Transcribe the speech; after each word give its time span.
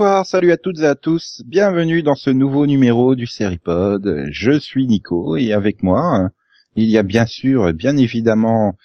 bonsoir, 0.00 0.24
salut 0.24 0.50
à 0.50 0.56
toutes 0.56 0.78
et 0.78 0.86
à 0.86 0.94
tous. 0.94 1.42
Bienvenue 1.44 2.02
dans 2.02 2.14
ce 2.14 2.30
nouveau 2.30 2.64
numéro 2.64 3.14
du 3.14 3.26
Seripod. 3.26 4.28
Je 4.30 4.58
suis 4.58 4.86
Nico 4.86 5.36
et 5.36 5.52
avec 5.52 5.82
moi, 5.82 6.30
il 6.74 6.88
y 6.88 6.96
a 6.96 7.02
bien 7.02 7.26
sûr, 7.26 7.74
bien 7.74 7.98
évidemment, 7.98 8.78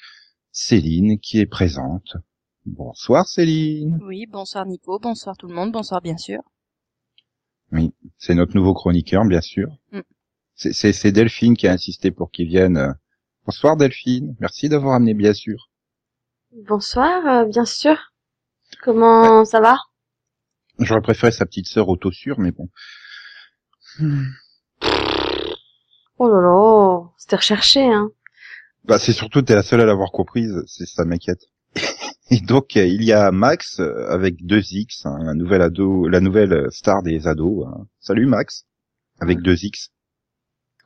Céline 0.52 1.18
qui 1.18 1.40
est 1.40 1.46
présente. 1.46 2.18
Bonsoir 2.66 3.30
Céline. 3.30 3.98
Oui, 4.04 4.26
bonsoir 4.30 4.66
Nico, 4.66 5.00
bonsoir 5.00 5.38
tout 5.38 5.48
le 5.48 5.56
monde, 5.56 5.72
bonsoir 5.72 6.02
bien 6.02 6.18
sûr. 6.18 6.42
Oui, 7.72 7.94
c'est 8.18 8.36
notre 8.36 8.54
nouveau 8.54 8.74
chroniqueur, 8.74 9.24
bien 9.24 9.40
sûr. 9.40 9.70
Mm. 9.94 10.02
C'est- 10.56 11.12
Delphine 11.14 11.56
qui 11.56 11.66
a 11.70 11.72
insisté 11.72 12.12
pour 12.12 12.30
qu'il 12.30 12.50
vienne. 12.50 12.94
Bonsoir 13.46 13.78
Delphine, 13.78 14.36
merci 14.42 14.68
d'avoir 14.68 14.96
amené 14.96 15.14
bien 15.14 15.34
sûr. 15.34 15.70
Bonsoir, 16.68 17.26
euh, 17.26 17.46
bien 17.46 17.64
sûr. 17.64 18.12
Comment 18.84 19.46
ça 19.46 19.62
va? 19.62 19.78
J'aurais 20.80 21.02
préféré 21.02 21.32
sa 21.32 21.46
petite 21.46 21.68
sœur 21.68 21.88
autosure, 21.90 22.40
mais 22.40 22.52
bon. 22.52 22.70
Oh 26.18 26.28
là 26.30 26.42
là, 26.42 27.10
c'était 27.18 27.36
recherché, 27.36 27.84
hein. 27.84 28.10
Bah, 28.86 29.00
c'est 29.00 29.14
surtout 29.14 29.42
t'es 29.42 29.56
la 29.56 29.64
seule 29.64 29.82
à 29.82 29.86
l'avoir 29.86 30.12
comprise, 30.12 30.64
c'est 30.68 30.86
ça 30.86 31.06
m'inquiète. 31.06 31.42
Et 32.32 32.40
donc 32.40 32.76
il 32.76 33.04
y 33.04 33.12
a 33.14 33.32
Max 33.32 33.80
euh, 33.80 34.08
avec 34.10 34.46
deux 34.46 34.62
X, 34.72 35.06
hein, 35.06 35.16
un 35.22 35.36
nouvel 35.36 35.62
ado, 35.62 36.08
la 36.08 36.20
nouvelle 36.22 36.68
star 36.72 37.04
des 37.04 37.28
ados. 37.28 37.68
hein. 37.68 37.88
Salut 38.00 38.26
Max, 38.28 38.66
avec 39.20 39.40
deux 39.42 39.64
X. 39.64 39.90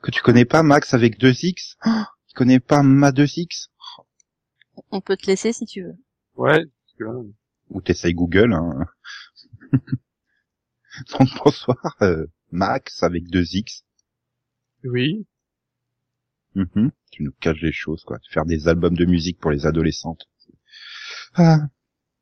Que 0.02 0.10
tu 0.10 0.22
connais 0.22 0.44
pas 0.46 0.62
Max 0.62 0.94
avec 0.94 1.18
deux 1.18 1.34
X? 1.44 1.76
Oh, 1.86 1.90
Tu 2.28 2.34
connais 2.34 2.60
pas 2.60 2.82
ma 2.82 3.12
deux 3.12 3.28
X? 3.38 3.68
On 4.90 5.00
peut 5.00 5.16
te 5.16 5.26
laisser 5.26 5.52
si 5.52 5.66
tu 5.66 5.82
veux. 5.82 5.96
Ouais, 6.36 6.64
parce 6.64 6.94
que 6.98 7.04
là, 7.04 7.12
Ou 7.70 7.80
t'essayes 7.82 8.14
Google. 8.14 8.52
Hein. 8.54 8.86
donc 11.18 11.28
bonsoir 11.44 11.96
euh, 12.02 12.26
Max 12.50 13.02
avec 13.02 13.28
deux 13.28 13.44
X. 13.54 13.84
oui. 14.84 15.26
Mhm. 16.56 16.90
Tu 17.12 17.22
nous 17.22 17.32
caches 17.40 17.62
les 17.62 17.72
choses 17.72 18.02
quoi. 18.04 18.18
Faire 18.30 18.44
des 18.44 18.66
albums 18.66 18.96
de 18.96 19.04
musique 19.04 19.38
pour 19.38 19.52
les 19.52 19.66
adolescentes. 19.66 20.26
Ah, 21.34 21.58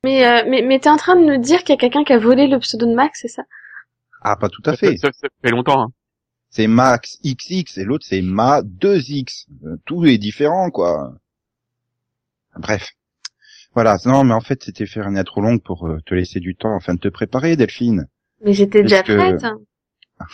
Mais, 0.04 0.26
euh, 0.26 0.44
mais, 0.48 0.60
mais 0.62 0.78
t'es 0.80 0.90
en 0.90 0.98
train 0.98 1.16
de 1.16 1.24
nous 1.24 1.40
dire 1.40 1.60
qu'il 1.60 1.70
y 1.70 1.78
a 1.78 1.80
quelqu'un 1.80 2.04
qui 2.04 2.12
a 2.12 2.18
volé 2.18 2.46
le 2.46 2.58
pseudo 2.58 2.86
de 2.86 2.94
Max, 2.94 3.20
c'est 3.22 3.28
ça? 3.28 3.44
Ah 4.20 4.36
pas 4.36 4.48
tout 4.50 4.62
à 4.66 4.76
fait. 4.76 4.96
ça, 4.98 5.10
ça 5.12 5.28
fait 5.42 5.50
longtemps. 5.50 5.80
Hein. 5.82 5.92
c'est 6.50 6.66
Max 6.66 7.18
XX 7.24 7.78
et 7.78 7.84
l'autre 7.84 8.04
c'est 8.06 8.20
Ma 8.20 8.60
2X. 8.62 9.46
Euh, 9.64 9.76
Tout 9.86 10.04
est 10.04 10.18
différent 10.18 10.70
quoi. 10.70 11.14
Bref. 12.56 12.90
Voilà, 13.78 13.96
non 14.06 14.24
mais 14.24 14.34
en 14.34 14.40
fait 14.40 14.64
c'était 14.64 14.86
faire 14.86 15.06
une 15.06 15.16
intro 15.16 15.40
longue 15.40 15.62
pour 15.62 15.86
euh, 15.86 15.98
te 16.04 16.12
laisser 16.12 16.40
du 16.40 16.56
temps 16.56 16.74
afin 16.76 16.94
de 16.94 16.98
te 16.98 17.06
préparer 17.06 17.54
Delphine. 17.54 18.08
Mais 18.44 18.52
j'étais 18.52 18.82
déjà 18.82 19.04
Parce 19.04 19.08
que- 19.08 19.16
prête. 19.36 19.44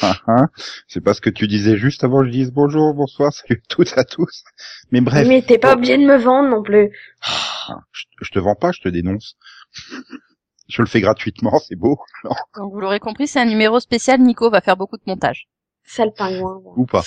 Ah, 0.00 0.17
ah. 0.27 0.47
c'est 0.89 1.03
pas 1.03 1.12
ce 1.12 1.20
que 1.20 1.28
tu 1.28 1.47
disais 1.47 1.77
juste 1.77 2.05
avant 2.05 2.20
que 2.20 2.27
je 2.28 2.31
dise 2.31 2.53
bonjour, 2.53 2.95
bonsoir, 2.95 3.33
salut 3.34 3.60
à 3.62 3.66
toutes 3.69 3.88
et 3.94 3.99
à 4.00 4.04
tous. 4.04 4.44
Mais 4.93 5.03
bref, 5.03 5.28
Mais 5.28 5.43
t'es 5.43 5.59
pas 5.59 5.72
Bon. 5.75 5.81
obligé 5.81 5.99
de 5.99 6.04
me 6.06 6.16
vendre 6.16 6.49
non 6.49 6.62
plus. 6.62 6.88
Ah, 7.69 7.81
je, 7.93 8.04
je 8.22 8.31
te 8.31 8.38
vends 8.38 8.54
pas, 8.54 8.72
je 8.72 8.81
te 8.81 8.88
dénonce. 8.88 9.37
je 10.71 10.81
le 10.81 10.88
fais 10.88 11.03
gratuitement, 11.03 11.59
c'est 11.59 11.77
beau. 11.77 11.99
Donc 12.56 12.72
vous 12.72 12.81
l'aurez 12.81 12.99
compris, 12.99 13.27
c'est 13.27 13.41
un 13.41 13.44
numéro 13.44 13.78
spécial, 13.78 14.22
Nico 14.22 14.49
va 14.49 14.62
faire 14.62 14.78
beaucoup 14.78 14.97
de 14.97 15.03
montage. 15.06 15.49
Sale 15.87 16.12
pingouin. 16.16 16.62
ou 16.77 16.87
pas. 16.87 17.04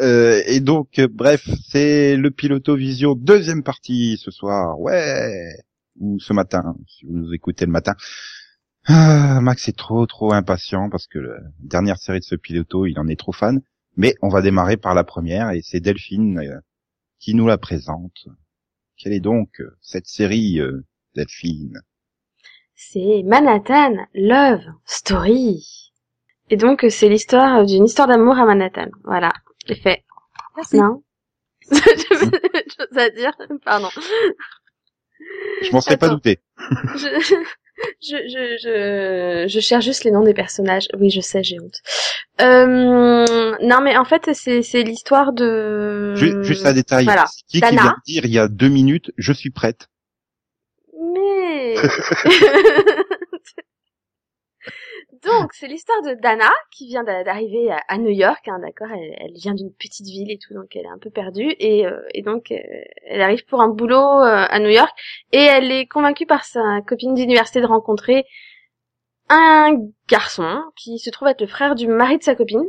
Euh, 0.00 0.42
et 0.46 0.58
donc, 0.58 0.98
euh, 0.98 1.06
bref, 1.08 1.48
c'est 1.70 2.16
le 2.16 2.32
Piloto 2.32 2.74
Vision 2.74 3.14
deuxième 3.14 3.62
partie 3.62 4.18
ce 4.20 4.32
soir, 4.32 4.80
ouais, 4.80 5.54
ou 5.98 6.18
ce 6.20 6.32
matin, 6.32 6.76
si 6.88 7.06
vous 7.06 7.12
nous 7.12 7.32
écoutez 7.32 7.66
le 7.66 7.72
matin. 7.72 7.94
Ah, 8.84 9.40
Max 9.40 9.68
est 9.68 9.76
trop 9.76 10.06
trop 10.06 10.32
impatient 10.32 10.88
parce 10.90 11.06
que 11.06 11.18
la 11.18 11.38
dernière 11.58 11.98
série 11.98 12.20
de 12.20 12.24
ce 12.24 12.36
Piloto, 12.36 12.86
il 12.86 12.98
en 12.98 13.08
est 13.08 13.18
trop 13.18 13.32
fan. 13.32 13.60
Mais 13.96 14.14
on 14.22 14.28
va 14.28 14.42
démarrer 14.42 14.76
par 14.76 14.94
la 14.94 15.04
première 15.04 15.50
et 15.50 15.62
c'est 15.62 15.80
Delphine 15.80 16.38
euh, 16.38 16.60
qui 17.18 17.34
nous 17.34 17.46
la 17.46 17.58
présente. 17.58 18.28
Quelle 18.96 19.14
est 19.14 19.20
donc 19.20 19.60
euh, 19.60 19.76
cette 19.80 20.06
série, 20.06 20.60
euh, 20.60 20.84
Delphine? 21.14 21.80
C'est 22.74 23.22
Manhattan 23.24 23.94
Love 24.14 24.60
Story. 24.84 25.92
Et 26.50 26.56
donc, 26.56 26.84
euh, 26.84 26.90
c'est 26.90 27.08
l'histoire 27.08 27.60
euh, 27.60 27.64
d'une 27.64 27.86
histoire 27.86 28.06
d'amour 28.06 28.38
à 28.38 28.44
Manhattan. 28.44 28.88
Voilà. 29.04 29.32
J'ai 29.66 29.76
fait. 29.76 30.04
Merci. 30.56 30.76
Non? 30.76 31.02
J'avais 31.70 32.26
autre 32.26 32.74
chose 32.78 32.98
à 32.98 33.10
dire. 33.10 33.32
Pardon. 33.64 33.88
Je 35.62 35.70
m'en 35.72 35.80
serais 35.80 35.96
pas 35.96 36.08
douté. 36.08 36.40
je, 36.96 37.08
je, 38.00 38.16
je, 38.28 38.56
je, 38.62 39.44
je 39.48 39.60
cherche 39.60 39.84
juste 39.84 40.04
les 40.04 40.10
noms 40.10 40.22
des 40.22 40.34
personnages. 40.34 40.88
Oui, 40.98 41.10
je 41.10 41.20
sais, 41.20 41.42
j'ai 41.42 41.60
honte. 41.60 41.80
Euh, 42.40 43.54
non, 43.62 43.80
mais 43.82 43.96
en 43.96 44.04
fait, 44.04 44.30
c'est, 44.34 44.62
c'est 44.62 44.82
l'histoire 44.82 45.32
de... 45.32 46.14
Ju- 46.14 46.42
Juste 46.44 46.66
un 46.66 46.72
détail. 46.72 47.04
Voilà. 47.04 47.26
Qui 47.48 47.56
qui 47.56 47.60
Dana. 47.60 47.82
vient 47.82 47.90
de 47.92 48.12
dire 48.12 48.24
il 48.24 48.32
y 48.32 48.38
a 48.38 48.48
deux 48.48 48.68
minutes, 48.68 49.10
je 49.16 49.32
suis 49.32 49.50
prête. 49.50 49.88
Mais... 51.14 51.76
Donc, 55.26 55.52
c'est 55.52 55.66
l'histoire 55.66 56.00
de 56.02 56.14
Dana 56.14 56.50
qui 56.70 56.86
vient 56.86 57.02
d'a- 57.02 57.24
d'arriver 57.24 57.70
à, 57.88 57.98
New 57.98 58.10
York, 58.10 58.46
hein, 58.48 58.58
d'accord 58.60 58.88
elle, 58.92 59.32
vient 59.34 59.54
d'une 59.54 59.72
petite 59.72 60.06
ville 60.06 60.30
et 60.30 60.38
tout, 60.38 60.54
donc 60.54 60.74
elle 60.76 60.84
est 60.84 60.88
un 60.88 60.98
peu 60.98 61.10
perdue. 61.10 61.54
Et, 61.58 61.86
euh, 61.86 61.98
donc, 62.24 62.50
euh, 62.50 62.56
elle 63.06 63.22
arrive 63.22 63.44
pour 63.46 63.60
un 63.60 63.68
boulot 63.68 63.96
euh, 63.96 64.46
à 64.48 64.58
New 64.58 64.68
York 64.68 64.90
et 65.32 65.42
elle 65.42 65.72
est 65.72 65.86
convaincue 65.86 66.26
par 66.26 66.44
sa 66.44 66.80
copine 66.86 67.14
d'université 67.14 67.60
de 67.60 67.66
rencontrer 67.66 68.24
un 69.28 69.72
garçon 70.08 70.62
qui 70.76 70.98
se 70.98 71.10
trouve 71.10 71.28
être 71.28 71.40
le 71.40 71.48
frère 71.48 71.74
du 71.74 71.88
mari 71.88 72.18
de 72.18 72.22
sa 72.22 72.36
copine, 72.36 72.64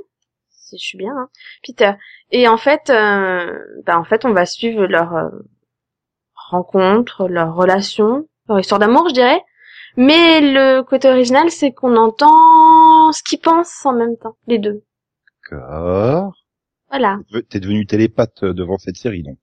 si 0.49 0.77
je 0.77 0.83
suis 0.83 0.97
bien, 0.97 1.13
hein, 1.15 1.29
Peter. 1.63 1.93
Et 2.31 2.47
en 2.47 2.57
fait, 2.57 2.87
bah, 2.87 3.99
en 3.99 4.03
fait, 4.03 4.25
on 4.25 4.33
va 4.33 4.45
suivre 4.45 4.85
leur 4.87 5.31
rencontre, 6.33 7.27
leur 7.27 7.53
relation, 7.55 8.27
leur 8.49 8.59
histoire 8.59 8.79
d'amour, 8.79 9.07
je 9.09 9.13
dirais. 9.13 9.43
Mais 9.97 10.41
le 10.41 10.83
côté 10.83 11.09
original, 11.09 11.49
c'est 11.49 11.71
qu'on 11.71 11.95
entend 11.95 13.11
ce 13.11 13.23
qu'ils 13.23 13.39
pensent 13.39 13.85
en 13.85 13.93
même 13.93 14.15
temps, 14.15 14.37
les 14.45 14.59
deux. 14.59 14.83
D'accord. 15.51 16.33
Voilà. 16.89 17.19
T'es 17.49 17.59
devenu 17.59 17.85
télépathe 17.85 18.43
euh, 18.43 18.53
devant 18.53 18.77
cette 18.77 18.95
série, 18.95 19.23
donc. 19.23 19.37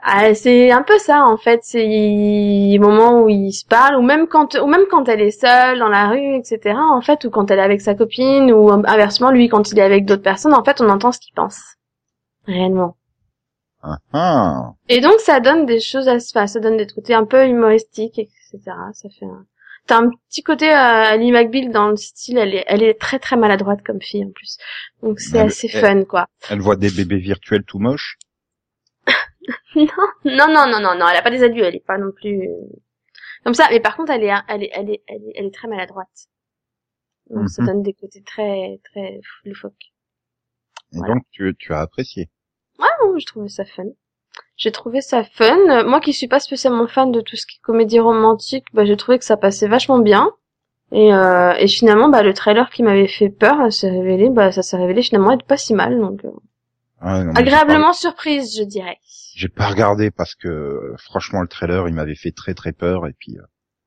Ah, 0.00 0.32
c'est 0.32 0.70
un 0.70 0.82
peu 0.82 0.96
ça 1.00 1.24
en 1.26 1.36
fait, 1.36 1.58
c'est 1.64 1.84
les 1.84 2.78
moments 2.78 3.22
où 3.22 3.28
ils 3.28 3.52
se 3.52 3.66
parlent, 3.66 3.96
ou 3.96 4.02
même 4.02 4.28
quand, 4.28 4.54
ou 4.54 4.66
même 4.68 4.84
quand 4.88 5.08
elle 5.08 5.20
est 5.20 5.32
seule 5.32 5.80
dans 5.80 5.88
la 5.88 6.08
rue, 6.08 6.36
etc. 6.36 6.78
En 6.78 7.00
fait, 7.00 7.24
ou 7.24 7.30
quand 7.30 7.50
elle 7.50 7.58
est 7.58 7.62
avec 7.62 7.80
sa 7.80 7.96
copine, 7.96 8.52
ou 8.52 8.70
inversement 8.70 9.32
lui 9.32 9.48
quand 9.48 9.72
il 9.72 9.78
est 9.80 9.82
avec 9.82 10.04
d'autres 10.06 10.22
personnes, 10.22 10.54
en 10.54 10.62
fait, 10.62 10.80
on 10.80 10.88
entend 10.88 11.10
ce 11.10 11.18
qu'il 11.18 11.34
pense 11.34 11.60
réellement. 12.46 12.96
Ah, 13.82 13.98
ah. 14.12 14.72
Et 14.88 15.00
donc 15.00 15.18
ça 15.18 15.40
donne 15.40 15.66
des 15.66 15.80
choses, 15.80 16.06
à, 16.06 16.14
enfin, 16.14 16.46
ça 16.46 16.60
donne 16.60 16.76
des 16.76 16.86
côtés 16.86 17.14
un 17.14 17.24
peu 17.24 17.44
humoristiques, 17.44 18.20
etc. 18.20 18.60
Ça 18.92 19.08
fait, 19.08 19.26
un... 19.26 19.46
t'as 19.88 19.98
un 19.98 20.10
petit 20.28 20.42
côté 20.44 20.68
à 20.70 21.16
Lee 21.16 21.32
McBeal 21.32 21.72
dans 21.72 21.88
le 21.88 21.96
style, 21.96 22.38
elle 22.38 22.54
est, 22.54 22.64
elle 22.68 22.82
est 22.84 22.94
très 23.00 23.18
très 23.18 23.36
maladroite 23.36 23.82
comme 23.84 24.00
fille 24.00 24.24
en 24.24 24.30
plus, 24.30 24.56
donc 25.02 25.18
c'est 25.18 25.38
Elle- 25.38 25.46
assez 25.48 25.68
elle- 25.72 25.80
fun 25.80 26.04
quoi. 26.04 26.28
Elle 26.50 26.60
voit 26.60 26.76
des 26.76 26.90
bébés 26.90 27.18
virtuels 27.18 27.64
tout 27.64 27.80
moches. 27.80 28.16
Non, 29.76 29.86
non, 30.24 30.48
non, 30.48 30.66
non, 30.70 30.80
non, 30.80 30.94
non, 30.98 31.08
elle 31.08 31.16
a 31.16 31.22
pas 31.22 31.30
des 31.30 31.42
adieux, 31.42 31.64
elle 31.64 31.76
est 31.76 31.84
pas 31.86 31.98
non 31.98 32.10
plus 32.12 32.42
euh, 32.48 32.76
comme 33.44 33.54
ça. 33.54 33.66
Mais 33.70 33.80
par 33.80 33.96
contre, 33.96 34.12
elle 34.12 34.24
est, 34.24 34.32
elle 34.48 34.62
est, 34.64 34.70
elle 34.74 34.90
est, 34.90 35.02
elle 35.06 35.22
est, 35.22 35.32
elle 35.36 35.46
est 35.46 35.54
très 35.54 35.68
maladroite. 35.68 36.26
Donc 37.30 37.48
ça 37.48 37.62
Mhm. 37.62 37.68
donne 37.68 37.82
des 37.82 37.94
côtés 37.94 38.22
très, 38.22 38.80
très 38.84 39.20
loufoques. 39.44 39.92
Et 40.92 40.98
Voilà. 40.98 41.14
donc, 41.14 41.22
tu, 41.30 41.54
tu 41.58 41.72
as 41.72 41.80
apprécié. 41.80 42.28
Ouais, 42.78 42.86
ouais, 43.06 43.20
j'ai 43.20 43.24
trouvé 43.26 43.48
ça 43.48 43.64
fun. 43.64 43.84
J'ai 44.58 44.72
trouvé 44.72 45.00
ça 45.00 45.24
fun. 45.24 45.56
Euh, 45.70 45.88
Moi 45.88 46.00
qui 46.00 46.12
suis 46.12 46.26
pas 46.26 46.40
spécialement 46.40 46.88
fan 46.88 47.12
de 47.12 47.20
tout 47.20 47.36
ce 47.36 47.46
qui 47.46 47.56
est 47.56 47.62
comédie 47.62 48.00
romantique, 48.00 48.64
bah 48.74 48.84
j'ai 48.84 48.96
trouvé 48.96 49.18
que 49.18 49.24
ça 49.24 49.36
passait 49.36 49.68
vachement 49.68 50.00
bien. 50.00 50.30
Et, 50.90 51.14
euh, 51.14 51.54
et 51.58 51.68
finalement, 51.68 52.08
bah 52.08 52.22
le 52.22 52.34
trailer 52.34 52.68
qui 52.70 52.82
m'avait 52.82 53.08
fait 53.08 53.28
peur 53.30 53.72
s'est 53.72 53.90
révélé, 53.90 54.30
bah 54.30 54.52
ça 54.52 54.62
s'est 54.62 54.76
révélé 54.76 55.02
finalement 55.02 55.32
être 55.32 55.46
pas 55.46 55.56
si 55.56 55.74
mal. 55.74 56.00
Donc 56.00 56.24
euh, 56.24 56.30
Ah, 57.00 57.22
non, 57.22 57.32
agréablement 57.34 57.92
surprise, 57.92 58.56
je 58.58 58.64
dirais. 58.64 58.98
J'ai 59.36 59.48
pas, 59.48 59.68
regardé 59.68 60.10
parce 60.10 60.34
que, 60.34 60.48
euh, 60.48 60.96
franchement, 60.98 61.40
le 61.40 61.46
trailer, 61.46 61.86
il 61.88 61.94
m'avait 61.94 62.16
fait 62.16 62.32
très 62.32 62.54
très 62.54 62.72
peur 62.72 63.06
et 63.06 63.12
puis, 63.16 63.38
euh, 63.38 63.42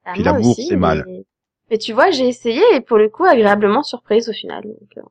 Ah, 0.05 0.13
Puis 0.13 0.23
l'amour, 0.23 0.51
aussi, 0.51 0.67
c'est 0.67 0.77
mal. 0.77 1.03
Mais... 1.05 1.25
mais 1.71 1.77
tu 1.77 1.91
vois, 1.91 2.11
j'ai 2.11 2.29
essayé 2.29 2.61
et 2.73 2.79
pour 2.79 2.97
le 2.97 3.09
coup, 3.09 3.25
agréablement 3.25 3.83
surprise 3.83 4.29
au 4.29 4.33
final. 4.33 4.63
Donc, 4.63 4.97
euh, 4.97 5.01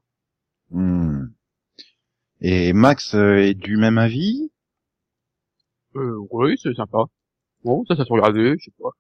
hmm. 0.71 1.29
Et 2.41 2.73
Max 2.73 3.15
euh, 3.15 3.37
est 3.37 3.53
du 3.53 3.77
même 3.77 3.99
avis? 3.99 4.51
Euh, 5.97 6.17
oui, 6.31 6.57
c'est 6.63 6.75
sympa. 6.75 7.05
Bon, 7.65 7.85
ça, 7.87 7.97
ça 7.97 8.05
se 8.05 8.13
regardait, 8.13 8.55
je 8.59 8.65
sais 8.67 8.73
pas. 8.81 8.91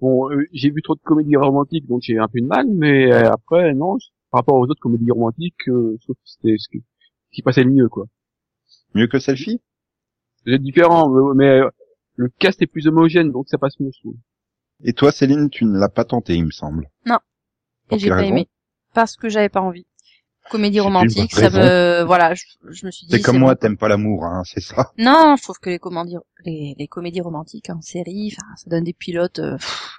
Bon, 0.00 0.30
euh, 0.30 0.44
j'ai 0.52 0.70
vu 0.70 0.82
trop 0.82 0.94
de 0.94 1.00
comédies 1.00 1.36
romantiques, 1.36 1.86
donc 1.86 2.02
j'ai 2.02 2.18
un 2.18 2.28
peu 2.28 2.40
de 2.40 2.46
mal, 2.46 2.66
mais 2.68 3.12
euh, 3.12 3.30
après, 3.32 3.74
non, 3.74 3.96
par 4.30 4.40
rapport 4.40 4.56
aux 4.56 4.64
autres 4.64 4.80
comédies 4.80 5.10
romantiques, 5.10 5.68
euh, 5.68 5.96
je 6.00 6.04
trouve 6.04 6.16
que 6.16 6.22
c'était 6.24 6.56
ce 6.58 6.68
qui, 6.68 6.80
ce 7.30 7.36
qui 7.36 7.42
passait 7.42 7.64
le 7.64 7.70
mieux, 7.70 7.88
quoi. 7.88 8.06
Mieux 8.94 9.06
que 9.06 9.18
Selfie 9.18 9.60
C'est 10.44 10.58
différent, 10.58 11.08
mais, 11.10 11.34
mais, 11.44 11.60
euh, 11.60 11.70
le 12.16 12.28
cast 12.28 12.60
est 12.62 12.66
plus 12.66 12.86
homogène, 12.86 13.30
donc 13.32 13.48
ça 13.48 13.58
passe 13.58 13.78
mieux, 13.80 13.90
je 13.94 14.00
trouve. 14.00 14.16
Et 14.84 14.92
toi, 14.92 15.12
Céline, 15.12 15.48
tu 15.50 15.64
ne 15.64 15.78
l'as 15.78 15.88
pas 15.88 16.04
tenté, 16.04 16.34
il 16.34 16.44
me 16.44 16.50
semble. 16.50 16.88
Non. 17.06 17.18
Pour 17.88 17.96
Et 17.96 18.00
j'ai 18.00 18.08
quelle 18.08 18.16
pas 18.16 18.22
raison? 18.22 18.34
aimé. 18.36 18.48
Parce 18.94 19.16
que 19.16 19.28
j'avais 19.28 19.48
pas 19.48 19.60
envie. 19.62 19.86
Comédie 20.50 20.80
romantique, 20.80 21.32
ça 21.32 21.50
me, 21.50 22.02
voilà, 22.04 22.34
je, 22.34 22.44
je 22.70 22.86
me 22.86 22.90
suis 22.90 23.06
dit. 23.06 23.12
C'est 23.16 23.20
comme 23.22 23.38
moi, 23.38 23.54
bon. 23.54 23.58
t'aimes 23.60 23.76
pas 23.76 23.88
l'amour, 23.88 24.24
hein, 24.24 24.42
c'est 24.44 24.60
ça. 24.60 24.92
Non, 24.98 25.34
je 25.36 25.42
trouve 25.42 25.58
que 25.58 25.70
les 25.70 25.78
comédies, 25.78 26.16
les, 26.44 26.74
les 26.78 26.86
comédies 26.88 27.20
romantiques 27.20 27.70
en 27.70 27.80
série, 27.82 28.32
enfin, 28.32 28.46
ça 28.56 28.70
donne 28.70 28.84
des 28.84 28.92
pilotes 28.92 29.38
euh, 29.40 29.56
pff, 29.56 29.98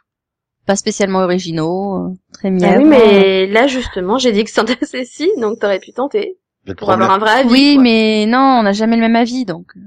pas 0.65 0.75
spécialement 0.75 1.19
originaux, 1.19 2.07
euh, 2.11 2.13
très 2.33 2.49
Ah 2.49 2.51
mièvres. 2.51 2.77
oui, 2.79 2.85
mais 2.85 3.47
là 3.47 3.67
justement, 3.67 4.17
j'ai 4.17 4.31
dit 4.31 4.43
que 4.43 4.49
c'était 4.51 4.77
assez 4.81 5.05
si, 5.05 5.29
donc 5.39 5.59
t'aurais 5.59 5.79
pu 5.79 5.91
tenter 5.93 6.37
le 6.65 6.75
pour 6.75 6.91
avoir 6.91 7.09
problème, 7.09 7.21
un 7.21 7.25
vrai 7.25 7.39
avis. 7.41 7.49
Oui, 7.51 7.73
quoi. 7.75 7.83
mais 7.83 8.25
non, 8.25 8.39
on 8.59 8.63
n'a 8.63 8.73
jamais 8.73 8.95
le 8.95 9.01
même 9.01 9.15
avis, 9.15 9.45
donc. 9.45 9.67
euh, 9.77 9.81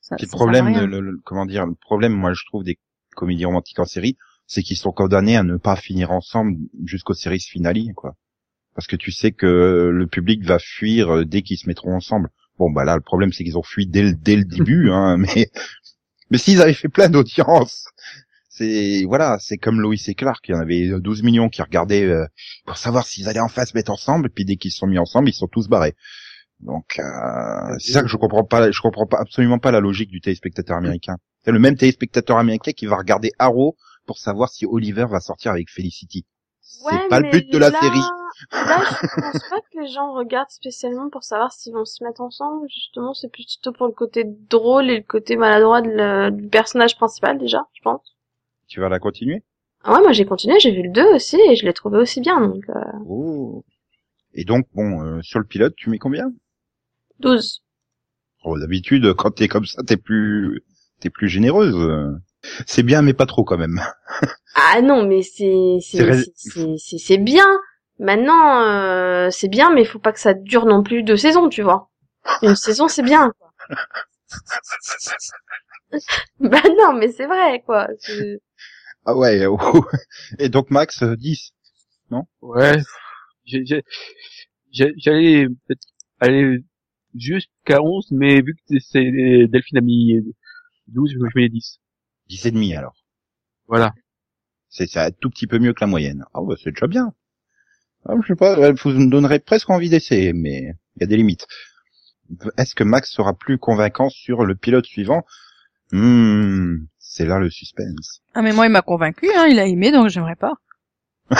Ça, 0.00 0.16
le 0.20 0.26
problème, 0.28 0.72
de- 0.72 0.84
le- 0.84 1.20
comment 1.24 1.46
dire, 1.46 1.66
le 1.66 1.74
problème, 1.74 2.12
moi, 2.12 2.32
je 2.34 2.44
trouve 2.46 2.62
des 2.64 2.78
comédies 3.16 3.44
romantiques 3.46 3.78
en 3.78 3.84
série, 3.86 4.16
c'est 4.46 4.62
qu'ils 4.62 4.76
sont 4.76 4.92
condamnés 4.92 5.36
à 5.36 5.42
ne 5.42 5.56
pas 5.56 5.76
finir 5.76 6.10
ensemble 6.10 6.56
jusqu'aux 6.84 7.14
séries 7.14 7.40
finales, 7.40 7.92
quoi. 7.96 8.14
Parce 8.74 8.86
que 8.86 8.96
tu 8.96 9.12
sais 9.12 9.32
que 9.32 9.90
le 9.92 10.06
public 10.06 10.44
va 10.44 10.58
fuir 10.58 11.10
euh, 11.10 11.24
dès 11.24 11.42
qu'ils 11.42 11.58
se 11.58 11.68
mettront 11.68 11.94
ensemble. 11.94 12.30
Bon, 12.58 12.70
bah 12.70 12.84
là, 12.84 12.94
le 12.96 13.02
problème, 13.02 13.32
c'est 13.32 13.44
qu'ils 13.44 13.58
ont 13.58 13.62
fui 13.62 13.86
dès 13.86 14.02
le, 14.02 14.14
dès 14.14 14.36
le 14.36 14.44
début, 14.44 14.90
hein, 14.92 15.16
mais, 15.16 15.50
mais 16.30 16.38
s'ils 16.38 16.60
avaient 16.60 16.74
fait 16.74 16.88
plein 16.88 17.08
d'audience, 17.08 17.86
c'est, 18.48 19.04
voilà, 19.04 19.38
c'est 19.40 19.58
comme 19.58 19.80
Lois 19.80 19.96
et 20.06 20.14
Clark, 20.14 20.44
il 20.48 20.52
y 20.52 20.54
en 20.54 20.60
avait 20.60 21.00
12 21.00 21.22
millions 21.24 21.48
qui 21.48 21.62
regardaient 21.62 22.04
euh, 22.04 22.26
pour 22.66 22.76
savoir 22.76 23.06
s'ils 23.06 23.28
allaient 23.28 23.40
enfin 23.40 23.64
se 23.64 23.76
mettre 23.76 23.90
ensemble, 23.90 24.26
et 24.26 24.30
puis 24.30 24.44
dès 24.44 24.56
qu'ils 24.56 24.70
se 24.70 24.78
sont 24.78 24.86
mis 24.86 24.98
ensemble, 24.98 25.28
ils 25.28 25.34
sont 25.34 25.48
tous 25.48 25.68
barrés. 25.68 25.94
Donc, 26.60 26.98
euh, 26.98 27.76
c'est 27.78 27.92
ça 27.92 28.02
que 28.02 28.08
je 28.08 28.16
comprends 28.16 28.44
pas, 28.44 28.70
je 28.70 28.80
comprends 28.80 29.06
pas 29.06 29.18
absolument 29.20 29.58
pas 29.58 29.72
la 29.72 29.80
logique 29.80 30.10
du 30.10 30.20
téléspectateur 30.20 30.76
américain. 30.76 31.16
C'est 31.44 31.52
le 31.52 31.58
même 31.58 31.76
téléspectateur 31.76 32.38
américain 32.38 32.72
qui 32.72 32.86
va 32.86 32.96
regarder 32.96 33.32
Arrow 33.38 33.76
pour 34.06 34.18
savoir 34.18 34.48
si 34.48 34.66
Oliver 34.66 35.06
va 35.10 35.20
sortir 35.20 35.50
avec 35.50 35.68
Felicity. 35.70 36.24
Ouais, 36.82 36.92
c'est 37.02 37.08
pas 37.08 37.20
le 37.20 37.30
but 37.30 37.52
de 37.52 37.58
la 37.58 37.70
là- 37.70 37.80
série. 37.80 38.00
Là, 38.52 38.82
je 38.84 39.06
pense 39.20 39.48
pas 39.48 39.60
que 39.60 39.80
les 39.80 39.88
gens 39.88 40.12
regardent 40.12 40.50
spécialement 40.50 41.08
pour 41.08 41.22
savoir 41.22 41.52
s'ils 41.52 41.72
vont 41.72 41.84
se 41.84 42.02
mettre 42.02 42.20
ensemble. 42.20 42.68
Justement, 42.68 43.14
c'est 43.14 43.28
plutôt 43.30 43.72
pour 43.72 43.86
le 43.86 43.92
côté 43.92 44.24
drôle 44.24 44.90
et 44.90 44.96
le 44.98 45.02
côté 45.02 45.36
maladroit 45.36 45.82
de 45.82 46.30
du 46.30 46.48
personnage 46.48 46.96
principal 46.96 47.38
déjà, 47.38 47.66
je 47.74 47.80
pense. 47.82 48.16
Tu 48.66 48.80
vas 48.80 48.88
la 48.88 48.98
continuer? 48.98 49.42
Ah 49.84 49.92
ouais, 49.94 50.00
moi 50.00 50.12
j'ai 50.12 50.24
continué, 50.24 50.58
j'ai 50.58 50.72
vu 50.72 50.82
le 50.82 50.90
2 50.90 51.14
aussi 51.14 51.36
et 51.48 51.56
je 51.56 51.64
l'ai 51.66 51.74
trouvé 51.74 51.98
aussi 51.98 52.20
bien, 52.20 52.40
donc 52.40 52.64
euh, 52.70 52.80
Oh. 53.06 53.64
Et 54.32 54.44
donc, 54.44 54.66
bon, 54.74 55.02
euh, 55.02 55.22
sur 55.22 55.38
le 55.38 55.44
pilote, 55.44 55.74
tu 55.76 55.90
mets 55.90 55.98
combien? 55.98 56.32
12. 57.20 57.62
Oh, 58.42 58.58
d'habitude, 58.58 59.14
quand 59.14 59.30
t'es 59.30 59.46
comme 59.48 59.64
ça, 59.66 59.82
t'es 59.82 59.96
plus, 59.96 60.62
t'es 61.00 61.10
plus 61.10 61.28
généreuse. 61.28 61.76
C'est 62.66 62.82
bien, 62.82 63.02
mais 63.02 63.14
pas 63.14 63.26
trop 63.26 63.44
quand 63.44 63.58
même. 63.58 63.80
Ah 64.54 64.80
non, 64.82 65.06
mais 65.06 65.22
c'est 65.22 65.78
C'est 66.96 67.18
bien. 67.18 67.46
Maintenant, 67.98 68.60
euh, 68.62 69.30
c'est 69.30 69.48
bien, 69.48 69.72
mais 69.72 69.82
il 69.82 69.86
faut 69.86 69.98
pas 69.98 70.12
que 70.12 70.20
ça 70.20 70.34
dure 70.34 70.66
non 70.66 70.82
plus 70.82 71.02
deux 71.02 71.16
saisons, 71.16 71.48
tu 71.48 71.62
vois. 71.62 71.90
Une 72.42 72.56
saison, 72.56 72.88
c'est 72.88 73.02
bien. 73.02 73.32
Quoi. 73.38 73.50
bah 76.40 76.62
non, 76.78 76.92
mais 76.94 77.10
c'est 77.12 77.26
vrai, 77.26 77.62
quoi. 77.64 77.88
Ah 79.04 79.16
ouais. 79.16 79.46
oh. 79.48 79.84
Et 80.38 80.48
donc 80.48 80.70
Max, 80.70 81.02
euh, 81.02 81.16
10. 81.16 81.52
Ouais, 82.42 82.78
j'ai- 83.44 83.64
j'ai- 83.66 83.84
j'ai- 84.72 84.94
j'allais 84.96 85.46
peut-être 85.48 85.86
aller 86.20 86.58
jusqu'à 87.14 87.82
11, 87.82 88.08
mais 88.12 88.40
vu 88.42 88.54
que 88.54 88.78
c'est 88.80 89.10
Delphine 89.48 89.78
a 89.78 89.80
mis 89.80 90.20
12, 90.88 91.12
je 91.12 91.18
mets 91.40 91.48
10. 91.48 91.80
10 92.28 92.46
et 92.46 92.50
demi 92.50 92.74
alors. 92.74 92.94
Voilà. 93.66 93.94
C'est 94.68 94.86
c'est 94.86 95.00
un 95.00 95.10
tout 95.10 95.30
petit 95.30 95.46
peu 95.46 95.58
mieux 95.58 95.72
que 95.72 95.80
la 95.80 95.86
moyenne. 95.86 96.24
Ah 96.34 96.42
ouais, 96.42 96.56
c'est 96.62 96.70
déjà 96.72 96.86
bien. 96.86 97.14
Ah, 98.06 98.14
je 98.20 98.26
sais 98.26 98.36
pas, 98.36 98.72
vous 98.72 98.90
me 98.90 99.10
donnerez 99.10 99.38
presque 99.38 99.70
envie 99.70 99.88
d'essayer, 99.88 100.32
mais 100.34 100.74
il 100.96 101.00
y 101.00 101.04
a 101.04 101.06
des 101.06 101.16
limites. 101.16 101.46
Est-ce 102.58 102.74
que 102.74 102.84
Max 102.84 103.10
sera 103.10 103.34
plus 103.34 103.58
convaincant 103.58 104.10
sur 104.10 104.44
le 104.44 104.54
pilote 104.54 104.84
suivant? 104.84 105.24
Hmm, 105.92 106.84
c'est 106.98 107.24
là 107.24 107.38
le 107.38 107.50
suspense. 107.50 108.22
Ah 108.34 108.42
mais 108.42 108.52
moi 108.52 108.66
il 108.66 108.72
m'a 108.72 108.82
convaincu, 108.82 109.30
hein, 109.34 109.46
il 109.46 109.58
a 109.58 109.66
aimé 109.66 109.92
donc 109.92 110.08
j'aimerais 110.08 110.36
pas. 110.36 110.54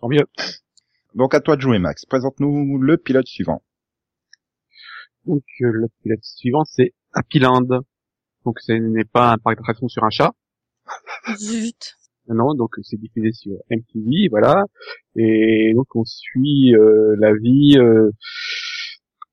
Tant 0.00 0.08
mieux. 0.08 0.26
Donc 1.14 1.34
à 1.34 1.40
toi 1.40 1.56
de 1.56 1.60
jouer 1.60 1.78
Max. 1.78 2.06
Présente-nous 2.06 2.78
le 2.78 2.96
pilote 2.96 3.26
suivant. 3.26 3.62
Donc 5.26 5.44
euh, 5.60 5.70
le 5.72 5.88
pilote 6.02 6.22
suivant, 6.22 6.64
c'est 6.64 6.94
Happy 7.14 7.38
Land. 7.38 7.66
Donc 8.44 8.58
ce 8.60 8.72
n'est 8.72 9.04
pas 9.04 9.32
un 9.32 9.38
parc 9.38 9.56
d'attractions 9.56 9.88
sur 9.88 10.04
un 10.04 10.10
chat. 10.10 10.32
Zut. 11.36 11.96
Non, 12.28 12.54
donc 12.54 12.74
c'est 12.82 12.98
diffusé 12.98 13.32
sur 13.32 13.52
MTV, 13.70 14.28
voilà. 14.30 14.64
Et 15.16 15.72
donc 15.74 15.94
on 15.96 16.04
suit 16.04 16.74
euh, 16.74 17.16
la 17.18 17.34
vie 17.34 17.76
euh, 17.78 18.10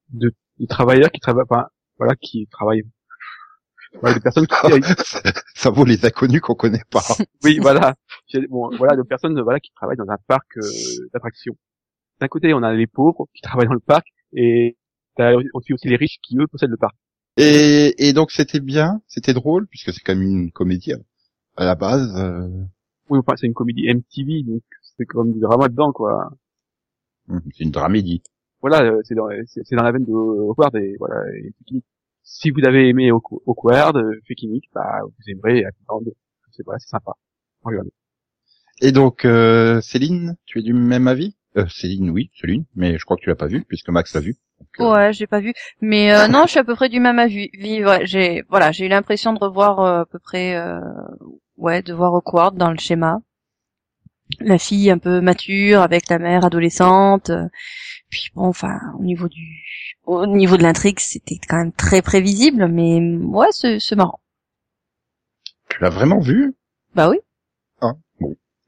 de, 0.10 0.34
de 0.60 0.66
travailleurs 0.66 1.12
qui 1.12 1.20
travaillent, 1.20 1.46
enfin, 1.50 1.68
voilà, 1.98 2.16
qui 2.16 2.48
travaillent. 2.52 2.84
Voilà, 4.02 4.16
des 4.16 4.22
personnes 4.22 4.46
qui, 4.46 4.54
ça 5.56 5.70
vaut 5.72 5.86
les 5.86 6.06
inconnus 6.06 6.42
qu'on 6.42 6.54
connaît 6.56 6.84
pas. 6.92 7.02
oui, 7.44 7.58
voilà, 7.60 7.96
bon, 8.50 8.70
voilà, 8.78 8.96
de 8.96 9.02
personnes, 9.02 9.40
voilà, 9.42 9.60
qui 9.60 9.72
travaillent 9.76 9.98
dans 9.98 10.10
un 10.10 10.18
parc 10.28 10.58
euh, 10.58 10.62
d'attractions. 11.14 11.56
D'un 12.20 12.28
côté, 12.28 12.54
on 12.54 12.62
a 12.62 12.74
les 12.74 12.86
pauvres 12.88 13.28
qui 13.34 13.42
travaillent 13.42 13.68
dans 13.68 13.74
le 13.74 13.80
parc, 13.80 14.06
et 14.34 14.78
t'as- 15.16 15.34
on 15.54 15.60
suit 15.62 15.74
aussi 15.74 15.88
les 15.88 15.96
riches 15.96 16.18
qui 16.22 16.38
eux 16.38 16.46
possèdent 16.48 16.70
le 16.70 16.78
parc. 16.78 16.96
Et, 17.40 18.08
et 18.10 18.14
donc 18.14 18.32
c'était 18.32 18.60
bien, 18.60 19.02
c'était 19.08 19.34
drôle, 19.34 19.68
puisque 19.68 19.94
c'est 19.94 20.02
quand 20.02 20.16
même 20.16 20.28
une 20.28 20.52
comédie 20.52 20.94
à 21.58 21.66
la 21.66 21.76
base. 21.76 22.14
euh, 22.18 22.48
Oui, 23.10 23.20
enfin, 23.20 23.34
c'est 23.38 23.48
une 23.48 23.54
comédie 23.54 23.88
MTV, 23.88 24.44
donc 24.44 24.64
c'est 24.98 25.06
comme 25.06 25.34
du 25.34 25.40
drama 25.40 25.70
dedans, 25.70 25.92
quoi. 25.94 26.32
hmm, 27.28 27.40
C'est 27.56 27.64
une 27.64 27.72
dramédie. 27.72 28.22
voilà, 28.62 28.84
euh, 28.84 29.02
c'est 29.06 29.16
dans, 29.16 29.28
c'est 29.48 29.76
dans 29.76 29.84
la 29.84 29.92
veine 29.92 30.06
de 30.06 30.12
Awkward 30.14 30.76
et 30.76 30.96
voilà. 31.00 31.22
Et. 31.38 31.54
Si 32.24 32.52
vous 32.52 32.64
avez 32.66 32.88
aimé 32.90 33.10
Awk- 33.12 33.42
Awkward, 33.48 33.98
euh, 33.98 34.20
Picnic, 34.26 34.66
bah 34.74 35.00
vous 35.04 35.24
aimerez 35.28 35.64
Land. 35.90 36.04
C'est 36.52 36.64
voilà, 36.64 36.80
c'est 36.80 36.90
sympa. 36.90 37.14
Regardez. 37.64 37.92
Et 38.82 38.92
donc 38.92 39.26
euh, 39.26 39.82
Céline, 39.82 40.36
tu 40.46 40.60
es 40.60 40.62
du 40.62 40.74
même 40.74 41.08
avis? 41.08 41.36
Euh, 41.58 41.68
Céline, 41.70 42.10
oui, 42.12 42.30
Céline, 42.40 42.66
mais 42.76 42.98
je 43.00 43.06
crois 43.06 43.18
que 43.18 43.24
tu 43.24 43.30
l'as 43.30 43.36
pas 43.36 43.48
vu 43.48 43.64
puisque 43.68 43.90
Max 43.90 44.14
l'a 44.14 44.22
vu. 44.22 44.36
Donc, 44.60 44.68
euh, 44.80 44.92
Ouais, 44.92 45.14
j'ai 45.14 45.28
pas 45.28 45.40
vu. 45.40 45.54
Mais 45.82 46.14
euh, 46.14 46.28
non, 46.28 46.44
je 46.46 46.52
suis 46.52 46.60
à 46.60 46.64
peu 46.64 46.76
près 46.76 46.90
du 46.90 47.00
même 47.00 47.20
avis. 47.20 47.50
Oui, 47.62 47.84
ouais, 47.84 48.06
j'ai 48.06 48.44
voilà, 48.50 48.72
j'ai 48.72 48.86
eu 48.86 48.90
l'impression 48.90 49.34
de 49.34 49.40
revoir 49.40 49.80
euh, 49.80 50.02
à 50.02 50.06
peu 50.06 50.20
près 50.20 50.56
euh, 50.56 50.80
ouais, 51.58 51.82
de 51.82 51.94
voir 51.94 52.14
Awkward 52.14 52.56
dans 52.58 52.72
le 52.72 52.78
schéma. 52.78 53.20
La 54.40 54.58
fille 54.60 54.92
un 54.92 55.00
peu 55.00 55.22
mature 55.22 55.82
avec 55.82 56.08
la 56.10 56.20
mère 56.20 56.46
adolescente. 56.46 57.32
Puis 58.10 58.30
bon, 58.36 58.46
enfin, 58.48 58.80
au 59.00 59.04
niveau 59.04 59.28
du 59.28 59.64
au 60.06 60.26
niveau 60.26 60.58
de 60.58 60.64
l'intrigue, 60.64 61.00
c'était 61.00 61.40
quand 61.48 61.58
même 61.58 61.74
très 61.74 62.02
prévisible, 62.02 62.68
mais 62.68 63.00
ouais, 63.00 63.48
c'est 63.52 63.80
c'est 63.80 63.96
marrant. 63.96 64.20
Tu 65.70 65.82
l'as 65.82 65.90
vraiment 65.90 66.20
vu? 66.20 66.56
Bah 66.96 67.10
oui. 67.10 67.20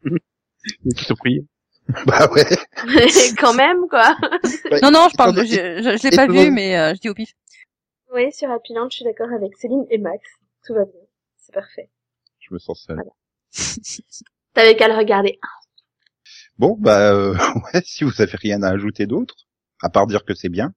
Je 0.04 0.96
suis 0.96 1.06
surpris. 1.06 1.48
Bah 2.06 2.30
ouais. 2.32 2.46
Quand 3.40 3.54
même, 3.54 3.88
quoi. 3.90 4.16
Non, 4.82 4.92
non, 4.92 5.08
je 5.12 5.18
parle, 5.18 5.32
Étonnant- 5.32 5.46
je, 5.46 5.82
je, 5.92 5.98
je 5.98 6.10
l'ai 6.10 6.16
pas 6.16 6.28
vu, 6.28 6.52
mais 6.52 6.78
euh, 6.78 6.94
je 6.96 7.02
dis 7.02 7.10
au 7.10 7.14
pif. 7.14 7.34
Oui, 8.14 8.32
sur 8.32 8.50
Happy 8.52 8.74
Land, 8.74 8.90
je 8.90 8.98
suis 8.98 9.06
d'accord 9.06 9.32
avec 9.34 9.56
Céline 9.58 9.86
et 9.90 9.98
Max. 9.98 10.22
Tout 10.66 10.74
va 10.74 10.86
bien. 10.86 11.00
C'est 11.38 11.54
parfait. 11.54 11.90
Je 12.40 12.54
me 12.54 12.60
sens 12.60 12.86
seul. 12.88 13.02
T'avais 14.54 14.76
qu'à 14.76 14.88
le 14.88 14.96
regarder. 14.96 15.40
Bon, 16.58 16.76
bah 16.80 17.14
euh, 17.14 17.34
ouais, 17.74 17.82
si 17.84 18.04
vous 18.04 18.22
avez 18.22 18.36
rien 18.38 18.62
à 18.64 18.70
ajouter 18.70 19.06
d'autre, 19.08 19.36
à 19.82 19.90
part 19.90 20.08
dire 20.08 20.24
que 20.26 20.34
c'est 20.34 20.50
bien. 20.50 20.74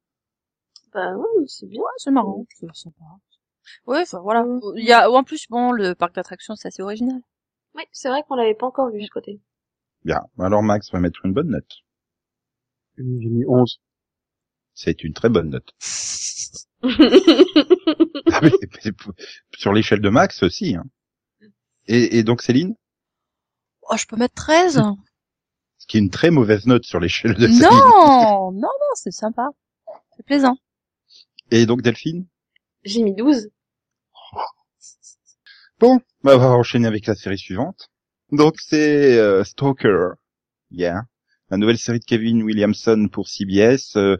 Bah 0.92 1.12
ouais, 1.16 1.44
c'est 1.46 1.66
bien. 1.66 1.80
Ouais, 1.80 1.87
c'est 1.99 2.11
marrant, 2.12 2.46
c'est 2.54 2.66
sympa. 2.75 3.04
Ouais, 3.87 4.00
enfin 4.02 4.20
voilà. 4.20 4.44
Il 4.76 4.84
y 4.84 4.92
a 4.92 5.11
en 5.11 5.25
plus 5.25 5.46
bon, 5.49 5.73
le 5.73 5.94
parc 5.94 6.14
d'attractions, 6.14 6.54
c'est 6.56 6.68
assez 6.68 6.82
original. 6.82 7.20
Oui, 7.75 7.82
c'est 7.92 8.08
vrai 8.08 8.23
qu'on 8.28 8.37
l'avait 8.37 8.54
pas 8.54 8.66
encore 8.66 8.90
vu, 8.90 9.02
ce 9.02 9.11
côté. 9.11 9.40
Bien. 10.04 10.20
Alors 10.38 10.62
Max 10.62 10.90
va 10.92 11.00
mettre 11.00 11.25
une 11.25 11.32
bonne 11.32 11.49
note. 11.49 11.82
J'ai 12.96 13.04
mis 13.04 13.44
11. 13.46 13.80
C'est 14.75 15.04
une 15.04 15.12
très 15.12 15.28
bonne 15.28 15.50
note. 15.50 15.75
Ah 18.32 18.40
Sur 19.56 19.73
l'échelle 19.73 20.00
de 20.00 20.08
Max 20.08 20.42
aussi. 20.42 20.75
Hein. 20.75 20.84
Et, 21.87 22.18
et 22.18 22.25
donc 22.25 22.42
Céline, 22.42 22.75
Oh, 23.82 23.96
je 23.96 24.06
peux 24.06 24.16
mettre 24.16 24.34
13 24.34 24.82
ce 25.84 25.87
qui 25.87 25.99
est 25.99 26.00
une 26.00 26.11
très 26.11 26.30
mauvaise 26.30 26.64
note 26.64 26.84
sur 26.87 26.99
l'échelle 26.99 27.34
de 27.34 27.46
Céline. 27.46 27.61
Non, 27.61 28.52
non, 28.52 28.61
non, 28.62 28.94
c'est 28.94 29.11
sympa. 29.11 29.49
C'est 30.16 30.25
plaisant. 30.25 30.56
Et 31.50 31.66
donc 31.66 31.82
Delphine? 31.82 32.26
J'ai 32.84 33.02
mis 33.02 33.14
12. 33.14 33.50
Bah, 35.80 35.99
on 36.25 36.38
va 36.38 36.50
enchaîner 36.52 36.87
avec 36.88 37.06
la 37.06 37.14
série 37.14 37.37
suivante. 37.37 37.90
Donc 38.34 38.54
c'est 38.58 39.16
euh, 39.16 39.44
Stalker, 39.44 40.14
yeah, 40.72 41.02
la 41.50 41.56
nouvelle 41.56 41.78
série 41.78 42.00
de 42.00 42.04
Kevin 42.04 42.42
Williamson 42.42 43.08
pour 43.12 43.28
CBS, 43.28 43.96
euh, 43.96 44.16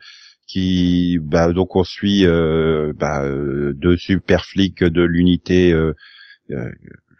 qui, 0.47 1.19
bah, 1.21 1.53
donc 1.53 1.75
on 1.75 1.83
suit 1.83 2.25
euh, 2.25 2.93
bah, 2.95 3.25
euh, 3.25 3.73
deux 3.75 3.97
super 3.97 4.45
flics 4.45 4.85
de 4.85 5.03
l'unité, 5.03 5.73
euh, 5.73 5.95
euh, 6.53 6.71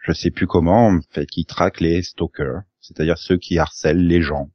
je 0.03 0.13
sais 0.13 0.31
plus 0.31 0.47
comment, 0.47 0.87
en 0.87 1.01
fait, 1.11 1.25
qui 1.25 1.43
traquent 1.45 1.81
les 1.81 2.01
stalkers, 2.01 2.61
c'est-à-dire 2.79 3.17
ceux 3.17 3.37
qui 3.37 3.59
harcèlent 3.59 4.07
les 4.07 4.21
gens. 4.21 4.49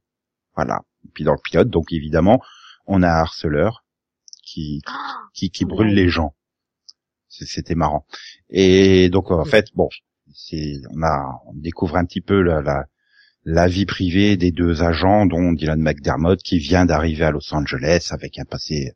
Voilà. 0.55 0.79
Et 1.05 1.09
puis 1.13 1.23
dans 1.23 1.33
le 1.33 1.41
pilote, 1.43 1.69
donc 1.69 1.93
évidemment, 1.93 2.41
on 2.87 3.03
a 3.03 3.07
un 3.07 3.19
harceleur 3.19 3.85
qui 4.43 4.81
qui, 5.33 5.51
qui 5.51 5.65
brûle 5.65 5.93
les 5.93 6.09
gens. 6.09 6.33
C'était 7.27 7.75
marrant. 7.75 8.07
Et 8.49 9.09
donc 9.09 9.29
en 9.29 9.45
fait, 9.45 9.67
bon, 9.75 9.89
c'est 10.33 10.73
on 10.91 11.01
a 11.03 11.41
on 11.47 11.53
découvre 11.55 11.97
un 11.97 12.05
petit 12.05 12.21
peu 12.21 12.41
la, 12.41 12.61
la 12.61 12.85
la 13.43 13.67
vie 13.67 13.85
privée 13.85 14.37
des 14.37 14.51
deux 14.51 14.83
agents, 14.83 15.25
dont 15.25 15.51
Dylan 15.53 15.81
McDermott, 15.81 16.41
qui 16.43 16.59
vient 16.59 16.85
d'arriver 16.85 17.25
à 17.25 17.31
Los 17.31 17.53
Angeles 17.53 18.09
avec 18.11 18.37
un 18.39 18.45
passé 18.45 18.93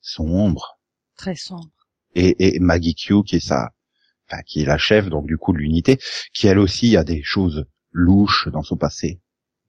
sombre, 0.00 0.78
Très 1.16 1.34
sombre. 1.34 1.70
et, 2.14 2.56
et 2.56 2.60
Maggie 2.60 2.94
Q, 2.94 3.22
qui 3.24 3.36
est 3.36 3.40
sa, 3.40 3.72
enfin, 4.30 4.42
qui 4.46 4.62
est 4.62 4.66
la 4.66 4.78
chef, 4.78 5.08
donc 5.08 5.26
du 5.26 5.36
coup 5.36 5.52
de 5.52 5.58
l'unité, 5.58 5.98
qui 6.32 6.46
elle 6.46 6.58
aussi 6.60 6.96
a 6.96 7.04
des 7.04 7.22
choses 7.24 7.66
louches 7.92 8.48
dans 8.48 8.62
son 8.62 8.76
passé. 8.76 9.20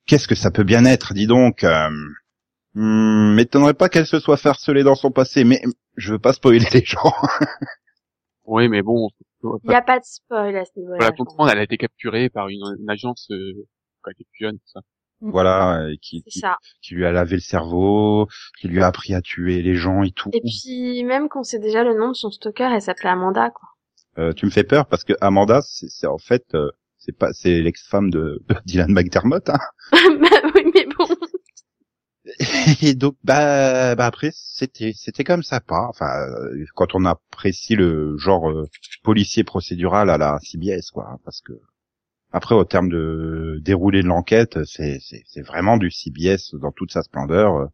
Qu'est-ce 0.05 0.27
que 0.27 0.35
ça 0.35 0.51
peut 0.51 0.63
bien 0.63 0.85
être, 0.85 1.13
dis 1.13 1.27
donc 1.27 1.63
euh, 1.63 1.89
hmm, 2.75 3.33
M'étonnerait 3.35 3.73
pas 3.73 3.89
qu'elle 3.89 4.07
se 4.07 4.19
soit 4.19 4.37
fait 4.37 4.49
harceler 4.49 4.83
dans 4.83 4.95
son 4.95 5.11
passé, 5.11 5.43
mais 5.43 5.61
je 5.97 6.13
veux 6.13 6.19
pas 6.19 6.33
spoiler 6.33 6.67
les 6.73 6.85
gens. 6.85 7.13
Oui, 8.45 8.67
mais 8.67 8.81
bon, 8.81 9.09
Il 9.43 9.69
n'y 9.69 9.75
a 9.75 9.81
pas 9.81 9.99
de 9.99 10.03
spoil 10.03 10.55
à 10.55 10.65
ce 10.65 10.71
niveau-là. 10.77 11.11
pense. 11.11 11.17
comprendre, 11.17 11.51
elle 11.51 11.59
a 11.59 11.63
été 11.63 11.77
capturée 11.77 12.29
par 12.29 12.49
une, 12.49 12.61
une 12.79 12.89
agence 12.89 13.27
euh, 13.31 13.53
quand 14.01 14.11
elle 14.11 14.15
était 14.19 14.29
plus 14.31 14.45
jeune, 14.45 14.57
tout 14.57 14.67
ça. 14.73 14.81
voilà, 15.21 15.81
euh, 15.81 15.95
qui, 16.01 16.23
qui 16.81 16.95
lui 16.95 17.05
a 17.05 17.11
lavé 17.11 17.35
le 17.35 17.41
cerveau, 17.41 18.27
qui 18.59 18.67
lui 18.67 18.81
a 18.81 18.87
appris 18.87 19.13
à 19.13 19.21
tuer 19.21 19.61
les 19.61 19.75
gens 19.75 20.03
et 20.03 20.11
tout. 20.11 20.29
Et 20.33 20.41
puis, 20.41 21.03
même 21.03 21.29
qu'on 21.29 21.43
sait 21.43 21.59
déjà 21.59 21.83
le 21.83 21.97
nom 21.97 22.09
de 22.09 22.15
son 22.15 22.31
stalker, 22.31 22.69
elle 22.73 22.81
s'appelait 22.81 23.09
Amanda, 23.09 23.49
quoi. 23.49 23.69
Euh, 24.17 24.33
tu 24.33 24.45
me 24.45 24.51
fais 24.51 24.63
peur 24.63 24.85
parce 24.87 25.03
que 25.03 25.13
Amanda, 25.21 25.61
c'est 25.61 25.87
c'est 25.87 26.07
en 26.07 26.17
fait, 26.17 26.43
euh, 26.53 26.71
c'est 26.97 27.15
pas, 27.17 27.31
c'est 27.31 27.61
l'ex-femme 27.61 28.09
de, 28.09 28.43
de 28.49 28.55
Dylan 28.65 28.91
McDermott. 28.91 29.47
Hein. 29.49 29.59
bah 29.93 30.49
oui, 30.55 30.63
mais 30.73 30.85
bon. 30.97 31.05
Et 32.81 32.95
donc, 32.95 33.15
bah, 33.23 33.95
bah 33.95 34.05
après, 34.05 34.31
c'était, 34.33 34.93
c'était 34.95 35.23
comme 35.23 35.43
ça, 35.43 35.59
pas. 35.59 35.87
Enfin, 35.89 36.09
euh, 36.09 36.65
quand 36.75 36.95
on 36.95 37.05
apprécie 37.05 37.75
le 37.75 38.17
genre 38.17 38.49
euh, 38.49 38.65
policier 39.03 39.43
procédural 39.43 40.09
à 40.09 40.17
la 40.17 40.39
CBS, 40.39 40.91
quoi, 40.91 41.09
hein, 41.11 41.17
parce 41.25 41.41
que 41.41 41.53
après, 42.31 42.55
au 42.55 42.63
terme 42.63 42.89
de 42.89 43.59
dérouler 43.61 44.03
de 44.03 44.07
l'enquête, 44.07 44.63
c'est, 44.65 44.99
c'est, 45.01 45.41
vraiment 45.41 45.77
du 45.77 45.91
CBS 45.91 46.55
dans 46.55 46.71
toute 46.71 46.91
sa 46.91 47.01
splendeur, 47.01 47.55
euh, 47.55 47.65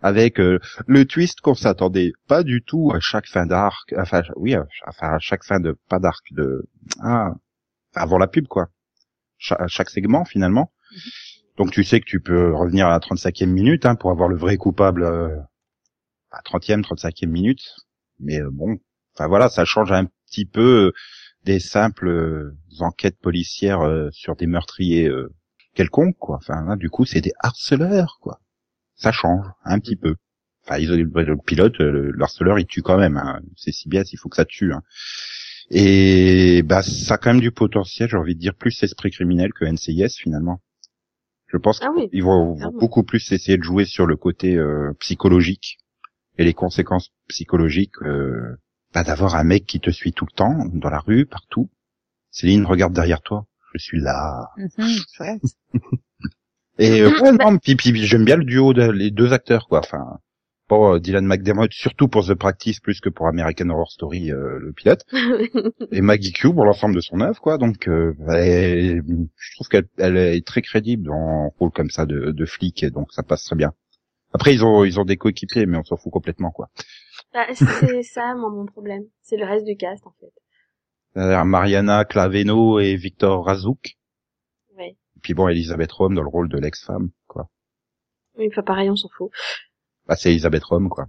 avec 0.00 0.40
euh, 0.40 0.58
le 0.86 1.04
twist 1.04 1.40
qu'on 1.40 1.54
s'attendait 1.54 2.12
pas 2.26 2.42
du 2.42 2.62
tout 2.62 2.90
à 2.94 3.00
chaque 3.00 3.26
fin 3.26 3.46
d'arc, 3.46 3.94
enfin, 3.98 4.22
oui, 4.36 4.56
enfin, 4.86 5.14
à 5.14 5.18
chaque 5.18 5.44
fin 5.44 5.60
de 5.60 5.76
pas 5.88 5.98
d'arc 5.98 6.24
de, 6.32 6.64
ah, 7.02 7.34
avant 7.94 8.18
la 8.18 8.26
pub, 8.28 8.46
quoi, 8.48 8.68
Cha- 9.38 9.66
chaque 9.68 9.90
segment 9.90 10.24
finalement. 10.24 10.72
Donc 11.58 11.72
tu 11.72 11.84
sais 11.84 12.00
que 12.00 12.06
tu 12.06 12.20
peux 12.20 12.54
revenir 12.54 12.86
à 12.86 12.90
la 12.90 13.00
35e 13.00 13.46
minute 13.46 13.84
hein, 13.84 13.96
pour 13.96 14.10
avoir 14.10 14.28
le 14.28 14.36
vrai 14.36 14.56
coupable 14.56 15.02
euh, 15.02 15.36
à 16.30 16.40
30e, 16.42 16.82
35e 16.82 17.26
minute. 17.26 17.62
Mais 18.20 18.40
euh, 18.40 18.48
bon, 18.50 18.78
enfin 19.14 19.26
voilà, 19.26 19.48
ça 19.48 19.64
change 19.64 19.92
un 19.92 20.06
petit 20.26 20.46
peu 20.46 20.86
euh, 20.86 20.92
des 21.44 21.60
simples 21.60 22.08
euh, 22.08 22.56
enquêtes 22.80 23.18
policières 23.18 23.80
euh, 23.80 24.08
sur 24.12 24.36
des 24.36 24.46
meurtriers 24.46 25.08
euh, 25.08 25.34
quelconques, 25.74 26.16
quoi. 26.18 26.36
Enfin 26.36 26.64
là, 26.64 26.76
du 26.76 26.90
coup, 26.90 27.04
c'est 27.04 27.20
des 27.20 27.32
harceleurs, 27.40 28.18
quoi. 28.20 28.40
Ça 28.94 29.12
change 29.12 29.46
un 29.64 29.78
petit 29.80 29.96
peu. 29.96 30.14
Enfin, 30.64 30.78
ils 30.78 30.92
ont 30.92 30.96
le, 30.96 31.36
pilote, 31.38 31.78
le, 31.78 32.10
le 32.10 32.22
harceleur, 32.22 32.58
il 32.58 32.66
tue 32.66 32.82
quand 32.82 32.98
même. 32.98 33.16
Hein. 33.16 33.40
C'est 33.56 33.72
CBS, 33.72 34.12
il 34.12 34.16
faut 34.18 34.28
que 34.28 34.36
ça 34.36 34.44
tue. 34.44 34.72
Hein. 34.72 34.82
Et 35.70 36.62
bah, 36.62 36.82
ça 36.82 37.14
a 37.14 37.18
quand 37.18 37.30
même 37.30 37.40
du 37.40 37.52
potentiel, 37.52 38.08
j'ai 38.10 38.16
envie 38.16 38.34
de 38.34 38.40
dire, 38.40 38.54
plus 38.54 38.82
esprit 38.82 39.10
criminel 39.10 39.52
que 39.52 39.64
NCIS 39.64 40.16
finalement. 40.18 40.60
Je 41.48 41.56
pense 41.56 41.80
Ah 41.82 41.90
oui, 41.96 42.08
qu'ils 42.10 42.22
vont 42.24 42.56
clairement. 42.56 42.78
beaucoup 42.78 43.02
plus 43.02 43.32
essayer 43.32 43.56
de 43.58 43.62
jouer 43.62 43.84
sur 43.84 44.06
le 44.06 44.16
côté 44.16 44.56
euh, 44.56 44.92
psychologique 45.00 45.78
et 46.36 46.44
les 46.44 46.54
conséquences 46.54 47.10
psychologiques 47.28 47.94
euh, 48.02 48.56
bah, 48.94 49.02
d'avoir 49.02 49.34
un 49.34 49.44
mec 49.44 49.64
qui 49.66 49.80
te 49.80 49.90
suit 49.90 50.12
tout 50.12 50.26
le 50.30 50.34
temps, 50.36 50.66
dans 50.72 50.90
la 50.90 51.00
rue, 51.00 51.26
partout. 51.26 51.70
Céline, 52.30 52.66
regarde 52.66 52.92
derrière 52.92 53.22
toi. 53.22 53.46
Je 53.74 53.78
suis 53.78 54.00
là. 54.00 54.48
Chouette. 55.14 55.42
Et 56.78 57.00
euh, 57.00 57.10
ouais, 57.20 57.32
non, 57.32 57.58
puis, 57.58 57.74
puis, 57.76 57.92
puis 57.92 58.06
j'aime 58.06 58.24
bien 58.24 58.36
le 58.36 58.44
duo 58.44 58.72
de 58.72 58.88
les 58.90 59.10
deux 59.10 59.32
acteurs, 59.32 59.66
quoi. 59.68 59.80
Enfin, 59.80 60.20
bon, 60.68 60.94
euh, 60.94 60.98
Dylan 60.98 61.26
McDermott, 61.26 61.72
surtout 61.72 62.08
pour 62.08 62.26
The 62.26 62.34
Practice, 62.34 62.80
plus 62.80 63.00
que 63.00 63.08
pour 63.08 63.26
American 63.26 63.70
Horror 63.70 63.90
Story, 63.90 64.30
euh, 64.30 64.58
le 64.60 64.72
pilote. 64.72 65.04
et 65.92 66.00
Maggie 66.00 66.32
Q 66.32 66.52
pour 66.52 66.64
l'ensemble 66.64 66.94
de 66.94 67.00
son 67.00 67.20
œuvre, 67.20 67.40
quoi. 67.40 67.58
Donc, 67.58 67.88
euh, 67.88 68.14
je 68.18 69.54
trouve 69.54 69.68
qu'elle 69.68 69.88
elle 69.98 70.16
est 70.16 70.46
très 70.46 70.62
crédible 70.62 71.04
dans 71.04 71.14
un 71.14 71.50
rôle 71.58 71.70
comme 71.70 71.90
ça 71.90 72.06
de, 72.06 72.30
de 72.30 72.46
flic, 72.46 72.82
et 72.82 72.90
donc 72.90 73.12
ça 73.12 73.22
passe 73.22 73.44
très 73.44 73.56
bien. 73.56 73.72
Après, 74.32 74.52
ils 74.52 74.64
ont 74.64 74.84
ils 74.84 75.00
ont 75.00 75.04
des 75.04 75.16
coéquipiers, 75.16 75.66
mais 75.66 75.78
on 75.78 75.84
s'en 75.84 75.96
fout 75.96 76.12
complètement, 76.12 76.50
quoi. 76.50 76.68
Bah, 77.32 77.46
c'est 77.54 77.64
ça, 78.02 78.34
moi, 78.34 78.50
mon 78.50 78.66
problème. 78.66 79.04
C'est 79.22 79.36
le 79.36 79.46
reste 79.46 79.64
du 79.64 79.76
cast, 79.76 80.06
en 80.06 80.14
fait. 80.20 80.32
C'est-à-dire 81.14 81.44
Mariana 81.44 82.04
Claveno 82.04 82.78
et 82.78 82.96
Victor 82.96 83.44
Razouk. 83.44 83.96
Ouais. 84.76 84.96
Et 85.16 85.20
puis 85.22 85.34
bon, 85.34 85.48
Elisabeth 85.48 85.90
Rome 85.92 86.14
dans 86.14 86.22
le 86.22 86.28
rôle 86.28 86.48
de 86.48 86.58
l'ex-femme, 86.58 87.10
quoi. 87.26 87.48
Oui, 88.36 88.50
pas 88.54 88.62
pareil, 88.62 88.88
on 88.90 88.96
s'en 88.96 89.08
fout. 89.08 89.30
Bah, 90.08 90.16
c'est 90.16 90.30
Elisabeth 90.30 90.64
Rome, 90.64 90.88
quoi. 90.88 91.06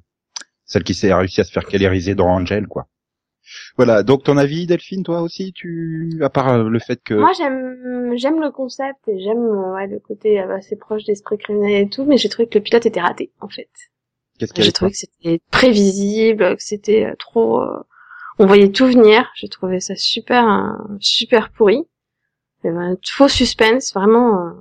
Celle 0.65 0.83
qui 0.83 0.93
s'est 0.93 1.13
réussi 1.13 1.41
à 1.41 1.43
se 1.43 1.51
faire 1.51 1.65
calériser 1.65 2.13
dans 2.15 2.27
Angel, 2.27 2.67
quoi. 2.67 2.87
Voilà. 3.77 4.03
Donc, 4.03 4.23
ton 4.23 4.37
avis, 4.37 4.67
Delphine, 4.67 5.03
toi 5.03 5.21
aussi, 5.21 5.53
tu, 5.53 6.19
à 6.21 6.29
part 6.29 6.49
euh, 6.49 6.69
le 6.69 6.79
fait 6.79 7.01
que, 7.03 7.15
Moi, 7.15 7.31
j'aime, 7.37 8.13
j'aime 8.17 8.39
le 8.39 8.51
concept 8.51 8.99
et 9.07 9.19
j'aime, 9.19 9.39
euh, 9.39 9.73
ouais, 9.73 9.87
le 9.87 9.99
côté 9.99 10.39
euh, 10.39 10.55
assez 10.55 10.75
proche 10.75 11.05
d'esprit 11.05 11.37
criminel 11.39 11.83
et 11.87 11.89
tout, 11.89 12.03
mais 12.05 12.17
j'ai 12.17 12.29
trouvé 12.29 12.47
que 12.47 12.57
le 12.59 12.63
pilote 12.63 12.85
était 12.85 13.01
raté, 13.01 13.31
en 13.39 13.47
fait. 13.49 13.69
qu'est-ce 14.37 14.53
qu'il 14.53 14.63
y 14.63 14.65
J'ai 14.67 14.71
trouvé 14.73 14.91
que 14.91 14.97
c'était 14.97 15.41
prévisible, 15.49 16.57
que 16.57 16.63
c'était 16.63 17.11
trop, 17.17 17.61
euh, 17.61 17.79
on 18.37 18.45
voyait 18.45 18.71
tout 18.71 18.85
venir. 18.85 19.31
J'ai 19.35 19.49
trouvé 19.49 19.79
ça 19.79 19.95
super, 19.95 20.47
euh, 20.47 20.93
super 20.99 21.51
pourri. 21.51 21.83
Il 22.63 22.67
y 22.67 22.69
avait 22.69 22.85
un 22.85 22.97
faux 23.03 23.29
suspense, 23.29 23.93
vraiment. 23.93 24.45
euh. 24.45 24.51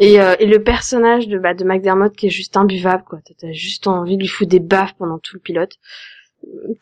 Et, 0.00 0.20
euh, 0.20 0.34
et 0.40 0.46
le 0.46 0.62
personnage 0.62 1.28
de, 1.28 1.38
bah, 1.38 1.54
de 1.54 1.62
McDermott 1.64 2.14
qui 2.16 2.26
est 2.26 2.30
juste 2.30 2.56
imbuvable, 2.56 3.04
quoi. 3.04 3.20
T'as- 3.38 3.52
juste 3.52 3.86
envie 3.86 4.16
de 4.16 4.22
lui 4.22 4.28
foutre 4.28 4.50
des 4.50 4.58
baffes 4.60 4.94
pendant 4.98 5.18
tout 5.18 5.36
le 5.36 5.40
pilote. 5.40 5.72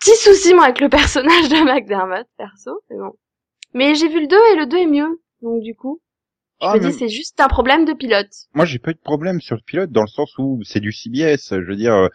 Petit 0.00 0.16
souci, 0.16 0.54
moi, 0.54 0.64
avec 0.64 0.80
le 0.80 0.88
personnage 1.18 1.48
de 1.48 1.64
McDermott, 1.64 2.26
perso, 2.36 2.80
mais 2.90 2.96
bon. 2.96 3.12
Mais 3.74 3.94
j'ai 3.94 4.08
vu 4.08 4.20
le 4.20 4.26
2 4.28 4.36
et 4.52 4.56
le 4.56 4.66
2 4.66 4.76
est 4.78 4.86
mieux. 4.86 5.20
Donc, 5.42 5.62
du 5.62 5.74
coup, 5.74 6.00
je 6.60 6.66
Ah, 6.66 6.76
me 6.76 6.80
mais 6.80 6.90
dis, 6.90 6.98
c'est 6.98 7.08
juste 7.08 7.40
un 7.40 7.48
problème 7.48 7.84
de 7.84 7.92
pilote. 7.92 8.30
moi, 8.54 8.64
j'ai 8.64 8.78
pas 8.78 8.92
eu 8.92 8.94
de 8.94 9.00
problème 9.00 9.40
sur 9.40 9.56
le 9.56 9.62
pilote 9.62 9.90
dans 9.90 10.02
le 10.02 10.08
sens 10.08 10.32
où 10.38 10.60
c'est 10.64 10.80
du 10.80 10.92
CBS. 10.92 11.50
Je 11.50 11.56
veux 11.66 11.76
dire, 11.76 11.94
euh, 11.94 12.08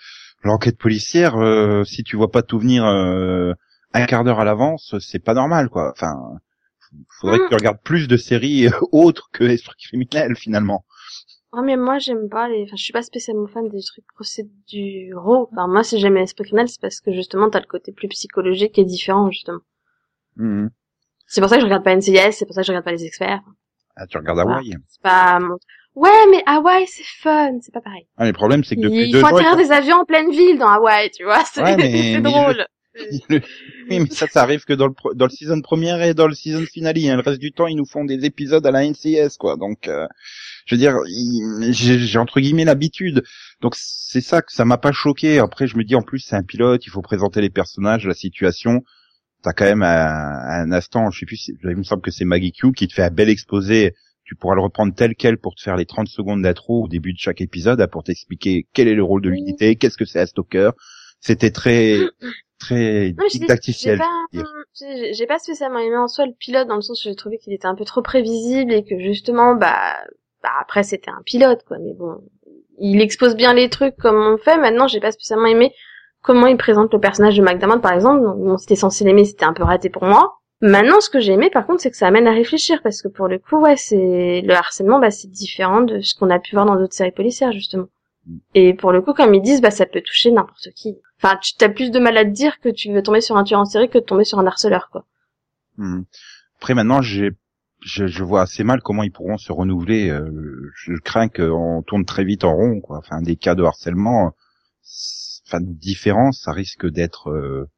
l'enquête 0.44 0.78
policière, 0.78 1.36
euh, 1.38 1.84
si 1.84 2.04
tu 2.04 2.16
vois 2.16 2.32
pas 2.32 2.44
tout 2.44 2.60
venir 2.60 2.86
euh, 2.86 3.54
un 3.94 4.06
quart 4.06 4.24
d'heure 4.24 4.40
à 4.40 4.46
l'avance, 4.46 4.96
c'est 5.00 5.20
pas 5.24 5.34
normal, 5.34 5.70
quoi. 5.70 5.92
Enfin, 5.92 6.16
faudrait 7.20 7.40
que 7.40 7.50
tu 7.50 7.56
regardes 7.56 7.82
plus 7.84 8.08
de 8.08 8.18
séries 8.18 8.68
autres 8.92 9.30
que 9.34 9.44
Esprit 9.44 9.76
criminel, 9.82 10.36
finalement. 10.36 10.86
Oh, 11.56 11.62
mais 11.62 11.78
moi, 11.78 12.00
j'aime 12.00 12.30
pas 12.30 12.50
les, 12.50 12.64
enfin, 12.64 12.76
je 12.76 12.84
suis 12.84 12.94
pas 12.94 13.04
spécialement 13.04 13.46
fan 13.48 13.70
des 13.70 13.82
trucs 13.84 14.06
procéduraux. 14.16 15.50
Enfin, 15.52 15.68
moi, 15.68 15.84
si 15.84 16.00
j'aime 16.00 16.16
l'esprit 16.16 16.44
criminel, 16.46 16.68
c'est 16.68 16.82
parce 16.82 17.00
que 17.00 17.12
justement, 17.12 17.50
t'as 17.50 17.60
le 17.60 17.68
côté 17.68 17.92
plus 17.92 18.08
psychologique 18.08 18.78
et 18.80 18.86
différent, 18.86 19.30
justement. 19.30 19.60
Mhm. 20.38 20.70
C'est 21.28 21.42
pour 21.42 21.50
ça 21.50 21.56
que 21.58 21.62
je 21.62 21.66
regarde 21.66 21.84
pas 21.84 21.96
NCIS, 21.96 22.32
c'est 22.34 22.46
pour 22.46 22.56
ça 22.56 22.62
que 22.62 22.66
je 22.68 22.72
regarde 22.72 22.86
pas 22.86 22.92
les 22.92 23.06
experts. 23.06 23.42
Ah, 23.96 24.08
tu 24.08 24.18
regardes 24.18 24.40
Hawaii. 24.40 24.76
C'est 24.88 25.02
pas 25.02 25.40
mon... 25.40 25.58
Ouais, 25.96 26.10
mais 26.32 26.42
Hawaï, 26.48 26.88
c'est 26.88 27.04
fun, 27.22 27.60
c'est 27.62 27.72
pas 27.72 27.82
pareil. 27.82 28.08
Ah, 28.18 28.26
le 28.26 28.34
problème, 28.34 28.64
c'est 28.64 28.76
que 28.76 28.82
depuis 28.82 29.06
Il 29.10 29.12
deux 29.12 29.20
faut 29.20 29.28
ans, 29.28 29.30
ils 29.38 29.46
atterrir 29.46 29.58
des 29.58 29.72
avions 29.72 29.98
en 29.98 30.06
pleine 30.06 30.32
ville 30.32 30.58
dans 30.58 30.70
Hawaï, 30.70 31.12
tu 31.12 31.24
vois, 31.24 31.44
c'est 31.54 31.62
Ouais, 31.62 31.76
mais- 31.78 32.14
mais 32.16 32.22
drôle. 32.22 32.66
Oui, 33.90 34.00
mais 34.00 34.10
ça, 34.12 34.28
ça 34.28 34.44
arrive 34.44 34.66
que 34.66 34.74
dans 34.74 34.88
le, 34.88 34.94
dans 35.16 35.26
le 35.26 35.32
season 35.32 35.62
première 35.62 36.02
et 36.02 36.14
dans 36.14 36.28
le 36.28 36.36
season 36.36 36.66
finale. 36.66 36.98
hein. 36.98 37.16
Le 37.16 37.22
reste 37.22 37.40
du 37.40 37.52
temps, 37.52 37.68
ils 37.68 37.76
nous 37.76 37.86
font 37.86 38.06
des 38.06 38.26
épisodes 38.26 38.66
à 38.66 38.72
la 38.72 38.86
NCS, 38.86 39.38
quoi. 39.38 39.58
Donc, 39.58 39.88
euh, 39.88 40.08
je 40.66 40.76
veux 40.76 40.80
dire, 40.80 40.96
j'ai 41.72 42.18
entre 42.18 42.40
guillemets 42.40 42.66
l'habitude. 42.66 43.24
Donc, 43.62 43.76
c'est 43.78 44.22
ça 44.22 44.42
que 44.42 44.52
ça 44.52 44.66
m'a 44.66 44.78
pas 44.78 44.92
choqué. 44.92 45.40
Après, 45.40 45.68
je 45.68 45.78
me 45.78 45.84
dis, 45.84 45.96
en 45.96 46.02
plus, 46.04 46.20
c'est 46.20 46.36
un 46.36 46.44
pilote, 46.44 46.86
il 46.86 46.90
faut 46.90 47.02
présenter 47.02 47.42
les 47.42 47.50
personnages, 47.50 48.06
la 48.06 48.14
situation. 48.14 48.84
T'as 49.44 49.54
quand 49.54 49.66
même 49.66 49.84
un, 49.84 49.88
un 50.64 50.72
instant, 50.72 51.12
je 51.12 51.20
sais 51.20 51.26
plus, 51.26 51.50
il 51.64 51.78
me 51.78 51.84
semble 51.84 52.02
que 52.02 52.12
c'est 52.12 52.26
Maggie 52.26 52.54
Q 52.54 52.72
qui 52.74 52.88
te 52.88 52.94
fait 52.94 53.04
un 53.04 53.12
bel 53.12 53.30
exposé. 53.30 53.94
Tu 54.26 54.36
pourras 54.36 54.56
le 54.56 54.62
reprendre 54.62 54.94
tel 54.96 55.16
quel 55.16 55.38
pour 55.38 55.56
te 55.56 55.62
faire 55.62 55.76
les 55.76 55.86
30 55.86 56.08
secondes 56.08 56.42
d'intro 56.44 56.86
au 56.86 56.88
début 56.88 57.14
de 57.14 57.20
chaque 57.20 57.42
épisode, 57.42 57.82
hein, 57.82 57.88
pour 57.92 58.04
t'expliquer 58.04 58.68
quel 58.74 58.88
est 58.88 58.96
le 58.96 59.04
rôle 59.04 59.22
de 59.22 59.30
l'unité, 59.30 59.76
qu'est-ce 59.76 59.98
que 59.98 60.06
c'est 60.06 60.22
un 60.22 60.26
stalker. 60.26 60.72
C'était 61.20 61.52
très 61.52 61.98
très 62.64 63.14
j'ai 63.36 65.28
pas, 65.28 65.40
spécialement 65.40 65.80
aimé 65.80 65.98
en 65.98 66.08
soi 66.08 66.26
le 66.26 66.34
pilote 66.34 66.68
dans 66.68 66.76
le 66.76 66.82
sens 66.82 67.04
où 67.04 67.10
j'ai 67.10 67.16
trouvé 67.16 67.38
qu'il 67.38 67.54
était 67.54 67.68
un 67.68 67.76
peu 67.76 67.86
trop 67.86 68.02
prévisible 68.02 68.74
et 68.74 68.84
que 68.84 68.98
justement, 68.98 69.56
bah, 69.56 69.96
bah 70.42 70.50
après 70.60 70.84
c'était 70.84 71.12
un 71.12 71.22
pilote 71.26 71.64
quoi, 71.68 71.78
mais 71.80 71.94
bon, 71.94 72.18
il 72.80 73.02
expose 73.02 73.36
bien 73.36 73.54
les 73.54 73.70
trucs 73.70 73.96
comme 73.98 74.18
on 74.18 74.38
fait. 74.38 74.58
Maintenant, 74.58 74.88
j'ai 74.88 75.00
pas 75.00 75.12
spécialement 75.12 75.48
aimé 75.48 75.74
comment 76.22 76.48
il 76.48 76.58
présente 76.58 76.94
le 76.94 77.00
personnage 77.00 77.38
de 77.38 77.44
McDermott 77.44 77.82
par 77.82 77.94
exemple. 77.94 78.24
Donc, 78.24 78.38
bon, 78.38 78.58
c'était 78.58 78.76
censé 78.76 79.04
l'aimer, 79.04 79.26
c'était 79.26 79.46
un 79.46 79.54
peu 79.54 79.64
raté 79.64 79.90
pour 79.90 80.04
moi. 80.04 80.36
Maintenant, 80.62 81.02
ce 81.02 81.10
que 81.10 81.20
j'ai 81.20 81.34
aimé 81.34 81.50
par 81.50 81.66
contre, 81.68 81.82
c'est 81.82 81.92
que 81.92 81.98
ça 81.98 82.08
amène 82.08 82.28
à 82.28 82.32
réfléchir 82.32 82.82
parce 82.82 83.02
que 83.02 83.10
pour 83.10 83.28
le 83.28 83.40
coup, 83.40 83.58
ouais, 83.58 83.76
c'est 83.76 84.42
le 84.46 84.54
harcèlement, 84.54 85.00
bah 85.00 85.12
c'est 85.12 85.30
différent 85.30 85.82
de 85.82 86.02
ce 86.02 86.16
qu'on 86.16 86.30
a 86.30 86.40
pu 86.40 86.56
voir 86.56 86.66
dans 86.66 86.76
d'autres 86.76 86.94
séries 86.94 87.12
policières 87.12 87.52
justement. 87.52 87.88
Et 88.56 88.74
pour 88.74 88.92
le 88.92 89.02
coup, 89.02 89.14
comme 89.14 89.34
ils 89.34 89.42
disent, 89.42 89.62
bah 89.62 89.72
ça 89.72 89.86
peut 89.86 90.02
toucher 90.02 90.32
n'importe 90.32 90.70
qui. 90.76 90.98
Enfin, 91.24 91.40
tu 91.42 91.64
as 91.64 91.70
plus 91.70 91.90
de 91.90 92.00
mal 92.00 92.18
à 92.18 92.26
te 92.26 92.32
dire 92.32 92.60
que 92.60 92.68
tu 92.68 92.92
veux 92.92 93.02
tomber 93.02 93.22
sur 93.22 93.38
un 93.38 93.46
tueur 93.46 93.62
en 93.62 93.66
série 93.66 93.90
que 93.90 93.98
de 93.98 94.04
tomber 94.04 94.26
sur 94.26 94.40
un 94.40 94.46
harceleur, 94.46 94.90
quoi. 94.92 95.06
Hmm. 95.78 96.02
Après 96.58 96.74
maintenant, 96.74 97.02
j'ai, 97.02 97.32
je, 97.82 98.08
je 98.08 98.24
vois 98.24 98.42
assez 98.42 98.64
mal 98.66 98.82
comment 98.82 99.04
ils 99.04 99.12
pourront 99.12 99.38
se 99.38 99.52
renouveler. 99.54 100.10
euh, 100.10 100.70
je 100.76 100.94
crains 100.96 101.30
qu'on 101.30 101.82
tourne 101.88 102.04
très 102.04 102.26
vite 102.26 102.44
en 102.44 102.54
rond. 102.54 102.82
Quoi. 102.82 102.98
Enfin, 102.98 103.22
des 103.22 103.38
cas 103.38 103.56
de 103.56 103.64
harcèlement, 103.64 104.34
enfin 105.48 105.60
différents, 105.62 106.34
ça 106.34 106.52
risque 106.52 106.86
d'être. 106.90 107.30
euh, 107.30 107.70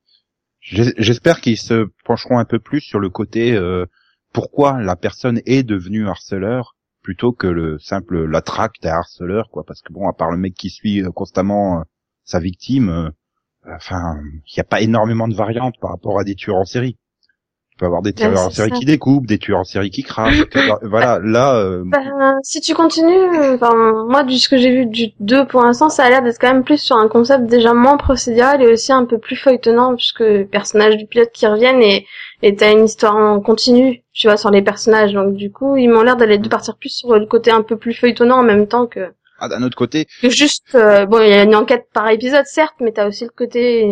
J'espère 0.61 1.39
qu'ils 1.41 1.59
se 1.59 1.87
pencheront 2.03 2.39
un 2.39 2.45
peu 2.45 2.57
plus 2.57 2.81
sur 2.81 2.99
le 2.99 3.09
côté 3.11 3.53
euh, 3.53 3.85
pourquoi 4.33 4.81
la 4.81 4.95
personne 4.95 5.39
est 5.45 5.61
devenue 5.61 6.07
harceleur 6.07 6.75
plutôt 7.03 7.31
que 7.31 7.45
le 7.45 7.77
simple 7.77 8.25
la 8.25 8.41
traque 8.41 8.81
d'un 8.81 8.95
harceleur, 8.95 9.49
quoi. 9.51 9.63
Parce 9.63 9.83
que 9.83 9.93
bon, 9.93 10.09
à 10.09 10.13
part 10.13 10.31
le 10.31 10.37
mec 10.37 10.55
qui 10.55 10.71
suit 10.71 11.03
constamment 11.13 11.81
euh, 11.81 11.83
sa 12.23 12.39
victime, 12.39 13.11
enfin, 13.73 14.17
il 14.21 14.53
n'y 14.57 14.61
a 14.61 14.65
pas 14.65 14.81
énormément 14.81 15.27
de 15.27 15.35
variantes 15.35 15.75
par 15.79 15.91
rapport 15.91 16.19
à 16.19 16.23
des 16.23 16.35
tueurs 16.35 16.57
en 16.57 16.65
série. 16.65 16.97
Tu 17.71 17.79
peux 17.79 17.87
avoir 17.87 18.01
des 18.01 18.13
tueurs 18.13 18.31
Ouais, 18.31 18.39
en 18.39 18.49
série 18.49 18.69
ça. 18.69 18.75
qui 18.77 18.85
découpent, 18.85 19.25
des 19.25 19.37
tueurs 19.37 19.59
en 19.59 19.63
série 19.65 19.89
qui 19.89 20.01
crachent. 20.03 20.45
voilà, 20.83 21.19
là, 21.21 21.55
euh, 21.57 21.83
Ben, 21.85 22.37
si 22.41 22.61
tu 22.61 22.73
continues, 22.73 23.53
enfin, 23.53 23.73
moi, 24.07 24.23
du 24.23 24.37
ce 24.37 24.47
que 24.47 24.55
j'ai 24.57 24.71
vu 24.71 24.85
du 24.85 25.07
2 25.19 25.45
pour 25.47 25.61
l'instant, 25.61 25.89
ça 25.89 26.05
a 26.05 26.09
l'air 26.09 26.21
d'être 26.23 26.39
quand 26.39 26.53
même 26.53 26.63
plus 26.63 26.77
sur 26.77 26.95
un 26.95 27.09
concept 27.09 27.47
déjà 27.47 27.73
moins 27.73 27.97
procédural 27.97 28.61
et 28.61 28.67
aussi 28.71 28.93
un 28.93 29.03
peu 29.03 29.17
plus 29.17 29.35
feuilletonnant, 29.35 29.93
puisque 29.95 30.23
personnages 30.45 30.95
du 30.95 31.05
pilote 31.05 31.31
qui 31.33 31.47
reviennent 31.47 31.81
et, 31.81 32.05
et 32.41 32.55
t'as 32.55 32.71
une 32.71 32.85
histoire 32.85 33.17
en 33.17 33.41
continu, 33.41 34.03
tu 34.13 34.27
vois, 34.27 34.37
sur 34.37 34.51
les 34.51 34.61
personnages. 34.61 35.11
Donc, 35.11 35.33
du 35.33 35.51
coup, 35.51 35.75
ils 35.75 35.89
m'ont 35.89 36.03
l'air 36.03 36.15
d'aller 36.15 36.37
de 36.37 36.47
partir 36.47 36.77
plus 36.77 36.89
sur 36.95 37.13
le 37.13 37.25
côté 37.25 37.51
un 37.51 37.61
peu 37.61 37.75
plus 37.77 37.93
feuilletonnant 37.93 38.37
en 38.37 38.43
même 38.43 38.67
temps 38.67 38.87
que, 38.87 39.11
d'un 39.41 39.63
autre 39.63 39.77
côté, 39.77 40.07
juste, 40.23 40.75
euh, 40.75 41.05
bon, 41.05 41.21
il 41.21 41.29
y 41.29 41.33
a 41.33 41.43
une 41.43 41.55
enquête 41.55 41.87
par 41.93 42.07
épisode, 42.09 42.45
certes, 42.45 42.75
mais 42.79 42.91
t'as 42.91 43.07
aussi 43.07 43.23
le 43.25 43.29
côté 43.31 43.85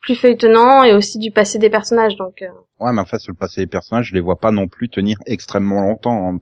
plus 0.00 0.16
feuilletonnant 0.16 0.82
et 0.84 0.92
aussi 0.94 1.18
du 1.18 1.30
passé 1.30 1.58
des 1.58 1.70
personnages, 1.70 2.16
donc, 2.16 2.42
euh, 2.42 2.48
ouais, 2.80 2.92
mais 2.92 3.00
enfin, 3.00 3.18
sur 3.18 3.32
le 3.32 3.36
passé 3.36 3.60
des 3.62 3.66
personnages, 3.68 4.08
je 4.08 4.14
les 4.14 4.20
vois 4.20 4.38
pas 4.40 4.50
non 4.50 4.66
plus 4.68 4.88
tenir 4.88 5.18
extrêmement 5.26 5.80
longtemps. 5.82 6.34
hein. 6.34 6.38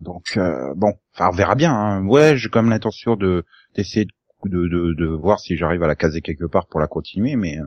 Donc, 0.00 0.36
euh, 0.36 0.74
bon, 0.74 0.92
enfin, 1.14 1.28
on 1.32 1.36
verra 1.36 1.54
bien. 1.54 1.72
Hein. 1.72 2.04
Ouais, 2.06 2.36
j'ai 2.36 2.48
quand 2.48 2.60
même 2.62 2.70
l'intention 2.70 3.16
de 3.16 3.44
d'essayer 3.74 4.04
de, 4.04 4.10
de, 4.50 4.68
de, 4.68 4.94
de 4.94 5.06
voir 5.06 5.38
si 5.40 5.56
j'arrive 5.56 5.82
à 5.82 5.86
la 5.86 5.94
caser 5.96 6.20
quelque 6.20 6.44
part 6.44 6.66
pour 6.66 6.80
la 6.80 6.86
continuer, 6.86 7.36
mais 7.36 7.58
euh, 7.58 7.64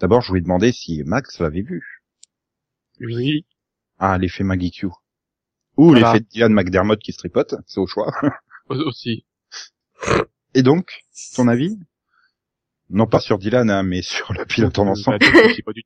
d'abord, 0.00 0.20
je 0.22 0.28
voulais 0.28 0.40
demander 0.40 0.72
si 0.72 1.02
Max 1.04 1.38
l'avait 1.40 1.62
vu. 1.62 2.02
Oui. 3.00 3.46
Ah, 3.98 4.18
l'effet 4.18 4.42
Maggie 4.44 4.70
Q. 4.72 4.86
Ou 5.76 5.90
Voilà. 5.90 6.00
l'effet 6.12 6.20
de 6.20 6.26
Diane 6.30 6.52
McDermott 6.52 6.98
qui 7.00 7.12
se 7.12 7.18
tripote, 7.18 7.54
c'est 7.66 7.78
au 7.80 7.86
choix. 7.86 8.10
Aussi. 8.70 9.24
Et 10.54 10.62
donc, 10.62 11.04
ton 11.34 11.48
avis? 11.48 11.78
Non 12.90 13.06
pas 13.06 13.20
sur 13.20 13.38
Dylan, 13.38 13.70
hein, 13.70 13.82
mais 13.82 14.02
sur 14.02 14.32
le 14.32 14.44
pilote 14.46 14.78
en 14.78 14.84
Donc, 14.86 14.92
ensemble. 14.92 15.18
euh, 15.22 15.30
donc, 15.42 15.52
j'ai 15.56 15.62
pas 15.62 15.72
du 15.72 15.82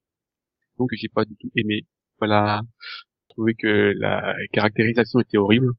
donc 0.78 0.88
j'ai 0.92 1.08
pas 1.08 1.24
du 1.24 1.34
tout 1.36 1.50
aimé. 1.56 1.86
Voilà. 2.18 2.62
Je 3.28 3.34
trouvais 3.34 3.54
que 3.54 3.92
la 3.98 4.34
caractérisation 4.52 5.20
était 5.20 5.36
horrible. 5.38 5.72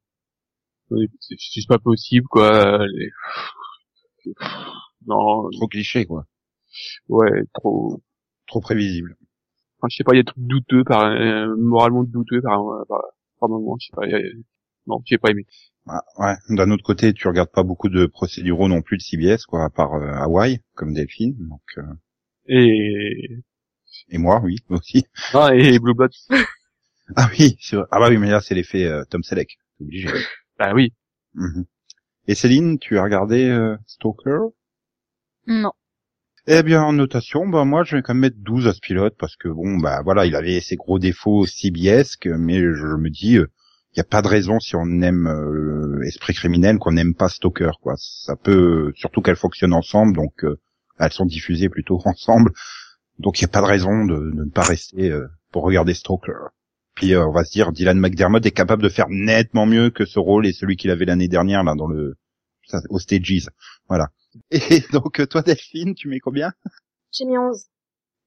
Euh, 0.91 1.08
C'est 1.19 1.39
juste 1.39 1.67
pas 1.69 1.79
possible, 1.79 2.27
quoi. 2.27 2.86
Les- 2.88 3.12
Non, 5.06 5.49
Trop 5.51 5.67
cliché, 5.67 6.06
quoi. 6.06 6.25
ouais, 7.10 7.43
trop. 7.53 8.01
Trop 8.47 8.62
prévisible. 8.62 9.15
Enfin, 9.77 9.88
je 9.89 9.97
sais 9.97 10.03
pas, 10.03 10.13
il 10.13 10.17
y 10.17 10.19
a 10.19 10.23
des 10.23 10.27
trucs 10.32 10.45
douteux 10.45 10.84
par, 10.84 11.03
euh, 11.06 11.56
moralement 11.58 12.03
douteux 12.03 12.41
par, 12.41 12.62
par, 12.88 13.01
par 13.39 13.49
moment, 13.49 13.77
je 13.79 13.88
sais 13.88 13.91
pas. 13.95 14.06
a- 14.06 14.32
Non, 14.88 15.01
j'ai 15.06 15.17
pas 15.17 15.32
aimé. 15.32 15.45
Ah, 15.87 16.01
ouais. 16.17 16.35
D'un 16.49 16.71
autre 16.71 16.83
côté, 16.83 17.13
tu 17.13 17.27
regardes 17.27 17.51
pas 17.51 17.63
beaucoup 17.63 17.89
de 17.89 18.05
procéduraux 18.05 18.67
non 18.67 18.81
plus 18.81 18.97
de 18.97 19.01
CBS, 19.01 19.45
quoi, 19.45 19.65
à 19.65 19.69
part 19.69 19.93
euh, 19.95 20.13
Hawaï, 20.13 20.59
comme 20.75 20.93
Delphine. 20.93 21.35
Donc, 21.47 21.61
euh, 21.77 21.83
Et, 22.47 23.39
et 24.09 24.17
moi, 24.17 24.39
oui, 24.43 24.57
aussi. 24.69 25.05
ah, 25.33 25.53
et 25.55 25.79
Blue 25.79 25.93
Blood. 25.93 26.11
Ah 27.15 27.29
oui, 27.37 27.57
c'est 27.59 27.75
vrai. 27.75 27.85
ah 27.91 27.99
bah 27.99 28.09
oui, 28.09 28.17
mais 28.17 28.29
là 28.31 28.39
c'est 28.41 28.55
l'effet 28.55 28.85
euh, 28.85 29.03
Tom 29.09 29.23
Selleck, 29.23 29.57
obligé. 29.81 30.07
Bah 30.57 30.73
oui. 30.73 30.93
Mhm. 31.33 31.65
Et 32.27 32.35
Céline, 32.35 32.79
tu 32.79 32.97
as 32.97 33.03
regardé 33.03 33.49
euh, 33.49 33.75
Stalker? 33.87 34.39
Non. 35.47 35.71
Eh 36.47 36.63
bien, 36.63 36.81
en 36.83 36.93
notation, 36.93 37.47
bah 37.47 37.65
moi 37.65 37.83
je 37.83 37.95
vais 37.97 38.01
quand 38.01 38.13
même 38.13 38.21
mettre 38.21 38.37
12 38.39 38.67
à 38.67 38.73
ce 38.73 38.79
pilote 38.79 39.15
parce 39.17 39.35
que 39.35 39.47
bon, 39.49 39.77
bah 39.77 40.01
voilà, 40.03 40.25
il 40.25 40.35
avait 40.35 40.61
ses 40.61 40.75
gros 40.75 40.99
défauts 40.99 41.45
CBS, 41.45 42.17
mais 42.25 42.59
je 42.59 42.95
me 42.97 43.09
dis, 43.09 43.37
il 43.95 43.99
n'y 43.99 44.01
a 44.01 44.10
pas 44.10 44.21
de 44.21 44.27
raison 44.27 44.60
si 44.60 44.75
on 44.75 45.01
aime 45.01 45.27
euh, 45.27 46.01
Esprit 46.06 46.34
criminel 46.34 46.79
qu'on 46.79 46.93
n'aime 46.93 47.13
pas 47.13 47.29
Stalker, 47.29 47.71
quoi. 47.82 47.93
Ça 47.97 48.36
peut, 48.36 48.91
surtout 48.95 49.21
qu'elles 49.21 49.36
fonctionnent 49.36 49.73
ensemble, 49.73 50.15
donc 50.15 50.43
euh, 50.43 50.60
elles 50.99 51.12
sont 51.12 51.25
diffusées 51.25 51.69
plutôt 51.69 51.99
ensemble, 52.06 52.51
donc 53.19 53.39
il 53.39 53.43
n'y 53.43 53.49
a 53.49 53.51
pas 53.51 53.62
de 53.62 53.67
raison 53.67 54.06
de, 54.06 54.15
de 54.15 54.43
ne 54.43 54.49
pas 54.49 54.63
rester 54.63 55.12
euh, 55.12 55.27
pour 55.51 55.63
regarder 55.63 55.93
Stalker. 55.93 56.49
Puis 56.95 57.13
euh, 57.13 57.25
on 57.25 57.32
va 57.32 57.43
se 57.43 57.51
dire, 57.51 57.71
Dylan 57.71 57.99
McDermott 57.99 58.45
est 58.45 58.51
capable 58.51 58.84
de 58.84 58.89
faire 58.89 59.08
nettement 59.10 59.65
mieux 59.65 59.89
que 59.89 60.06
ce 60.06 60.19
rôle 60.19 60.45
et 60.47 60.53
celui 60.53 60.75
qu'il 60.75 60.91
avait 60.91 61.06
l'année 61.06 61.27
dernière 61.27 61.63
là 61.63 61.75
dans 61.75 61.88
le 61.88 62.15
ça, 62.65 62.79
au 62.89 62.97
Stages, 62.97 63.49
voilà. 63.89 64.08
Et 64.51 64.82
donc 64.91 65.27
toi 65.27 65.41
Delphine, 65.41 65.93
tu 65.93 66.08
mets 66.08 66.19
combien? 66.19 66.51
J'ai 67.12 67.25
mis 67.25 67.38
11. 67.38 67.65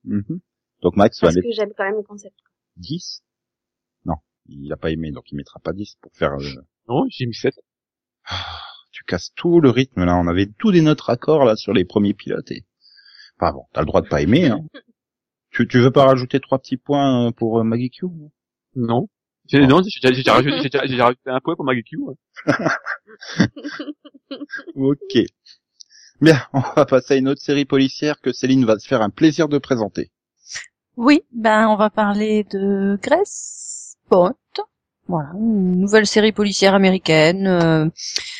Mhm. 0.04 0.40
Donc 0.82 0.96
Max 0.96 1.18
Parce 1.20 1.34
que 1.34 1.40
j'aime 1.52 1.72
quand 1.76 1.84
même 1.84 1.96
le 1.96 2.02
concept. 2.02 2.36
10 2.76 3.22
Non, 3.22 3.25
il 4.48 4.72
a 4.72 4.76
pas 4.76 4.90
aimé, 4.90 5.10
donc 5.12 5.30
il 5.32 5.36
mettra 5.36 5.60
pas 5.60 5.72
10 5.72 5.96
pour 6.00 6.12
faire... 6.14 6.32
euh, 6.34 6.62
Non, 6.88 7.04
j'ai 7.08 7.26
mis 7.26 7.34
7. 7.34 7.54
Tu 8.92 9.04
casses 9.04 9.32
tout 9.36 9.60
le 9.60 9.70
rythme, 9.70 10.04
là. 10.04 10.16
On 10.16 10.26
avait 10.26 10.46
tous 10.58 10.72
des 10.72 10.80
notes 10.82 11.00
raccords, 11.02 11.44
là, 11.44 11.54
sur 11.56 11.72
les 11.72 11.84
premiers 11.84 12.14
pilotes. 12.14 12.50
Et... 12.50 12.64
Enfin 13.38 13.52
bon, 13.52 13.64
t'as 13.72 13.80
le 13.80 13.86
droit 13.86 14.00
de 14.02 14.08
pas 14.08 14.22
aimer, 14.22 14.46
hein. 14.48 14.60
tu, 15.50 15.68
tu 15.68 15.78
veux 15.80 15.90
pas 15.90 16.06
rajouter 16.06 16.40
trois 16.40 16.58
petits 16.58 16.76
points 16.78 17.26
euh, 17.28 17.30
pour 17.30 17.58
euh, 17.58 17.64
Maggie 17.64 17.90
Q 17.90 18.06
Non? 18.74 19.08
J'ai, 19.48 19.62
Oh. 19.62 19.66
non, 19.66 19.82
j'ai, 19.82 19.90
j'ai, 20.02 20.22
j'ai 20.22 20.30
rajouté, 20.30 20.68
j'ai, 20.72 20.88
j'ai 20.96 21.00
rajouté 21.02 21.20
un 21.30 21.40
point 21.40 21.54
pour 21.54 21.64
Maggie 21.64 21.84
Q. 21.84 21.98
ouais. 21.98 22.14
Ok. 24.74 25.18
Bien, 26.20 26.40
on 26.52 26.60
va 26.60 26.86
passer 26.86 27.14
à 27.14 27.16
une 27.18 27.28
autre 27.28 27.40
série 27.42 27.64
policière 27.66 28.20
que 28.20 28.32
Céline 28.32 28.64
va 28.64 28.78
se 28.78 28.88
faire 28.88 29.02
un 29.02 29.10
plaisir 29.10 29.48
de 29.48 29.58
présenter. 29.58 30.10
Oui, 30.96 31.22
ben 31.32 31.68
on 31.68 31.76
va 31.76 31.90
parler 31.90 32.44
de 32.44 32.98
Grace 33.02 33.75
Point. 34.08 34.34
Voilà, 35.08 35.28
une 35.34 35.78
nouvelle 35.80 36.06
série 36.06 36.32
policière 36.32 36.74
américaine. 36.74 37.46
euh, 37.46 37.88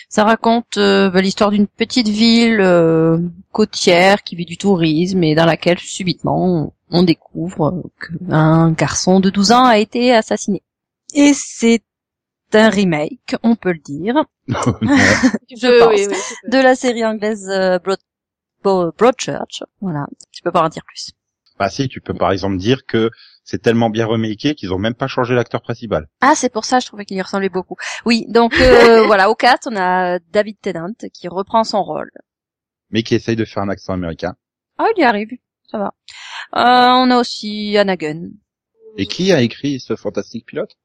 ça 0.08 0.24
raconte 0.24 0.78
euh, 0.78 1.10
ben, 1.10 1.20
l'histoire 1.20 1.50
d'une 1.52 1.68
petite 1.68 2.08
ville 2.08 2.60
euh, 2.60 3.18
côtière 3.52 4.24
qui 4.24 4.34
vit 4.34 4.46
du 4.46 4.56
tourisme 4.56 5.22
et 5.22 5.36
dans 5.36 5.44
laquelle 5.46 5.78
subitement 5.78 6.44
on, 6.44 6.72
on 6.90 7.02
découvre 7.04 7.84
qu'un 8.00 8.72
garçon 8.72 9.20
de 9.20 9.30
12 9.30 9.52
ans 9.52 9.64
a 9.64 9.78
été 9.78 10.12
assassiné. 10.12 10.62
Et 11.14 11.34
c'est 11.34 11.82
un 12.52 12.68
remake, 12.68 13.36
on 13.44 13.54
peut 13.54 13.72
le 13.72 13.78
dire, 13.78 14.24
je 14.48 15.78
pense, 15.78 15.88
oui, 15.94 16.06
tu 16.08 16.50
de 16.50 16.58
la 16.58 16.74
série 16.74 17.04
anglaise 17.04 17.48
euh, 17.48 17.78
Broad, 17.78 17.98
Broadchurch. 18.96 19.62
Voilà, 19.80 20.06
je 20.32 20.40
peux 20.42 20.50
pas 20.52 20.62
en 20.64 20.68
dire 20.68 20.82
plus. 20.86 21.10
bah 21.58 21.68
si, 21.68 21.88
tu 21.88 22.00
peux 22.00 22.14
par 22.14 22.32
exemple 22.32 22.56
dire 22.56 22.86
que 22.86 23.10
c'est 23.46 23.62
tellement 23.62 23.90
bien 23.90 24.06
remaké 24.06 24.56
qu'ils 24.56 24.74
ont 24.74 24.78
même 24.78 24.94
pas 24.94 25.06
changé 25.06 25.34
l'acteur 25.34 25.62
principal. 25.62 26.08
Ah, 26.20 26.34
c'est 26.34 26.52
pour 26.52 26.64
ça, 26.64 26.80
je 26.80 26.86
trouvais 26.86 27.04
qu'il 27.04 27.16
y 27.16 27.22
ressemblait 27.22 27.48
beaucoup. 27.48 27.76
Oui, 28.04 28.26
donc 28.28 28.52
euh, 28.60 29.04
voilà, 29.06 29.30
au 29.30 29.36
cast, 29.36 29.68
on 29.70 29.76
a 29.76 30.18
David 30.18 30.60
Tennant 30.60 30.92
qui 31.14 31.28
reprend 31.28 31.62
son 31.62 31.82
rôle. 31.82 32.10
Mais 32.90 33.04
qui 33.04 33.14
essaye 33.14 33.36
de 33.36 33.44
faire 33.44 33.62
un 33.62 33.68
accent 33.68 33.92
américain. 33.94 34.34
Ah, 34.78 34.88
il 34.96 35.00
y 35.00 35.04
arrive, 35.04 35.30
ça 35.70 35.78
va. 35.78 35.94
Euh, 36.56 36.92
on 37.04 37.10
a 37.12 37.18
aussi 37.20 37.78
Anna 37.78 37.96
Gunn. 37.96 38.32
Et 38.96 39.06
qui 39.06 39.32
a 39.32 39.40
écrit 39.40 39.78
ce 39.78 39.94
fantastique 39.94 40.44
pilote? 40.46 40.76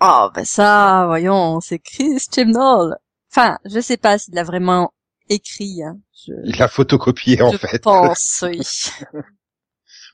Oh, 0.00 0.30
ben 0.34 0.44
ça, 0.44 1.04
voyons, 1.06 1.60
c'est 1.60 1.78
Chris 1.78 2.18
Chibnall. 2.34 2.96
Enfin, 3.30 3.58
je 3.64 3.78
sais 3.80 3.98
pas 3.98 4.18
s'il 4.18 4.34
l'a 4.34 4.42
vraiment 4.42 4.92
écrit, 5.28 5.84
hein. 5.84 5.96
Je, 6.26 6.32
Il 6.44 6.58
l'a 6.58 6.66
photocopié 6.66 7.40
en 7.40 7.52
je 7.52 7.56
fait. 7.58 7.82
pense, 7.82 8.42
oui. 8.48 8.60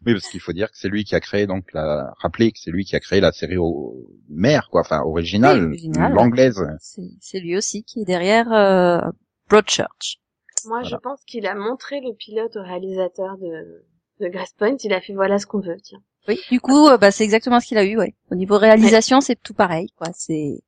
Oui, 0.05 0.13
parce 0.13 0.29
qu'il 0.29 0.41
faut 0.41 0.53
dire 0.53 0.71
que 0.71 0.77
c'est 0.77 0.89
lui 0.89 1.05
qui 1.05 1.15
a 1.15 1.21
créé 1.21 1.47
donc 1.47 1.73
la, 1.73 2.13
rappeler 2.19 2.53
que 2.53 2.59
c'est 2.59 2.71
lui 2.71 2.85
qui 2.85 2.97
a 2.97 3.01
créé 3.01 3.21
la 3.21 3.33
série 3.33 3.57
au... 3.57 4.11
mère, 4.29 4.69
quoi, 4.71 4.81
enfin 4.83 5.01
originale, 5.03 5.71
Oui, 5.71 5.91
l'anglaise. 5.95 6.63
C'est 7.21 7.41
lui 7.41 7.57
aussi 7.57 7.85
qui 7.85 8.03
est 8.03 8.05
derrière 8.05 8.53
euh, 8.53 9.01
Broadchurch. 9.49 10.19
Moi, 10.67 10.83
je 10.83 10.97
pense 10.97 11.23
qu'il 11.25 11.47
a 11.47 11.55
montré 11.55 12.01
le 12.01 12.13
pilote 12.15 12.57
au 12.57 12.63
réalisateur 12.63 13.39
de, 13.39 13.85
de 14.21 14.29
Grace 14.29 14.53
Point, 14.59 14.77
il 14.83 14.93
a 14.93 15.01
fait 15.01 15.15
voilà 15.15 15.39
ce 15.39 15.47
qu'on 15.47 15.61
veut, 15.61 15.77
tiens. 15.83 16.03
Oui, 16.29 16.41
du 16.51 16.61
coup, 16.61 16.89
euh, 16.89 16.99
bah, 16.99 17.13
c'est 17.13 17.23
exactement 17.23 17.61
ce 17.61 17.67
qu'il 17.67 17.79
a 17.79 17.85
eu, 17.85 17.97
ouais. 17.97 18.15
Au 18.31 18.35
niveau 18.35 18.59
réalisation, 18.59 19.21
c'est 19.21 19.41
tout 19.41 19.55
pareil, 19.55 19.89
quoi. 19.97 20.09
C'est 20.13 20.61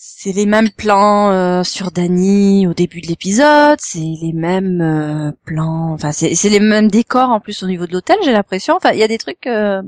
c'est 0.00 0.30
les 0.32 0.46
mêmes 0.46 0.70
plans 0.70 1.30
euh, 1.32 1.64
sur 1.64 1.90
Dany 1.90 2.68
au 2.68 2.72
début 2.72 3.00
de 3.00 3.08
l'épisode, 3.08 3.78
c'est 3.80 3.98
les 3.98 4.32
mêmes 4.32 4.80
euh, 4.80 5.32
plans, 5.44 5.92
enfin 5.92 6.12
c'est 6.12 6.36
c'est 6.36 6.48
les 6.48 6.60
mêmes 6.60 6.88
décors 6.88 7.30
en 7.30 7.40
plus 7.40 7.64
au 7.64 7.66
niveau 7.66 7.84
de 7.86 7.92
l'hôtel, 7.92 8.16
j'ai 8.22 8.30
l'impression. 8.30 8.76
Enfin, 8.76 8.92
il 8.92 8.98
y 9.00 9.02
a 9.02 9.08
des 9.08 9.18
trucs, 9.18 9.46
euh, 9.48 9.82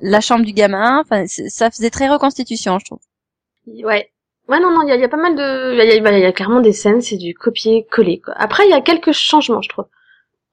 la 0.00 0.20
chambre 0.20 0.44
du 0.44 0.52
gamin, 0.52 1.00
enfin 1.00 1.24
ça 1.28 1.70
faisait 1.70 1.90
très 1.90 2.08
reconstitution, 2.08 2.80
je 2.80 2.84
trouve. 2.84 2.98
Ouais. 3.84 4.10
Ouais, 4.48 4.58
non, 4.60 4.70
non, 4.72 4.82
il 4.82 4.88
y 4.88 4.92
a, 4.92 4.96
y 4.96 5.04
a 5.04 5.08
pas 5.08 5.16
mal 5.16 5.36
de... 5.36 5.72
Il 5.72 5.90
y 5.90 6.18
y 6.18 6.20
y 6.20 6.24
a 6.26 6.32
clairement 6.32 6.60
des 6.60 6.72
scènes, 6.74 7.00
c'est 7.00 7.16
du 7.16 7.32
copier-coller, 7.32 8.20
quoi. 8.20 8.34
Après, 8.36 8.66
il 8.66 8.70
y 8.70 8.74
a 8.74 8.82
quelques 8.82 9.12
changements, 9.12 9.62
je 9.62 9.70
trouve. 9.70 9.86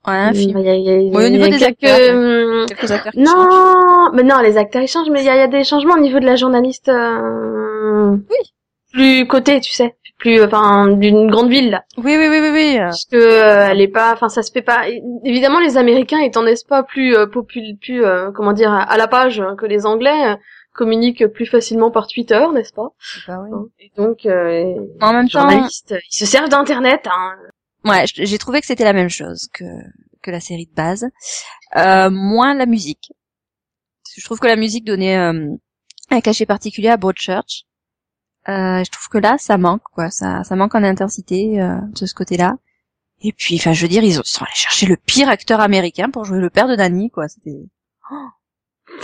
Ouais, 0.08 0.14
un 0.14 0.34
film. 0.34 0.60
Il 0.60 0.66
y 0.66 0.70
a, 0.70 0.76
y 0.76 0.90
a- 0.90 1.02
y 1.02 1.14
a- 1.14 1.20
au 1.20 1.30
niveau 1.30 1.46
il 1.46 1.52
y 1.52 1.56
a 1.56 1.58
des 1.58 1.58
quelques... 1.58 1.84
acteurs, 1.84 2.16
hum, 2.16 2.66
Quelques 2.70 2.92
acteurs 2.92 3.12
qui 3.12 3.26
changent. 3.26 3.36
Non, 3.36 4.12
mais 4.14 4.24
non, 4.24 4.40
les 4.40 4.56
acteurs 4.58 4.82
ils 4.82 4.88
changent, 4.88 5.10
mais 5.10 5.22
il 5.22 5.26
y 5.26 5.30
a, 5.30 5.36
il 5.36 5.40
y 5.40 5.42
a 5.42 5.48
des 5.48 5.64
changements 5.66 5.96
au 5.96 6.00
niveau 6.00 6.20
de 6.22 6.26
la 6.26 6.38
journaliste. 6.38 6.88
Euh... 6.88 8.12
Oui. 8.12 8.54
Plus 8.93 9.25
côté, 9.27 9.60
tu 9.62 9.71
sais, 9.73 9.95
plus 10.17 10.43
enfin 10.43 10.88
d'une 10.89 11.30
grande 11.32 11.49
ville 11.49 11.69
là, 11.71 11.84
Oui, 11.97 12.15
oui, 12.17 12.27
oui, 12.30 12.39
oui, 12.41 12.49
oui. 12.51 12.77
euh, 12.77 12.86
parce 12.86 13.06
que 13.06 13.15
euh, 13.15 13.69
elle 13.69 13.82
est 13.82 13.88
pas, 13.88 14.13
enfin 14.13 14.30
ça 14.30 14.43
se 14.43 14.51
fait 14.51 14.62
pas. 14.62 14.86
Évidemment, 15.23 15.60
les 15.60 15.77
Américains 15.77 16.19
étant 16.19 16.43
n'est-ce 16.43 16.65
pas 16.65 16.84
plus 16.84 17.15
euh, 17.15 17.25
popul- 17.25 17.77
plus 17.80 18.04
euh, 18.04 18.32
comment 18.32 18.54
dire 18.54 18.71
à 18.73 18.97
la 18.97 19.08
page 19.08 19.41
que 19.58 19.65
les 19.65 19.86
Anglais 19.86 20.32
euh, 20.32 20.36
communiquent 20.73 21.27
plus 21.27 21.45
facilement 21.45 21.91
par 21.91 22.08
Twitter, 22.08 22.43
n'est-ce 22.54 22.73
pas? 22.73 22.89
Bah 23.27 23.39
oui. 23.49 23.69
Et 23.80 23.91
donc 23.97 24.25
euh, 24.25 24.73
En 25.01 25.13
même 25.13 25.23
les 25.25 25.30
temps, 25.32 25.41
journalistes, 25.49 25.95
ils 26.12 26.17
se 26.17 26.25
servent 26.25 26.49
d'internet. 26.49 27.08
Hein. 27.12 27.34
ouais, 27.86 28.06
j'ai 28.08 28.38
trouvé 28.38 28.60
que 28.62 28.67
c'était 28.67 28.84
la 28.86 28.93
même 28.93 29.10
chose 29.10 29.47
que 29.54 29.65
que 30.21 30.30
la 30.32 30.39
série 30.39 30.67
de 30.67 30.73
base, 30.75 31.08
euh, 31.77 32.10
moins 32.12 32.54
la 32.54 32.65
musique. 32.67 33.12
Je 34.15 34.23
trouve 34.23 34.39
que 34.39 34.47
la 34.47 34.56
musique 34.58 34.84
donnait 34.86 35.17
euh, 35.17 35.47
un 36.12 36.21
cachet 36.21 36.45
particulier 36.45 36.89
à 36.89 36.97
Broadchurch. 36.97 37.63
Euh, 38.49 38.84
je 38.84 38.89
trouve 38.91 39.08
que 39.10 39.17
là, 39.17 39.38
ça 39.38 39.58
manque, 39.58 39.84
quoi. 39.93 40.10
Ça, 40.10 40.43
ça 40.43 40.56
manque 40.56 40.73
en 40.75 40.84
intensité 40.84 41.62
euh, 41.62 41.75
de 41.99 42.06
ce 42.06 42.13
côté-là. 42.13 42.56
Et 43.21 43.32
puis, 43.34 43.56
enfin, 43.58 43.73
je 43.73 43.82
veux 43.84 43.88
dire, 43.88 44.04
ils 44.04 44.17
ont- 44.19 44.23
ils 44.25 44.30
sont 44.30 44.43
allés 44.43 44.54
chercher 44.56 44.88
le 44.88 44.97
pire 44.97 45.30
acteur 45.30 45.60
américain 45.60 46.10
pour 46.10 46.25
jouer 46.25 46.39
le 46.39 46.49
père 46.49 46.67
de 46.67 46.75
Danny, 46.75 47.12
quoi. 47.12 47.27
C'était, 47.27 47.60
Oh, 48.12 48.27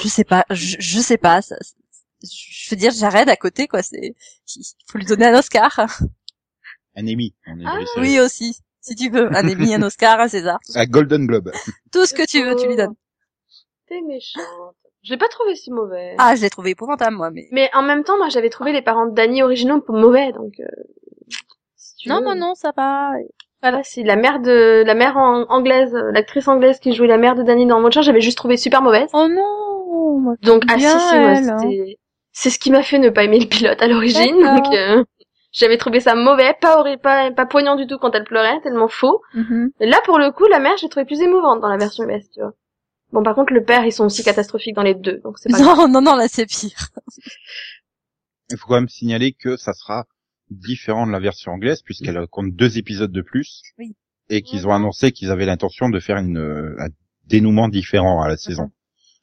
je 0.01 0.07
sais 0.07 0.23
pas, 0.23 0.43
je, 0.49 0.75
je 0.79 0.99
sais 0.99 1.17
pas. 1.17 1.41
Ça, 1.43 1.55
je 2.23 2.69
veux 2.71 2.75
dire, 2.77 2.91
j'arrête 2.91 3.29
à 3.29 3.35
côté, 3.35 3.67
quoi. 3.67 3.83
C'est, 3.83 4.15
il 4.55 4.63
faut 4.87 4.97
lui 4.97 5.05
donner 5.05 5.27
un 5.27 5.37
Oscar. 5.37 5.79
Un 6.95 7.03
Emmy. 7.07 7.35
Ah. 7.45 7.77
Oui 7.97 8.19
aussi, 8.19 8.57
si 8.81 8.95
tu 8.95 9.11
veux, 9.11 9.31
un 9.35 9.47
Emmy, 9.47 9.75
un 9.75 9.83
Oscar, 9.83 10.19
un 10.19 10.27
César, 10.27 10.57
Un 10.73 10.85
Golden 10.87 11.27
Globe. 11.27 11.51
tout 11.91 12.07
ce 12.07 12.15
que 12.15 12.25
tu 12.25 12.43
veux, 12.43 12.55
tu 12.55 12.67
lui 12.67 12.75
donnes. 12.75 12.95
T'es 13.87 14.01
méchante. 14.01 14.43
Je 15.07 15.13
l'ai 15.13 15.17
pas 15.17 15.29
trouvé 15.29 15.55
si 15.55 15.71
mauvais. 15.71 16.15
Ah, 16.17 16.35
je 16.35 16.41
l'ai 16.41 16.49
trouvé 16.49 16.71
épouvantable 16.71 17.15
moi, 17.15 17.31
mais 17.31 17.47
Mais 17.53 17.69
en 17.73 17.81
même 17.81 18.03
temps, 18.03 18.17
moi, 18.17 18.27
j'avais 18.27 18.49
trouvé 18.49 18.73
les 18.73 18.81
parents 18.81 19.05
de 19.05 19.13
Danny 19.15 19.41
originaux 19.41 19.81
mauvais, 19.87 20.33
donc. 20.33 20.51
Euh, 20.59 20.65
si 21.77 22.09
non, 22.09 22.19
veux. 22.19 22.25
non, 22.25 22.35
non, 22.35 22.55
ça 22.55 22.73
va. 22.75 23.13
Voilà, 23.61 23.83
c'est 23.83 24.03
la 24.03 24.17
mère 24.17 24.41
de 24.41 24.83
la 24.85 24.95
mère 24.95 25.15
en- 25.15 25.45
anglaise, 25.49 25.95
euh, 25.95 26.11
l'actrice 26.11 26.49
anglaise 26.49 26.79
qui 26.81 26.91
jouait 26.93 27.07
la 27.07 27.17
mère 27.17 27.35
de 27.35 27.43
Danny 27.43 27.65
dans 27.65 27.79
Monster, 27.79 28.01
j'avais 28.01 28.19
juste 28.19 28.37
trouvé 28.37 28.57
super 28.57 28.81
mauvaise. 28.81 29.09
Oh 29.13 29.27
non, 29.29 30.19
moi, 30.19 30.33
Donc 30.43 30.63
ah 30.67 30.77
si 30.77 30.85
si, 30.85 31.15
moi, 31.17 31.29
hein. 31.37 31.85
c'est 32.33 32.49
ce 32.49 32.59
qui 32.59 32.69
m'a 32.69 32.83
fait 32.83 32.99
ne 32.99 33.09
pas 33.09 33.23
aimer 33.23 33.39
le 33.39 33.47
pilote 33.47 33.81
à 33.81 33.87
l'origine. 33.87 34.41
Donc 34.43 34.73
euh, 34.73 35.05
j'avais 35.53 35.77
trouvé 35.77 36.01
ça 36.01 36.15
mauvais, 36.15 36.53
pas 36.59 36.83
pas 36.97 37.31
pas 37.31 37.45
poignant 37.45 37.75
du 37.75 37.87
tout 37.87 37.97
quand 37.97 38.13
elle 38.13 38.25
pleurait, 38.25 38.59
tellement 38.61 38.89
faux. 38.89 39.21
Mais 39.79 39.87
là 39.87 40.01
pour 40.03 40.19
le 40.19 40.31
coup, 40.31 40.45
la 40.47 40.59
mère, 40.59 40.75
j'ai 40.77 40.89
trouvé 40.89 41.05
plus 41.05 41.21
émouvante 41.21 41.61
dans 41.61 41.69
la 41.69 41.77
version 41.77 42.03
US, 42.03 42.29
tu 42.31 42.41
vois. 42.41 42.51
Bon 43.11 43.23
par 43.23 43.35
contre 43.35 43.53
le 43.53 43.63
père, 43.63 43.85
ils 43.85 43.93
sont 43.93 44.05
aussi 44.05 44.23
catastrophiques 44.23 44.75
dans 44.75 44.83
les 44.83 44.95
deux, 44.95 45.19
donc 45.23 45.39
c'est 45.39 45.49
pas 45.49 45.59
grave. 45.59 45.77
Non, 45.77 45.87
non, 45.87 46.01
non, 46.01 46.15
là 46.15 46.27
c'est 46.27 46.45
pire. 46.45 46.89
Il 48.49 48.57
faut 48.57 48.67
quand 48.67 48.75
même 48.75 48.89
signaler 48.89 49.33
que 49.33 49.57
ça 49.57 49.73
sera 49.73 50.05
différent 50.49 51.07
de 51.07 51.11
la 51.11 51.19
version 51.19 51.51
anglaise 51.53 51.81
puisqu'elle 51.81 52.25
compte 52.27 52.53
deux 52.53 52.77
épisodes 52.77 53.11
de 53.11 53.21
plus. 53.21 53.61
Oui. 53.77 53.95
Et 54.29 54.41
qu'ils 54.41 54.67
ont 54.67 54.73
annoncé 54.73 55.11
qu'ils 55.11 55.31
avaient 55.31 55.45
l'intention 55.45 55.89
de 55.89 55.99
faire 55.99 56.17
une, 56.17 56.37
euh, 56.37 56.75
un 56.79 56.89
dénouement 57.25 57.69
différent 57.69 58.21
à 58.21 58.27
la 58.27 58.35
saison. 58.37 58.71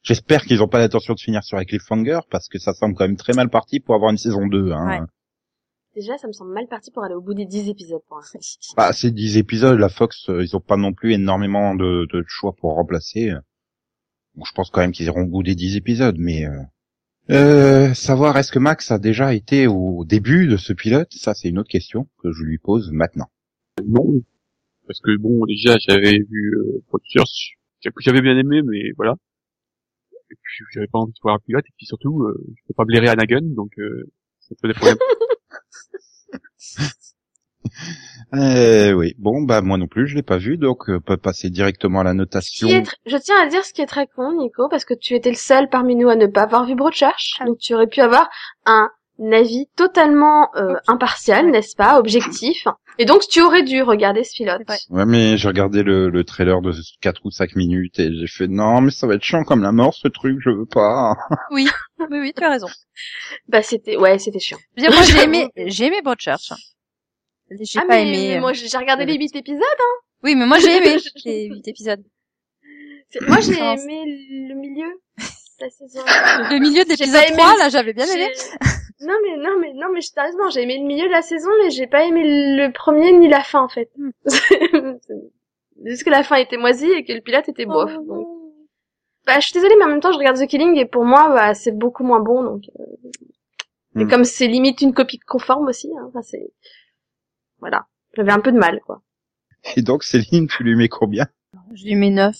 J'espère 0.01 0.43
qu'ils 0.45 0.59
n'ont 0.59 0.67
pas 0.67 0.79
l'intention 0.79 1.13
de 1.13 1.19
finir 1.19 1.43
sur 1.43 1.57
un 1.57 1.63
cliffhanger 1.63 2.19
parce 2.29 2.47
que 2.47 2.59
ça 2.59 2.73
semble 2.73 2.95
quand 2.95 3.07
même 3.07 3.17
très 3.17 3.33
mal 3.33 3.49
parti 3.49 3.79
pour 3.79 3.95
avoir 3.95 4.11
une 4.11 4.17
saison 4.17 4.45
2. 4.47 4.71
Hein. 4.71 5.01
Ouais. 5.01 5.07
Déjà, 5.95 6.17
ça 6.17 6.27
me 6.27 6.33
semble 6.33 6.53
mal 6.53 6.67
parti 6.67 6.91
pour 6.91 7.03
aller 7.03 7.15
au 7.15 7.21
bout 7.21 7.33
des 7.33 7.45
10 7.45 7.69
épisodes 7.69 8.01
pour 8.07 8.17
l'instant. 8.17 8.39
Bah, 8.75 8.93
c'est 8.93 9.11
10 9.11 9.37
épisodes, 9.37 9.79
la 9.79 9.89
Fox, 9.89 10.29
euh, 10.29 10.43
ils 10.43 10.55
ont 10.55 10.59
pas 10.59 10.77
non 10.77 10.93
plus 10.93 11.13
énormément 11.13 11.73
de, 11.73 12.05
de 12.11 12.23
choix 12.27 12.53
pour 12.53 12.73
remplacer. 12.73 13.33
Bon, 14.35 14.43
je 14.43 14.53
pense 14.53 14.69
quand 14.69 14.81
même 14.81 14.91
qu'ils 14.91 15.05
iront 15.05 15.23
au 15.23 15.27
bout 15.27 15.43
des 15.43 15.55
10 15.55 15.77
épisodes, 15.77 16.17
mais... 16.17 16.45
Euh... 16.45 16.61
Euh, 17.31 17.93
savoir 17.95 18.37
est-ce 18.37 18.51
que 18.51 18.59
Max 18.59 18.91
a 18.91 18.99
déjà 18.99 19.33
été 19.33 19.65
au 19.65 20.05
début 20.05 20.47
de 20.47 20.57
ce 20.57 20.73
pilote, 20.73 21.11
ça 21.11 21.33
c'est 21.33 21.49
une 21.49 21.57
autre 21.57 21.69
question 21.69 22.07
que 22.21 22.31
je 22.31 22.43
lui 22.43 22.59
pose 22.59 22.91
maintenant. 22.91 23.25
Non. 23.83 24.05
Parce 24.87 24.99
que 24.99 25.17
bon, 25.17 25.43
déjà, 25.45 25.75
j'avais 25.79 26.19
vu 26.19 26.53
euh, 26.55 26.83
que 26.91 28.01
j'avais 28.01 28.21
bien 28.21 28.37
aimé, 28.37 28.61
mais 28.63 28.91
voilà. 28.95 29.15
Et 30.31 30.35
puis, 30.41 30.65
j'avais 30.73 30.87
pas 30.87 30.99
envie 30.99 31.13
de 31.13 31.19
voir 31.21 31.35
un 31.35 31.39
pilote, 31.39 31.65
et 31.67 31.73
puis 31.77 31.85
surtout, 31.85 32.23
euh, 32.23 32.45
je 32.55 32.61
peux 32.67 32.73
pas 32.75 32.85
blairer 32.85 33.07
Anagon, 33.07 33.41
donc 33.41 33.71
euh, 33.79 34.03
ça 34.39 34.55
peut 34.61 34.67
des 34.67 34.73
problèmes. 34.73 34.97
Euh, 38.33 38.91
oui, 38.93 39.13
bon 39.19 39.43
bah 39.43 39.61
moi 39.61 39.77
non 39.77 39.87
plus 39.87 40.07
je 40.07 40.15
l'ai 40.15 40.23
pas 40.23 40.37
vu, 40.37 40.57
donc 40.57 40.89
euh, 40.89 40.97
on 40.97 40.99
peut 40.99 41.15
passer 41.15 41.49
directement 41.51 41.99
à 41.99 42.03
la 42.03 42.11
Ce 42.11 42.15
notation. 42.15 42.67
qui 42.67 42.73
est 42.73 42.81
tr- 42.81 42.95
Je 43.05 43.17
tiens 43.17 43.39
à 43.41 43.47
dire 43.47 43.63
ce 43.63 43.71
qui 43.71 43.81
est 43.81 43.85
très 43.85 44.07
con, 44.07 44.33
Nico, 44.35 44.67
parce 44.67 44.83
que 44.83 44.95
tu 44.95 45.13
étais 45.13 45.29
le 45.29 45.35
seul 45.37 45.69
parmi 45.69 45.95
nous 45.95 46.09
à 46.09 46.15
ne 46.15 46.25
pas 46.25 46.41
avoir 46.41 46.65
vu 46.65 46.75
Broadchurch. 46.75 47.35
Ah. 47.39 47.45
Donc 47.45 47.59
tu 47.59 47.73
aurais 47.75 47.87
pu 47.87 48.01
avoir 48.01 48.27
un 48.65 48.89
avis 49.31 49.67
totalement 49.77 50.49
euh, 50.57 50.73
impartial, 50.87 51.45
Ouais. 51.45 51.51
n'est-ce 51.51 51.75
pas, 51.75 51.97
objectif. 51.99 52.67
Et 52.97 53.05
donc 53.05 53.21
tu 53.29 53.41
aurais 53.41 53.63
dû 53.63 53.81
regarder 53.83 54.23
ce 54.23 54.35
pilote. 54.35 54.63
Vrai. 54.67 54.77
Ouais 54.89 55.05
mais 55.05 55.37
j'ai 55.37 55.47
regardé 55.47 55.83
le, 55.83 56.09
le 56.09 56.23
trailer 56.23 56.61
de 56.61 56.73
4 57.01 57.21
ou 57.25 57.31
5 57.31 57.55
minutes 57.55 57.99
et 57.99 58.09
j'ai 58.13 58.27
fait 58.27 58.47
non 58.47 58.81
mais 58.81 58.91
ça 58.91 59.05
va 59.05 59.13
être 59.15 59.23
chiant 59.23 59.43
comme 59.43 59.61
la 59.61 59.71
mort 59.71 59.93
ce 59.93 60.07
truc, 60.07 60.39
je 60.43 60.49
veux 60.49 60.65
pas. 60.65 61.15
Oui, 61.51 61.67
oui, 61.99 62.19
oui, 62.19 62.33
tu 62.35 62.43
as 62.43 62.49
raison. 62.49 62.67
Bah 63.47 63.61
c'était, 63.61 63.97
ouais, 63.97 64.17
c'était 64.19 64.39
chiant. 64.39 64.57
Je 64.75 64.81
veux 64.83 64.89
dire, 64.89 64.97
moi 64.97 65.05
j'ai 65.07 65.23
aimé, 65.23 65.47
j'ai 65.67 65.85
aimé 65.85 66.01
Broadchurch. 66.03 66.51
J'ai 67.51 67.79
ah 67.79 67.81
pas 67.81 67.87
mais, 67.95 68.01
aimé. 68.07 68.11
mais 68.29 68.37
euh, 68.37 68.41
moi 68.41 68.53
j'ai 68.53 68.77
regardé 68.77 69.05
les 69.05 69.15
huit 69.17 69.35
épisodes. 69.35 69.61
Oui, 70.23 70.35
mais 70.35 70.45
moi 70.47 70.57
j'ai 70.59 70.77
aimé 70.77 70.97
les 71.25 71.45
huit 71.47 71.67
épisodes. 71.67 72.03
C'est- 73.09 73.21
Moi 73.27 73.39
j'ai 73.39 73.53
aimé 73.53 74.03
le 74.49 74.55
milieu 74.55 74.87
de 74.87 75.63
la 75.63 75.69
saison. 75.69 76.01
Le 76.51 76.59
milieu 76.59 76.83
de 76.83 76.89
J'ai 76.89 77.05
l'épisode 77.05 77.13
pas 77.21 77.27
aimé 77.27 77.37
3, 77.37 77.53
le- 77.53 77.59
là, 77.59 77.69
j'avais 77.69 77.93
bien 77.93 78.05
aimé. 78.07 78.27
Non 79.01 79.13
mais 79.23 79.37
non 79.37 79.59
mais 79.59 79.73
non 79.73 79.87
mais 79.93 80.01
sérieusement 80.01 80.49
j'ai 80.49 80.63
aimé 80.63 80.77
le 80.79 80.85
milieu 80.85 81.05
de 81.05 81.11
la 81.11 81.21
saison 81.21 81.49
mais 81.63 81.69
j'ai 81.69 81.85
pas 81.85 82.05
aimé 82.05 82.21
le 82.25 82.71
premier 82.71 83.11
ni 83.11 83.27
la 83.27 83.43
fin 83.43 83.61
en 83.61 83.69
fait. 83.69 83.89
Hmm. 83.97 84.09
Juste 85.85 86.03
que 86.05 86.09
la 86.09 86.23
fin 86.23 86.37
était 86.37 86.57
moisie 86.57 86.89
et 86.89 87.03
que 87.03 87.13
le 87.13 87.21
pilote 87.21 87.47
était 87.49 87.65
bof. 87.65 87.91
Oh, 87.95 88.01
donc. 88.03 88.27
Bah 89.27 89.39
je 89.39 89.45
suis 89.45 89.53
désolée 89.53 89.75
mais 89.77 89.85
en 89.85 89.89
même 89.89 89.99
temps 89.99 90.11
je 90.13 90.17
regarde 90.17 90.37
The 90.39 90.47
Killing 90.47 90.77
et 90.77 90.85
pour 90.85 91.03
moi 91.05 91.29
bah, 91.29 91.53
c'est 91.53 91.77
beaucoup 91.77 92.03
moins 92.03 92.19
bon 92.21 92.43
donc. 92.43 92.63
euh, 92.79 93.99
Et 93.99 94.05
Hmm. 94.05 94.09
comme 94.09 94.23
c'est 94.23 94.47
limite 94.47 94.81
une 94.81 94.93
copie 94.93 95.19
conforme 95.19 95.67
aussi, 95.67 95.89
hein, 95.97 96.05
enfin, 96.07 96.21
c'est 96.21 96.51
voilà 97.65 97.87
j'avais 98.15 98.31
un 98.31 98.39
peu 98.39 98.51
de 98.51 98.57
mal 98.57 98.79
quoi. 98.85 99.01
Et 99.75 99.81
donc 99.81 100.03
Céline, 100.03 100.47
tu 100.47 100.63
lui 100.63 100.75
mets 100.75 100.89
combien? 100.89 101.25
Je 101.73 101.85
lui 101.85 101.95
mets 101.95 102.11
9. 102.11 102.35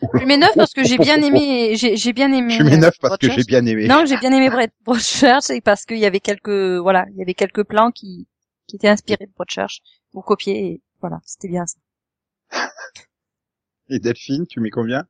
Je 0.00 0.18
lui 0.18 0.26
mets 0.26 0.36
9 0.36 0.50
parce 0.56 0.72
que 0.72 0.84
j'ai 0.84 0.98
bien 0.98 1.22
aimé, 1.22 1.76
j'ai 1.76 1.96
j'ai 1.96 2.12
bien 2.12 2.32
aimé. 2.32 2.56
Tu 2.56 2.64
mets 2.64 2.74
euh, 2.74 2.80
9 2.80 2.98
parce 3.00 3.18
que 3.18 3.30
j'ai 3.30 3.44
bien 3.44 3.64
aimé. 3.66 3.86
Non, 3.86 4.04
j'ai 4.04 4.16
bien 4.16 4.32
aimé 4.32 4.50
Broadchurch 4.84 5.50
et 5.50 5.60
parce 5.60 5.84
qu'il 5.84 5.98
y 5.98 6.06
avait 6.06 6.20
quelques, 6.20 6.78
voilà, 6.80 7.06
il 7.12 7.18
y 7.18 7.22
avait 7.22 7.34
quelques 7.34 7.64
plans 7.64 7.90
qui, 7.90 8.28
qui 8.66 8.76
étaient 8.76 8.88
inspirés 8.88 9.26
de 9.26 9.32
Broadchurch 9.32 9.80
ou 10.12 10.22
copiés 10.22 10.66
et 10.66 10.82
voilà, 11.00 11.20
c'était 11.24 11.48
bien 11.48 11.64
ça. 11.66 11.78
Et 13.88 14.00
Delphine, 14.00 14.46
tu 14.46 14.60
mets 14.60 14.70
combien? 14.70 15.06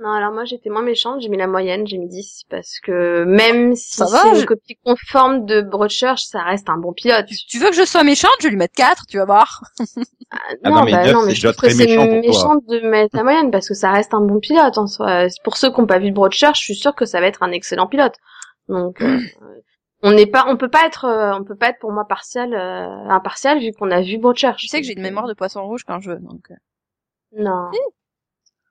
Non 0.00 0.10
alors 0.10 0.32
moi 0.32 0.44
j'étais 0.44 0.70
moins 0.70 0.82
méchante 0.82 1.20
j'ai 1.20 1.28
mis 1.28 1.36
la 1.36 1.46
moyenne 1.46 1.86
j'ai 1.86 1.98
mis 1.98 2.08
10 2.08 2.42
parce 2.50 2.80
que 2.82 3.22
même 3.24 3.76
si 3.76 3.94
c'est 3.94 4.34
je- 4.34 4.40
une 4.40 4.44
copie 4.46 4.76
conforme 4.84 5.46
de 5.46 5.60
Broadchurch 5.62 6.24
ça 6.24 6.42
reste 6.42 6.68
un 6.68 6.78
bon 6.78 6.92
pilote. 6.92 7.26
Tu, 7.26 7.36
tu 7.46 7.58
veux 7.60 7.70
que 7.70 7.76
je 7.76 7.84
sois 7.84 8.02
méchante, 8.02 8.32
je 8.40 8.44
vais 8.46 8.50
lui 8.50 8.56
mettre 8.56 8.74
4, 8.74 9.06
tu 9.06 9.18
vas 9.18 9.24
voir. 9.24 9.62
Ah, 10.30 10.38
Ah 10.64 10.70
non, 10.70 10.76
non, 10.76 10.84
mais 10.84 10.92
bah, 10.92 11.06
non, 11.12 11.20
mais 11.20 11.34
je 11.34 11.42
déjà 11.42 11.52
trouve 11.52 11.68
que 11.70 11.76
c'est 11.76 11.86
méchant 12.20 12.56
de 12.66 12.80
mettre 12.88 13.14
la 13.16 13.22
moyenne 13.22 13.50
parce 13.52 13.68
que 13.68 13.74
ça 13.74 13.92
reste 13.92 14.14
un 14.14 14.20
bon 14.20 14.40
pilote 14.40 14.78
en 14.78 14.86
soi. 14.88 15.26
Pour 15.44 15.56
ceux 15.56 15.70
qui 15.72 15.80
n'ont 15.80 15.86
pas 15.86 16.00
vu 16.00 16.10
Broadchurch, 16.10 16.58
je 16.58 16.64
suis 16.64 16.74
sûre 16.74 16.94
que 16.96 17.04
ça 17.06 17.20
va 17.20 17.26
être 17.26 17.44
un 17.44 17.52
excellent 17.52 17.86
pilote. 17.86 18.14
Donc, 18.68 19.00
euh, 19.00 19.18
on 20.02 20.10
n'est 20.12 20.26
pas, 20.26 20.46
on 20.48 20.56
peut 20.56 20.68
pas 20.70 20.86
être, 20.86 21.04
euh, 21.04 21.34
on 21.34 21.44
peut 21.44 21.54
pas 21.56 21.68
être 21.68 21.78
pour 21.78 21.92
moi 21.92 22.04
partial, 22.08 22.52
euh, 22.54 23.08
impartial 23.10 23.60
vu 23.60 23.70
qu'on 23.72 23.90
a 23.92 24.00
vu 24.02 24.18
Broadchurch. 24.18 24.60
Je 24.62 24.66
sais 24.66 24.80
que 24.80 24.86
j'ai 24.86 24.94
une 24.94 25.02
mémoire 25.02 25.28
de 25.28 25.34
poisson 25.34 25.64
rouge 25.64 25.84
quand 25.86 26.00
je 26.00 26.10
veux, 26.12 26.18
donc. 26.18 26.50
euh. 26.50 26.54
Non. 27.38 27.70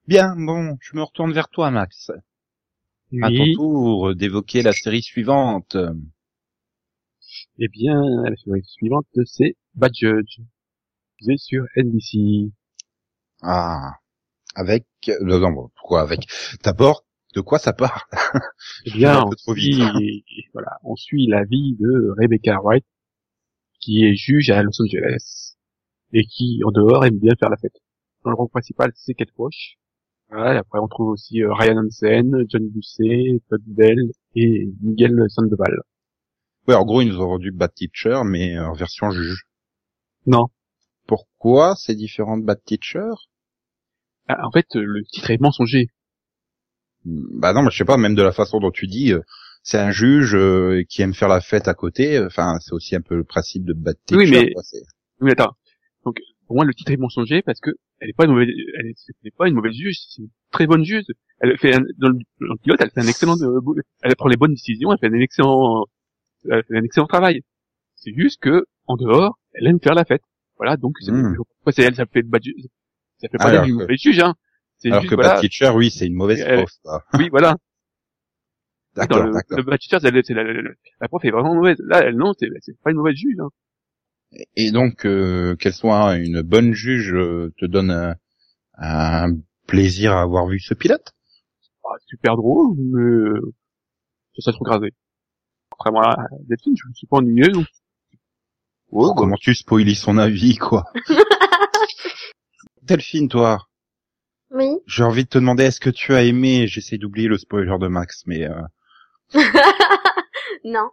Bien, 0.08 0.36
bon, 0.36 0.78
je 0.82 0.96
me 0.96 1.02
retourne 1.04 1.32
vers 1.34 1.50
toi 1.50 1.72
Max. 1.72 2.10
À 3.22 3.30
ton 3.30 3.44
Oui. 3.44 3.54
tour 3.56 4.16
d'évoquer 4.16 4.62
la 4.62 4.74
série 4.74 5.02
suivante. 5.02 5.78
Eh 7.60 7.68
bien, 7.68 8.02
la 8.24 8.36
série 8.36 8.64
suivante, 8.64 9.08
c'est 9.26 9.56
Bad 9.76 9.92
Judge. 9.96 10.40
C'est 11.22 11.38
sur 11.38 11.66
NBC. 11.78 12.52
Ah. 13.42 13.92
Avec, 14.56 14.86
non, 15.22 15.40
non, 15.40 15.70
pourquoi 15.76 16.02
avec? 16.02 16.28
D'abord, 16.64 17.06
de 17.36 17.42
quoi 17.42 17.58
ça 17.60 17.74
parle? 17.74 18.00
Eh 18.86 18.92
bien, 18.92 19.24
on 19.48 19.54
suit, 19.56 20.26
voilà, 20.54 20.78
on 20.84 20.96
suit 20.96 21.28
la 21.28 21.44
vie 21.44 21.76
de 21.80 22.14
Rebecca 22.20 22.60
Wright, 22.62 22.86
qui 23.80 24.04
est 24.06 24.16
juge 24.16 24.50
à 24.52 24.62
Los 24.64 24.82
Angeles, 24.82 25.56
et 26.14 26.26
qui, 26.26 26.62
en 26.66 26.72
dehors, 26.72 27.06
aime 27.06 27.18
bien 27.20 27.34
faire 27.40 27.50
la 27.50 27.58
fête. 27.58 27.78
Dans 28.24 28.32
le 28.32 28.36
rôle 28.36 28.50
principal, 28.50 28.92
c'est 28.96 29.14
Kate 29.16 29.30
Walsh. 29.38 29.78
Voilà, 30.34 30.56
et 30.56 30.58
après, 30.58 30.80
on 30.80 30.88
trouve 30.88 31.10
aussi 31.10 31.42
euh, 31.44 31.54
Ryan 31.54 31.86
Hansen, 31.86 32.46
John 32.50 32.68
Buscemi, 32.70 33.42
Todd 33.50 33.62
Bell 33.68 34.00
et 34.36 34.68
Miguel 34.82 35.24
Sandoval. 35.30 35.82
Ouais, 36.68 36.76
en 36.76 36.86
gros, 36.86 37.02
ils 37.02 37.10
nous 37.10 37.20
ont 37.22 37.28
rendu 37.28 37.52
Bad 37.52 37.74
Teacher, 37.74 38.22
mais 38.26 38.58
en 38.58 38.74
version 38.74 39.12
juge. 39.12 39.46
Non. 40.26 40.48
Pourquoi 41.08 41.76
c'est 41.78 41.96
différent 41.96 42.38
de 42.38 42.46
Bad 42.46 42.64
Teacher? 42.64 43.12
Ah, 44.28 44.48
en 44.48 44.52
fait, 44.52 44.66
euh, 44.76 44.84
le 44.84 45.04
titre 45.04 45.30
est 45.32 45.40
mensonger. 45.42 45.90
Hmm, 47.06 47.40
Bah 47.40 47.54
non, 47.54 47.62
mais 47.62 47.70
je 47.72 47.78
sais 47.78 47.86
pas, 47.86 47.98
même 47.98 48.16
de 48.16 48.24
la 48.24 48.32
façon 48.32 48.60
dont 48.60 48.72
tu 48.72 48.88
dis, 48.88 49.12
euh, 49.12 49.20
c'est 49.62 49.78
un 49.80 49.92
juge 49.92 50.34
euh, 50.36 50.84
qui 50.90 51.02
aime 51.02 51.14
faire 51.14 51.28
la 51.28 51.42
fête 51.42 51.68
à 51.68 51.74
côté. 51.74 52.18
euh, 52.18 52.28
Enfin, 52.28 52.58
c'est 52.62 52.74
aussi 52.74 52.96
un 52.96 53.02
peu 53.02 53.16
le 53.16 53.24
principe 53.26 53.66
de 53.66 53.74
Bad 53.74 53.98
Teacher. 54.06 54.18
Oui, 54.24 54.32
mais- 54.32 54.54
quoi, 54.54 54.64
Oui, 55.20 55.32
attends. 55.32 55.52
Donc, 56.06 56.18
pour 56.48 56.56
moi, 56.58 56.66
le 56.66 56.74
titre 56.74 56.92
est 56.92 56.98
mensonger 56.98 57.42
parce 57.42 57.60
que 57.60 57.72
elle 58.00 58.10
est 58.10 58.14
pas 58.14 58.26
une 58.26 58.32
mauvaise, 58.32 58.50
elle 58.78 58.88
est, 58.88 58.96
elle 59.22 59.28
est 59.28 59.36
pas 59.36 59.48
une 59.48 59.56
mauvaise 59.56 59.74
juge, 59.74 59.96
c'est 60.10 60.22
une 60.22 60.30
très 60.52 60.68
bonne 60.68 60.84
juge. 60.84 61.06
Elle 61.40 61.58
fait 61.58 61.74
un, 61.76 61.82
dans, 61.98 62.10
le, 62.10 62.16
dans 62.42 62.54
le 62.54 62.58
pilote, 62.62 62.80
elle 62.82 62.92
fait 62.92 63.02
un 63.02 63.08
excellent, 63.08 63.38
euh, 63.42 63.60
elle 64.02 64.16
prend 64.16 64.30
les 64.30 64.38
bonnes 64.38 64.54
décisions, 64.54 64.92
elle 64.92 65.00
fait 65.00 65.08
un 65.08 65.14
excellent, 65.20 65.86
elle 66.50 66.64
fait 66.64 66.78
un 66.78 66.84
excellent 66.84 67.08
travail. 67.08 67.42
C'est 67.96 68.14
juste 68.14 68.42
que, 68.42 68.66
en 68.88 68.98
dehors, 68.98 69.40
elle 69.54 69.68
aime 69.68 69.80
faire 69.80 69.96
la 69.96 70.06
fête. 70.06 70.24
Voilà, 70.58 70.78
donc, 70.78 70.96
c'est, 71.02 71.12
Hmm. 71.12 71.36
c'est 71.72 71.82
elle, 71.84 71.96
ça 71.96 72.06
fait 72.06 72.24
pas, 72.24 72.40
ça 73.18 73.28
fait 73.30 73.38
pas 73.38 73.66
une 73.66 73.78
que- 73.78 73.82
mauvaise 73.84 74.00
juge, 74.00 74.20
hein. 74.20 74.36
C'est 74.78 74.90
Alors 74.90 75.02
juste, 75.02 75.10
que 75.12 75.16
voilà, 75.16 75.34
Bad 75.36 75.42
Teacher, 75.42 75.70
oui, 75.74 75.90
c'est 75.90 76.08
une 76.08 76.14
mauvaise 76.16 76.42
Elle- 76.46 76.66
prof. 76.66 77.02
oui, 77.18 77.30
voilà. 77.30 77.56
D'accord, 78.96 79.24
le, 79.24 79.32
le 79.58 79.64
bad 79.64 79.80
teacher, 79.80 79.98
c'est- 80.02 80.34
la, 80.34 80.44
la, 80.44 80.62
la 81.02 81.08
prof 81.08 81.24
est 81.26 81.32
vraiment 81.32 81.56
mauvaise. 81.56 81.78
Là, 81.88 82.02
elle, 82.04 82.16
non, 82.16 82.34
c'est 82.38 82.50
pas 82.84 82.92
une 82.92 82.98
mauvaise 82.98 83.16
juge, 83.16 83.38
hein. 83.40 83.50
Et 84.56 84.72
donc, 84.72 85.06
euh, 85.06 85.56
qu'elle 85.56 85.74
soit 85.74 86.16
une 86.16 86.42
bonne 86.42 86.74
juge 86.74 87.14
euh, 87.14 87.54
te 87.58 87.66
donne 87.66 87.92
un, 87.92 88.16
un 88.78 89.36
plaisir 89.68 90.14
à 90.14 90.22
avoir 90.22 90.48
vu 90.48 90.60
ce 90.60 90.74
pilote? 90.74 91.14
Ah, 91.86 91.96
super 92.08 92.36
drôle, 92.38 92.76
mais 92.78 93.02
euh, 93.02 93.54
ça 94.36 94.42
serait 94.42 94.54
trop 94.54 94.66
grasé. 94.66 94.94
Contrairement 95.70 96.02
à 96.02 96.16
Delphine, 96.48 96.76
je 96.82 96.88
ne 96.88 96.94
suis 96.94 97.08
pas 97.08 97.18
ennuyé, 97.18 97.50
donc 97.50 97.66
Oh, 98.96 99.14
comment 99.16 99.38
tu 99.38 99.56
spoilis 99.56 99.96
son 99.96 100.18
avis, 100.20 100.56
quoi? 100.58 100.86
Delphine, 102.84 103.28
toi, 103.28 103.68
Oui. 104.52 104.68
j'ai 104.86 105.04
envie 105.04 105.24
de 105.24 105.30
te 105.30 105.38
demander, 105.40 105.64
est-ce 105.64 105.80
que 105.80 105.90
tu 105.90 106.14
as 106.14 106.24
aimé, 106.24 106.68
j'essaie 106.68 106.98
d'oublier 106.98 107.28
le 107.28 107.38
spoiler 107.38 107.76
de 107.80 107.88
Max, 107.88 108.24
mais 108.28 108.44
euh, 108.48 108.62
non. 110.64 110.90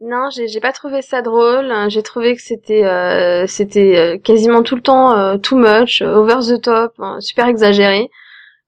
Non, 0.00 0.30
j'ai 0.30 0.46
j'ai 0.46 0.60
pas 0.60 0.72
trouvé 0.72 1.02
ça 1.02 1.22
drôle. 1.22 1.72
J'ai 1.88 2.02
trouvé 2.02 2.36
que 2.36 2.42
c'était 2.42 2.84
euh, 2.84 3.46
c'était 3.48 3.96
euh, 3.96 4.18
quasiment 4.18 4.62
tout 4.62 4.76
le 4.76 4.82
temps 4.82 5.16
euh, 5.16 5.38
too 5.38 5.56
much, 5.56 6.02
euh, 6.02 6.14
over 6.14 6.36
the 6.46 6.60
top, 6.62 6.92
hein, 6.98 7.20
super 7.20 7.46
exagéré. 7.48 8.08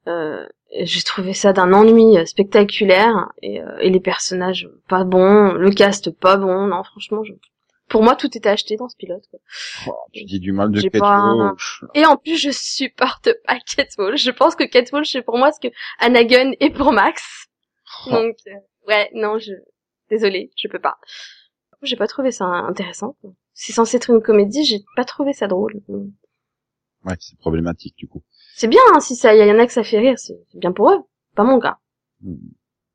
Euh, 0.09 0.45
j'ai 0.81 1.03
trouvé 1.03 1.33
ça 1.35 1.53
d'un 1.53 1.73
ennui 1.73 2.19
euh, 2.19 2.25
spectaculaire 2.27 3.29
et, 3.43 3.61
euh, 3.61 3.77
et 3.79 3.91
les 3.91 4.01
personnages 4.01 4.69
pas 4.89 5.05
bons, 5.05 5.53
le 5.53 5.71
cast 5.71 6.11
pas 6.11 6.37
bon. 6.37 6.67
Non, 6.67 6.83
franchement, 6.83 7.23
je... 7.23 7.33
pour 7.89 8.03
moi 8.03 8.17
tout 8.17 8.37
était 8.37 8.49
acheté 8.49 8.77
dans 8.77 8.89
ce 8.89 8.97
pilote. 8.97 9.23
quoi. 9.31 9.39
oh, 9.87 9.97
tu 10.13 10.25
dis 10.25 10.41
du 10.41 10.51
mal 10.53 10.71
de 10.73 10.89
pas- 10.99 11.35
Walsh. 11.35 11.85
Et 11.95 12.07
en 12.07 12.17
plus, 12.17 12.37
je 12.37 12.51
supporte 12.51 13.29
pas 13.47 13.59
Kate 13.77 13.91
Walsh. 13.99 14.25
Je 14.25 14.31
pense 14.33 14.57
que 14.57 14.65
Kate 14.65 14.91
Walsh 14.93 15.13
c'est 15.13 15.23
pour 15.23 15.39
moi 15.39 15.53
ce 15.53 15.61
que 15.61 15.73
Anna 16.01 16.25
Gunn 16.25 16.55
est 16.59 16.71
pour 16.71 16.93
Max. 16.93 17.47
Oh, 18.07 18.11
Donc, 18.11 18.37
euh, 18.49 18.51
ouais, 18.89 19.11
non, 19.15 19.39
je, 19.39 19.53
désolée, 20.11 20.51
je 20.57 20.69
peux 20.69 20.79
pas. 20.81 20.99
J'ai 21.83 21.97
pas 21.97 22.07
trouvé 22.07 22.31
ça 22.31 22.45
intéressant. 22.45 23.17
C'est 23.55 23.73
censé 23.73 23.97
être 23.97 24.11
une 24.11 24.21
comédie, 24.23 24.65
j'ai 24.65 24.81
pas 24.97 25.05
trouvé 25.05 25.33
ça 25.33 25.47
drôle. 25.47 25.81
ouais, 25.89 27.17
c'est 27.19 27.39
problématique, 27.39 27.97
du 27.97 28.07
coup. 28.09 28.23
C'est 28.55 28.69
bien, 28.69 28.81
hein, 28.95 29.01
si 29.01 29.17
ça, 29.17 29.35
y 29.35 29.51
en 29.51 29.59
a 29.59 29.67
que 29.67 29.73
ça 29.73 29.83
fait 29.83 29.99
rire, 29.99 30.19
c'est 30.19 30.39
bien 30.55 30.73
pour 30.73 30.91
eux. 30.91 30.99
Pas 31.35 31.45
mon 31.45 31.59
gars. 31.59 31.79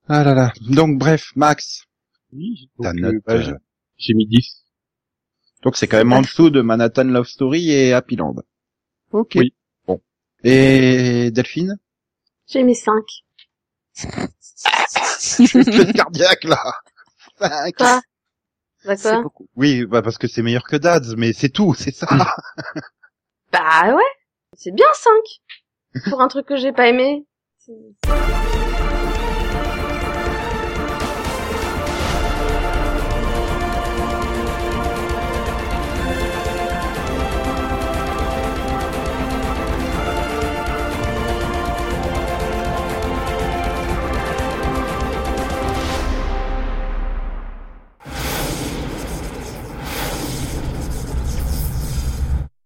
Ah 0.08 0.24
là 0.24 0.34
là. 0.36 0.54
Donc, 0.70 1.00
bref, 1.00 1.32
Max, 1.36 1.86
oui, 2.32 2.70
ta 2.82 2.94
note... 2.94 3.16
euh, 3.16 3.20
bah, 3.26 3.34
euh, 3.34 3.54
j'ai- 3.98 4.14
mis 4.14 4.28
10. 4.28 4.64
Donc, 5.64 5.78
c'est 5.78 5.88
quand 5.88 5.98
même 5.98 6.14
en 6.14 6.22
dessous 6.22 6.52
de 6.52 6.62
Manhattan 6.62 7.06
Love 7.06 7.26
Story 7.28 7.72
et 7.72 7.94
Happy 7.94 8.16
Land. 8.16 8.36
Ok. 9.12 9.32
Oui. 9.38 9.56
Bon. 9.88 10.00
Et 10.44 11.32
Delphine 11.32 11.80
J'ai 12.48 12.62
mis 12.64 12.76
5. 12.76 13.04
Je 13.98 15.46
suis 15.48 15.94
cardiaque, 15.94 16.44
là 16.44 16.62
Cinq. 17.40 17.76
Quoi 17.78 18.02
Bah 18.86 18.96
C'est 18.98 19.10
quoi 19.12 19.22
beaucoup. 19.22 19.48
Oui, 19.56 19.86
bah 19.86 20.02
parce 20.02 20.18
que 20.18 20.28
c'est 20.28 20.42
meilleur 20.42 20.64
que 20.64 20.76
Dads, 20.76 21.16
mais 21.18 21.34
c'est 21.34 21.50
tout, 21.50 21.74
c'est 21.74 21.94
ça. 21.94 22.08
Bah 23.52 23.94
ouais. 23.96 24.04
C'est 24.58 24.74
bien 24.74 24.88
5. 24.94 26.10
Pour 26.10 26.22
un 26.22 26.28
truc 26.28 26.46
que 26.46 26.58
j'ai 26.58 26.74
pas 26.74 26.88
aimé. 26.90 27.26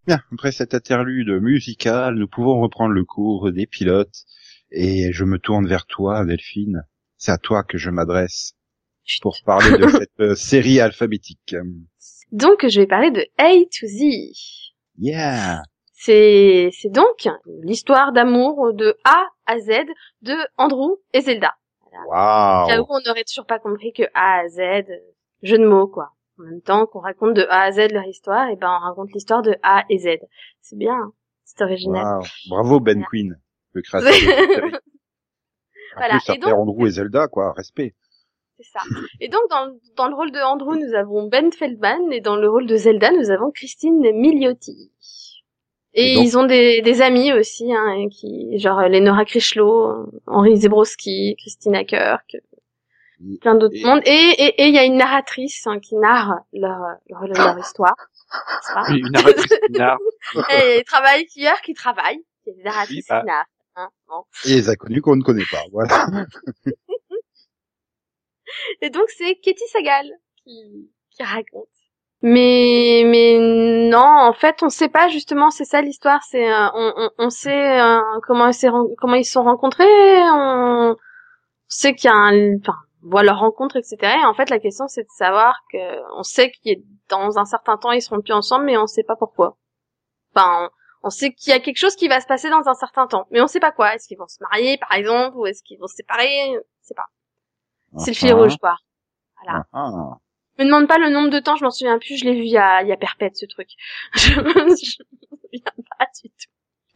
Bien, 0.10 0.24
après 0.34 0.52
cet 0.52 0.74
interlude 0.74 1.30
musical, 1.40 2.16
nous 2.16 2.28
pouvons 2.28 2.60
reprendre 2.60 2.96
le 2.96 3.06
cours 3.06 3.52
des 3.52 3.68
pilotes. 3.68 4.26
Et 4.72 5.14
je 5.14 5.24
me 5.24 5.38
tourne 5.38 5.68
vers 5.68 5.86
toi, 5.86 6.26
Delphine. 6.26 6.82
C'est 7.18 7.32
à 7.32 7.38
toi 7.38 7.62
que 7.62 7.78
je 7.78 7.92
m'adresse 7.92 8.56
pour 9.22 9.38
parler 9.46 9.78
de 9.78 9.88
cette 9.88 10.20
euh, 10.20 10.34
série 10.34 10.80
alphabétique. 10.80 11.56
Donc, 12.32 12.68
je 12.68 12.82
vais 12.82 12.88
parler 12.88 13.12
de 13.12 13.24
A 13.38 13.52
to 13.66 13.86
Z. 13.86 14.02
Yeah 14.98 15.62
C'est, 15.94 16.72
c'est 16.74 16.92
donc 16.92 17.28
l'histoire 17.62 18.12
d'amour 18.12 18.74
de 18.74 18.98
A 19.04 19.28
à 19.46 19.60
Z 19.60 19.86
de 20.24 20.34
Andrew 20.58 20.98
et 21.14 21.22
Zelda. 21.22 21.54
J'avoue, 21.92 22.10
Waouh 22.10 22.86
on 22.90 23.00
n'aurait 23.06 23.26
toujours 23.26 23.46
pas 23.46 23.60
compris 23.60 23.94
que 23.94 24.04
A 24.16 24.40
à 24.40 24.48
Z, 24.48 24.60
euh, 24.60 24.84
jeu 25.44 25.60
de 25.60 25.68
mots, 25.68 25.88
quoi. 25.88 26.14
En 26.40 26.44
même 26.44 26.62
temps 26.62 26.86
qu'on 26.86 27.00
raconte 27.00 27.34
de 27.36 27.44
A 27.50 27.64
à 27.64 27.72
Z 27.72 27.92
leur 27.92 28.06
histoire, 28.06 28.50
et 28.50 28.56
ben 28.56 28.70
on 28.82 28.86
raconte 28.88 29.12
l'histoire 29.14 29.42
de 29.42 29.56
A 29.62 29.84
et 29.90 29.98
Z. 30.00 30.20
C'est 30.62 30.78
bien, 30.78 30.94
hein. 30.96 31.12
c'est 31.44 31.62
original. 31.64 32.20
Bravo 32.50 32.80
Ben. 32.80 33.04
Queen, 33.12 33.38
le 33.74 33.82
créateur 33.82 34.12
de 34.12 34.80
Voilà. 35.98 36.18
plus, 36.20 36.30
Et 36.30 36.32
après 36.38 36.52
donc- 36.52 36.60
Andrew 36.60 36.88
et 36.88 36.92
Zelda, 36.92 37.28
quoi, 37.28 37.52
respect. 37.54 37.94
C'est 38.58 38.72
ça. 38.72 38.80
Et 39.20 39.28
donc 39.30 39.42
dans, 39.50 39.66
le- 39.66 39.80
dans 39.96 40.08
le 40.08 40.16
rôle 40.16 40.32
de 40.32 40.40
Andrew, 40.40 40.76
nous 40.76 40.94
avons 40.94 41.28
Ben 41.28 41.52
Feldman, 41.52 42.12
et 42.14 42.22
dans 42.22 42.36
le 42.36 42.50
rôle 42.50 42.68
de 42.68 42.76
Zelda, 42.76 43.12
nous 43.12 43.32
avons 43.32 43.52
Christine 43.52 44.00
Milioti. 44.14 44.92
Et, 45.94 46.12
Et 46.12 46.16
donc- 46.16 46.24
ils 46.26 46.38
ont 46.38 46.46
des, 46.46 46.82
des 46.82 47.02
amis 47.02 47.34
aussi, 47.34 47.74
hein, 47.74 48.08
qui 48.12 48.58
genre 48.60 48.80
Lenora 48.82 49.26
Krishlo, 49.26 50.10
Henri 50.28 50.58
Zebrowski, 50.58 51.36
Christina 51.38 51.84
Kirk, 51.84 52.38
plein 53.42 53.56
d'autres 53.56 53.76
Et- 53.76 53.84
mondes. 53.86 54.02
Et 54.06 54.12
et 54.12 54.62
et 54.64 54.68
il 54.68 54.74
y 54.74 54.78
a 54.80 54.84
une 54.86 54.98
narratrice 54.98 55.66
hein, 55.68 55.80
qui 55.80 55.96
narre 55.96 56.40
leur 56.54 56.80
leur, 57.10 57.28
leur 57.28 57.60
histoire. 57.60 57.96
pas 58.74 58.84
Oui, 58.90 59.00
une 59.00 59.12
narratrice 59.14 59.48
qui 59.68 59.72
narre. 59.74 59.98
Et 60.54 60.80
il 60.80 60.84
travaille 60.86 61.26
hier 61.36 61.62
qui 61.62 61.74
travaille. 61.74 62.20
Il 62.46 62.50
y 62.50 62.54
a 62.54 62.56
des 62.58 62.64
narratrices 62.64 63.06
Oui, 63.10 63.16
bah. 63.16 63.20
qui 63.22 63.26
narrent. 63.28 63.46
Hein, 63.76 63.90
bon. 64.08 64.24
Et 64.46 64.50
les 64.56 64.70
inconnus 64.70 65.02
qu'on 65.02 65.16
ne 65.16 65.24
connaît 65.24 65.46
pas, 65.52 65.64
voilà. 65.72 66.08
Et 68.82 68.90
donc 68.90 69.10
c'est 69.10 69.36
Katie 69.36 69.68
Sagal 69.72 70.08
qui, 70.44 70.90
qui 71.12 71.24
raconte. 71.24 71.68
Mais 72.22 73.04
mais 73.06 73.38
non, 73.90 74.00
en 74.04 74.34
fait, 74.34 74.62
on 74.62 74.70
sait 74.70 74.90
pas 74.90 75.08
justement. 75.08 75.52
C'est 75.52 75.64
ça 75.66 75.82
l'histoire. 75.82 76.22
C'est 76.30 76.52
euh, 76.52 76.68
on, 76.74 76.94
on, 76.98 77.10
on 77.18 77.30
sait 77.30 77.80
euh, 77.80 78.00
comment 78.28 78.50
ils 78.50 78.96
comment 78.98 79.16
ils 79.16 79.24
se 79.26 79.32
sont 79.34 79.44
rencontrés. 79.44 79.86
On 80.34 80.98
sait 81.70 81.94
qu'il 81.96 82.10
y 82.10 82.14
a 82.14 82.18
un 82.18 82.58
enfin 82.58 82.76
voit 83.02 83.24
leur 83.24 83.40
rencontre 83.40 83.78
etc. 83.78 83.98
Et 84.22 84.26
en 84.26 84.34
fait, 84.34 84.50
la 84.50 84.60
question 84.60 84.88
c'est 84.88 85.04
de 85.04 85.10
savoir 85.16 85.56
que 85.72 86.18
on 86.18 86.24
sait 86.24 86.52
qu'il 86.52 86.72
y 86.72 86.76
a 86.76 86.80
dans 87.10 87.38
un 87.38 87.46
certain 87.46 87.78
temps 87.78 87.92
ils 87.92 88.02
seront 88.02 88.22
plus 88.22 88.34
ensemble, 88.34 88.66
mais 88.66 88.78
on 88.78 88.88
sait 88.88 89.04
pas 89.04 89.16
pourquoi. 89.16 89.58
Enfin, 90.36 90.70
on, 91.04 91.08
on 91.08 91.10
sait 91.10 91.34
qu'il 91.34 91.52
y 91.52 91.56
a 91.56 91.60
quelque 91.60 91.78
chose 91.78 91.96
qui 91.96 92.08
va 92.08 92.22
se 92.22 92.28
passer 92.28 92.50
dans 92.50 92.68
un 92.68 92.74
certain 92.74 93.08
temps, 93.08 93.28
mais 93.32 93.42
on 93.42 93.48
sait 93.48 93.60
pas 93.60 93.72
quoi. 93.72 93.96
Est-ce 93.96 94.08
qu'ils 94.08 94.18
vont 94.18 94.28
se 94.28 94.38
marier 94.42 94.78
par 94.78 94.94
exemple, 94.94 95.38
ou 95.38 95.46
est-ce 95.46 95.64
qu'ils 95.64 95.80
vont 95.80 95.88
se 95.88 95.96
séparer 95.96 96.56
sait 96.90 96.96
pas. 96.96 97.08
C'est 97.98 98.12
le 98.12 98.16
fil 98.16 98.34
rouge, 98.34 98.58
quoi. 98.58 98.76
Voilà. 99.42 99.66
ah, 99.74 99.92
ah. 99.94 100.18
Me 100.58 100.66
demande 100.66 100.88
pas 100.88 100.98
le 100.98 101.10
nombre 101.10 101.30
de 101.30 101.40
temps, 101.40 101.56
je 101.56 101.64
m'en 101.64 101.72
souviens 101.72 101.98
plus, 102.00 102.18
je 102.18 102.26
l'ai 102.26 102.34
vu 102.34 102.42
il 102.42 102.52
y 102.52 102.58
a, 102.58 102.82
il 102.82 102.90
y 102.90 102.92
a 102.92 102.98
perpète, 102.98 103.38
ce 103.38 103.46
truc. 103.46 103.70
Je 104.14 104.42
me 104.42 104.76
souviens 104.76 105.72
pas 105.98 106.06
du 106.22 106.30
tout. 106.30 106.52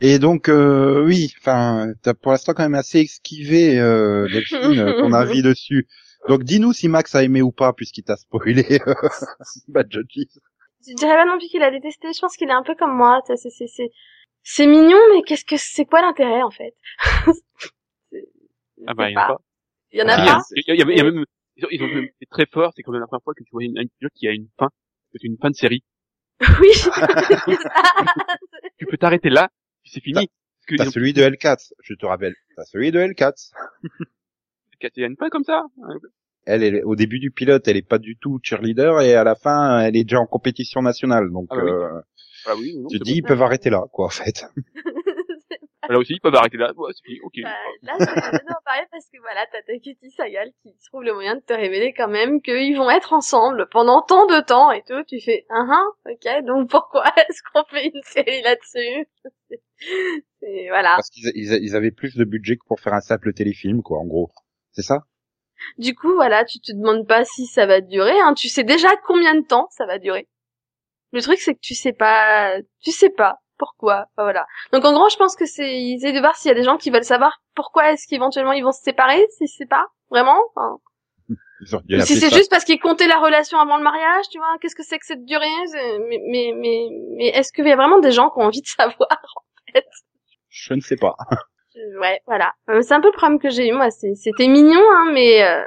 Et 0.06 0.20
donc 0.20 0.50
euh, 0.50 1.02
oui, 1.06 1.34
enfin, 1.39 1.94
t'as 2.02 2.13
pour 2.13 2.34
l'instant 2.34 2.54
quand 2.54 2.63
même 2.63 2.76
assez 2.76 3.00
esquivé 3.00 3.80
euh, 3.80 4.28
Delphine, 4.28 4.78
euh, 4.80 5.00
ton 5.00 5.13
avis 5.13 5.42
dessus. 5.44 5.88
Donc 6.28 6.44
dis-nous 6.44 6.74
si 6.74 6.89
Max 6.89 7.16
a 7.16 7.24
aimé 7.24 7.42
ou 7.42 7.54
pas 7.54 7.72
puisqu'il 7.72 8.04
t'a 8.04 8.18
spoilé 8.18 8.80
euh, 8.86 8.94
Bad 9.70 9.88
Judges. 9.89 10.28
Je 10.86 10.94
dirais 10.96 11.16
pas 11.16 11.26
non 11.26 11.38
plus 11.38 11.48
qu'il 11.48 11.63
a 11.63 11.72
détesté. 11.72 12.10
Je 12.13 12.20
pense 12.20 12.36
qu'il 12.36 12.50
est 12.50 12.54
un 12.54 12.63
peu 12.63 12.76
comme 12.76 12.94
moi. 12.94 13.22
C'est, 13.26 13.38
c'est, 13.38 13.50
c'est, 13.50 13.68
c'est, 13.68 13.92
c'est 14.44 14.68
mignon, 14.68 14.98
mais 15.13 15.22
qu'est-ce 15.24 15.46
que 15.46 15.56
c'est 15.58 15.86
quoi 15.86 16.02
l'intérêt 16.02 16.44
en 16.44 16.52
fait? 16.52 16.74
Ah 18.86 18.94
bah, 18.94 19.10
il 19.10 19.13
y 19.13 19.18
en 19.18 19.22
a 19.22 19.28
pas. 19.28 19.38
Il 19.94 20.00
y 20.00 20.04
en 20.04 20.08
a 20.10 20.18
Si, 20.18 20.26
pas? 20.26 20.42
Il 20.58 20.63
y 20.68 20.72
a, 20.72 20.74
il 20.74 20.80
y 20.80 20.82
a- 20.84 20.92
il 20.92 20.98
y 20.98 21.00
a 21.00 21.04
même, 21.06 21.24
ils 21.56 21.66
ont, 21.66 21.68
ils 21.72 21.84
ont 21.84 21.88
même 21.88 22.04
été 22.04 22.26
très 22.30 22.46
forts, 22.52 22.74
c'est 22.76 22.84
comme 22.84 22.96
la 23.00 23.08
première 23.08 23.24
fois 23.24 23.34
que 23.34 23.44
tu 23.44 23.50
vois 23.54 23.63
une, 23.63 23.78
un 23.78 23.84
épisode 23.84 24.12
qui 24.13 24.28
a 24.28 24.32
une 24.32 24.50
fin, 24.60 24.70
c'est 25.13 25.24
une 25.24 25.38
fin 25.42 25.50
de 25.52 25.56
série. 25.56 25.84
Oui. 26.60 26.68
Tu 28.78 28.86
peux 28.86 28.98
t'arrêter 28.98 29.30
là, 29.30 29.50
c'est 29.93 30.01
fini. 30.01 30.29
T'as 30.77 30.88
ont- 30.88 30.91
celui 30.91 31.13
de 31.13 31.21
L4, 31.21 31.73
je 31.84 31.93
te 31.93 32.06
rappelle. 32.06 32.36
T'as 32.56 32.63
celui 32.65 32.91
de 32.91 32.99
L4. 32.99 33.51
il 34.82 35.01
y 35.01 35.03
a 35.03 35.08
une 35.08 35.15
fin 35.17 35.29
comme 35.29 35.43
ça. 35.43 35.63
Elle 36.45 36.63
est 36.63 36.84
au 36.84 36.95
début 36.95 37.19
du 37.19 37.32
pilote, 37.32 37.67
elle 37.67 37.77
est 37.77 37.88
pas 37.88 37.99
du 37.99 38.17
tout 38.17 38.39
cheerleader 38.43 39.01
et 39.01 39.13
à 39.15 39.23
la 39.23 39.36
fin, 39.36 39.79
elle 39.79 39.95
est 39.95 40.03
déjà 40.03 40.19
en 40.19 40.25
compétition 40.25 40.82
nationale. 40.82 41.32
Donc 41.32 41.47
Ah 41.51 41.56
bah 41.56 41.63
oui. 41.63 41.71
euh, 41.71 42.01
Ah 42.45 42.56
oui, 42.58 42.77
non, 42.77 42.88
tu 42.89 42.99
dis 42.99 43.13
ils 43.15 43.23
peuvent 43.23 43.41
arrêter 43.41 43.69
là 43.69 43.84
quoi 43.93 44.08
en 44.08 44.10
fait. 44.10 44.45
Là 45.89 45.98
aussi, 45.98 46.13
ils 46.13 46.19
peuvent 46.22 46.36
arrêter 46.36 46.58
là. 46.58 46.72
Ouais, 46.76 46.91
c'est 46.93 47.04
fini, 47.04 47.19
ok. 47.22 47.34
Bah, 47.43 47.50
là, 47.82 47.93
c'est 48.00 48.06
non, 48.06 48.56
pareil 48.65 48.86
parce 48.91 49.06
que 49.10 49.19
voilà, 49.19 49.46
t'as 49.52 49.62
Takiti 49.63 50.12
Sagal 50.12 50.52
qui 50.62 50.74
trouve 50.86 51.04
le 51.04 51.13
moyen 51.13 51.36
de 51.36 51.41
te 51.41 51.54
révéler 51.54 51.93
quand 51.93 52.08
même 52.08 52.41
qu'ils 52.41 52.78
vont 52.78 52.89
être 52.89 53.13
ensemble 53.13 53.67
pendant 53.69 54.02
tant 54.02 54.26
de 54.26 54.39
temps 54.41 54.72
et 54.72 54.82
tout. 54.84 55.04
Tu 55.08 55.19
fais, 55.19 55.46
ah 55.50 55.65
ah, 55.69 55.86
ok, 56.10 56.46
donc 56.46 56.69
pourquoi 56.69 57.04
est-ce 57.17 57.41
qu'on 57.52 57.63
fait 57.65 57.88
une 57.88 58.04
série 58.04 58.41
là-dessus? 58.41 59.08
Et 60.41 60.69
voilà. 60.69 60.96
Parce 60.96 61.10
qu'ils 61.10 61.32
ils, 61.36 61.54
ils 61.62 61.76
avaient 61.76 61.91
plus 61.91 62.15
de 62.15 62.24
budget 62.24 62.56
que 62.56 62.65
pour 62.65 62.80
faire 62.80 62.93
un 62.93 63.02
simple 63.02 63.34
téléfilm 63.34 63.82
quoi 63.82 64.00
en 64.00 64.06
gros. 64.06 64.32
C'est 64.72 64.84
ça? 64.84 65.04
Du 65.78 65.96
coup, 65.96 66.13
voilà, 66.13 66.46
tu 66.46 66.60
te 66.60 66.72
demandes 66.72 67.08
pas 67.08 67.26
si 67.26 67.46
ça 67.46 67.65
va 67.65 67.82
durer. 67.82 68.19
Hein. 68.19 68.34
Tu 68.34 68.50
sais 68.50 68.63
déjà 68.63 68.89
combien 69.06 69.36
de 69.36 69.46
temps 69.46 69.67
ça 69.72 69.86
va 69.86 70.00
durer. 70.00 70.28
Le 71.12 71.22
truc, 71.22 71.39
c'est 71.39 71.54
que 71.54 71.60
tu 71.62 71.76
sais 71.76 71.93
pas, 71.93 72.58
tu 72.82 72.91
sais 72.91 73.12
pas 73.12 73.42
pourquoi. 73.63 74.08
Enfin, 74.15 74.23
voilà. 74.23 74.45
Donc 74.73 74.84
en 74.86 74.93
gros, 74.93 75.08
je 75.10 75.15
pense 75.17 75.36
que 75.36 75.45
c'est 75.45 75.80
ils 75.82 75.95
essaient 75.95 76.12
de 76.13 76.19
voir 76.19 76.36
s'il 76.36 76.49
y 76.49 76.52
a 76.52 76.56
des 76.56 76.63
gens 76.63 76.78
qui 76.78 76.89
veulent 76.89 77.04
savoir 77.06 77.39
pourquoi 77.56 77.91
est-ce 77.93 78.08
qu'éventuellement 78.08 78.52
ils 78.52 78.63
vont 78.63 78.71
se 78.73 78.82
séparer, 78.84 79.26
si 79.38 79.47
c'est 79.47 79.65
pas 79.69 79.86
vraiment. 80.10 80.38
Enfin, 80.56 80.78
si 82.06 82.15
c'est 82.19 82.30
ça. 82.30 82.36
juste 82.36 82.49
parce 82.49 82.65
qu'ils 82.65 82.80
comptaient 82.80 83.08
la 83.08 83.19
relation 83.19 83.58
avant 83.60 83.78
le 83.78 83.84
mariage, 83.84 84.26
tu 84.30 84.38
vois, 84.38 84.56
qu'est-ce 84.60 84.76
que 84.76 84.84
c'est 84.84 84.99
que 84.99 85.06
cette 85.06 85.23
durée 85.23 85.47
Mais 86.10 86.19
mais 86.30 86.54
mais, 86.56 86.89
mais 87.17 87.28
est-ce 87.30 87.54
qu'il 87.54 87.65
y 87.65 87.71
a 87.71 87.76
vraiment 87.78 87.99
des 87.99 88.12
gens 88.12 88.30
qui 88.30 88.39
ont 88.39 88.43
envie 88.47 88.62
de 88.62 88.67
savoir 88.82 89.10
en 89.38 89.71
fait? 89.73 89.86
Je 90.49 90.73
ne 90.73 90.82
sais 90.82 90.97
pas. 90.97 91.15
Je- 91.32 91.38
Ouais, 91.99 92.21
voilà. 92.28 92.54
Euh, 92.69 92.82
C'est 92.84 92.93
un 92.93 93.02
peu 93.02 93.08
le 93.08 93.13
problème 93.17 93.39
que 93.39 93.49
j'ai 93.49 93.67
eu 93.69 93.73
moi. 93.73 93.89
C'était 93.89 94.47
mignon, 94.47 94.84
hein, 94.91 95.10
mais 95.12 95.43
euh, 95.43 95.63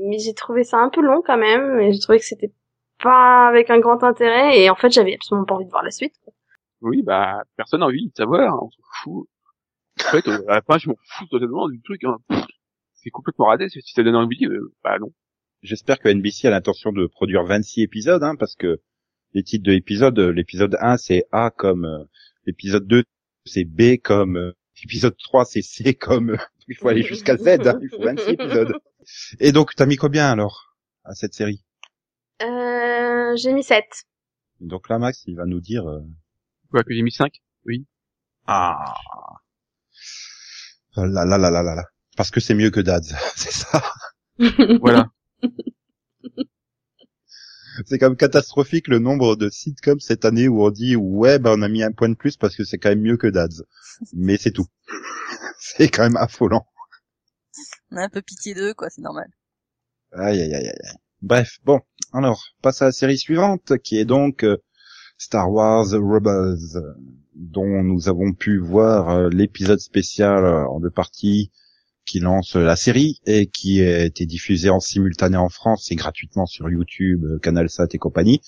mais 0.00 0.18
j'ai 0.18 0.32
trouvé 0.32 0.62
ça 0.62 0.76
un 0.76 0.88
peu 0.88 1.00
long 1.00 1.20
quand 1.26 1.36
même. 1.36 1.80
Et 1.80 1.92
j'ai 1.92 1.98
trouvé 1.98 2.18
que 2.20 2.24
c'était 2.24 2.52
pas 3.02 3.48
avec 3.48 3.68
un 3.70 3.80
grand 3.80 4.04
intérêt. 4.04 4.56
Et 4.60 4.70
en 4.70 4.76
fait, 4.76 4.90
j'avais 4.90 5.14
absolument 5.14 5.46
pas 5.46 5.54
envie 5.56 5.64
de 5.64 5.70
voir 5.70 5.82
la 5.82 5.90
suite. 5.90 6.14
quoi. 6.22 6.32
Oui, 6.80 7.02
bah, 7.02 7.42
personne 7.56 7.80
n'a 7.80 7.86
envie 7.86 8.08
de 8.08 8.14
savoir, 8.16 8.54
hein, 8.54 8.58
on 8.62 8.70
s'en 8.70 8.82
fout. 9.02 9.28
En 10.00 10.10
fait, 10.10 10.28
euh, 10.28 10.44
à 10.48 10.54
la 10.56 10.62
fin, 10.62 10.78
je 10.78 10.88
m'en 10.88 10.96
fous 11.02 11.26
totalement 11.26 11.68
du 11.68 11.80
truc, 11.82 12.02
hein. 12.04 12.18
C'est 12.94 13.10
complètement 13.10 13.46
raté, 13.46 13.68
si 13.68 13.80
ça 13.82 14.02
donne 14.02 14.16
envie, 14.16 14.44
euh, 14.46 14.72
bah 14.82 14.98
non. 14.98 15.12
J'espère 15.62 15.98
que 15.98 16.08
NBC 16.08 16.46
a 16.46 16.50
l'intention 16.50 16.92
de 16.92 17.06
produire 17.06 17.44
26 17.44 17.82
épisodes, 17.82 18.22
hein, 18.22 18.36
parce 18.36 18.54
que 18.54 18.80
les 19.34 19.42
titres 19.42 19.64
de 19.64 19.72
l'épisode, 19.72 20.18
euh, 20.18 20.32
l'épisode 20.32 20.76
1 20.80 20.96
c'est 20.96 21.24
A 21.32 21.50
comme 21.50 21.84
euh, 21.84 22.04
l'épisode 22.46 22.86
2 22.86 23.04
c'est 23.44 23.64
B 23.64 23.98
comme 24.02 24.36
euh, 24.36 24.52
l'épisode 24.82 25.16
3 25.16 25.44
c'est 25.44 25.62
C 25.62 25.94
comme 25.94 26.30
euh, 26.30 26.36
il 26.68 26.76
faut 26.76 26.88
aller 26.88 27.02
jusqu'à 27.02 27.36
Z, 27.36 27.66
hein, 27.66 27.78
il 27.82 27.88
faut 27.90 28.02
26 28.02 28.30
épisodes. 28.30 28.74
Et 29.40 29.52
donc 29.52 29.74
t'as 29.74 29.86
mis 29.86 29.96
combien 29.96 30.30
alors 30.30 30.76
à 31.04 31.14
cette 31.14 31.34
série? 31.34 31.64
Euh, 32.42 33.36
j'ai 33.36 33.52
mis 33.52 33.62
7. 33.62 33.84
Donc 34.60 34.88
là 34.88 34.98
Max 34.98 35.24
il 35.26 35.36
va 35.36 35.44
nous 35.44 35.60
dire 35.60 35.88
euh, 35.88 36.00
Quoi, 36.70 36.84
que 36.84 36.94
j'ai 36.94 37.02
mis 37.02 37.12
5 37.12 37.32
ah 38.46 38.94
là 40.96 41.24
là 41.24 41.38
là 41.38 41.50
là 41.50 41.62
là 41.62 41.74
là 41.74 41.84
parce 42.16 42.32
que 42.32 42.40
c'est 42.40 42.54
mieux 42.54 42.70
que 42.70 42.80
Dads, 42.80 43.02
c'est 43.36 43.52
ça. 43.52 43.82
Voilà. 44.80 45.06
C'est 47.86 47.98
quand 47.98 48.08
même 48.08 48.16
catastrophique 48.16 48.88
le 48.88 48.98
nombre 48.98 49.36
de 49.36 49.48
sitcoms 49.50 50.00
cette 50.00 50.24
année 50.24 50.48
où 50.48 50.64
on 50.64 50.70
dit 50.70 50.96
ouais 50.96 51.38
ben 51.38 51.52
on 51.56 51.62
a 51.62 51.68
mis 51.68 51.84
un 51.84 51.92
point 51.92 52.08
de 52.08 52.14
plus 52.14 52.36
parce 52.36 52.56
que 52.56 52.64
c'est 52.64 52.78
quand 52.78 52.88
même 52.88 53.02
mieux 53.02 53.16
que 53.16 53.28
Dads. 53.28 53.62
Mais 54.12 54.36
c'est 54.36 54.50
tout. 54.50 54.66
c'est 55.60 55.88
quand 55.88 56.02
même 56.02 56.16
affolant. 56.16 56.66
On 57.90 57.96
a 57.98 58.02
un 58.02 58.08
peu 58.08 58.22
pitié 58.22 58.54
d'eux, 58.54 58.74
quoi, 58.74 58.90
c'est 58.90 59.02
normal. 59.02 59.28
Aïe 60.12 60.40
aïe 60.40 60.54
aïe 60.54 60.68
aïe. 60.68 60.94
Bref, 61.22 61.58
bon, 61.64 61.80
alors 62.12 62.42
passe 62.62 62.82
à 62.82 62.86
la 62.86 62.92
série 62.92 63.18
suivante 63.18 63.78
qui 63.78 63.98
est 63.98 64.04
donc 64.04 64.42
euh, 64.42 64.56
Star 65.18 65.50
Wars 65.50 65.86
Rebels, 65.92 66.80
dont 67.34 67.82
nous 67.82 68.08
avons 68.08 68.32
pu 68.32 68.58
voir 68.58 69.10
euh, 69.10 69.28
l'épisode 69.28 69.80
spécial 69.80 70.44
euh, 70.44 70.66
en 70.66 70.80
deux 70.80 70.90
parties 70.90 71.50
qui 72.06 72.20
lance 72.20 72.56
la 72.56 72.76
série 72.76 73.20
et 73.26 73.46
qui 73.46 73.82
a 73.82 74.04
été 74.04 74.24
diffusé 74.24 74.70
en 74.70 74.80
simultané 74.80 75.36
en 75.36 75.50
France 75.50 75.90
et 75.92 75.96
gratuitement 75.96 76.46
sur 76.46 76.70
YouTube, 76.70 77.24
euh, 77.24 77.38
CanalSat 77.38 77.88
et 77.92 77.98
compagnie, 77.98 78.40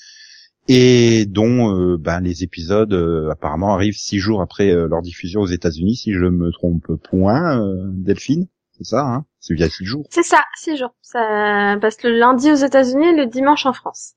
et 0.69 1.27
dont 1.27 1.75
euh, 1.75 1.97
ben, 1.99 2.21
les 2.21 2.43
épisodes 2.43 2.93
euh, 2.93 3.31
apparemment 3.31 3.75
arrivent 3.75 3.99
six 3.99 4.19
jours 4.19 4.41
après 4.41 4.71
euh, 4.71 4.89
leur 4.89 5.03
diffusion 5.03 5.41
aux 5.41 5.47
États-Unis, 5.47 5.97
si 5.97 6.13
je 6.13 6.25
me 6.25 6.51
trompe 6.53 6.87
point, 7.11 7.61
Delphine, 7.89 8.47
c'est 8.79 8.85
ça, 8.85 9.01
hein? 9.01 9.25
C'est 9.41 9.61
a 9.61 9.69
six 9.69 9.85
jours, 9.85 10.07
C'est 10.11 10.23
ça, 10.23 10.45
6 10.57 10.77
jours. 10.77 10.95
Ça 11.03 11.77
passe 11.81 12.03
le 12.03 12.17
lundi 12.17 12.51
aux 12.51 12.57
États-Unis 12.57 13.09
et 13.09 13.17
le 13.17 13.27
dimanche 13.27 13.67
en 13.67 13.73
France. 13.73 14.15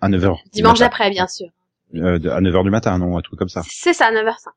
à 0.00 0.08
9h. 0.08 0.38
Dimanche 0.52 0.80
après, 0.82 1.10
bien 1.10 1.26
sûr. 1.26 1.48
Euh, 1.94 2.18
à 2.30 2.40
9h 2.40 2.64
du 2.64 2.70
matin, 2.70 2.96
non, 2.98 3.18
un 3.18 3.20
truc 3.22 3.38
comme 3.38 3.48
ça. 3.48 3.62
C'est 3.68 3.92
ça, 3.92 4.10
9h05. 4.10 4.48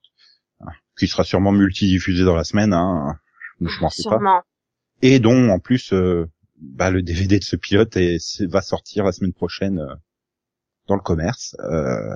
Qui 0.97 1.07
sera 1.07 1.23
sûrement 1.25 1.51
multidiffusé 1.51 2.23
dans 2.23 2.35
la 2.35 2.45
semaine, 2.45 2.71
hein. 2.73 3.17
Je 3.59 3.79
m'en 3.81 3.89
sais 3.89 4.03
pas. 4.03 4.11
Sûrement. 4.11 4.41
Et 5.01 5.19
dont, 5.19 5.49
en 5.49 5.59
plus, 5.59 5.91
euh, 5.91 6.25
bah, 6.61 6.89
le 6.89 7.01
DVD 7.01 7.37
de 7.39 7.43
ce 7.43 7.57
pilote 7.57 7.97
est- 7.97 8.41
va 8.45 8.61
sortir 8.61 9.03
la 9.03 9.11
semaine 9.11 9.33
prochaine 9.33 9.79
euh, 9.79 9.93
dans 10.87 10.95
le 10.95 11.01
commerce. 11.01 11.57
Euh, 11.59 12.15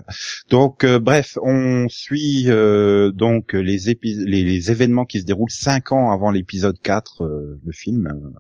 donc, 0.50 0.86
euh, 0.86 1.00
bref, 1.00 1.38
on 1.42 1.88
suit 1.90 2.46
euh, 2.50 3.12
donc 3.12 3.52
les, 3.54 3.78
les, 4.04 4.44
les 4.44 4.72
événements 4.72 5.06
qui 5.06 5.20
se 5.20 5.26
déroulent 5.26 5.50
cinq 5.52 5.92
ans 5.92 6.12
avant 6.12 6.32
l'épisode 6.32 6.80
4, 6.82 7.24
euh, 7.26 7.60
le 7.66 7.72
film, 7.74 8.34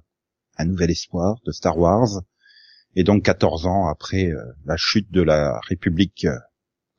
Un 0.57 0.65
Nouvel 0.65 0.91
Espoir 0.91 1.35
de 1.45 1.51
Star 1.51 1.77
Wars, 1.77 2.21
et 2.95 3.03
donc 3.03 3.23
14 3.23 3.65
ans 3.65 3.87
après 3.89 4.27
euh, 4.27 4.41
la 4.65 4.77
chute 4.77 5.11
de 5.11 5.21
la 5.21 5.59
République 5.67 6.25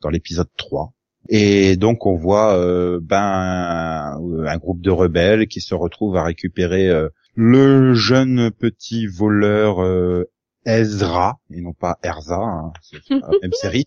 dans 0.00 0.10
l'épisode 0.10 0.48
3. 0.56 0.92
Et 1.28 1.76
donc 1.76 2.06
on 2.06 2.16
voit 2.16 2.56
euh, 2.56 2.98
ben 3.02 3.20
un, 3.22 4.44
un 4.46 4.56
groupe 4.56 4.80
de 4.80 4.90
rebelles 4.90 5.46
qui 5.48 5.60
se 5.60 5.74
retrouve 5.74 6.16
à 6.16 6.24
récupérer 6.24 6.88
euh, 6.88 7.08
le 7.34 7.94
jeune 7.94 8.50
petit 8.50 9.06
voleur 9.06 9.82
euh, 9.82 10.30
Ezra 10.66 11.38
et 11.50 11.60
non 11.60 11.72
pas 11.74 11.98
Erza, 12.02 12.36
hein, 12.40 12.72
c'est 12.82 12.98
la 13.10 13.28
même 13.42 13.52
série. 13.60 13.84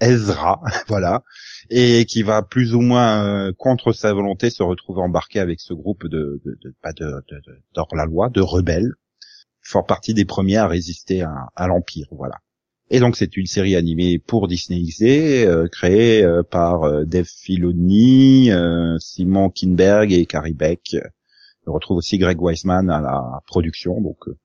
Ezra, 0.00 0.60
voilà, 0.88 1.22
et 1.70 2.04
qui 2.04 2.22
va 2.22 2.42
plus 2.42 2.74
ou 2.74 2.80
moins 2.82 3.24
euh, 3.48 3.52
contre 3.56 3.92
sa 3.92 4.12
volonté 4.12 4.50
se 4.50 4.62
retrouver 4.62 5.00
embarqué 5.00 5.40
avec 5.40 5.60
ce 5.60 5.72
groupe 5.72 6.06
de 6.06 6.40
de 6.44 6.58
de 6.62 6.74
pas 6.82 6.92
de, 6.92 7.06
de, 7.06 7.36
de- 7.46 7.62
d'hors 7.74 7.88
la 7.96 8.04
loi, 8.04 8.28
de 8.28 8.42
rebelles, 8.42 8.92
fort 9.62 9.86
partie 9.86 10.12
des 10.12 10.26
premiers 10.26 10.58
à 10.58 10.66
résister 10.68 11.22
à, 11.22 11.48
à 11.56 11.66
l'empire, 11.66 12.08
voilà. 12.10 12.36
Et 12.88 13.00
donc 13.00 13.16
c'est 13.16 13.36
une 13.36 13.46
série 13.46 13.74
animée 13.74 14.18
pour 14.20 14.46
Disney 14.46 14.80
XD, 14.80 15.02
euh, 15.46 15.66
créée 15.68 16.22
euh, 16.22 16.44
par 16.44 16.84
euh, 16.84 17.04
Dave 17.04 17.26
Filoni, 17.26 18.52
euh, 18.52 18.96
Simon 19.00 19.50
Kinberg 19.50 20.12
et 20.12 20.24
Carrie 20.24 20.54
Beck. 20.54 20.96
On 21.66 21.72
retrouve 21.72 21.96
aussi 21.96 22.16
Greg 22.16 22.40
Weisman 22.40 22.88
à 22.88 23.00
la 23.00 23.40
production, 23.46 24.00
donc 24.00 24.28
euh, 24.28 24.38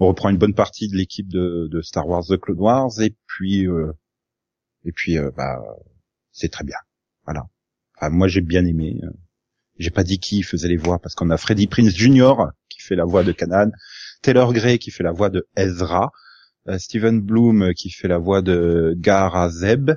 on 0.00 0.08
reprend 0.08 0.28
une 0.30 0.38
bonne 0.38 0.54
partie 0.54 0.88
de 0.88 0.96
l'équipe 0.96 1.28
de, 1.28 1.68
de 1.70 1.82
Star 1.82 2.08
Wars 2.08 2.24
The 2.24 2.36
Clone 2.36 2.58
Wars 2.58 3.00
et 3.00 3.14
puis 3.28 3.68
euh, 3.68 3.92
et 4.84 4.90
puis 4.90 5.16
bah 5.36 5.62
c'est 6.32 6.50
très 6.50 6.64
bien, 6.64 6.76
voilà. 7.24 7.46
Enfin, 7.96 8.10
moi 8.10 8.26
j'ai 8.26 8.40
bien 8.40 8.66
aimé. 8.66 9.00
J'ai 9.78 9.90
pas 9.90 10.02
dit 10.02 10.18
qui 10.18 10.42
faisait 10.42 10.68
les 10.68 10.76
voix 10.76 10.98
parce 10.98 11.14
qu'on 11.14 11.30
a 11.30 11.36
Freddie 11.36 11.68
Prince 11.68 11.94
Jr. 11.94 12.34
qui 12.68 12.80
fait 12.80 12.96
la 12.96 13.04
voix 13.04 13.22
de 13.22 13.30
Kanan, 13.30 13.70
Taylor 14.20 14.52
Gray 14.52 14.78
qui 14.80 14.90
fait 14.90 15.04
la 15.04 15.12
voix 15.12 15.30
de 15.30 15.46
Ezra, 15.56 16.10
Steven 16.78 17.20
Bloom 17.20 17.62
euh, 17.62 17.72
qui 17.72 17.90
fait 17.90 18.08
la 18.08 18.18
voix 18.18 18.42
de 18.42 18.94
Gara 18.96 19.48
Zeb, 19.50 19.90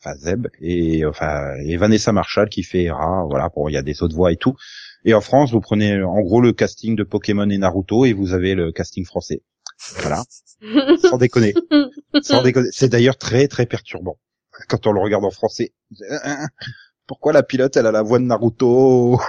enfin 0.00 0.14
Zeb, 0.16 0.48
et 0.60 1.04
enfin 1.04 1.54
et 1.64 1.76
Vanessa 1.76 2.12
Marshall 2.12 2.48
qui 2.48 2.62
fait 2.62 2.84
Hera, 2.84 3.24
voilà, 3.28 3.48
bon 3.54 3.68
il 3.68 3.72
y 3.72 3.78
a 3.78 3.82
des 3.82 4.02
autres 4.02 4.14
voix 4.14 4.32
et 4.32 4.36
tout. 4.36 4.54
Et 5.04 5.14
en 5.14 5.20
France, 5.20 5.52
vous 5.52 5.60
prenez 5.60 6.02
en 6.02 6.20
gros 6.20 6.40
le 6.40 6.52
casting 6.52 6.96
de 6.96 7.04
Pokémon 7.04 7.48
et 7.48 7.58
Naruto 7.58 8.04
et 8.04 8.12
vous 8.12 8.32
avez 8.32 8.54
le 8.54 8.72
casting 8.72 9.04
français. 9.04 9.42
Voilà, 9.98 10.22
sans 11.02 11.18
déconner. 11.18 11.54
Sans 12.22 12.42
déconner. 12.42 12.68
C'est 12.72 12.88
d'ailleurs 12.88 13.18
très 13.18 13.46
très 13.48 13.66
perturbant 13.66 14.18
quand 14.68 14.86
on 14.86 14.92
le 14.92 15.00
regarde 15.00 15.24
en 15.24 15.30
français. 15.30 15.74
Pourquoi 17.06 17.32
la 17.32 17.42
pilote, 17.42 17.76
elle 17.76 17.86
a 17.86 17.92
la 17.92 18.02
voix 18.02 18.18
de 18.18 18.24
Naruto? 18.24 19.20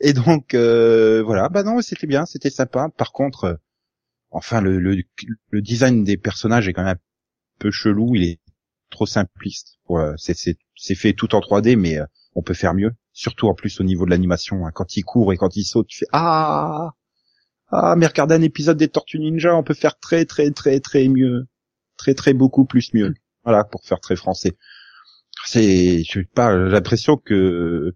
Et 0.00 0.12
donc, 0.12 0.54
euh, 0.54 1.22
voilà. 1.24 1.48
Bah 1.48 1.62
non, 1.62 1.80
c'était 1.82 2.06
bien, 2.06 2.24
c'était 2.26 2.50
sympa. 2.50 2.88
Par 2.96 3.12
contre, 3.12 3.44
euh, 3.44 3.54
enfin, 4.32 4.60
le, 4.60 4.78
le, 4.78 5.02
le 5.50 5.62
design 5.62 6.04
des 6.04 6.16
personnages 6.16 6.68
est 6.68 6.72
quand 6.72 6.84
même 6.84 6.96
un 6.96 7.58
peu 7.58 7.70
chelou. 7.70 8.14
Il 8.16 8.24
est 8.24 8.40
trop 8.90 9.06
simpliste. 9.06 9.78
Voilà, 9.88 10.14
c'est, 10.16 10.94
fait 10.94 11.12
tout 11.12 11.34
en 11.34 11.40
3D, 11.40 11.76
mais 11.76 11.98
euh, 11.98 12.04
on 12.34 12.42
peut 12.42 12.54
faire 12.54 12.74
mieux. 12.74 12.90
Surtout 13.12 13.48
en 13.48 13.54
plus 13.54 13.80
au 13.80 13.84
niveau 13.84 14.04
de 14.06 14.10
l'animation. 14.10 14.66
hein. 14.66 14.70
Quand 14.74 14.96
il 14.96 15.02
court 15.02 15.32
et 15.32 15.36
quand 15.36 15.54
il 15.56 15.64
saute, 15.64 15.86
tu 15.88 15.98
fais 15.98 16.06
ah 16.12 16.90
ah 17.74 17.94
mais 17.96 18.06
regardez 18.06 18.34
un 18.34 18.42
épisode 18.42 18.76
des 18.76 18.88
Tortues 18.88 19.18
Ninja, 19.18 19.56
on 19.56 19.62
peut 19.62 19.74
faire 19.74 19.98
très 19.98 20.24
très 20.26 20.50
très 20.50 20.80
très 20.80 21.08
mieux, 21.08 21.46
très 21.96 22.14
très 22.14 22.34
beaucoup 22.34 22.64
plus 22.66 22.92
mieux. 22.94 23.14
Voilà 23.44 23.64
pour 23.64 23.82
faire 23.84 24.00
très 24.00 24.16
français. 24.16 24.56
C'est, 25.46 26.04
je 26.04 26.20
sais 26.20 26.24
pas, 26.34 26.54
l'impression 26.54 27.16
que 27.16 27.94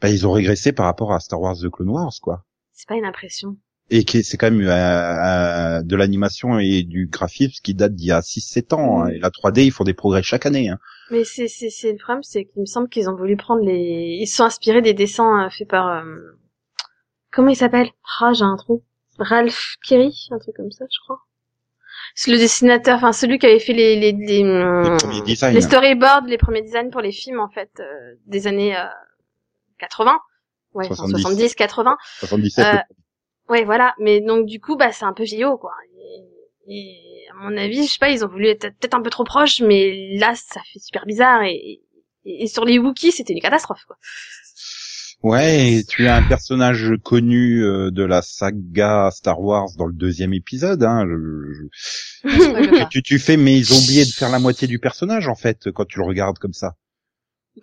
bah, 0.00 0.10
ils 0.10 0.26
ont 0.26 0.32
régressé 0.32 0.72
par 0.72 0.86
rapport 0.86 1.12
à 1.12 1.20
Star 1.20 1.40
Wars 1.40 1.56
The 1.56 1.70
Clone 1.70 1.88
Wars 1.90 2.12
quoi. 2.20 2.44
C'est 2.72 2.88
pas 2.88 2.96
une 2.96 3.04
impression. 3.04 3.56
Et 3.94 4.04
qui 4.04 4.24
c'est 4.24 4.38
quand 4.38 4.50
même 4.50 4.66
euh, 4.66 4.70
euh, 4.72 5.82
de 5.82 5.96
l'animation 5.96 6.58
et 6.58 6.82
du 6.82 7.08
graphisme 7.08 7.60
qui 7.62 7.74
date 7.74 7.94
d'il 7.94 8.06
y 8.06 8.10
a 8.12 8.20
6-7 8.20 8.74
ans. 8.74 9.02
hein. 9.02 9.08
Mhm. 9.08 9.14
Et 9.14 9.18
la 9.18 9.28
3D, 9.28 9.64
ils 9.66 9.70
font 9.70 9.84
des 9.84 9.92
progrès 9.92 10.22
chaque 10.22 10.46
année. 10.46 10.70
Hein. 10.70 10.78
Mais 11.10 11.24
c'est 11.24 11.46
c'est 11.46 11.68
c'est 11.68 11.92
le 11.92 11.98
problème, 11.98 12.22
c'est 12.22 12.46
qu'il 12.46 12.62
me 12.62 12.66
semble 12.66 12.88
qu'ils 12.88 13.10
ont 13.10 13.14
voulu 13.14 13.36
prendre 13.36 13.62
les, 13.62 14.18
ils 14.20 14.26
se 14.26 14.36
sont 14.36 14.44
inspirés 14.44 14.80
des 14.80 14.94
dessins 14.94 15.44
euh, 15.44 15.50
faits 15.50 15.68
par 15.68 15.88
euh, 15.88 16.02
comment 17.30 17.50
il 17.50 17.56
s'appelle? 17.56 17.90
Ah, 18.20 18.32
j'ai 18.32 18.44
un 18.44 18.56
trou. 18.56 18.82
Ralph 19.18 19.76
Kerry, 19.86 20.28
un 20.30 20.38
truc 20.38 20.56
comme 20.56 20.70
ça, 20.70 20.86
je 20.90 20.98
crois. 21.04 21.20
C'est 22.14 22.30
le 22.30 22.38
dessinateur, 22.38 22.96
enfin 22.96 23.12
celui 23.12 23.38
qui 23.38 23.44
avait 23.46 23.58
fait 23.60 23.74
les 23.74 24.00
les 24.00 24.12
les, 24.12 24.42
premiers 24.98 25.20
designs. 25.22 25.52
les 25.52 25.60
storyboards, 25.60 26.24
les 26.26 26.38
premiers 26.38 26.62
designs 26.62 26.90
pour 26.90 27.02
les 27.02 27.12
films 27.12 27.40
en 27.40 27.50
fait 27.50 27.70
euh, 27.78 28.14
des 28.26 28.46
années 28.46 28.74
euh, 28.74 28.84
80. 29.80 30.18
Ouais, 30.74 30.86
enfin, 30.86 30.94
70. 30.94 31.22
70, 31.22 31.54
80. 31.54 31.96
77. 32.20 32.64
Euh, 32.64 32.78
Ouais, 33.48 33.64
voilà. 33.64 33.94
Mais 33.98 34.20
donc 34.20 34.46
du 34.46 34.60
coup, 34.60 34.76
bah 34.76 34.92
c'est 34.92 35.04
un 35.04 35.12
peu 35.12 35.24
vieillot, 35.24 35.58
quoi. 35.58 35.72
Et, 36.68 36.74
et 36.74 37.26
à 37.30 37.34
mon 37.34 37.56
avis, 37.56 37.86
je 37.86 37.92
sais 37.92 37.98
pas, 37.98 38.10
ils 38.10 38.24
ont 38.24 38.28
voulu 38.28 38.46
être 38.48 38.68
peut-être 38.78 38.94
un 38.94 39.02
peu 39.02 39.10
trop 39.10 39.24
proches, 39.24 39.60
mais 39.60 40.16
là, 40.16 40.34
ça 40.34 40.60
fait 40.72 40.78
super 40.78 41.06
bizarre. 41.06 41.42
Et, 41.42 41.80
et, 42.24 42.44
et 42.44 42.46
sur 42.46 42.64
les 42.64 42.78
Wookiees, 42.78 43.12
c'était 43.12 43.32
une 43.32 43.40
catastrophe, 43.40 43.84
quoi. 43.86 43.96
Ouais, 45.22 45.74
et 45.74 45.84
tu 45.84 46.08
as 46.08 46.16
un 46.16 46.22
personnage 46.24 46.94
connu 47.04 47.62
euh, 47.64 47.92
de 47.92 48.02
la 48.02 48.22
saga 48.22 49.08
Star 49.12 49.40
Wars 49.40 49.68
dans 49.78 49.86
le 49.86 49.92
deuxième 49.92 50.34
épisode. 50.34 50.82
Hein, 50.82 51.04
tu, 52.90 53.02
tu 53.02 53.18
fais, 53.20 53.36
mais 53.36 53.56
ils 53.56 53.72
ont 53.72 53.76
oublié 53.76 54.04
de 54.04 54.10
faire 54.10 54.30
la 54.30 54.40
moitié 54.40 54.66
du 54.66 54.80
personnage 54.80 55.28
en 55.28 55.36
fait 55.36 55.70
quand 55.70 55.84
tu 55.84 56.00
le 56.00 56.06
regardes 56.06 56.38
comme 56.38 56.52
ça. 56.52 56.74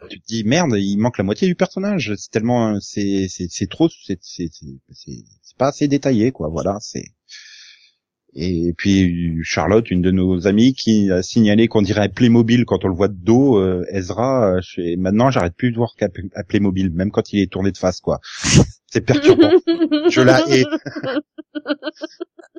Tu 0.09 0.19
te 0.19 0.25
dis 0.27 0.43
merde, 0.43 0.75
il 0.77 0.97
manque 0.97 1.17
la 1.17 1.23
moitié 1.23 1.47
du 1.47 1.55
personnage. 1.55 2.13
C'est 2.15 2.29
tellement, 2.29 2.79
c'est 2.79 3.27
c'est 3.29 3.47
c'est 3.49 3.67
trop, 3.67 3.89
c'est 3.89 4.19
c'est 4.21 4.49
c'est 4.91 5.57
pas 5.57 5.67
assez 5.69 5.87
détaillé 5.87 6.31
quoi. 6.31 6.47
Voilà, 6.49 6.77
c'est. 6.79 7.05
Et 8.35 8.73
puis 8.77 9.39
Charlotte, 9.43 9.89
une 9.89 10.01
de 10.03 10.11
nos 10.11 10.45
amies, 10.45 10.73
qui 10.75 11.09
a 11.11 11.23
signalé 11.23 11.67
qu'on 11.67 11.81
dirait 11.81 12.09
Playmobil 12.09 12.63
quand 12.65 12.85
on 12.85 12.87
le 12.87 12.93
voit 12.93 13.07
de 13.07 13.15
dos. 13.17 13.57
euh, 13.57 13.83
Ezra, 13.91 14.57
euh, 14.57 14.61
je 14.61 14.73
fais, 14.75 14.95
maintenant 14.97 15.31
j'arrête 15.31 15.55
plus 15.55 15.71
de 15.71 15.77
voir 15.77 15.95
un 16.35 16.43
Playmobil, 16.43 16.91
même 16.91 17.09
quand 17.09 17.33
il 17.33 17.41
est 17.41 17.51
tourné 17.51 17.71
de 17.71 17.77
face 17.77 17.99
quoi. 18.01 18.19
C'est 18.85 19.01
perturbant. 19.01 19.51
Je 20.09 20.21
la 20.21 20.41
hais. 20.49 20.63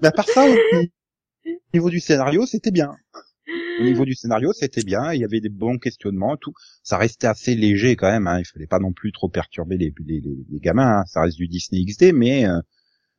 Mais 0.02 0.08
à 0.08 0.12
part 0.12 0.28
ça, 0.28 0.46
au 0.48 0.54
niveau 1.74 1.90
du 1.90 2.00
scénario, 2.00 2.46
c'était 2.46 2.70
bien. 2.70 2.90
Au 3.80 3.82
niveau 3.84 4.04
du 4.04 4.14
scénario, 4.14 4.52
c'était 4.52 4.82
bien. 4.82 5.12
Il 5.12 5.20
y 5.20 5.24
avait 5.24 5.40
des 5.40 5.48
bons 5.48 5.78
questionnements, 5.78 6.36
tout. 6.36 6.52
Ça 6.82 6.98
restait 6.98 7.26
assez 7.26 7.54
léger 7.54 7.96
quand 7.96 8.10
même. 8.10 8.26
Hein. 8.26 8.38
Il 8.40 8.44
fallait 8.44 8.66
pas 8.66 8.78
non 8.78 8.92
plus 8.92 9.10
trop 9.12 9.28
perturber 9.28 9.76
les, 9.78 9.94
les, 10.06 10.20
les, 10.20 10.36
les 10.50 10.60
gamins. 10.60 10.98
hein. 11.00 11.04
Ça 11.06 11.22
reste 11.22 11.36
du 11.38 11.48
Disney 11.48 11.84
XD, 11.84 12.12
mais 12.12 12.46
euh, 12.46 12.58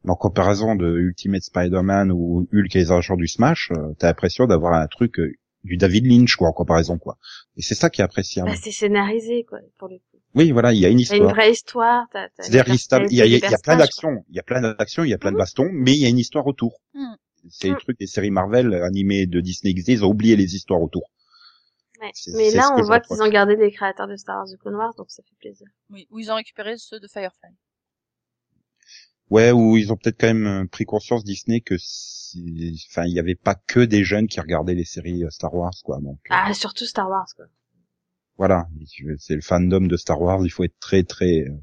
en 0.07 0.15
comparaison 0.15 0.75
de 0.75 0.97
Ultimate 0.99 1.41
Spider-Man 1.43 2.11
ou 2.11 2.47
Hulk 2.53 2.75
et 2.75 2.79
les 2.79 2.91
agents 2.91 3.15
du 3.17 3.27
Smash, 3.27 3.71
euh, 3.71 3.93
t'as 3.97 4.07
l'impression 4.07 4.45
d'avoir 4.45 4.73
un 4.73 4.87
truc 4.87 5.19
euh, 5.19 5.31
du 5.63 5.77
David 5.77 6.05
Lynch, 6.05 6.35
quoi, 6.35 6.49
en 6.49 6.53
comparaison, 6.53 6.97
quoi. 6.97 7.17
Et 7.57 7.61
c'est 7.61 7.75
ça 7.75 7.89
qui 7.89 8.01
est 8.01 8.03
appréciable. 8.03 8.49
bah, 8.49 8.55
c'est 8.61 8.71
scénarisé, 8.71 9.45
quoi, 9.47 9.59
pour 9.79 9.87
le 9.89 9.97
coup. 9.97 10.17
Oui, 10.33 10.51
voilà, 10.51 10.73
il 10.73 10.79
y 10.79 10.85
a 10.85 10.89
une 10.89 10.93
T'as 10.95 11.15
une 11.15 11.23
histoire. 11.23 11.33
vraie 11.35 11.51
histoire. 11.51 12.05
t'as- 12.13 12.29
t'as 12.35 12.43
C'est-à-dire, 12.43 12.67
une 12.67 12.75
il, 13.09 13.11
il 13.11 13.17
y 13.17 13.21
a, 13.21 13.25
il 13.25 13.31
y 13.31 13.35
a- 13.35 13.37
il 13.47 13.51
y 13.51 13.53
a 13.53 13.57
plein 13.57 13.77
d'actions, 13.77 14.23
il 14.29 14.35
y 14.35 14.39
a 14.39 14.43
plein 14.43 14.61
d'actions, 14.61 15.03
il 15.03 15.09
y 15.09 15.13
a 15.13 15.17
plein 15.17 15.31
de 15.31 15.37
bastons, 15.37 15.69
mais 15.73 15.91
il 15.93 15.99
y 15.99 16.05
a 16.05 16.09
une 16.09 16.17
histoire 16.19 16.47
autour. 16.47 16.79
Mhm. 16.93 17.15
C'est 17.49 17.69
le 17.69 17.75
Mhm. 17.75 17.79
truc 17.79 17.99
des 17.99 18.07
séries 18.07 18.31
Marvel 18.31 18.73
animées 18.73 19.25
de 19.27 19.39
Disney 19.41 19.73
XD, 19.73 19.93
ils 19.93 20.05
ont 20.05 20.09
oublié 20.09 20.35
les 20.35 20.55
histoires 20.55 20.81
autour. 20.81 21.09
Ouais. 22.01 22.11
Mais 22.33 22.51
là, 22.51 22.69
on 22.75 22.83
voit 22.83 22.99
qu'ils 22.99 23.21
ont 23.21 23.29
gardé 23.29 23.55
des 23.55 23.71
créateurs 23.71 24.07
de 24.07 24.17
Star 24.17 24.37
Wars 24.39 24.47
The 24.49 24.57
Clone 24.57 24.75
Wars, 24.75 24.93
donc 24.95 25.09
ça 25.09 25.23
fait 25.23 25.35
plaisir. 25.39 25.67
Oui, 25.89 26.05
où 26.09 26.19
ils 26.19 26.29
ont 26.31 26.35
récupéré 26.35 26.75
ceux 26.77 26.99
de 26.99 27.07
Firefly. 27.07 27.51
Ouais, 29.31 29.51
ou 29.51 29.77
ils 29.77 29.91
ont 29.91 29.97
peut-être 29.97 30.19
quand 30.19 30.27
même 30.27 30.45
euh, 30.45 30.65
pris 30.67 30.85
conscience 30.85 31.23
Disney 31.23 31.61
que, 31.61 31.75
si- 31.79 32.85
enfin, 32.91 33.05
il 33.05 33.13
y 33.13 33.19
avait 33.19 33.33
pas 33.35 33.55
que 33.55 33.79
des 33.79 34.03
jeunes 34.03 34.27
qui 34.27 34.39
regardaient 34.39 34.75
les 34.75 34.83
séries 34.85 35.23
euh, 35.23 35.29
Star 35.31 35.53
Wars, 35.55 35.73
quoi. 35.83 35.99
Donc 36.01 36.19
euh, 36.31 36.35
Ah, 36.35 36.51
surtout 36.55 36.85
Star 36.87 37.07
Wars, 37.07 37.27
quoi. 37.35 37.45
voilà, 38.37 38.67
c'est 39.19 39.35
le 39.35 39.41
fandom 39.41 39.87
de 39.87 39.95
Star 39.95 40.21
Wars. 40.21 40.41
Il 40.43 40.49
faut 40.49 40.65
être 40.65 40.77
très, 40.81 41.03
très, 41.03 41.43
euh, 41.47 41.57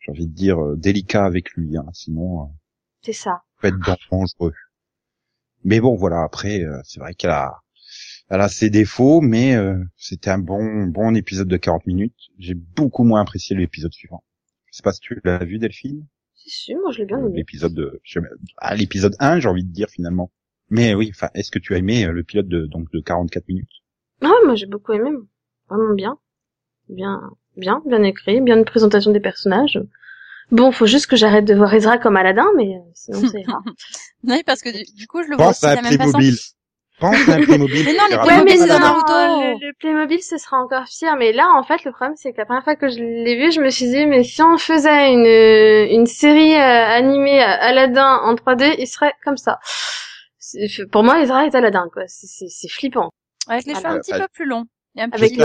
j'ai 0.00 0.12
envie 0.12 0.28
de 0.28 0.34
dire, 0.34 0.58
euh, 0.60 0.76
délicat 0.76 1.24
avec 1.26 1.52
lui, 1.52 1.76
hein, 1.78 1.86
sinon. 1.94 2.42
euh, 2.44 2.46
C'est 3.02 3.14
ça. 3.14 3.42
peut 3.60 3.68
être 3.68 3.82
dangereux. 4.10 4.54
Mais 5.66 5.80
bon, 5.80 5.96
voilà. 5.96 6.22
Après, 6.22 6.62
euh, 6.62 6.78
c'est 6.84 7.00
vrai 7.00 7.12
qu'elle 7.14 7.32
a, 7.32 7.60
elle 8.30 8.40
a 8.40 8.48
ses 8.48 8.70
défauts, 8.70 9.20
mais 9.20 9.56
euh, 9.56 9.76
c'était 9.96 10.30
un 10.30 10.38
bon, 10.38 10.86
bon 10.86 11.14
épisode 11.16 11.48
de 11.48 11.56
40 11.56 11.88
minutes. 11.88 12.14
J'ai 12.38 12.54
beaucoup 12.54 13.02
moins 13.02 13.20
apprécié 13.20 13.56
l'épisode 13.56 13.92
suivant. 13.92 14.22
Je 14.66 14.76
sais 14.76 14.84
pas 14.84 14.92
si 14.92 15.00
tu 15.00 15.20
l'as 15.24 15.44
vu, 15.44 15.58
Delphine. 15.58 16.06
C'est 16.34 16.50
sûr, 16.50 16.76
moi 16.80 16.92
je 16.92 16.98
l'ai 16.98 17.04
bien 17.06 17.18
aimé. 17.18 17.32
L'épisode 17.34 17.74
de, 17.74 18.00
ah, 18.58 18.76
l'épisode 18.76 19.16
1, 19.18 19.40
j'ai 19.40 19.48
envie 19.48 19.64
de 19.64 19.72
dire 19.72 19.88
finalement. 19.90 20.30
Mais 20.70 20.94
oui, 20.94 21.10
enfin, 21.12 21.30
est-ce 21.34 21.50
que 21.50 21.58
tu 21.58 21.74
as 21.74 21.78
aimé 21.78 22.06
euh, 22.06 22.12
le 22.12 22.22
pilote 22.22 22.46
de 22.46 22.66
donc 22.66 22.88
de 22.92 23.00
44 23.00 23.48
minutes? 23.48 23.82
Ah 24.22 24.30
moi 24.44 24.54
j'ai 24.54 24.66
beaucoup 24.66 24.92
aimé. 24.92 25.10
Vraiment 25.68 25.94
bien. 25.94 26.16
Bien, 26.88 27.20
bien, 27.56 27.82
bien 27.86 28.04
écrit, 28.04 28.40
bien 28.40 28.56
une 28.56 28.64
présentation 28.64 29.10
des 29.10 29.18
personnages. 29.18 29.80
Bon, 30.50 30.70
faut 30.72 30.86
juste 30.86 31.06
que 31.08 31.16
j'arrête 31.16 31.44
de 31.44 31.54
voir 31.54 31.72
Ezra 31.74 31.98
comme 31.98 32.16
Aladdin, 32.16 32.46
mais 32.56 32.76
euh, 32.76 32.90
sinon 32.94 33.20
ça 33.28 33.38
ira. 33.38 33.60
Oui, 34.24 34.42
parce 34.44 34.62
que 34.62 34.70
du, 34.70 34.84
du 34.94 35.06
coup, 35.06 35.22
je 35.22 35.28
le 35.28 35.36
vois 35.36 35.46
Pense 35.46 35.56
aussi 35.64 35.66
de 35.66 35.66
à 35.66 35.74
la 35.74 35.80
un 35.80 35.82
même 35.82 35.98
façon. 35.98 36.12
Playmobil. 36.18 36.36
Pense 36.98 37.28
à 37.28 37.32
un 37.34 37.42
Playmobil. 37.42 37.84
Mais 37.84 37.92
non, 37.92 38.24
Ouais, 38.24 38.44
mais 38.44 38.56
c'est 38.56 38.68
pas 38.68 38.78
dans 38.78 38.78
la- 38.78 39.28
non, 39.28 39.40
le, 39.60 39.66
le 39.66 39.72
Playmobil, 39.78 40.22
ce 40.22 40.38
sera 40.38 40.58
encore 40.58 40.84
pire. 40.84 41.16
Mais 41.18 41.32
là, 41.32 41.50
en 41.54 41.62
fait, 41.62 41.84
le 41.84 41.90
problème, 41.92 42.14
c'est 42.16 42.32
que 42.32 42.38
la 42.38 42.46
première 42.46 42.64
fois 42.64 42.74
que 42.76 42.88
je 42.88 42.98
l'ai 42.98 43.36
vu, 43.36 43.52
je 43.52 43.60
me 43.60 43.68
suis 43.70 43.86
dit, 43.86 44.06
mais 44.06 44.22
si 44.24 44.40
on 44.42 44.56
faisait 44.56 45.12
une, 45.12 45.26
une 45.92 46.06
série 46.06 46.54
euh, 46.54 46.58
animée 46.86 47.40
à 47.42 47.52
Aladdin 47.64 48.20
en 48.22 48.34
3D, 48.34 48.76
il 48.78 48.86
serait 48.86 49.12
comme 49.24 49.36
ça. 49.36 49.58
Pour 50.92 51.02
moi, 51.02 51.20
Ezra 51.20 51.44
est 51.46 51.54
Aladdin, 51.54 51.88
quoi. 51.92 52.04
C'est- 52.06 52.26
C'est 52.28 52.48
c'est 52.48 52.68
flippant. 52.68 53.10
Avec 53.48 53.66
les 53.66 53.74
cheveux 53.74 53.86
un 53.86 53.98
petit 53.98 54.14
Euh, 54.14 54.20
peu 54.20 54.28
plus 54.32 54.46
longs. 54.46 54.64
Avec- 55.12 55.36
que 55.36 55.42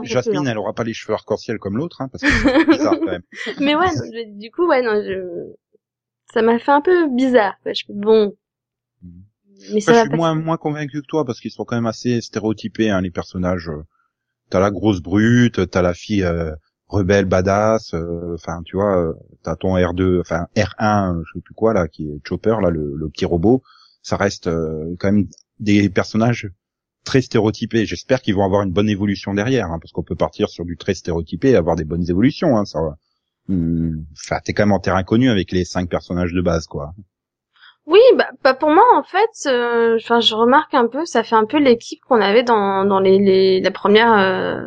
plus 0.00 0.06
Jasmine, 0.06 0.46
elle 0.48 0.58
aura 0.58 0.72
pas 0.72 0.84
les 0.84 0.92
cheveux 0.94 1.14
arc-en-ciel 1.14 1.58
comme 1.58 1.76
l'autre, 1.76 2.00
hein, 2.00 2.08
parce 2.08 2.22
que 2.24 2.28
c'est 2.30 2.66
bizarre 2.66 2.98
quand 2.98 3.06
même. 3.06 3.22
Mais 3.60 3.74
ouais, 3.76 3.86
je- 3.90 4.38
du 4.38 4.50
coup, 4.50 4.66
ouais, 4.68 4.82
non, 4.82 5.00
je... 5.02 5.52
ça 6.32 6.42
m'a 6.42 6.58
fait 6.58 6.72
un 6.72 6.80
peu 6.80 7.08
bizarre. 7.08 7.54
Quoi. 7.62 7.72
Je 7.72 7.84
fais 7.86 7.92
bon, 7.94 8.34
mais 9.72 9.80
ça 9.80 9.92
Enfin, 9.92 10.00
va 10.00 10.04
je 10.04 10.08
suis 10.10 10.16
moins 10.16 10.34
moins 10.34 10.56
convaincu 10.56 11.00
que 11.02 11.06
toi 11.06 11.24
parce 11.24 11.40
qu'ils 11.40 11.50
sont 11.50 11.64
quand 11.64 11.76
même 11.76 11.86
assez 11.86 12.20
stéréotypés 12.20 12.90
hein, 12.90 13.00
les 13.00 13.10
personnages. 13.10 13.68
euh. 13.68 13.82
T'as 14.50 14.60
la 14.60 14.70
grosse 14.70 15.00
brute, 15.00 15.68
t'as 15.70 15.82
la 15.82 15.92
fille 15.94 16.22
euh, 16.24 16.52
rebelle 16.86 17.26
badass, 17.26 17.92
euh, 17.94 18.34
enfin 18.34 18.62
tu 18.64 18.76
vois, 18.76 18.96
euh, 18.98 19.12
t'as 19.42 19.56
ton 19.56 19.76
R2, 19.76 20.20
enfin 20.20 20.46
R1, 20.56 21.22
je 21.26 21.32
sais 21.34 21.40
plus 21.42 21.54
quoi 21.54 21.74
là, 21.74 21.86
qui 21.88 22.08
est 22.08 22.20
Chopper 22.26 22.56
là, 22.62 22.70
le, 22.70 22.94
le 22.96 23.08
petit 23.10 23.24
robot. 23.26 23.62
Ça 24.02 24.16
reste 24.16 24.46
euh, 24.46 24.94
quand 24.98 25.12
même 25.12 25.26
des 25.60 25.90
personnages 25.90 26.48
très 27.04 27.22
stéréotypés. 27.22 27.86
J'espère 27.86 28.22
qu'ils 28.22 28.34
vont 28.34 28.44
avoir 28.44 28.62
une 28.62 28.72
bonne 28.72 28.88
évolution 28.88 29.34
derrière, 29.34 29.66
hein, 29.66 29.78
parce 29.80 29.92
qu'on 29.92 30.02
peut 30.02 30.16
partir 30.16 30.48
sur 30.48 30.64
du 30.64 30.76
très 30.76 30.94
stéréotypé 30.94 31.50
et 31.50 31.56
avoir 31.56 31.76
des 31.76 31.84
bonnes 31.84 32.08
évolutions. 32.08 32.56
Hein, 32.56 32.64
ça, 32.64 32.80
Hum, 33.48 34.04
t'es 34.44 34.52
quand 34.52 34.64
même 34.64 34.72
en 34.72 34.80
terrain 34.80 35.02
connu 35.04 35.30
avec 35.30 35.52
les 35.52 35.64
cinq 35.64 35.88
personnages 35.90 36.32
de 36.32 36.40
base, 36.42 36.66
quoi. 36.66 36.94
Oui, 37.86 38.00
bah, 38.16 38.28
bah, 38.44 38.54
pour 38.54 38.70
moi, 38.70 38.84
en 38.96 39.02
fait, 39.02 39.48
euh, 39.50 39.96
enfin, 39.96 40.20
je 40.20 40.34
remarque 40.34 40.74
un 40.74 40.86
peu, 40.88 41.06
ça 41.06 41.22
fait 41.24 41.36
un 41.36 41.46
peu 41.46 41.58
l'équipe 41.58 42.00
qu'on 42.06 42.20
avait 42.20 42.42
dans, 42.42 42.84
dans 42.84 43.00
les, 43.00 43.18
les, 43.18 43.60
la 43.60 43.70
première 43.70 44.12
euh, 44.12 44.60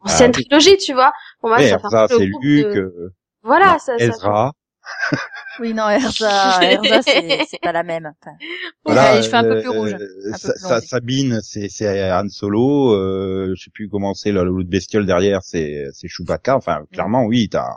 ancienne 0.00 0.30
Ah, 0.30 0.32
trilogie, 0.32 0.76
tu 0.78 0.92
vois. 0.94 1.12
Pour 1.40 1.48
moi, 1.50 1.58
Ouais, 1.58 1.70
ça 1.70 1.78
fait 1.78 1.86
un 1.86 1.90
peu 2.08 2.14
le 2.14 2.20
c'est 2.20 2.26
groupe 2.26 2.42
Luc, 2.42 2.66
de- 2.76 2.80
euh, 2.80 3.14
Voilà, 3.42 3.72
non, 3.72 3.78
ça, 3.78 3.98
ça 3.98 4.12
Ezra. 4.14 4.52
Oui, 5.60 5.74
non, 5.74 5.88
Erza, 5.90 6.62
Erza, 6.62 7.02
c'est 7.02 7.60
pas 7.60 7.72
la 7.72 7.82
même. 7.82 8.14
Enfin, 8.22 8.36
Voilà, 8.84 9.16
les 9.16 9.22
cheveux 9.24 9.34
un 9.34 9.42
peu 9.42 9.56
euh, 9.56 9.60
plus 9.60 9.68
rouges. 9.70 9.94
euh, 9.94 9.98
peu 10.32 10.38
Sa- 10.38 10.52
plus 10.52 10.60
Sa- 10.60 10.74
longs. 10.76 10.80
Sabine, 10.86 11.40
c'est 11.42 11.68
c'est 11.68 12.12
Han 12.12 12.28
Solo. 12.28 12.92
Euh, 12.94 13.54
je 13.56 13.64
sais 13.64 13.70
plus 13.70 13.88
comment 13.88 14.14
c'est 14.14 14.30
là, 14.30 14.44
l'autre 14.44 14.68
bestiole 14.68 15.04
derrière, 15.04 15.42
c'est 15.42 15.86
c'est 15.92 16.06
Chewbacca. 16.06 16.56
Enfin, 16.56 16.84
clairement, 16.92 17.24
oui, 17.24 17.48
t'as 17.48 17.76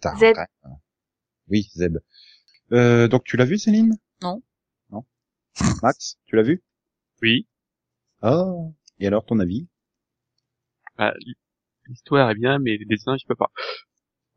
t'as. 0.00 0.16
Zeb. 0.16 0.34
t'as- 0.34 0.48
Oui, 1.48 1.68
Zeb. 1.76 1.98
Euh, 2.72 3.06
donc 3.06 3.22
tu 3.24 3.36
l'as 3.36 3.44
vu, 3.44 3.58
Céline? 3.58 3.96
Non. 4.22 4.42
Non. 4.90 5.04
Max, 5.84 6.16
tu 6.26 6.34
l'as 6.34 6.42
vu? 6.42 6.64
Oui. 7.22 7.46
Ah. 8.22 8.44
Et 8.98 9.06
alors 9.06 9.24
ton 9.24 9.38
avis? 9.38 9.68
Bah, 10.98 11.14
l'histoire 11.86 12.30
est 12.30 12.34
bien, 12.34 12.58
mais 12.58 12.76
les 12.76 12.86
dessins, 12.86 13.16
je 13.16 13.26
peux 13.26 13.34
pas. 13.36 13.50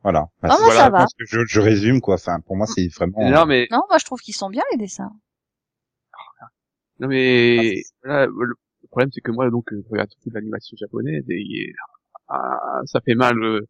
Voilà. 0.04 0.28
Bah, 0.42 0.50
Ah, 0.52 0.56
c'est- 0.58 0.64
moi, 0.64 0.74
ça 0.76 0.84
va. 0.90 0.98
parce 1.00 1.14
que 1.14 1.26
je, 1.26 1.40
je 1.48 1.60
résume 1.60 2.02
quoi. 2.02 2.16
Enfin, 2.16 2.40
pour 2.46 2.56
moi, 2.56 2.66
c'est 2.68 2.88
vraiment. 2.96 3.30
Non, 3.30 3.46
mais, 3.46 3.68
Non, 3.72 3.82
moi 3.90 3.98
je 4.00 4.06
trouve 4.06 4.20
qu'ils 4.22 4.36
sont 4.36 4.50
bien 4.50 4.64
les 4.72 4.78
dessins. 4.78 5.12
non, 7.00 7.08
mais, 7.08 7.82
voilà, 8.04 8.26
le 8.28 8.54
le 8.84 8.88
problème, 8.90 9.10
c'est 9.14 9.22
que 9.22 9.32
moi, 9.32 9.50
donc, 9.50 9.66
je 9.72 9.90
regarde 9.92 10.10
surtout 10.10 10.30
de 10.30 10.36
l'animation 10.36 10.78
japonaise 10.80 11.26
et, 11.30 11.74
ah, 12.30 12.80
ça 12.86 13.02
fait 13.02 13.16
mal, 13.16 13.38
euh, 13.44 13.68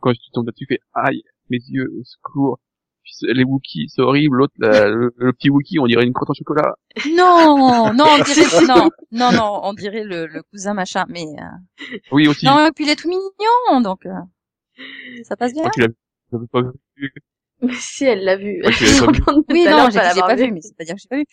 quand 0.00 0.12
tu 0.12 0.30
tombes 0.32 0.46
là-dessus, 0.46 0.66
tu 0.66 0.74
fais, 0.74 0.80
aïe, 0.94 1.22
mes 1.48 1.58
yeux, 1.68 1.88
au 1.98 2.04
secours. 2.04 2.58
Les 3.22 3.44
Wookiees, 3.44 3.88
c'est 3.88 4.02
horrible, 4.02 4.36
l'autre, 4.36 4.52
la- 4.58 4.88
le, 4.90 5.12
le 5.16 5.32
petit 5.32 5.48
Wookie, 5.50 5.78
on 5.80 5.86
dirait 5.86 6.04
une 6.04 6.12
crotte 6.12 6.30
en 6.30 6.34
chocolat. 6.34 6.74
Non, 7.14 7.92
non, 7.94 8.04
on 8.20 8.22
dirait 8.24 8.66
non, 8.66 8.90
non, 9.10 9.32
non, 9.32 9.60
on 9.64 9.72
dirait 9.72 10.04
le, 10.04 10.26
le 10.26 10.42
cousin 10.44 10.74
machin, 10.74 11.04
mais 11.08 11.24
euh, 11.24 11.96
Oui, 12.12 12.28
aussi. 12.28 12.44
non, 12.46 12.66
et 12.66 12.70
puis 12.72 12.84
il 12.84 12.90
est 12.90 12.96
tout 12.96 13.08
mignon, 13.08 13.80
donc 13.80 14.04
euh, 14.06 14.10
ça 15.24 15.36
passe 15.36 15.52
bien. 15.52 15.64
L'as 15.76 15.88
l'avais 16.32 16.46
pas 16.46 16.62
vu. 16.62 17.12
Mais 17.62 17.74
si, 17.74 18.04
elle 18.04 18.24
l'a 18.24 18.36
vu. 18.36 18.60
Ouais, 18.64 18.70
vu. 18.72 19.22
Oui, 19.50 19.64
non, 19.68 19.88
j'ai 19.90 20.00
pas 20.00 20.14
pas 20.14 20.34
vu, 20.34 20.50
mais 20.50 20.60
c'est 20.60 20.76
pas 20.76 20.84
dire 20.84 20.96
que 20.96 21.00
j'ai 21.00 21.08
pas 21.08 21.16
vu. 21.16 21.24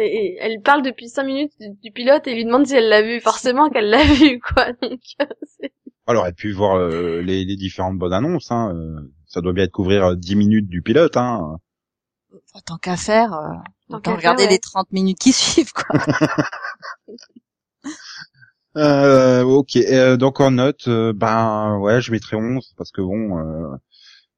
Et, 0.00 0.06
et 0.06 0.36
elle 0.40 0.62
parle 0.62 0.82
depuis 0.82 1.08
cinq 1.08 1.24
minutes 1.24 1.50
du, 1.58 1.70
du 1.82 1.90
pilote 1.90 2.28
et 2.28 2.34
lui 2.36 2.44
demande 2.44 2.64
si 2.68 2.74
elle 2.76 2.88
l'a 2.88 3.02
vu. 3.02 3.20
Forcément 3.20 3.68
qu'elle 3.68 3.90
l'a 3.90 4.04
vu, 4.04 4.38
quoi. 4.38 4.72
Donc, 4.80 5.00
euh, 5.20 5.26
c'est- 5.60 5.72
Elle 6.06 6.16
aurait 6.16 6.32
pu 6.32 6.52
voir 6.52 6.76
euh, 6.76 7.20
les, 7.20 7.44
les 7.44 7.56
différentes 7.56 7.98
bonnes 7.98 8.12
annonces. 8.12 8.52
Hein. 8.52 8.72
euh, 8.76 9.00
Ça 9.26 9.40
doit 9.40 9.52
bien 9.52 9.64
être 9.64 9.72
couvrir 9.72 10.04
euh, 10.04 10.14
10 10.14 10.36
minutes 10.36 10.68
du 10.68 10.82
pilote. 10.82 11.16
Hein. 11.16 11.56
Tant 12.64 12.78
qu'à 12.78 12.96
faire, 12.96 13.32
euh, 13.34 13.48
Tant 13.90 14.00
qu'à 14.00 14.14
regarder 14.14 14.44
ouais. 14.44 14.50
les 14.50 14.58
30 14.60 14.92
minutes 14.92 15.18
qui 15.18 15.32
suivent, 15.32 15.72
quoi. 15.72 15.98
Euh, 18.78 19.42
ok, 19.42 19.76
euh, 19.76 20.16
donc 20.16 20.40
en 20.40 20.52
note, 20.52 20.86
euh, 20.88 21.12
ben 21.12 21.78
ouais, 21.80 22.00
je 22.00 22.12
mettrais 22.12 22.36
11 22.36 22.74
parce 22.76 22.92
que 22.92 23.00
bon, 23.00 23.38
euh, 23.38 23.76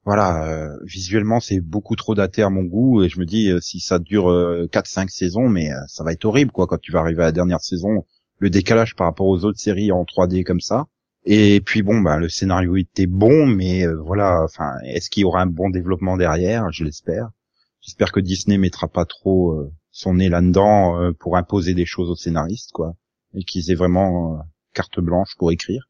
voilà, 0.05 0.47
euh, 0.49 0.79
visuellement 0.85 1.41
c'est 1.41 1.61
beaucoup 1.61 1.95
trop 1.97 2.15
daté 2.15 2.43
à 2.43 2.49
mon 2.51 2.63
goût 2.65 3.03
et 3.03 3.11
je 3.11 3.21
me 3.21 3.27
dis 3.27 3.53
si 3.61 3.81
ça 3.81 3.99
dure 3.99 4.31
euh, 4.31 4.67
4-5 4.73 5.09
saisons, 5.11 5.49
mais 5.51 5.71
ça 5.89 6.05
va 6.05 6.13
être 6.13 6.25
horrible 6.25 6.53
quoi 6.53 6.67
quand 6.67 6.81
tu 6.81 6.93
vas 6.93 7.01
arriver 7.01 7.23
à 7.23 7.27
la 7.27 7.33
dernière 7.33 7.61
saison, 7.61 8.07
le 8.39 8.51
décalage 8.51 8.97
par 8.97 9.07
rapport 9.09 9.27
aux 9.27 9.45
autres 9.45 9.61
séries 9.61 9.93
en 9.93 10.05
3D 10.05 10.43
comme 10.45 10.61
ça. 10.61 10.87
Et 11.25 11.61
puis 11.61 11.83
bon, 11.83 12.01
bah 12.01 12.19
le 12.19 12.31
scénario 12.31 12.77
était 12.77 13.07
bon, 13.07 13.47
mais 13.47 13.87
voilà, 13.87 14.43
enfin, 14.45 14.73
est-ce 14.87 15.11
qu'il 15.11 15.23
y 15.23 15.25
aura 15.25 15.43
un 15.43 15.47
bon 15.47 15.69
développement 15.71 16.17
derrière? 16.17 16.73
Je 16.73 16.85
l'espère. 16.85 17.29
J'espère 17.83 18.11
que 18.13 18.21
Disney 18.21 18.59
mettra 18.59 18.89
pas 18.89 19.05
trop 19.05 19.71
son 19.93 20.15
nez 20.15 20.31
là-dedans 20.31 21.13
pour 21.19 21.37
imposer 21.37 21.75
des 21.75 21.87
choses 21.87 22.11
aux 22.11 22.17
scénaristes, 22.17 22.73
quoi 22.73 22.95
et 23.35 23.45
qu'ils 23.45 23.71
aient 23.71 23.77
vraiment 23.77 24.35
euh, 24.35 24.43
carte 24.75 25.01
blanche 25.01 25.35
pour 25.39 25.53
écrire, 25.53 25.89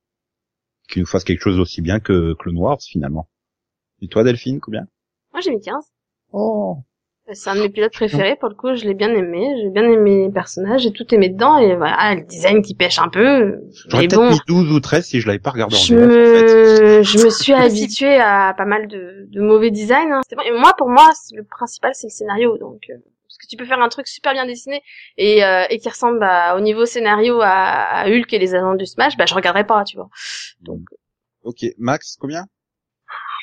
qu'ils 0.88 1.00
nous 1.02 1.06
fassent 1.06 1.24
quelque 1.24 1.42
chose 1.42 1.58
aussi 1.58 1.82
bien 1.82 2.00
que 2.00 2.34
Clone 2.34 2.58
Wars 2.58 2.78
finalement. 2.80 3.28
Et 4.02 4.08
toi 4.08 4.24
Delphine, 4.24 4.60
combien? 4.60 4.86
Moi, 5.32 5.40
j'ai 5.40 5.50
mis 5.50 5.60
15. 5.60 5.84
Oh, 6.32 6.78
C'est 7.32 7.50
un 7.50 7.56
de 7.56 7.62
mes 7.62 7.68
pilotes 7.68 7.92
préférés, 7.92 8.36
pour 8.36 8.48
le 8.48 8.54
coup, 8.54 8.74
je 8.74 8.84
l'ai 8.84 8.94
bien 8.94 9.12
aimé, 9.14 9.46
j'ai 9.62 9.70
bien 9.70 9.84
aimé 9.84 10.24
les 10.26 10.32
personnages, 10.32 10.82
j'ai 10.82 10.92
tout 10.92 11.12
aimé 11.14 11.28
dedans, 11.28 11.58
et 11.58 11.76
voilà, 11.76 12.14
le 12.14 12.22
design 12.22 12.62
qui 12.62 12.74
pêche 12.74 12.98
un 12.98 13.08
peu, 13.08 13.60
j'aurais 13.88 14.06
peut-être 14.08 14.16
bon, 14.16 14.30
mis 14.30 14.38
12 14.46 14.72
ou 14.72 14.80
13 14.80 15.04
si 15.06 15.20
je 15.20 15.26
l'avais 15.26 15.38
pas 15.38 15.50
regardé 15.50 15.76
en 15.76 15.78
je 15.78 15.94
VF, 15.94 16.04
en 16.06 16.08
fait. 16.10 16.98
me, 16.98 17.02
je 17.02 17.24
me 17.24 17.30
suis 17.30 17.52
habituée 17.52 18.16
à 18.16 18.54
pas 18.56 18.64
mal 18.64 18.88
de, 18.88 19.26
de 19.28 19.40
mauvais 19.40 19.70
design, 19.70 20.12
hein. 20.12 20.20
C'est 20.28 20.36
bon. 20.36 20.42
Et 20.42 20.52
moi, 20.52 20.72
pour 20.78 20.88
moi, 20.88 21.10
le 21.32 21.44
principal, 21.44 21.92
c'est 21.94 22.08
le 22.08 22.12
scénario, 22.12 22.58
donc, 22.58 22.82
euh, 22.90 22.94
que 23.40 23.46
tu 23.48 23.56
peux 23.56 23.64
faire 23.66 23.80
un 23.80 23.88
truc 23.88 24.06
super 24.08 24.32
bien 24.32 24.46
dessiné, 24.46 24.82
et, 25.16 25.44
euh, 25.44 25.64
et 25.70 25.78
qui 25.78 25.88
ressemble 25.88 26.22
à- 26.22 26.56
au 26.56 26.60
niveau 26.60 26.86
scénario 26.86 27.40
à, 27.42 27.48
à 27.50 28.08
Hulk 28.08 28.32
et 28.32 28.38
les 28.38 28.54
agents 28.54 28.74
du 28.74 28.86
Smash, 28.86 29.16
bah, 29.16 29.26
je 29.26 29.34
regarderai 29.34 29.66
pas, 29.66 29.84
tu 29.84 29.96
vois. 29.96 30.08
Donc, 30.60 30.80
Ok, 31.42 31.64
Max, 31.78 32.16
combien? 32.20 32.44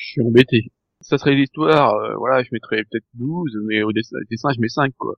Je 0.00 0.06
suis 0.12 0.22
embêté. 0.22 0.72
Ça 1.00 1.18
serait 1.18 1.34
l'histoire, 1.34 1.94
euh, 1.94 2.14
voilà, 2.16 2.42
je 2.42 2.48
mettrais 2.52 2.78
peut-être 2.90 3.04
12, 3.14 3.52
mais 3.66 3.82
au 3.82 3.92
dessin, 3.92 4.16
dessin, 4.30 4.50
je 4.54 4.60
mets 4.60 4.68
5, 4.68 4.92
quoi. 4.98 5.14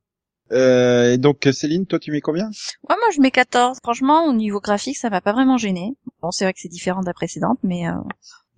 euh, 0.53 1.13
Et 1.15 1.19
donc 1.19 1.49
Céline, 1.53 1.87
toi 1.87 1.99
tu 1.99 2.13
mets 2.13 2.21
combien? 2.21 2.47
Ouais, 2.89 2.97
moi 2.99 3.09
je 3.15 3.21
mets 3.21 3.31
14. 3.31 3.79
Franchement, 3.83 4.27
au 4.27 4.33
niveau 4.33 4.61
graphique, 4.61 4.97
ça 4.99 5.11
m'a 5.11 5.21
pas 5.21 5.33
vraiment 5.33 5.57
gêné. 5.59 5.95
Bon, 6.23 6.31
c'est 6.31 6.45
vrai 6.45 6.53
que 6.53 6.61
c'est 6.61 6.69
différent 6.69 7.01
de 7.01 7.07
la 7.07 7.15
précédente, 7.15 7.59
mais 7.63 7.89
euh, 7.89 7.93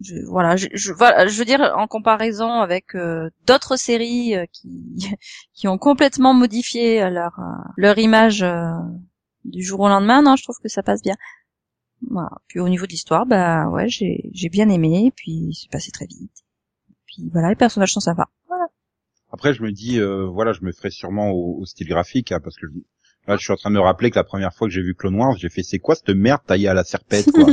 je, 0.02 0.16
voilà, 0.26 0.56
je, 0.56 0.68
je, 0.74 0.92
voilà, 0.92 1.26
je 1.26 1.38
veux 1.38 1.44
dire 1.44 1.60
en 1.76 1.86
comparaison 1.86 2.50
avec 2.60 2.94
euh, 2.94 3.30
d'autres 3.46 3.76
séries 3.76 4.36
euh, 4.36 4.46
qui 4.52 4.96
qui 5.54 5.68
ont 5.68 5.78
complètement 5.78 6.34
modifié 6.34 7.08
leur 7.10 7.38
euh, 7.38 7.62
leur 7.76 7.98
image 7.98 8.42
euh, 8.42 8.70
du 9.44 9.62
jour 9.62 9.80
au 9.80 9.88
lendemain, 9.88 10.22
non, 10.22 10.36
je 10.36 10.42
trouve 10.44 10.58
que 10.62 10.68
ça 10.68 10.82
passe 10.82 11.02
bien. 11.02 11.16
Voilà. 12.10 12.30
Puis 12.48 12.60
au 12.60 12.68
niveau 12.68 12.86
de 12.86 12.90
l'histoire, 12.92 13.26
bah 13.26 13.68
ouais, 13.68 13.88
j'ai 13.88 14.30
j'ai 14.32 14.48
bien 14.48 14.68
aimé, 14.68 15.12
puis 15.16 15.56
c'est 15.60 15.70
passé 15.70 15.90
très 15.90 16.06
vite. 16.06 16.32
Puis 17.06 17.28
voilà, 17.32 17.48
les 17.50 17.56
personnages 17.56 17.92
sont 17.92 18.00
sympas. 18.00 18.28
Voilà. 18.48 18.66
Après 19.32 19.54
je 19.54 19.62
me 19.62 19.72
dis, 19.72 19.98
euh, 20.00 20.26
voilà, 20.26 20.52
je 20.52 20.62
me 20.64 20.72
ferai 20.72 20.90
sûrement 20.90 21.30
au, 21.30 21.58
au 21.60 21.64
style 21.66 21.88
graphique, 21.88 22.32
hein, 22.32 22.40
parce 22.42 22.56
que 22.56 22.66
je- 22.66 22.80
là 23.26 23.36
je 23.36 23.42
suis 23.42 23.52
en 23.52 23.56
train 23.56 23.70
de 23.70 23.76
me 23.76 23.80
rappeler 23.80 24.10
que 24.10 24.16
la 24.16 24.24
première 24.24 24.52
fois 24.54 24.68
que 24.68 24.74
j'ai 24.74 24.82
vu 24.82 24.94
Clone 24.94 25.16
Wars, 25.16 25.36
j'ai 25.36 25.48
fait 25.48 25.62
c'est 25.62 25.78
quoi 25.78 25.94
cette 25.94 26.10
merde 26.10 26.40
taillée 26.46 26.68
à 26.68 26.74
la 26.74 26.84
serpette 26.84 27.30
quoi? 27.32 27.52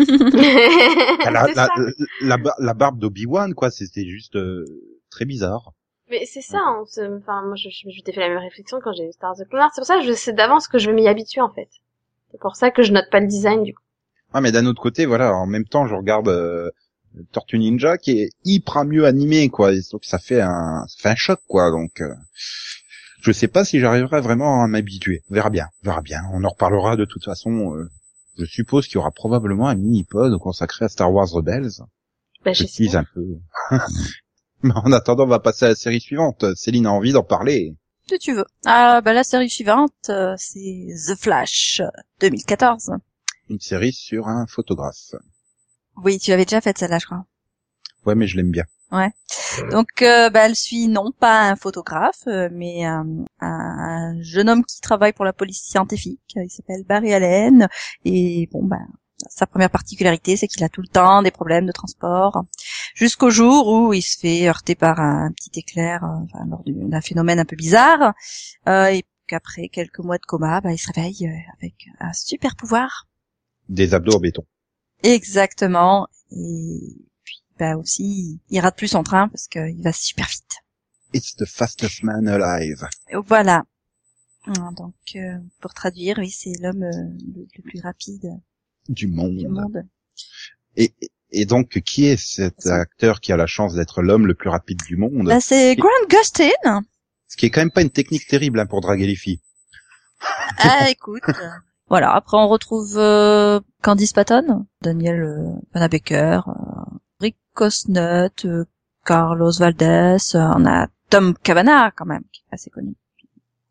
La, 1.23 1.31
la, 1.31 1.47
c'est 1.47 1.53
ça. 1.55 1.69
la, 1.77 1.91
la 2.21 2.37
bar- 2.37 2.55
la 2.59 2.73
barbe 2.73 2.99
d'Obi-Wan 2.99 3.53
quoi, 3.53 3.71
c'était 3.71 4.05
juste 4.07 4.35
euh, 4.35 4.65
très 5.09 5.25
bizarre. 5.25 5.73
Mais 6.09 6.25
c'est 6.25 6.41
ça, 6.41 6.57
c'est- 6.87 7.07
enfin, 7.07 7.43
moi, 7.45 7.55
je, 7.55 7.69
je, 7.69 7.89
je 7.89 8.01
t'ai 8.01 8.11
fait 8.11 8.19
la 8.19 8.29
même 8.29 8.39
réflexion 8.39 8.79
quand 8.83 8.93
j'ai 8.93 9.05
vu 9.05 9.11
Star 9.13 9.29
Wars 9.37 9.47
Clone 9.47 9.61
Wars. 9.61 9.71
C'est 9.73 9.81
pour 9.81 9.85
ça 9.87 9.97
que 9.99 10.05
je 10.05 10.13
sais 10.13 10.33
d'avance 10.33 10.67
que 10.67 10.79
je 10.79 10.89
vais 10.89 10.95
m'y 10.95 11.07
habituer, 11.07 11.41
en 11.41 11.51
fait. 11.51 11.69
C'est 12.31 12.39
pour 12.39 12.55
ça 12.55 12.71
que 12.71 12.81
je 12.83 12.91
note 12.91 13.09
pas 13.11 13.19
le 13.19 13.27
design, 13.27 13.63
du 13.63 13.73
coup. 13.75 13.83
Ah 14.33 14.41
mais 14.41 14.51
d'un 14.51 14.65
autre 14.65 14.81
côté, 14.81 15.05
voilà, 15.05 15.33
en 15.35 15.45
même 15.45 15.65
temps, 15.65 15.87
je 15.87 15.95
regarde 15.95 16.27
euh, 16.29 16.69
Tortue 17.31 17.59
Ninja 17.59 17.97
qui 17.97 18.19
est 18.21 18.29
hyper 18.43 18.85
mieux 18.85 19.05
animé, 19.05 19.49
quoi. 19.49 19.71
Et 19.73 19.81
donc 19.91 20.03
ça 20.03 20.17
fait 20.19 20.41
un, 20.41 20.83
ça 20.87 20.95
fait 20.99 21.09
un 21.09 21.15
choc, 21.15 21.39
quoi. 21.47 21.69
Donc, 21.71 22.01
euh, 22.01 22.13
je 23.21 23.31
sais 23.31 23.47
pas 23.47 23.65
si 23.65 23.79
j'arriverai 23.79 24.21
vraiment 24.21 24.63
à 24.63 24.67
m'habituer. 24.67 25.23
On 25.29 25.33
verra 25.33 25.49
bien, 25.49 25.67
on 25.83 25.89
verra 25.89 26.01
bien. 26.01 26.21
On 26.33 26.43
en 26.43 26.49
reparlera 26.49 26.95
de 26.95 27.05
toute 27.05 27.25
façon. 27.25 27.75
euh, 27.75 27.89
je 28.37 28.45
suppose 28.45 28.87
qu'il 28.87 28.95
y 28.95 28.97
aura 28.97 29.11
probablement 29.11 29.67
un 29.67 29.75
mini-pod 29.75 30.37
consacré 30.39 30.85
à 30.85 30.89
Star 30.89 31.11
Wars 31.11 31.29
Rebels. 31.29 31.81
Bah, 32.45 32.53
Je 32.53 32.95
un 32.95 33.03
peu. 33.13 33.25
mais 34.63 34.71
en 34.75 34.91
attendant, 34.93 35.25
on 35.25 35.27
va 35.27 35.39
passer 35.39 35.65
à 35.65 35.69
la 35.69 35.75
série 35.75 35.99
suivante. 35.99 36.45
Céline 36.55 36.85
a 36.85 36.91
envie 36.91 37.11
d'en 37.11 37.23
parler. 37.23 37.75
Si 38.09 38.17
tu 38.17 38.33
veux. 38.33 38.45
Ah, 38.65 39.01
bah 39.01 39.13
la 39.13 39.23
série 39.23 39.49
suivante, 39.49 40.09
euh, 40.09 40.33
c'est 40.37 40.87
The 41.07 41.15
Flash 41.15 41.81
euh, 41.81 41.89
2014. 42.21 42.91
Une 43.49 43.59
série 43.59 43.93
sur 43.93 44.27
un 44.27 44.47
photographe. 44.47 45.15
Oui, 46.03 46.17
tu 46.17 46.31
avais 46.31 46.45
déjà 46.45 46.61
fait 46.61 46.77
celle-là, 46.77 46.99
je 46.99 47.05
crois. 47.05 47.25
Ouais, 48.05 48.15
mais 48.15 48.27
je 48.27 48.37
l'aime 48.37 48.51
bien. 48.51 48.65
Donc, 49.71 50.01
euh, 50.01 50.29
bah, 50.29 50.45
elle 50.45 50.55
suit 50.55 50.87
non 50.87 51.11
pas 51.11 51.49
un 51.49 51.55
photographe, 51.55 52.23
euh, 52.27 52.49
mais 52.51 52.87
euh, 52.87 53.03
un 53.41 54.15
jeune 54.21 54.49
homme 54.49 54.63
qui 54.65 54.79
travaille 54.81 55.13
pour 55.13 55.25
la 55.25 55.33
police 55.33 55.61
scientifique. 55.63 56.21
Il 56.35 56.49
s'appelle 56.49 56.83
Barry 56.87 57.13
Allen. 57.13 57.67
Et 58.05 58.47
bon, 58.51 58.63
bah, 58.63 58.77
sa 59.29 59.45
première 59.45 59.69
particularité, 59.69 60.37
c'est 60.37 60.47
qu'il 60.47 60.63
a 60.63 60.69
tout 60.69 60.81
le 60.81 60.87
temps 60.87 61.21
des 61.21 61.31
problèmes 61.31 61.65
de 61.65 61.71
transport, 61.71 62.45
jusqu'au 62.95 63.29
jour 63.29 63.67
où 63.67 63.93
il 63.93 64.01
se 64.01 64.17
fait 64.17 64.47
heurter 64.47 64.75
par 64.75 64.99
un 64.99 65.31
petit 65.33 65.59
éclair, 65.59 66.03
euh, 66.03 66.23
enfin, 66.23 66.45
lors 66.49 66.63
du- 66.63 66.73
d'un 66.73 67.01
phénomène 67.01 67.39
un 67.39 67.45
peu 67.45 67.55
bizarre, 67.57 68.13
euh, 68.67 68.85
et 68.87 69.03
qu'après 69.27 69.67
quelques 69.67 69.99
mois 69.99 70.17
de 70.17 70.25
coma, 70.25 70.61
bah, 70.61 70.71
il 70.71 70.77
se 70.77 70.91
réveille 70.91 71.29
avec 71.59 71.75
un 71.99 72.13
super 72.13 72.55
pouvoir. 72.55 73.07
Des 73.67 73.93
abdos 73.93 74.15
en 74.15 74.19
béton. 74.19 74.43
Exactement. 75.03 76.07
Et 76.31 76.79
bah 77.59 77.75
aussi, 77.77 78.39
il 78.49 78.59
rate 78.61 78.77
plus 78.77 78.87
son 78.87 79.03
train 79.03 79.27
parce 79.29 79.47
qu'il 79.47 79.81
va 79.83 79.91
super 79.93 80.25
vite. 80.27 80.53
It's 81.13 81.35
the 81.35 81.45
fastest 81.45 82.03
man 82.03 82.27
alive. 82.27 82.87
Et 83.09 83.15
Voilà. 83.27 83.63
Ah, 84.47 84.69
Donc, 84.77 84.93
euh, 85.15 85.37
pour 85.61 85.73
traduire, 85.73 86.17
oui, 86.19 86.29
c'est 86.29 86.53
l'homme 86.61 86.83
euh, 86.83 86.91
le, 87.35 87.45
le 87.55 87.61
plus 87.63 87.81
rapide 87.81 88.29
Du 88.87 89.07
monde. 89.07 89.35
du 89.37 89.47
monde. 89.47 89.83
Et, 90.77 90.93
et 91.31 91.45
donc, 91.45 91.79
qui 91.81 92.05
est 92.05 92.17
cet 92.17 92.65
acteur 92.67 93.19
qui 93.21 93.31
a 93.33 93.37
la 93.37 93.47
chance 93.47 93.73
d'être 93.75 94.01
l'homme 94.01 94.25
le 94.27 94.33
plus 94.35 94.49
rapide 94.49 94.79
du 94.87 94.95
monde? 94.97 95.25
Bah, 95.25 95.41
c'est 95.41 95.75
Grant 95.75 95.89
Gustin. 96.09 96.81
Ce 97.27 97.37
qui 97.37 97.45
est 97.47 97.49
quand 97.49 97.61
même 97.61 97.71
pas 97.71 97.81
une 97.81 97.89
technique 97.91 98.25
terrible 98.27 98.59
hein, 98.59 98.65
pour 98.65 98.81
draguer 98.81 99.05
les 99.07 99.15
filles. 99.15 99.41
Ah, 100.57 100.89
écoute. 100.89 101.23
voilà. 101.87 102.13
Après, 102.13 102.37
on 102.37 102.47
retrouve 102.47 102.97
euh, 102.97 103.59
Candice 103.81 104.13
Patton, 104.13 104.65
Daniel 104.81 105.21
euh, 105.23 105.51
Panabaker, 105.73 106.47
euh, 106.49 106.97
Cosnut, 107.59 108.45
euh, 108.45 108.63
Carlos 109.05 109.51
Valdez. 109.59 110.17
euh, 110.35 110.53
on 110.55 110.65
a 110.65 110.87
Tom 111.09 111.33
Cavanaugh 111.43 111.91
quand 111.93 112.05
même, 112.05 112.23
qui 112.31 112.41
est 112.41 112.55
assez 112.55 112.69
connu. 112.69 112.95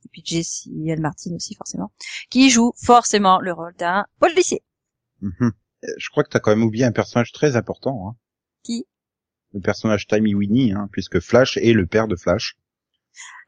Et 0.05 0.09
puis 0.13 0.23
Jesse 0.23 0.69
L. 0.87 1.01
Martin 1.01 1.35
aussi 1.35 1.55
forcément, 1.55 1.91
qui 2.29 2.51
joue 2.51 2.73
forcément 2.77 3.41
le 3.41 3.53
rôle 3.55 3.75
d'un 3.79 4.05
policier. 4.21 4.63
Mhm. 5.23 5.33
Euh, 5.85 5.87
Je 5.97 6.11
crois 6.11 6.23
que 6.23 6.29
t'as 6.29 6.39
quand 6.39 6.51
même 6.51 6.65
oublié 6.65 6.85
un 6.85 6.93
personnage 6.93 7.33
très 7.33 7.57
important. 7.57 8.09
Hein. 8.09 8.17
Qui? 8.63 8.85
Le 9.55 9.61
personnage 9.61 10.07
Timmy 10.07 10.35
Winnie, 10.35 10.73
hein, 10.73 10.91
puisque 10.93 11.21
Flash 11.21 11.57
est 11.57 11.73
le 11.73 11.87
père 11.87 12.09
de 12.09 12.17
Flash. 12.17 12.57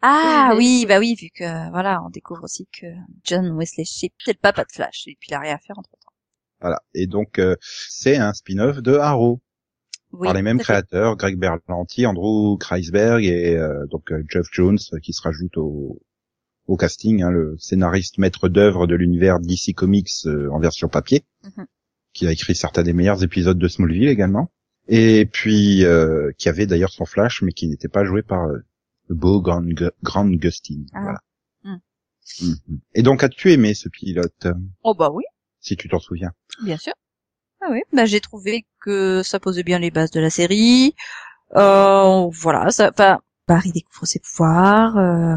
Ah 0.00 0.54
oui, 0.56 0.86
bah 0.88 0.98
oui, 1.00 1.14
vu 1.20 1.28
que 1.34 1.70
voilà, 1.70 2.02
on 2.02 2.08
découvre 2.08 2.44
aussi 2.44 2.66
que 2.72 2.86
John 3.24 3.50
Wesley 3.58 3.84
Shipp 3.84 4.14
c'est 4.24 4.32
le 4.32 4.38
papa 4.40 4.64
de 4.64 4.72
Flash 4.72 5.02
et 5.06 5.16
puis 5.20 5.28
il 5.30 5.34
a 5.34 5.40
rien 5.40 5.56
à 5.56 5.58
faire 5.58 5.78
entre 5.78 5.90
temps. 5.90 6.12
Voilà. 6.62 6.80
Et 6.94 7.06
donc 7.06 7.38
euh, 7.38 7.56
c'est 7.60 8.16
un 8.16 8.32
spin-off 8.32 8.78
de 8.78 8.94
Arrow 8.96 9.42
Oui, 10.12 10.24
par 10.26 10.34
les 10.34 10.42
mêmes 10.42 10.58
créateurs, 10.58 11.16
Greg 11.16 11.38
Berlanti, 11.38 12.04
Andrew 12.06 12.56
Kreisberg 12.58 13.24
et 13.24 13.56
euh, 13.56 13.86
donc 13.86 14.10
euh, 14.12 14.22
Jeff 14.28 14.46
Jones 14.52 14.78
euh, 14.92 14.98
qui 14.98 15.12
se 15.12 15.22
rajoute 15.22 15.56
au, 15.56 16.00
au 16.66 16.76
casting, 16.76 17.22
hein, 17.22 17.30
le 17.30 17.56
scénariste 17.58 18.18
maître 18.18 18.48
d'œuvre 18.48 18.86
de 18.86 18.94
l'univers 18.96 19.38
DC 19.40 19.74
Comics 19.74 20.08
euh, 20.26 20.48
en 20.50 20.58
version 20.58 20.88
papier, 20.88 21.24
Mhm. 21.44 21.66
qui 22.12 22.26
a 22.26 22.32
écrit 22.32 22.54
certains 22.56 22.82
des 22.82 22.92
meilleurs 22.92 23.22
épisodes 23.22 23.58
de 23.58 23.68
Smallville 23.68 24.08
également, 24.08 24.50
et 24.88 25.26
puis 25.26 25.84
euh, 25.84 26.32
qui 26.38 26.48
avait 26.48 26.66
d'ailleurs 26.66 26.90
son 26.92 27.04
Flash, 27.06 27.42
mais 27.42 27.52
qui 27.52 27.68
n'était 27.68 27.88
pas 27.88 28.04
joué 28.04 28.22
par 28.22 28.48
euh, 28.48 28.58
le 29.08 29.14
beau 29.14 29.40
Grant, 29.40 29.62
Gu- 29.62 29.90
Grant 30.02 30.28
Gustin. 30.28 30.82
Ah. 30.92 31.00
Voilà. 31.02 31.18
Mhm. 31.62 31.80
Mhm. 32.42 32.78
Et 32.94 33.02
donc 33.02 33.22
as-tu 33.22 33.52
aimé 33.52 33.74
ce 33.74 33.88
pilote, 33.88 34.46
euh, 34.46 34.54
Oh 34.82 34.94
bah 34.94 35.10
oui, 35.12 35.24
si 35.60 35.76
tu 35.76 35.88
t'en 35.88 35.98
souviens 36.00 36.32
bien 36.64 36.76
sûr. 36.76 36.92
Ah 37.60 37.68
oui, 37.70 37.82
bah 37.92 38.06
j'ai 38.06 38.20
trouvé 38.20 38.64
que 38.80 39.22
ça 39.22 39.38
posait 39.40 39.62
bien 39.62 39.78
les 39.78 39.90
bases 39.90 40.10
de 40.10 40.20
la 40.20 40.30
série. 40.30 40.94
Euh, 41.56 42.28
voilà, 42.32 42.70
ça, 42.70 42.90
enfin, 42.90 43.20
Barry 43.48 43.72
découvre 43.72 44.06
ses 44.06 44.20
pouvoirs, 44.20 44.96
euh, 44.98 45.36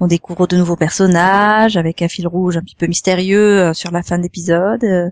on 0.00 0.06
découvre 0.06 0.46
de 0.46 0.56
nouveaux 0.56 0.76
personnages 0.76 1.76
avec 1.76 2.02
un 2.02 2.08
fil 2.08 2.26
rouge 2.28 2.56
un 2.56 2.62
petit 2.62 2.76
peu 2.76 2.86
mystérieux 2.86 3.60
euh, 3.70 3.74
sur 3.74 3.90
la 3.90 4.02
fin 4.02 4.18
de 4.18 4.22
l'épisode. 4.22 4.84
euh, 4.84 5.10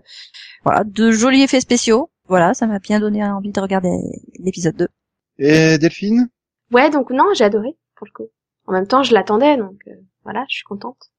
voilà, 0.63 0.83
de 0.83 1.11
jolis 1.11 1.43
effets 1.43 1.61
spéciaux. 1.61 2.09
Voilà, 2.27 2.53
ça 2.53 2.67
m'a 2.67 2.79
bien 2.79 2.99
donné 2.99 3.23
envie 3.23 3.51
de 3.51 3.59
regarder 3.61 3.89
l'épisode 4.39 4.75
2. 4.75 4.87
Et 5.39 5.77
Delphine? 5.77 6.29
Ouais, 6.71 6.89
donc 6.89 7.11
non, 7.11 7.25
j'ai 7.35 7.43
adoré, 7.45 7.77
pour 7.95 8.07
le 8.07 8.11
coup. 8.11 8.29
En 8.65 8.73
même 8.73 8.87
temps, 8.87 9.03
je 9.03 9.13
l'attendais, 9.13 9.55
donc 9.57 9.79
euh, 9.87 9.91
voilà, 10.23 10.45
je 10.49 10.55
suis 10.55 10.63
contente. 10.65 11.11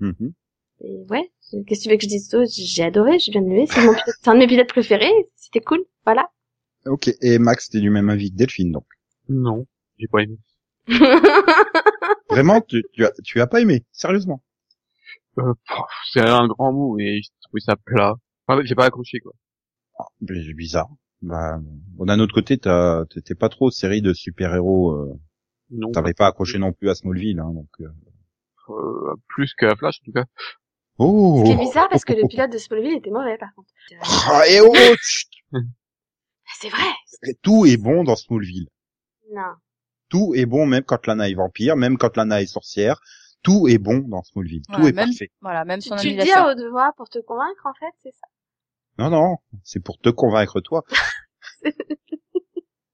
Mhm. 0.00 0.32
Et 0.80 1.04
ouais, 1.08 1.30
qu'est-ce 1.66 1.80
que 1.80 1.84
tu 1.84 1.90
veux 1.90 1.96
que 1.96 2.02
je 2.04 2.08
dise 2.08 2.28
d'autre? 2.28 2.50
J'ai 2.54 2.82
adoré, 2.84 3.18
j'ai 3.18 3.32
bien 3.32 3.42
aimé, 3.42 3.66
c'est 3.68 3.84
mon 3.84 3.92
pilote- 3.92 4.14
c'est 4.22 4.28
un 4.28 4.34
de 4.34 4.38
mes 4.40 4.46
pilotes 4.46 4.68
préférés, 4.68 5.12
c'était 5.36 5.60
cool, 5.60 5.84
voilà. 6.04 6.30
Ok, 6.86 7.10
et 7.20 7.38
Max, 7.38 7.68
t'es 7.68 7.80
du 7.80 7.90
même 7.90 8.08
avis 8.10 8.30
que 8.30 8.36
Delphine, 8.36 8.72
donc? 8.72 8.86
Non, 9.28 9.66
j'ai 9.98 10.06
pas 10.08 10.22
aimé. 10.22 10.38
Vraiment, 12.30 12.60
tu, 12.60 12.84
tu, 12.92 13.04
as, 13.04 13.12
tu 13.24 13.40
as 13.40 13.46
pas 13.46 13.60
aimé, 13.60 13.84
sérieusement? 13.92 14.42
Euh, 15.38 15.52
c'est 16.12 16.20
un 16.20 16.46
grand 16.48 16.72
mot, 16.72 16.94
mais 16.96 17.16
j'ai 17.22 17.30
trouvé 17.42 17.60
ça 17.60 17.76
plat. 17.76 18.14
Enfin, 18.46 18.62
j'ai 18.64 18.74
pas 18.74 18.86
accroché, 18.86 19.18
quoi. 19.20 19.32
C'est 20.26 20.54
bizarre. 20.54 20.88
Bah, 21.22 21.58
bon, 21.60 22.04
d'un 22.04 22.20
autre 22.20 22.34
côté, 22.34 22.58
t'as- 22.58 23.04
t'étais 23.10 23.34
pas 23.34 23.48
trop 23.48 23.70
série 23.70 24.02
de 24.02 24.12
super-héros. 24.12 24.92
Euh, 24.92 25.12
Non. 25.70 25.90
T'avais 25.90 26.14
pas 26.14 26.26
accroché 26.26 26.58
non 26.58 26.72
plus 26.72 26.88
à 26.90 26.94
Smallville, 26.94 27.40
hein, 27.40 27.50
donc. 27.52 27.68
euh. 27.80 27.88
Euh, 28.68 29.14
plus 29.28 29.52
que 29.54 29.66
la 29.66 29.76
Flash, 29.76 29.98
en 30.02 30.04
tout 30.04 30.12
cas. 30.12 30.24
Oh. 30.98 31.40
Ce 31.40 31.44
qui 31.44 31.52
est 31.52 31.56
bizarre 31.64 31.88
parce 31.90 32.04
que 32.04 32.12
le 32.14 32.26
pilote 32.26 32.50
de 32.50 32.58
Smallville 32.58 32.96
était 32.96 33.10
mauvais 33.10 33.36
par 33.38 33.54
contre. 33.54 33.68
Ah, 34.30 34.42
et 34.48 34.60
oh, 34.60 34.74
chut. 35.02 35.28
C'est 36.58 36.68
vrai 36.70 37.34
Tout 37.42 37.66
est 37.66 37.76
bon 37.76 38.02
dans 38.04 38.16
Smallville. 38.16 38.68
Non. 39.32 39.52
Tout 40.08 40.34
est 40.34 40.46
bon, 40.46 40.66
même 40.66 40.84
quand 40.84 41.06
Lana 41.06 41.28
est 41.28 41.34
vampire, 41.34 41.76
même 41.76 41.98
quand 41.98 42.16
Lana 42.16 42.40
est 42.40 42.46
sorcière. 42.46 43.00
Tout 43.42 43.68
est 43.68 43.78
bon 43.78 43.98
dans 43.98 44.22
Smallville. 44.22 44.62
Tout 44.62 44.72
Voilà, 44.72 44.88
est 44.88 44.92
même- 44.92 45.08
parfait. 45.08 45.30
Voilà, 45.40 45.64
même 45.64 45.80
Tu, 45.80 45.88
son 45.88 45.96
tu 45.96 46.10
le 46.14 46.22
dis 46.22 46.30
haute 46.32 46.70
voix 46.70 46.92
pour 46.96 47.08
te 47.08 47.18
convaincre 47.18 47.66
en 47.66 47.74
fait, 47.74 47.92
c'est 48.02 48.12
ça 48.12 48.26
Non, 48.98 49.10
non, 49.10 49.36
c'est 49.64 49.80
pour 49.80 49.98
te 49.98 50.08
convaincre 50.08 50.60
toi. 50.60 50.84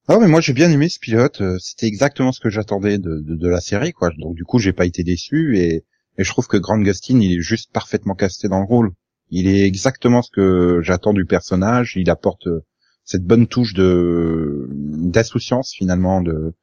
Non 0.08 0.18
mais 0.20 0.26
moi 0.26 0.40
j'ai 0.40 0.52
bien 0.52 0.68
aimé 0.68 0.88
ce 0.88 0.98
pilote, 0.98 1.40
euh, 1.40 1.58
c'était 1.60 1.86
exactement 1.86 2.32
ce 2.32 2.40
que 2.40 2.50
j'attendais 2.50 2.98
de, 2.98 3.20
de, 3.20 3.36
de 3.36 3.48
la 3.48 3.60
série 3.60 3.92
quoi. 3.92 4.10
Donc 4.18 4.34
du 4.34 4.44
coup 4.44 4.58
j'ai 4.58 4.72
pas 4.72 4.84
été 4.84 5.04
déçu 5.04 5.56
et, 5.58 5.84
et 6.18 6.24
je 6.24 6.30
trouve 6.30 6.46
que 6.46 6.56
Grant 6.56 6.78
Gustin 6.80 7.20
il 7.20 7.32
est 7.38 7.40
juste 7.40 7.72
parfaitement 7.72 8.14
casté 8.14 8.48
dans 8.48 8.60
le 8.60 8.66
rôle. 8.66 8.92
Il 9.30 9.46
est 9.46 9.66
exactement 9.66 10.20
ce 10.22 10.30
que 10.30 10.80
j'attends 10.82 11.14
du 11.14 11.24
personnage, 11.24 11.94
il 11.96 12.10
apporte 12.10 12.46
euh, 12.48 12.64
cette 13.04 13.24
bonne 13.24 13.46
touche 13.46 13.74
de 13.74 14.68
d'insouciance 14.70 15.72
finalement, 15.74 16.20
de 16.20 16.54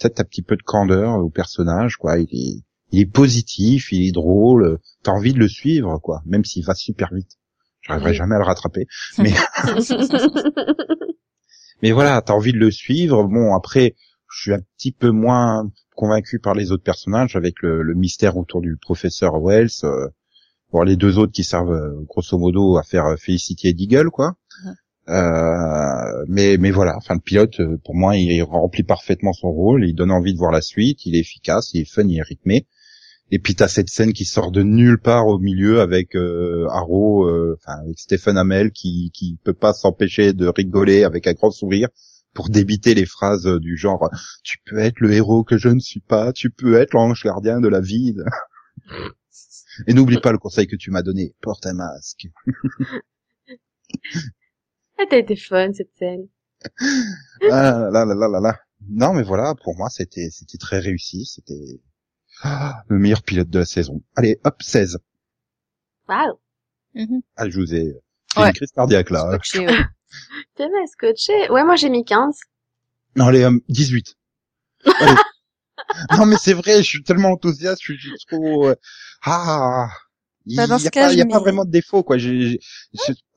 peut-être 0.00 0.20
un 0.20 0.24
petit 0.24 0.42
peu 0.42 0.56
de 0.56 0.62
candeur 0.62 1.14
au 1.18 1.30
personnage 1.30 1.96
quoi. 1.96 2.18
Il 2.18 2.28
est 2.32 2.62
il 2.92 3.00
est 3.00 3.06
positif, 3.12 3.90
il 3.92 4.08
est 4.08 4.12
drôle, 4.12 4.78
t'as 5.02 5.10
envie 5.12 5.32
de 5.34 5.38
le 5.40 5.48
suivre 5.48 5.98
quoi, 6.02 6.22
même 6.24 6.44
s'il 6.44 6.64
va 6.64 6.74
super 6.74 7.12
vite. 7.12 7.32
J'arriverai 7.82 8.10
Oui. 8.12 8.16
jamais 8.16 8.34
à 8.34 8.38
le 8.38 8.44
rattraper. 8.44 8.86
Mais 9.18 9.32
mais 11.82 11.92
voilà, 11.92 12.22
t'as 12.22 12.32
envie 12.32 12.52
de 12.52 12.58
le 12.58 12.70
suivre. 12.70 13.24
Bon, 13.24 13.54
après, 13.54 13.94
je 14.30 14.40
suis 14.42 14.52
un 14.52 14.60
petit 14.76 14.92
peu 14.92 15.10
moins 15.10 15.70
convaincu 15.96 16.38
par 16.38 16.54
les 16.54 16.70
autres 16.70 16.84
personnages 16.84 17.34
avec 17.34 17.54
le, 17.62 17.82
le 17.82 17.94
mystère 17.94 18.36
autour 18.36 18.60
du 18.60 18.76
professeur 18.76 19.40
Wells. 19.42 19.70
Euh, 19.82 20.08
bon, 20.72 20.82
les 20.82 20.96
deux 20.96 21.18
autres 21.18 21.32
qui 21.32 21.42
servent 21.42 21.72
euh, 21.72 22.04
grosso 22.06 22.38
modo 22.38 22.76
à 22.76 22.84
faire 22.84 23.06
euh, 23.06 23.16
Felicity 23.16 23.68
et 23.68 23.72
Deagle, 23.72 24.10
quoi. 24.10 24.36
Mhm. 24.64 24.74
Euh, 25.08 26.24
mais 26.28 26.56
mais 26.58 26.72
voilà, 26.72 26.96
enfin 26.96 27.14
le 27.14 27.20
pilote, 27.20 27.60
euh, 27.60 27.78
pour 27.84 27.94
moi, 27.94 28.16
il 28.16 28.42
remplit 28.42 28.82
parfaitement 28.82 29.32
son 29.32 29.50
rôle. 29.50 29.84
Il 29.86 29.94
donne 29.94 30.10
envie 30.10 30.32
de 30.32 30.38
voir 30.38 30.50
la 30.52 30.62
suite. 30.62 31.06
Il 31.06 31.16
est 31.16 31.20
efficace, 31.20 31.70
il 31.74 31.82
est 31.82 31.90
fun, 31.90 32.06
il 32.08 32.18
est 32.18 32.22
rythmé. 32.22 32.66
Et 33.30 33.38
puis 33.40 33.54
t'as 33.56 33.68
cette 33.68 33.88
scène 33.90 34.12
qui 34.12 34.24
sort 34.24 34.52
de 34.52 34.62
nulle 34.62 35.00
part 35.00 35.26
au 35.26 35.38
milieu 35.38 35.80
avec 35.80 36.14
euh, 36.14 36.66
Arrow, 36.70 37.24
euh, 37.26 37.56
enfin 37.58 37.78
avec 37.82 37.98
Stephen 37.98 38.36
Amell 38.36 38.70
qui 38.70 39.10
qui 39.12 39.38
peut 39.42 39.52
pas 39.52 39.72
s'empêcher 39.72 40.32
de 40.32 40.46
rigoler 40.46 41.02
avec 41.04 41.26
un 41.26 41.32
grand 41.32 41.50
sourire 41.50 41.88
pour 42.36 42.50
débiter 42.50 42.94
les 42.94 43.06
phrases 43.06 43.46
du 43.46 43.76
genre 43.76 44.08
tu 44.44 44.58
peux 44.66 44.78
être 44.78 45.00
le 45.00 45.12
héros 45.12 45.42
que 45.42 45.56
je 45.56 45.68
ne 45.68 45.80
suis 45.80 46.00
pas, 46.00 46.32
tu 46.32 46.50
peux 46.50 46.76
être 46.78 46.92
l'ange 46.92 47.24
gardien 47.24 47.60
de 47.60 47.68
la 47.68 47.80
vie. 47.80 48.14
Et 49.86 49.94
n'oublie 49.94 50.20
pas 50.20 50.32
le 50.32 50.38
conseil 50.38 50.66
que 50.66 50.76
tu 50.76 50.90
m'as 50.90 51.02
donné, 51.02 51.34
porte 51.40 51.66
un 51.66 51.74
masque. 51.74 52.28
Ah, 54.98 55.04
t'as 55.10 55.18
été 55.18 55.36
fun 55.36 55.74
cette 55.74 55.94
scène. 55.98 56.26
Ah 57.50 57.90
là 57.92 58.06
là 58.06 58.14
là 58.14 58.28
là 58.28 58.40
là. 58.40 58.58
Non 58.88 59.12
mais 59.12 59.22
voilà, 59.22 59.54
pour 59.62 59.76
moi 59.76 59.90
c'était 59.90 60.30
c'était 60.30 60.56
très 60.56 60.78
réussi, 60.78 61.26
c'était 61.26 61.82
ah, 62.42 62.82
le 62.88 62.98
meilleur 62.98 63.22
pilote 63.22 63.50
de 63.50 63.58
la 63.58 63.66
saison. 63.66 64.02
Allez, 64.14 64.40
hop 64.44 64.62
16. 64.62 64.98
Waouh. 66.08 66.38
Mhm. 66.94 67.20
Ah, 67.36 67.48
je 67.48 67.58
vous 67.60 67.74
ai 67.74 67.94
fait 68.32 68.40
Ouais. 68.40 68.48
une 68.48 68.54
crise 68.54 68.72
cardiaque 68.72 69.10
là. 69.10 69.38
T'es 70.56 70.68
bien 70.68 70.86
scotché. 70.86 71.50
Ouais, 71.50 71.64
moi 71.64 71.76
j'ai 71.76 71.88
mis 71.90 72.04
15. 72.04 72.38
Non, 73.16 73.26
allez, 73.26 73.42
euh, 73.44 73.58
18. 73.68 74.16
Allez. 75.00 75.14
non, 76.18 76.26
mais 76.26 76.36
c'est 76.38 76.52
vrai, 76.54 76.78
je 76.78 76.88
suis 76.88 77.02
tellement 77.02 77.30
enthousiaste, 77.32 77.82
je 77.84 77.92
suis 77.94 78.12
trop... 78.28 78.68
euh, 78.68 78.74
Ah 79.24 79.88
Il 80.46 80.56
Bah, 80.56 80.66
dans 80.66 80.76
n'y 80.76 80.82
ce 80.82 80.88
a, 80.88 80.90
cas, 80.90 81.06
pas, 81.06 81.12
il 81.12 81.18
y 81.18 81.22
a 81.22 81.26
pas 81.26 81.38
vraiment 81.40 81.64
de 81.64 81.70
défauts, 81.70 82.02
quoi. 82.02 82.16
Il 82.18 82.58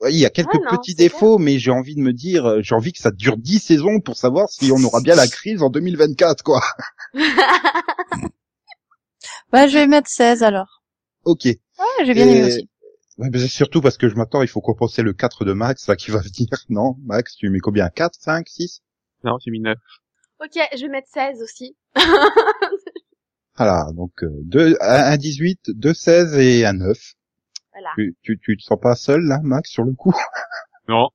y 0.08 0.26
a 0.26 0.30
quelques 0.30 0.54
non, 0.54 0.60
petits 0.78 0.94
défauts, 0.94 1.38
mais 1.38 1.58
j'ai 1.58 1.70
envie 1.70 1.94
de 1.94 2.00
me 2.00 2.12
dire, 2.12 2.46
euh, 2.46 2.60
j'ai 2.62 2.74
envie 2.74 2.92
que 2.92 2.98
ça 3.00 3.10
dure 3.10 3.36
10 3.36 3.58
saisons 3.60 4.00
pour 4.00 4.16
savoir 4.16 4.48
si 4.48 4.70
on 4.72 4.82
aura 4.84 5.00
bien 5.00 5.14
la 5.14 5.26
crise 5.28 5.62
en 5.62 5.70
2024, 5.70 6.42
quoi. 6.42 6.62
Bah, 9.52 9.66
je 9.66 9.74
vais 9.78 9.86
mettre 9.86 10.08
16 10.08 10.42
alors. 10.42 10.82
Ok. 11.24 11.44
Ouais, 11.46 12.04
j'ai 12.06 12.14
bien 12.14 12.26
Et- 12.26 12.30
aimé 12.30 12.44
aussi. 12.44 12.68
Ouais, 13.20 13.28
mais 13.30 13.38
c'est 13.38 13.48
surtout 13.48 13.80
parce 13.80 13.98
que 13.98 14.08
je 14.08 14.14
m'attends, 14.16 14.42
il 14.42 14.48
faut 14.48 14.60
compenser 14.62 15.02
le 15.02 15.12
4 15.12 15.44
de 15.44 15.52
Max, 15.52 15.86
là, 15.86 15.94
qui 15.94 16.10
va 16.10 16.18
venir. 16.20 16.48
Non, 16.70 16.96
Max, 17.04 17.36
tu 17.36 17.48
mets 17.50 17.58
combien? 17.60 17.88
4, 17.90 18.14
5, 18.18 18.48
6 18.48 18.80
Non, 19.24 19.36
j'ai 19.44 19.50
mis 19.50 19.60
9. 19.60 19.76
ok, 20.42 20.58
je 20.76 20.80
vais 20.82 20.88
mettre 20.88 21.08
16 21.08 21.42
aussi. 21.42 21.76
Voilà, 23.56 23.86
donc 23.94 24.22
euh, 24.24 24.30
deux, 24.44 24.74
un, 24.80 25.12
un 25.12 25.16
18, 25.18 25.72
deux 25.74 25.92
16 25.92 26.34
et 26.38 26.64
un 26.64 26.72
9. 26.72 26.96
Voilà. 27.72 27.90
Tu, 27.94 28.16
tu, 28.22 28.38
tu 28.42 28.56
te 28.56 28.62
sens 28.62 28.78
pas 28.80 28.94
seul, 28.94 29.20
là, 29.22 29.38
Max, 29.42 29.70
sur 29.70 29.84
le 29.84 29.92
coup? 29.92 30.14
Non. 30.88 31.08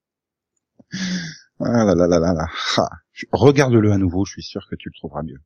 Ah 1.60 1.84
là 1.84 1.96
là 1.96 2.08
là 2.08 2.20
là 2.20 2.34
là. 2.34 2.46
Ah, 2.78 2.88
Regarde-le 3.34 3.92
à 3.92 3.98
nouveau, 3.98 4.24
je 4.24 4.32
suis 4.34 4.44
sûr 4.44 4.66
que 4.70 4.76
tu 4.78 4.88
le 4.88 4.94
trouveras 4.98 5.24
mieux. 5.24 5.40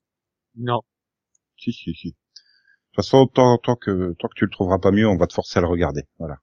Non. 0.55 0.81
Si, 1.57 1.71
si, 1.73 1.95
si. 1.95 2.09
De 2.09 2.13
toute 2.13 2.95
façon, 2.97 3.25
tant, 3.25 3.57
tant 3.57 3.75
que, 3.75 4.13
tant 4.19 4.27
que 4.27 4.33
tu 4.35 4.45
le 4.45 4.51
trouveras 4.51 4.77
pas 4.77 4.91
mieux, 4.91 5.07
on 5.07 5.17
va 5.17 5.25
te 5.25 5.33
forcer 5.33 5.57
à 5.57 5.61
le 5.63 5.67
regarder. 5.67 6.03
Voilà. 6.19 6.35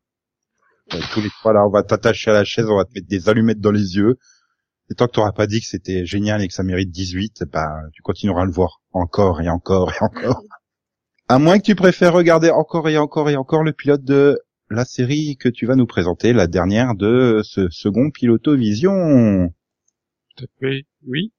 Euh, 0.95 1.01
tous 1.12 1.20
les 1.20 1.30
fois, 1.30 1.53
là, 1.53 1.66
on 1.66 1.70
va 1.70 1.82
t'attacher 1.82 2.30
à 2.30 2.34
la 2.34 2.45
chaise, 2.45 2.66
on 2.68 2.76
va 2.76 2.84
te 2.84 2.93
mettre 2.95 3.09
des 3.09 3.28
allumettes 3.28 3.61
dans 3.61 3.72
les 3.72 3.97
yeux. 3.97 4.18
Et 4.91 4.95
tant 4.95 5.07
que 5.07 5.12
t'auras 5.12 5.32
pas 5.32 5.47
dit 5.47 5.61
que 5.61 5.66
c'était 5.66 6.07
génial 6.07 6.43
et 6.43 6.49
que 6.49 6.55
ça 6.55 6.62
mérite 6.62 6.91
18, 6.91 7.45
bah, 7.53 7.68
tu 7.93 8.03
continueras 8.03 8.43
à 8.43 8.45
le 8.45 8.53
voir. 8.53 8.80
Encore 8.93 9.41
et 9.41 9.49
encore 9.49 9.93
et 9.93 9.99
encore. 10.01 10.43
À 11.28 11.41
moins 11.41 11.59
que 11.59 11.64
tu 11.64 11.74
préfères 11.74 12.12
regarder 12.12 12.51
encore 12.51 12.89
et 12.89 12.97
encore 12.99 13.28
et 13.28 13.37
encore 13.37 13.64
le 13.64 13.72
pilote 13.72 14.05
de 14.05 14.39
la 14.70 14.84
série 14.84 15.37
que 15.37 15.49
tu 15.49 15.66
vas 15.66 15.74
nous 15.74 15.87
présenter, 15.87 16.32
la 16.32 16.47
dernière 16.47 16.95
de 16.95 17.41
ce 17.43 17.68
second 17.68 18.11
Piloto-Vision. 18.11 19.53
Tout 20.37 20.45
à 20.45 20.47
fait. 20.61 20.84
Oui. 21.05 21.32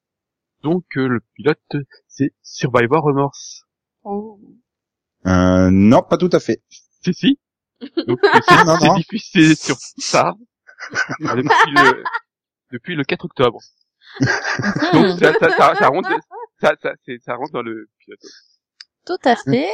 Donc, 0.62 0.84
euh, 0.98 1.08
le 1.08 1.22
pilote, 1.36 1.86
c'est 2.10 2.34
Survivor 2.42 3.02
Remorse. 3.02 3.64
Oh. 4.04 4.42
Euh, 5.26 5.70
non, 5.72 6.02
pas 6.02 6.18
tout 6.18 6.30
à 6.34 6.42
fait. 6.42 6.62
Si, 6.70 7.14
si. 7.14 7.40
Donc, 8.08 8.20
euh, 8.24 8.40
c'est 8.48 8.64
Non, 8.66 8.78
c'est 8.80 8.88
non. 8.88 8.96
diffusé 8.96 9.56
sur 9.56 9.78
ça 9.98 10.34
depuis 11.20 11.72
le, 11.72 12.04
depuis 12.72 12.96
le 12.96 13.04
4 13.04 13.26
octobre. 13.26 13.60
Donc, 14.94 15.20
ça, 15.20 15.34
ça, 15.40 15.50
ça, 15.58 15.76
ça 15.76 15.88
rentre, 15.90 16.10
ça, 16.62 16.74
ça, 16.82 16.94
c'est- 17.06 17.20
ça 17.24 17.36
rentre 17.36 17.52
dans 17.54 17.62
le 17.62 17.88
pilote. 18.00 18.20
tout 19.06 19.18
à 19.26 19.36
fait. 19.36 19.70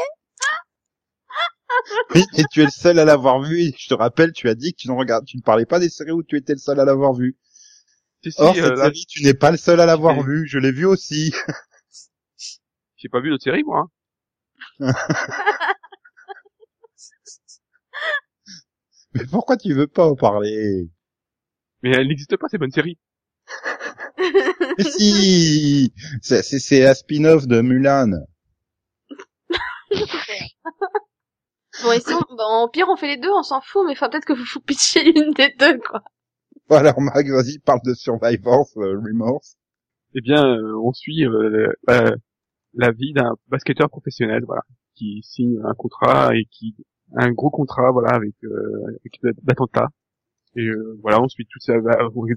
Oui, 2.13 2.23
et 2.37 2.43
tu 2.51 2.61
es 2.61 2.65
le 2.65 2.69
seul 2.71 2.99
à 2.99 3.05
l'avoir 3.05 3.41
vu. 3.41 3.59
Et 3.61 3.73
je 3.77 3.87
te 3.87 3.93
rappelle, 3.93 4.31
tu 4.31 4.47
as 4.49 4.55
dit 4.55 4.73
que 4.73 4.77
tu 4.81 4.87
ne 4.89 4.93
regardes, 4.93 5.25
tu 5.25 5.37
ne 5.37 5.41
parlais 5.41 5.65
pas 5.65 5.79
des 5.79 5.89
séries 5.89 6.11
où 6.11 6.23
tu 6.23 6.37
étais 6.37 6.53
le 6.53 6.59
seul 6.59 6.79
à 6.79 6.85
l'avoir 6.85 7.13
vu. 7.13 7.35
Si, 8.23 8.31
si, 8.31 8.41
Or, 8.41 8.51
euh, 8.51 8.61
cette 8.69 8.77
là, 8.77 8.83
série, 8.85 9.05
tu 9.07 9.23
n'es 9.23 9.33
pas 9.33 9.49
le 9.51 9.57
seul 9.57 9.79
à 9.79 9.85
l'avoir 9.85 10.21
vu. 10.21 10.45
Je 10.47 10.59
l'ai 10.59 10.71
vu 10.71 10.85
aussi. 10.85 11.33
j'ai 12.97 13.09
pas 13.09 13.21
vu 13.21 13.29
d'autres 13.31 13.43
séries, 13.43 13.63
moi. 13.63 13.87
Mais 19.13 19.25
pourquoi 19.25 19.57
tu 19.57 19.73
veux 19.73 19.87
pas 19.87 20.05
en 20.07 20.15
parler? 20.15 20.89
Mais 21.83 21.91
elle 21.91 22.07
n'existe 22.09 22.37
pas, 22.37 22.47
ces 22.49 22.57
bonnes 22.59 22.71
séries. 22.71 22.97
Mais 24.77 24.83
si 24.83 25.93
C'est 26.21 26.43
c'est- 26.43 26.59
c'est 26.59 26.85
un 26.87 26.93
spin-off 26.93 27.47
de 27.47 27.61
Mulan. 27.61 28.11
Bon, 31.83 31.91
et 31.91 31.99
si 31.99 32.13
on- 32.13 32.35
bon, 32.35 32.63
au 32.63 32.69
pire, 32.69 32.87
on 32.89 32.95
fait 32.95 33.07
les 33.07 33.17
deux, 33.17 33.31
on 33.31 33.43
s'en 33.43 33.61
fout, 33.61 33.83
mais 33.87 33.95
faut 33.95 34.07
peut-être 34.09 34.25
que 34.25 34.33
vous 34.33 34.43
vous 34.53 34.59
pitchiez 34.59 35.03
une 35.09 35.31
des 35.33 35.53
deux, 35.59 35.79
quoi. 35.79 36.01
Bon, 36.69 36.77
alors 36.77 36.99
Max, 37.01 37.29
vas-y, 37.29 37.59
parle 37.59 37.81
de 37.85 37.93
Survivors, 37.93 38.69
euh, 38.77 38.99
Remorse. 38.99 39.55
Eh 40.15 40.21
bien, 40.21 40.45
euh, 40.45 40.75
on 40.83 40.93
suit 40.93 41.25
euh, 41.25 41.67
euh, 41.89 42.15
la 42.75 42.91
vie 42.91 43.13
d'un 43.13 43.35
basketteur 43.49 43.89
professionnel, 43.89 44.43
voilà, 44.45 44.63
qui 44.95 45.21
signe 45.23 45.59
un 45.65 45.73
contrat 45.75 46.35
et 46.35 46.45
qui 46.51 46.75
un 47.15 47.31
gros 47.31 47.49
contrat, 47.49 47.91
voilà, 47.91 48.09
avec, 48.09 48.35
euh, 48.43 48.87
avec. 48.87 49.19
Et 50.55 50.67
euh, 50.67 50.99
voilà, 51.01 51.21
on 51.21 51.27
suit 51.27 51.47
toute 51.49 51.63
sa, 51.63 51.73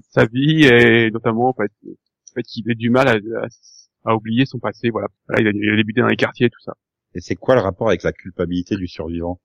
sa 0.09 0.25
vie 0.25 0.65
et 0.65 1.11
notamment 1.11 1.49
en 1.49 1.53
fait, 1.53 1.71
en 1.85 2.33
fait 2.33 2.43
qu'il 2.43 2.69
ait 2.71 2.75
du 2.75 2.89
mal 2.89 3.07
à, 3.07 3.13
à, 3.13 4.11
à 4.11 4.15
oublier 4.15 4.45
son 4.45 4.59
passé, 4.59 4.89
voilà. 4.89 5.07
Voilà, 5.27 5.41
il 5.41 5.47
a, 5.47 5.51
il 5.53 5.73
a 5.73 5.75
débuté 5.75 6.01
dans 6.01 6.07
les 6.07 6.15
quartiers, 6.15 6.49
tout 6.49 6.61
ça. 6.61 6.73
Et 7.13 7.21
c'est 7.21 7.35
quoi 7.35 7.55
le 7.55 7.61
rapport 7.61 7.87
avec 7.89 8.03
la 8.03 8.11
culpabilité 8.11 8.75
du 8.75 8.87
survivant? 8.87 9.39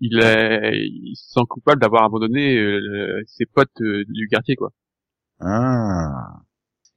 Il, 0.00 0.18
est, 0.20 0.86
il 0.86 1.14
se 1.16 1.32
sent 1.32 1.46
coupable 1.48 1.80
d'avoir 1.80 2.04
abandonné 2.04 2.56
euh, 2.56 3.22
ses 3.26 3.46
potes 3.46 3.80
euh, 3.80 4.04
du 4.08 4.28
quartier, 4.28 4.56
quoi. 4.56 4.72
Ah. 5.40 6.40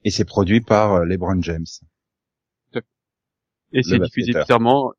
Et 0.03 0.09
c'est 0.09 0.25
produit 0.25 0.61
par 0.61 0.93
euh, 0.93 1.05
LeBron 1.05 1.41
James. 1.41 1.65
Et 3.73 3.83
c'est 3.83 3.99
diffusé 3.99 4.31
bizarrement. 4.33 4.93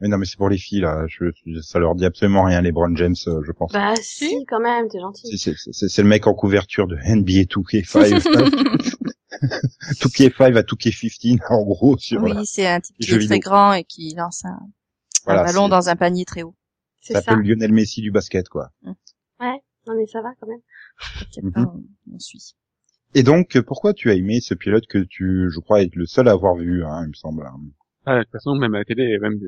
Mais 0.00 0.08
non, 0.08 0.16
mais 0.18 0.24
c'est 0.24 0.36
pour 0.38 0.48
les 0.48 0.56
filles, 0.58 0.80
là. 0.80 1.04
Je, 1.08 1.26
je- 1.46 1.60
ça 1.60 1.78
leur 1.78 1.94
dit 1.94 2.04
absolument 2.06 2.44
rien, 2.44 2.62
LeBron 2.62 2.94
James, 2.96 3.14
euh, 3.26 3.42
je 3.46 3.52
pense. 3.52 3.72
Bah, 3.72 3.94
si, 4.00 4.44
quand 4.48 4.60
même, 4.60 4.88
t'es 4.88 4.98
gentil. 5.00 5.26
Si, 5.26 5.38
C'est 5.38 5.54
c'est- 5.56 5.88
c'est 5.88 6.02
le 6.02 6.08
mec 6.08 6.26
en 6.26 6.34
couverture 6.34 6.86
de 6.86 6.96
NBA 7.04 7.44
2K5. 7.44 8.20
2K5 10.00 10.56
à 10.56 10.62
2K15, 10.62 11.38
en 11.50 11.62
gros, 11.64 11.96
sur 11.98 12.22
Oui, 12.22 12.32
la- 12.34 12.44
c'est 12.44 12.66
un 12.66 12.80
type 12.80 12.96
qui 12.96 13.04
est 13.04 13.08
très 13.14 13.18
vidéo. 13.18 13.38
grand 13.40 13.72
et 13.74 13.84
qui 13.84 14.14
lance 14.16 14.44
un, 14.44 14.58
voilà, 15.24 15.42
un 15.42 15.44
ballon 15.44 15.68
dans 15.68 15.88
un 15.88 15.96
panier 15.96 16.24
très 16.24 16.42
haut. 16.42 16.54
C'est 17.00 17.14
ça 17.14 17.20
ça. 17.20 17.30
s'appelle 17.32 17.46
Lionel 17.46 17.72
Messi 17.72 18.00
du 18.02 18.10
basket, 18.10 18.48
quoi. 18.48 18.70
Non, 18.82 18.94
mais 19.96 20.06
ça 20.06 20.20
va, 20.20 20.28
quand 20.38 20.46
même. 20.46 20.60
Mhm. 21.42 21.66
on, 21.66 22.14
on 22.14 22.18
suit. 22.18 22.54
Et 23.14 23.22
donc, 23.22 23.58
pourquoi 23.62 23.94
tu 23.94 24.10
as 24.10 24.14
aimé 24.14 24.40
ce 24.40 24.52
pilote 24.54 24.86
que 24.86 24.98
tu, 24.98 25.48
je 25.50 25.58
crois, 25.58 25.82
être 25.82 25.96
le 25.96 26.04
seul 26.06 26.28
à 26.28 26.32
avoir 26.32 26.54
vu, 26.56 26.84
hein, 26.84 27.02
il 27.04 27.08
me 27.08 27.14
semble. 27.14 27.44
Ah, 28.06 28.18
de 28.18 28.22
toute 28.24 28.32
façon, 28.32 28.54
même 28.54 28.74
à 28.74 28.78
la 28.78 28.84
télé, 28.84 29.18
même 29.18 29.38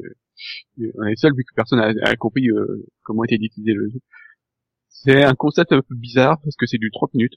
euh, 0.78 0.92
on 0.98 1.05
est 1.05 1.16
seul 1.16 1.32
vu 1.34 1.44
que 1.44 1.55
personne 1.55 1.78
n'a 1.78 2.16
compris 2.16 2.48
euh, 2.50 2.86
comment 3.03 3.24
était 3.24 3.38
diffusé 3.38 3.72
le 3.72 3.88
jeu. 3.88 4.00
C'est 4.88 5.24
un 5.24 5.34
concept 5.34 5.72
un 5.72 5.80
peu 5.82 5.94
bizarre 5.94 6.38
parce 6.42 6.57
que 6.57 6.66
c'est 6.66 6.78
du 6.78 6.90
30 6.90 7.14
minutes. 7.14 7.34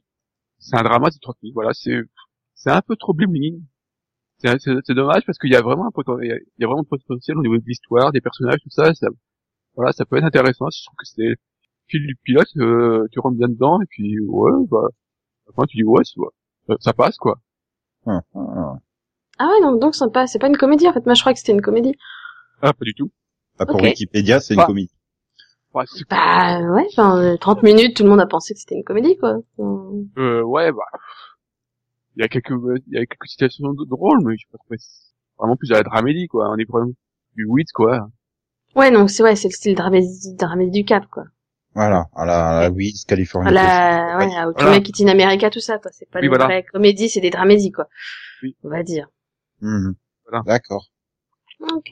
C'est 0.60 0.78
un 0.78 0.84
drama 0.84 1.10
de 1.10 1.18
30 1.22 1.38
minutes. 1.44 1.56
Voilà, 1.56 1.72
c'est 1.74 2.02
c'est 2.54 2.72
un 2.72 2.82
peu 2.82 2.96
trop 2.96 3.14
bling. 3.14 3.62
C'est 4.40 4.94
dommage 4.94 5.26
parce 5.26 5.38
qu'il 5.38 5.52
y 5.52 5.56
a 5.56 5.62
vraiment 5.62 5.88
un 5.88 5.92
potentiel, 5.92 6.40
il 6.58 6.62
y 6.62 6.66
a 6.66 6.68
vraiment 6.68 6.82
un 6.82 6.98
potentiel 6.98 7.38
au 7.38 7.42
niveau 7.42 7.58
de 7.58 7.64
l'histoire, 7.66 8.12
des 8.12 8.22
personnages, 8.22 8.60
tout 8.62 8.70
ça. 8.70 8.94
ça 8.94 9.08
voilà, 9.76 9.92
ça 9.94 10.06
peut 10.06 10.18
être 10.18 10.26
intéressant. 10.26 10.68
Je 10.70 10.84
trouve 10.86 10.96
que 10.98 11.06
c'est 11.06 11.36
fil 11.88 12.06
du 12.06 12.16
pilote, 12.24 12.48
euh, 12.58 13.08
tu 13.12 13.20
rentres 13.20 13.38
bien 13.38 13.48
dedans 13.48 13.82
et 13.82 13.86
puis 13.88 14.20
ouais, 14.20 14.52
bah, 14.70 14.88
après 15.50 15.68
tu 15.68 15.78
dis 15.78 15.84
ouais, 15.84 16.04
ça, 16.68 16.76
ça 16.80 16.94
passe 16.94 17.18
quoi. 17.18 17.40
Ah, 18.06 18.22
ah. 18.36 18.76
Ah 19.38 19.48
ouais, 19.48 19.62
donc, 19.62 19.82
donc, 19.82 19.96
c'est 19.96 20.12
pas, 20.12 20.28
c'est 20.28 20.40
pas 20.40 20.48
une 20.48 20.58
comédie, 20.58 20.88
en 20.88 20.94
fait. 20.94 21.06
Moi, 21.06 21.14
je 21.16 21.22
crois 21.22 21.34
que 21.34 21.40
c'était 21.40 21.52
une 21.52 21.62
comédie. 21.62 21.94
Ah, 22.62 22.74
pas 22.74 22.86
du 22.86 22.94
tout. 22.94 23.12
Bah, 23.60 23.66
pour 23.66 23.76
Ok. 23.76 23.84
Wikipédia, 23.84 24.40
c'est 24.40 24.54
une 24.54 24.60
Bah. 24.62 24.66
comédie. 24.66 24.92
Ouais, 25.74 25.84
Bah, 26.10 26.62
ouais, 26.62 26.86
enfin, 26.92 27.18
euh, 27.22 27.38
30 27.38 27.62
minutes, 27.64 27.98
tout 27.98 28.04
le 28.04 28.10
monde 28.10 28.22
a 28.22 28.26
pensé 28.28 28.54
que 28.54 28.60
c'était 28.62 28.76
une 28.76 28.84
comédie, 28.86 29.18
quoi. 29.18 29.40
Euh, 29.60 30.04
Euh, 30.18 30.42
ouais, 30.42 30.72
bah, 30.72 30.84
il 32.16 32.22
y 32.22 32.26
a 32.26 32.30
quelques, 32.30 32.52
il 32.88 32.94
y 32.94 32.98
a 32.98 33.06
quelques 33.06 33.28
situations 33.28 33.74
d- 33.74 33.84
drôles, 33.90 34.20
mais 34.26 34.36
je 34.38 34.44
sais 34.46 34.52
pas 34.52 34.58
trouvé 34.58 34.78
vraiment 35.38 35.58
plus 35.58 35.72
à 35.74 35.76
la 35.76 35.84
dramédie, 35.84 36.28
quoi. 36.28 36.50
On 36.50 36.56
est 36.58 36.70
vraiment 36.70 36.92
du 37.36 37.46
wit, 37.46 37.70
quoi. 37.74 38.08
Ouais, 38.76 38.90
donc, 38.92 39.10
c'est, 39.10 39.22
ouais, 39.24 39.36
c'est 39.36 39.50
le 39.50 39.54
style 39.54 39.76
dramédie, 39.76 40.34
dramédie 40.36 40.80
du 40.82 40.86
Cap, 40.86 41.06
quoi. 41.12 41.26
Voilà, 41.74 42.06
à 42.16 42.26
la, 42.26 42.48
à 42.60 42.62
la 42.64 42.70
Wiz, 42.72 43.04
Californie. 43.04 43.50
À 43.50 43.52
la, 43.52 44.18
ouais, 44.18 44.34
à 44.34 44.50
Voilà. 44.52 45.12
America, 45.12 45.50
tout 45.50 45.60
ça, 45.60 45.78
quoi. 45.78 45.92
C'est 45.94 46.10
pas 46.10 46.20
Oui, 46.20 46.24
des 46.24 46.28
voilà. 46.30 46.46
vraies 46.46 46.64
comédies, 46.64 47.10
c'est 47.10 47.20
des 47.20 47.32
dramédies, 47.32 47.74
quoi. 47.74 47.90
Oui. 48.44 48.56
On 48.64 48.70
va 48.70 48.82
dire. 48.82 49.10
Mhm. 49.66 49.96
Voilà. 50.30 50.44
D'accord. 50.46 50.92
Ok. 51.60 51.92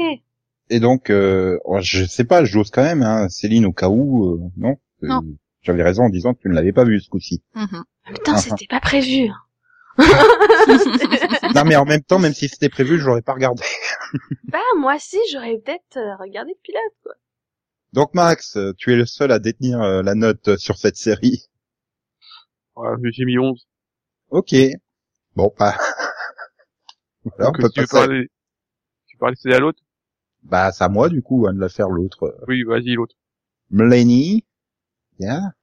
Et 0.70 0.80
donc, 0.80 1.10
euh, 1.10 1.60
oh, 1.66 1.80
je 1.82 2.06
sais 2.06 2.24
pas, 2.24 2.46
j'ose 2.46 2.70
quand 2.72 2.84
même, 2.84 3.02
hein, 3.02 3.28
Céline, 3.30 3.66
au 3.66 3.74
cas 3.74 3.90
où, 3.90 4.26
euh, 4.36 4.40
non 4.58 4.78
Euh, 5.04 5.08
Non. 5.08 5.22
J'avais 5.62 5.84
raison 5.84 6.04
en 6.04 6.10
disant 6.10 6.34
que 6.34 6.40
tu 6.42 6.50
ne 6.50 6.54
l'avais 6.54 6.74
pas 6.74 6.84
vu 6.84 7.00
ce 7.00 7.10
coup-ci. 7.10 7.42
Mhm. 7.56 7.84
Putain, 8.14 8.34
Ah, 8.36 8.38
c'était 8.38 8.68
pas 8.68 8.82
prévu. 8.82 9.30
non, 11.56 11.64
mais 11.66 11.76
en 11.76 11.86
même 11.86 12.02
temps, 12.04 12.20
même 12.20 12.34
si 12.34 12.50
c'était 12.50 12.70
prévu, 12.70 13.00
je 13.00 13.06
l'aurais 13.06 13.22
pas 13.22 13.34
regardé. 13.34 13.64
bah, 14.46 14.60
moi 14.78 14.98
si, 15.00 15.18
j'aurais 15.32 15.58
peut-être 15.58 15.98
euh, 15.98 16.16
regardé 16.20 16.52
le 16.52 16.60
pilote, 16.62 16.94
quoi. 17.04 17.14
Donc, 17.94 18.14
Max, 18.14 18.58
tu 18.78 18.92
es 18.92 18.96
le 18.96 19.06
seul 19.06 19.32
à 19.32 19.40
détenir 19.40 19.80
euh, 19.82 20.02
la 20.02 20.16
note 20.16 20.58
sur 20.58 20.78
cette 20.78 20.96
série. 20.98 21.46
Voilà, 22.76 22.98
j'ai 23.12 23.26
mis 23.26 23.38
11. 23.38 23.68
Ok. 24.32 24.56
Bon, 25.36 25.54
bah. 25.60 25.78
Voilà, 27.24 27.50
on 27.50 27.52
Donc, 27.52 27.62
peut 27.62 27.68
si 27.68 27.82
tu 27.82 27.88
parler, 27.88 28.30
tu 29.08 29.18
parlais 29.18 29.36
c'est 29.40 29.54
à 29.54 29.60
l'autre? 29.60 29.82
Bah, 30.44 30.72
c'est 30.72 30.84
à 30.84 30.90
moi, 30.90 31.10
du 31.10 31.22
coup, 31.22 31.46
hein, 31.48 31.54
de 31.54 31.60
la 31.60 31.70
faire 31.70 31.90
l'autre. 31.90 32.36
Oui, 32.48 32.64
vas-y, 32.64 32.96
l'autre. 32.96 33.16
Mlaney. 33.72 34.44
Yeah. 35.20 35.54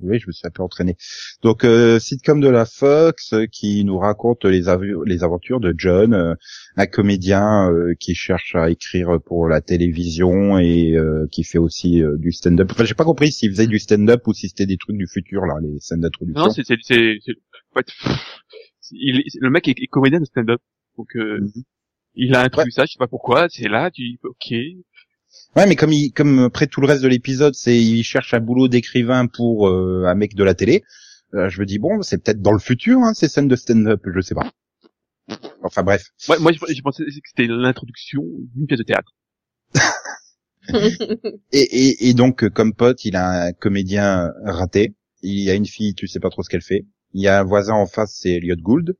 Oui, 0.00 0.20
je 0.20 0.28
me 0.28 0.32
suis 0.32 0.46
un 0.46 0.50
peu 0.50 0.62
entraîné. 0.62 0.96
Donc, 1.42 1.64
euh, 1.64 1.98
sitcom 1.98 2.40
de 2.40 2.48
la 2.48 2.66
Fox 2.66 3.32
euh, 3.32 3.46
qui 3.46 3.84
nous 3.84 3.98
raconte 3.98 4.44
les, 4.44 4.68
aventures 4.68 5.58
de 5.58 5.74
John, 5.76 6.14
euh, 6.14 6.34
un 6.76 6.86
comédien 6.86 7.68
euh, 7.72 7.94
qui 7.98 8.14
cherche 8.14 8.54
à 8.54 8.70
écrire 8.70 9.18
pour 9.24 9.48
la 9.48 9.60
télévision 9.60 10.56
et 10.58 10.94
euh, 10.96 11.26
qui 11.32 11.42
fait 11.42 11.58
aussi 11.58 12.00
du 12.18 12.30
stand-up. 12.30 12.68
Enfin, 12.70 12.84
j'ai 12.84 12.94
pas 12.94 13.04
compris 13.04 13.32
s'il 13.32 13.50
faisait 13.50 13.66
du 13.66 13.80
stand-up 13.80 14.24
ou 14.28 14.32
si 14.32 14.48
c'était 14.48 14.66
des 14.66 14.76
trucs 14.76 14.96
du 14.96 15.08
futur 15.08 15.46
là, 15.46 15.54
les 15.60 15.80
scènes 15.80 16.00
d'introduction. 16.00 16.44
Non, 16.44 16.50
c'est, 16.50 16.62
c'est, 16.64 16.76
le 18.92 19.50
mec 19.50 19.66
est, 19.66 19.80
est 19.82 19.88
comédien 19.88 20.20
de 20.20 20.26
stand-up. 20.26 20.60
Donc, 20.98 21.16
euh, 21.16 21.38
Mhm. 21.40 21.62
il 22.14 22.34
a 22.34 22.40
introduit 22.42 22.72
ça, 22.72 22.84
je 22.84 22.92
sais 22.92 22.98
pas 22.98 23.06
pourquoi, 23.06 23.46
c'est 23.48 23.68
là, 23.68 23.90
tu 23.90 24.02
dis, 24.02 24.18
ok. 24.22 24.52
Ouais, 25.56 25.66
mais 25.66 25.76
comme 25.76 25.92
il, 25.92 26.10
comme 26.12 26.38
après 26.40 26.66
tout 26.66 26.80
le 26.80 26.86
reste 26.86 27.02
de 27.02 27.08
l'épisode, 27.08 27.54
c'est 27.54 27.76
il 27.78 28.02
cherche 28.02 28.34
un 28.34 28.40
boulot 28.40 28.68
d'écrivain 28.68 29.26
pour 29.26 29.68
euh, 29.68 30.04
un 30.06 30.14
mec 30.14 30.34
de 30.34 30.42
la 30.44 30.54
télé. 30.54 30.82
euh, 31.34 31.48
je 31.48 31.60
me 31.60 31.66
dis 31.66 31.78
bon, 31.78 32.02
c'est 32.02 32.22
peut-être 32.22 32.40
dans 32.42 32.52
le 32.52 32.58
futur 32.58 32.98
hein, 33.00 33.14
ces 33.14 33.28
scènes 33.28 33.48
de 33.48 33.56
stand-up, 33.56 34.02
je 34.14 34.20
sais 34.20 34.34
pas. 34.34 34.50
Enfin 35.62 35.82
bref. 35.82 36.04
Ouais, 36.28 36.38
moi, 36.38 36.52
j'ai 36.52 36.82
pensé 36.82 37.04
que 37.04 37.10
c'était 37.28 37.46
l'introduction 37.46 38.22
d'une 38.54 38.66
pièce 38.66 38.78
de 38.78 38.84
théâtre. 38.84 39.12
Et, 41.52 41.60
et, 41.60 42.08
et 42.10 42.14
donc 42.14 42.44
euh, 42.44 42.50
comme 42.50 42.74
pote, 42.74 43.04
il 43.06 43.16
a 43.16 43.46
un 43.46 43.52
comédien 43.52 44.30
raté. 44.44 44.94
Il 45.22 45.40
y 45.40 45.50
a 45.50 45.54
une 45.54 45.66
fille, 45.66 45.94
tu 45.94 46.06
sais 46.06 46.20
pas 46.20 46.28
trop 46.30 46.42
ce 46.42 46.50
qu'elle 46.50 46.62
fait. 46.62 46.86
Il 47.14 47.22
y 47.22 47.28
a 47.28 47.40
un 47.40 47.44
voisin 47.44 47.72
en 47.74 47.86
face, 47.86 48.18
c'est 48.20 48.32
Elliot 48.32 48.56
Gould. 48.56 48.94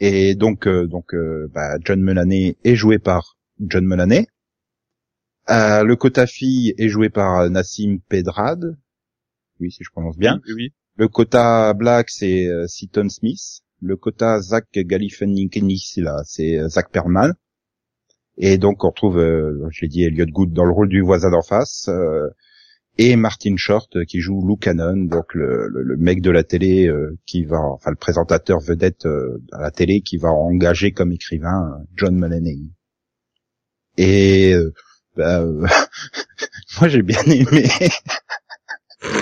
Et 0.00 0.34
donc 0.34 0.66
euh, 0.66 0.86
donc 0.86 1.14
euh, 1.14 1.48
bah, 1.52 1.76
John 1.84 2.00
Mulaney 2.00 2.56
est 2.64 2.74
joué 2.74 2.98
par 2.98 3.36
John 3.60 3.86
Mulaney. 3.86 4.26
Euh, 5.50 5.84
le 5.84 5.96
quota 5.96 6.26
fille 6.26 6.74
est 6.78 6.88
joué 6.88 7.10
par 7.10 7.48
Nassim 7.50 7.98
Pedrad. 8.08 8.76
Oui, 9.60 9.70
si 9.70 9.84
je 9.84 9.90
prononce 9.90 10.16
bien. 10.16 10.40
Oui, 10.46 10.54
oui. 10.54 10.72
Le 10.96 11.08
quota 11.08 11.74
black, 11.74 12.08
c'est 12.10 12.46
euh, 12.46 12.66
Seaton 12.66 13.08
Smith. 13.08 13.60
Le 13.80 13.96
quota 13.96 14.40
Zach 14.40 14.66
Galifianakis, 14.72 15.94
là, 16.00 16.22
c'est 16.24 16.58
euh, 16.58 16.68
Zach 16.68 16.90
Perlman. 16.90 17.32
Et 18.36 18.58
donc, 18.58 18.84
on 18.84 18.88
retrouve, 18.88 19.18
euh, 19.18 19.68
je 19.70 19.82
l'ai 19.82 19.88
dit, 19.88 20.04
Elliot 20.04 20.26
Good 20.26 20.52
dans 20.52 20.64
le 20.64 20.72
rôle 20.72 20.88
du 20.88 21.02
voisin 21.02 21.30
d'en 21.30 21.42
face. 21.42 21.90
Et 22.98 23.16
Martin 23.16 23.56
Short 23.56 23.96
euh, 23.96 24.04
qui 24.04 24.20
joue 24.20 24.40
Lou 24.46 24.56
Cannon, 24.56 24.96
donc 24.96 25.34
le, 25.34 25.68
le- 25.68 25.82
le 25.82 25.96
mec 25.96 26.20
de 26.22 26.30
la 26.30 26.44
télé 26.44 26.86
euh, 26.86 27.16
qui 27.26 27.44
va, 27.44 27.58
enfin 27.60 27.90
le 27.90 27.96
présentateur 27.96 28.60
vedette 28.60 29.06
euh, 29.06 29.42
à 29.52 29.60
la 29.60 29.70
télé 29.70 30.00
qui 30.00 30.16
va 30.16 30.30
engager 30.30 30.92
comme 30.92 31.12
écrivain 31.12 31.72
euh, 31.80 31.84
John 31.96 32.14
Mulaney. 32.16 32.58
Et 33.96 34.52
euh, 34.54 34.72
bah, 35.16 35.40
euh, 35.42 35.66
moi 36.80 36.88
j'ai 36.88 37.02
bien 37.02 37.22
aimé. 37.26 37.64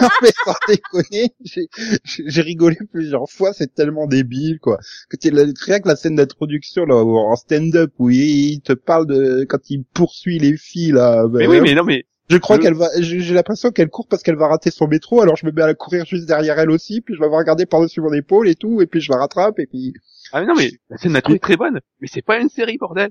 non 0.00 0.08
mais 0.20 0.30
sans 0.44 0.54
déconner, 0.68 1.30
j'ai- 1.44 2.42
rigolé 2.42 2.76
plusieurs 2.92 3.30
fois, 3.30 3.52
c'est 3.52 3.72
tellement 3.74 4.06
débile 4.06 4.58
quoi. 4.60 4.78
Que 5.08 5.16
tu 5.16 5.30
rien 5.30 5.80
que 5.80 5.88
la 5.88 5.96
scène 5.96 6.16
d'introduction 6.16 6.84
là 6.84 6.96
en 6.96 7.36
stand-up 7.36 7.92
où 7.98 8.10
il, 8.10 8.20
il 8.54 8.60
te 8.60 8.72
parle 8.72 9.06
de 9.06 9.46
quand 9.48 9.70
il 9.70 9.84
poursuit 9.84 10.38
les 10.38 10.56
filles 10.56 10.92
là. 10.92 11.24
Mais 11.32 11.46
ben, 11.46 11.50
oui, 11.50 11.60
mais 11.62 11.74
non, 11.74 11.84
mais 11.84 12.04
Je 12.32 12.38
crois 12.38 12.56
Le- 12.56 12.62
qu'elle 12.62 12.74
va, 12.74 12.88
j'ai 13.00 13.34
l'impression 13.34 13.70
qu'elle 13.70 13.90
court 13.90 14.06
parce 14.08 14.22
qu'elle 14.22 14.36
va 14.36 14.48
rater 14.48 14.70
son 14.70 14.88
métro, 14.88 15.20
alors 15.20 15.36
je 15.36 15.44
me 15.46 15.52
mets 15.52 15.62
à 15.62 15.66
la 15.66 15.74
courir 15.74 16.04
juste 16.06 16.26
derrière 16.26 16.58
elle 16.58 16.70
aussi, 16.70 17.00
puis 17.00 17.14
je 17.14 17.20
vais 17.20 17.26
regarder 17.26 17.66
par-dessus 17.66 18.00
mon 18.00 18.12
épaule 18.12 18.48
et 18.48 18.54
tout, 18.54 18.80
et 18.80 18.86
puis 18.86 19.00
je 19.00 19.10
la 19.12 19.18
rattrape, 19.18 19.58
et 19.58 19.66
puis... 19.66 19.92
ah 20.32 20.40
mais 20.40 20.46
non, 20.46 20.54
mais 20.56 20.70
la 20.88 20.96
scène 20.98 21.12
d'intro 21.12 21.34
est 21.34 21.38
très 21.38 21.56
bonne, 21.56 21.80
mais 22.00 22.08
c'est 22.08 22.22
pas 22.22 22.38
une 22.40 22.48
série, 22.48 22.78
bordel. 22.78 23.10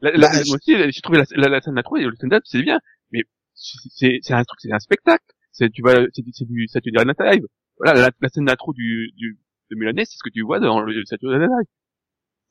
La, 0.00 0.10
la- 0.12 0.28
Bah, 0.28 0.32
moi 0.46 0.56
aussi, 0.56 0.76
j'ai 0.92 1.00
trouvé 1.00 1.18
la, 1.18 1.24
la, 1.36 1.48
la 1.48 1.60
scène 1.60 1.74
d'intro 1.74 1.96
et 1.96 2.04
le 2.04 2.14
stand-up, 2.14 2.42
c'est 2.44 2.62
bien, 2.62 2.80
mais 3.12 3.22
c'est 3.54 4.20
un 4.32 4.44
truc, 4.44 4.58
c'est 4.60 4.72
un 4.72 4.78
spectacle. 4.78 5.24
C'est 5.52 5.70
tu 5.70 5.80
vas, 5.82 6.04
c'est 6.12 6.22
du 6.46 6.68
Saturday 6.68 7.04
Night 7.04 7.20
Live. 7.20 7.44
Voilà, 7.78 7.98
la, 8.00 8.10
la 8.20 8.28
scène 8.28 8.44
d'intro 8.44 8.74
du, 8.74 9.10
du 9.16 9.38
de 9.70 9.76
Mulaney, 9.76 10.04
c'est 10.04 10.16
ce 10.18 10.22
que 10.22 10.28
tu 10.30 10.42
vois 10.42 10.60
dans 10.60 10.80
le 10.80 11.02
Saturday 11.06 11.38
Night 11.38 11.48
Live. 11.50 11.66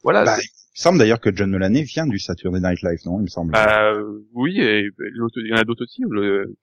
Voilà. 0.04 0.26
Bah, 0.26 0.38
il 0.76 0.82
semble 0.82 1.00
d'ailleurs 1.00 1.22
que 1.22 1.34
John 1.34 1.52
Mulaney 1.52 1.84
vient 1.84 2.06
du 2.06 2.20
Saturday 2.20 2.60
Night 2.60 2.82
Live, 2.82 3.00
non 3.06 3.20
Il 3.20 3.24
me 3.24 3.28
semble. 3.28 3.56
Euh, 3.56 4.20
oui, 4.34 4.60
et 4.60 4.82
il 4.82 5.48
y 5.48 5.54
en 5.54 5.58
a 5.58 5.64
d'autres 5.64 5.84
aussi. 5.84 6.02
Le, 6.10 6.58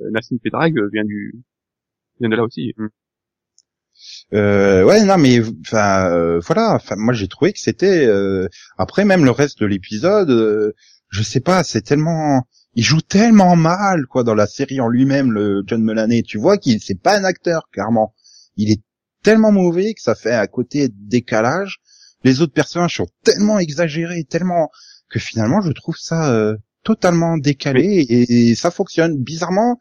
euh, 0.00 0.10
Nassim 0.10 0.38
Pedrag 0.42 0.74
vient 0.92 1.04
du, 1.04 1.34
vient 2.18 2.28
de 2.28 2.34
là 2.34 2.42
aussi. 2.42 2.74
Mm. 2.76 2.86
Euh, 4.34 4.84
ouais, 4.84 5.04
non, 5.04 5.16
mais 5.16 5.40
enfin, 5.60 6.10
euh, 6.10 6.40
voilà. 6.40 6.74
Enfin, 6.74 6.96
moi, 6.96 7.14
j'ai 7.14 7.28
trouvé 7.28 7.52
que 7.52 7.60
c'était. 7.60 8.06
euh, 8.06 8.48
Après, 8.78 9.04
même 9.04 9.24
le 9.24 9.30
reste 9.30 9.60
de 9.60 9.66
l'épisode, 9.66 10.30
euh, 10.30 10.72
je 11.10 11.22
sais 11.22 11.40
pas, 11.40 11.62
c'est 11.62 11.82
tellement. 11.82 12.42
Il 12.74 12.82
joue 12.82 13.02
tellement 13.02 13.54
mal, 13.54 14.06
quoi, 14.06 14.24
dans 14.24 14.34
la 14.34 14.46
série 14.46 14.80
en 14.80 14.88
lui-même, 14.88 15.30
le 15.30 15.62
John 15.66 15.84
Mulaney. 15.84 16.22
Tu 16.22 16.38
vois 16.38 16.56
qu'il 16.56 16.80
c'est 16.80 17.00
pas 17.00 17.16
un 17.16 17.24
acteur, 17.24 17.68
clairement. 17.70 18.14
Il 18.56 18.72
est 18.72 18.80
tellement 19.22 19.52
mauvais 19.52 19.94
que 19.94 20.00
ça 20.00 20.14
fait 20.14 20.32
à 20.32 20.46
côté 20.46 20.88
décalage. 20.90 21.80
Les 22.24 22.40
autres 22.40 22.52
personnages 22.52 22.96
sont 22.96 23.08
tellement 23.24 23.58
exagérés, 23.58 24.24
tellement 24.24 24.70
que 25.10 25.18
finalement, 25.18 25.60
je 25.60 25.72
trouve 25.72 25.96
ça 25.96 26.32
euh, 26.32 26.56
totalement 26.84 27.36
décalé 27.38 27.84
et, 27.84 28.50
et 28.50 28.54
ça 28.54 28.70
fonctionne 28.70 29.16
bizarrement. 29.22 29.78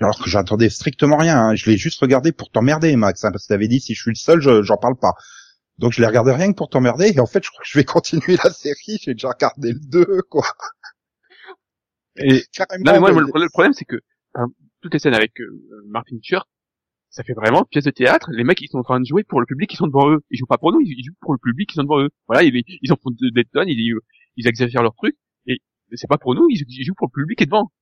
Alors 0.00 0.22
que 0.22 0.28
j'attendais 0.28 0.68
strictement 0.68 1.16
rien. 1.16 1.38
hein. 1.40 1.54
Je 1.54 1.70
l'ai 1.70 1.78
juste 1.78 1.98
regardé 2.00 2.30
pour 2.32 2.50
t'emmerder, 2.50 2.94
Max, 2.96 3.24
hein, 3.24 3.30
parce 3.32 3.44
que 3.44 3.48
t'avais 3.48 3.68
dit 3.68 3.80
si 3.80 3.94
je 3.94 4.02
suis 4.02 4.10
le 4.10 4.14
seul, 4.16 4.40
je- 4.42 4.62
j'en 4.62 4.76
parle 4.76 4.96
pas. 5.00 5.14
Donc 5.78 5.92
je 5.92 6.00
l'ai 6.02 6.06
regardé 6.06 6.32
rien 6.32 6.50
que 6.52 6.56
pour 6.56 6.68
t'emmerder. 6.68 7.12
Et 7.14 7.20
en 7.20 7.26
fait, 7.26 7.42
je 7.44 7.48
crois 7.50 7.62
que 7.62 7.68
je 7.68 7.78
vais 7.78 7.84
continuer 8.32 8.36
la 8.44 8.50
série. 8.50 8.98
J'ai 9.00 9.14
déjà 9.14 9.28
regardé 9.30 9.72
le 9.72 9.78
2, 9.80 10.22
quoi. 10.28 10.44
Et, 12.16 12.44
Carrément. 12.52 12.84
non, 12.84 12.92
mais 12.92 12.98
moi, 13.00 13.10
le, 13.12 13.20
le 13.44 13.48
problème, 13.50 13.72
c'est 13.72 13.84
que, 13.84 13.96
enfin, 14.34 14.46
toutes 14.82 14.92
les 14.94 14.98
scènes 14.98 15.14
avec 15.14 15.32
euh, 15.40 15.62
Martin 15.88 16.16
Short, 16.22 16.46
ça 17.16 17.24
fait 17.24 17.32
vraiment 17.32 17.64
pièce 17.64 17.84
de 17.84 17.90
théâtre. 17.90 18.28
Les 18.30 18.44
mecs, 18.44 18.60
ils 18.60 18.68
sont 18.68 18.76
en 18.76 18.82
train 18.82 19.00
de 19.00 19.06
jouer 19.06 19.24
pour 19.24 19.40
le 19.40 19.46
public 19.46 19.70
qui 19.70 19.76
sont 19.76 19.86
devant 19.86 20.10
eux. 20.10 20.20
Ils 20.30 20.36
jouent 20.36 20.44
pas 20.46 20.58
pour 20.58 20.70
nous, 20.70 20.80
ils, 20.82 21.02
jouent 21.02 21.14
pour 21.22 21.32
le 21.32 21.38
public 21.38 21.70
qui 21.70 21.74
sont 21.76 21.82
devant 21.82 21.98
eux. 22.00 22.10
Voilà, 22.28 22.42
ils, 22.42 22.62
ils 22.82 22.92
en 22.92 22.96
font 22.96 23.10
de- 23.10 23.30
des 23.34 23.44
tonnes, 23.46 23.68
ils, 23.68 23.94
ils 24.36 24.46
exagèrent 24.46 24.82
leur 24.82 24.94
truc. 24.94 25.16
Et 25.46 25.58
c'est 25.94 26.08
pas 26.08 26.18
pour 26.18 26.34
nous, 26.34 26.46
ils, 26.50 26.62
ils 26.68 26.84
jouent 26.84 26.94
pour 26.94 27.08
le 27.10 27.22
public 27.22 27.38
qui 27.38 27.44
est 27.44 27.46
devant. 27.46 27.72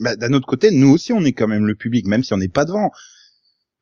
Bah, 0.00 0.16
d'un 0.16 0.34
autre 0.34 0.46
côté, 0.46 0.70
nous 0.70 0.90
aussi, 0.90 1.14
on 1.14 1.24
est 1.24 1.32
quand 1.32 1.48
même 1.48 1.66
le 1.66 1.76
public, 1.76 2.06
même 2.06 2.22
si 2.22 2.34
on 2.34 2.36
n'est 2.36 2.48
pas 2.50 2.66
devant. 2.66 2.90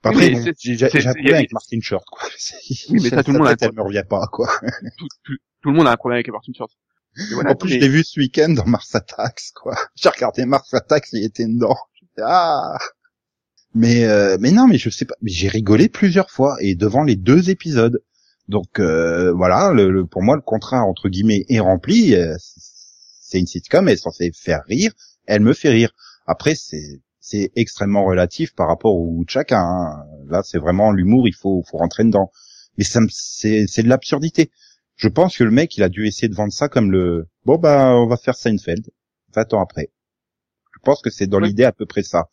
Après, 0.05 0.31
bon, 0.31 0.53
j'ai 0.57 0.85
un 0.85 0.89
problème 1.15 1.35
avec 1.35 1.53
Martin 1.53 1.81
Short, 1.81 2.05
quoi. 2.09 2.29
Oui, 2.91 3.01
mais 3.03 3.09
ça, 3.09 3.25
tout 3.25 3.33
le 3.33 3.39
monde 3.39 3.49
a 3.49 3.51
un 3.51 3.57
elle 3.61 3.73
me 3.75 3.83
revient 3.83 4.05
pas, 4.09 4.29
quoi. 4.31 4.49
Tout, 4.99 5.09
tout, 5.25 5.37
tout 5.63 5.71
le 5.71 5.75
monde 5.75 5.89
a 5.89 5.91
un 5.91 5.97
problème 5.97 6.19
avec 6.19 6.29
Martin 6.29 6.53
Short. 6.57 6.71
Voilà, 7.33 7.51
en 7.51 7.55
plus, 7.57 7.71
mais- 7.71 7.75
je 7.77 7.81
l'ai 7.81 7.89
vu 7.89 8.05
ce 8.05 8.21
week-end 8.21 8.51
dans 8.51 8.67
Mars 8.67 8.95
Attacks, 8.95 9.51
quoi. 9.55 9.75
J'ai 9.97 10.11
regardé 10.11 10.45
Mars 10.47 10.73
Attacks, 10.75 11.09
il 11.13 11.25
était 11.25 11.47
dedans. 11.47 11.77
Ah. 12.23 12.79
Mais, 13.75 14.05
euh, 14.05 14.39
mais 14.41 14.53
non, 14.53 14.67
mais 14.67 14.79
je 14.79 14.91
sais 14.91 15.05
pas. 15.05 15.15
Mais 15.23 15.31
j'ai 15.31 15.49
rigolé 15.49 15.89
plusieurs 15.89 16.31
fois 16.31 16.57
et 16.61 16.75
devant 16.75 17.03
les 17.05 17.17
deux 17.17 17.51
épisodes. 17.51 18.01
Donc 18.49 18.79
euh, 18.81 19.33
voilà, 19.33 19.73
le, 19.73 19.91
le- 19.91 20.07
pour 20.07 20.23
moi, 20.23 20.37
le 20.37 20.43
contrat 20.43 20.83
entre 20.83 21.09
guillemets 21.09 21.45
est 21.49 21.61
rempli. 21.61 22.15
Euh, 22.15 22.35
C'est 23.21 23.39
une 23.41 23.47
sitcom, 23.47 23.89
elle 23.89 23.95
est 23.95 23.97
censée 23.97 24.31
faire 24.35 24.63
rire. 24.69 24.93
Elle 25.27 25.43
me 25.43 25.53
fait 25.53 25.69
rire. 25.71 25.91
Après, 26.27 26.55
c'est 26.55 27.01
c'est 27.21 27.51
extrêmement 27.57 28.05
relatif 28.05 28.55
par 28.55 28.69
rapport 28.69 28.95
au 28.95 29.11
goût 29.11 29.25
de 29.25 29.31
chacun. 29.31 29.59
hein. 29.61 30.05
Là, 30.29 30.43
c'est 30.45 30.59
vraiment 30.59 30.93
l'humour. 30.93 31.27
Il 31.29 31.35
faut 31.35 31.63
faut 31.69 31.79
rentrer 31.79 32.05
dedans. 32.05 32.31
Mais 32.79 32.85
ça, 32.85 33.01
c'est 33.11 33.67
c'est 33.67 33.83
de 33.83 33.89
l'absurdité. 33.89 34.51
Je 34.97 35.09
pense 35.09 35.37
que 35.37 35.45
le 35.45 35.51
mec, 35.51 35.77
il 35.77 35.83
a 35.83 35.89
dû 35.89 36.07
essayer 36.07 36.29
de 36.29 36.35
vendre 36.35 36.53
ça 36.53 36.69
comme 36.69 36.91
le 36.93 37.27
bon 37.45 37.59
bah 37.59 37.95
on 37.97 38.07
va 38.07 38.17
faire 38.17 38.37
Seinfeld 38.37 38.87
20 39.35 39.53
ans 39.55 39.61
après. 39.63 39.91
Je 40.75 40.79
pense 40.85 41.03
que 41.03 41.11
c'est 41.11 41.27
dans 41.27 41.41
l'idée 41.41 41.65
à 41.65 41.73
peu 41.73 41.87
près 41.87 42.03
ça. 42.05 42.29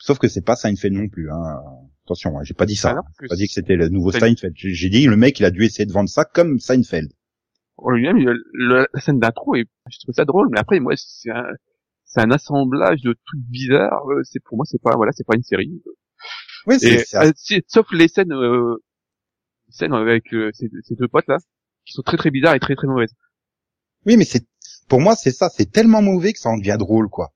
Sauf 0.00 0.18
que 0.18 0.28
c'est 0.28 0.40
pas 0.44 0.56
Seinfeld 0.56 0.94
non 0.94 1.08
plus. 1.08 1.30
Hein. 1.30 1.60
Attention, 2.06 2.38
hein, 2.38 2.42
j'ai 2.42 2.54
pas 2.54 2.66
dit 2.66 2.74
ça. 2.76 2.94
Ah 2.96 3.02
J'ai 3.20 3.28
pas 3.28 3.36
dit 3.36 3.46
que 3.46 3.52
c'était 3.52 3.76
le 3.76 3.88
nouveau 3.88 4.10
Seinfeld. 4.12 4.54
J'ai 4.56 4.88
dit 4.88 5.06
le 5.06 5.16
mec, 5.16 5.38
il 5.38 5.44
a 5.44 5.50
dû 5.50 5.62
essayer 5.64 5.86
de 5.86 5.92
vendre 5.92 6.08
ça 6.08 6.24
comme 6.24 6.58
Seinfeld. 6.58 7.12
en 7.76 7.90
lui-même, 7.90 8.18
la 8.54 8.86
scène 9.00 9.18
d'intro, 9.20 9.54
et 9.56 9.64
je 9.90 9.98
trouve 10.00 10.14
ça 10.14 10.24
drôle, 10.24 10.48
mais 10.50 10.58
après, 10.58 10.80
moi, 10.80 10.94
c'est 10.96 11.30
un, 11.30 11.44
c'est 12.04 12.20
un 12.20 12.30
assemblage 12.30 13.00
de 13.02 13.12
trucs 13.26 13.40
bizarres. 13.48 14.06
euh, 14.10 14.22
C'est 14.24 14.40
pour 14.42 14.56
moi, 14.56 14.64
c'est 14.68 14.80
pas, 14.82 14.96
voilà, 14.96 15.12
c'est 15.12 15.26
pas 15.26 15.36
une 15.36 15.42
série. 15.42 15.70
Oui, 16.66 16.76
c'est 16.78 17.04
euh, 17.16 17.32
sauf 17.68 17.86
les 17.92 18.08
scènes, 18.08 18.32
euh, 18.32 18.76
les 19.68 19.72
scènes 19.74 19.94
avec 19.94 20.32
euh, 20.34 20.50
ces, 20.52 20.68
ces 20.82 20.94
deux 20.94 21.08
potes 21.08 21.28
là, 21.28 21.38
qui 21.86 21.92
sont 21.94 22.02
très 22.02 22.16
très 22.18 22.30
bizarres 22.30 22.54
et 22.54 22.60
très 22.60 22.74
très 22.76 22.86
mauvaises. 22.86 23.14
Oui, 24.06 24.16
mais 24.16 24.24
c'est 24.24 24.46
pour 24.88 25.00
moi 25.00 25.14
c'est 25.16 25.30
ça, 25.30 25.48
c'est 25.48 25.70
tellement 25.70 26.02
mauvais 26.02 26.32
que 26.32 26.38
ça 26.38 26.50
en 26.50 26.58
devient 26.58 26.76
drôle 26.78 27.08
quoi. 27.08 27.32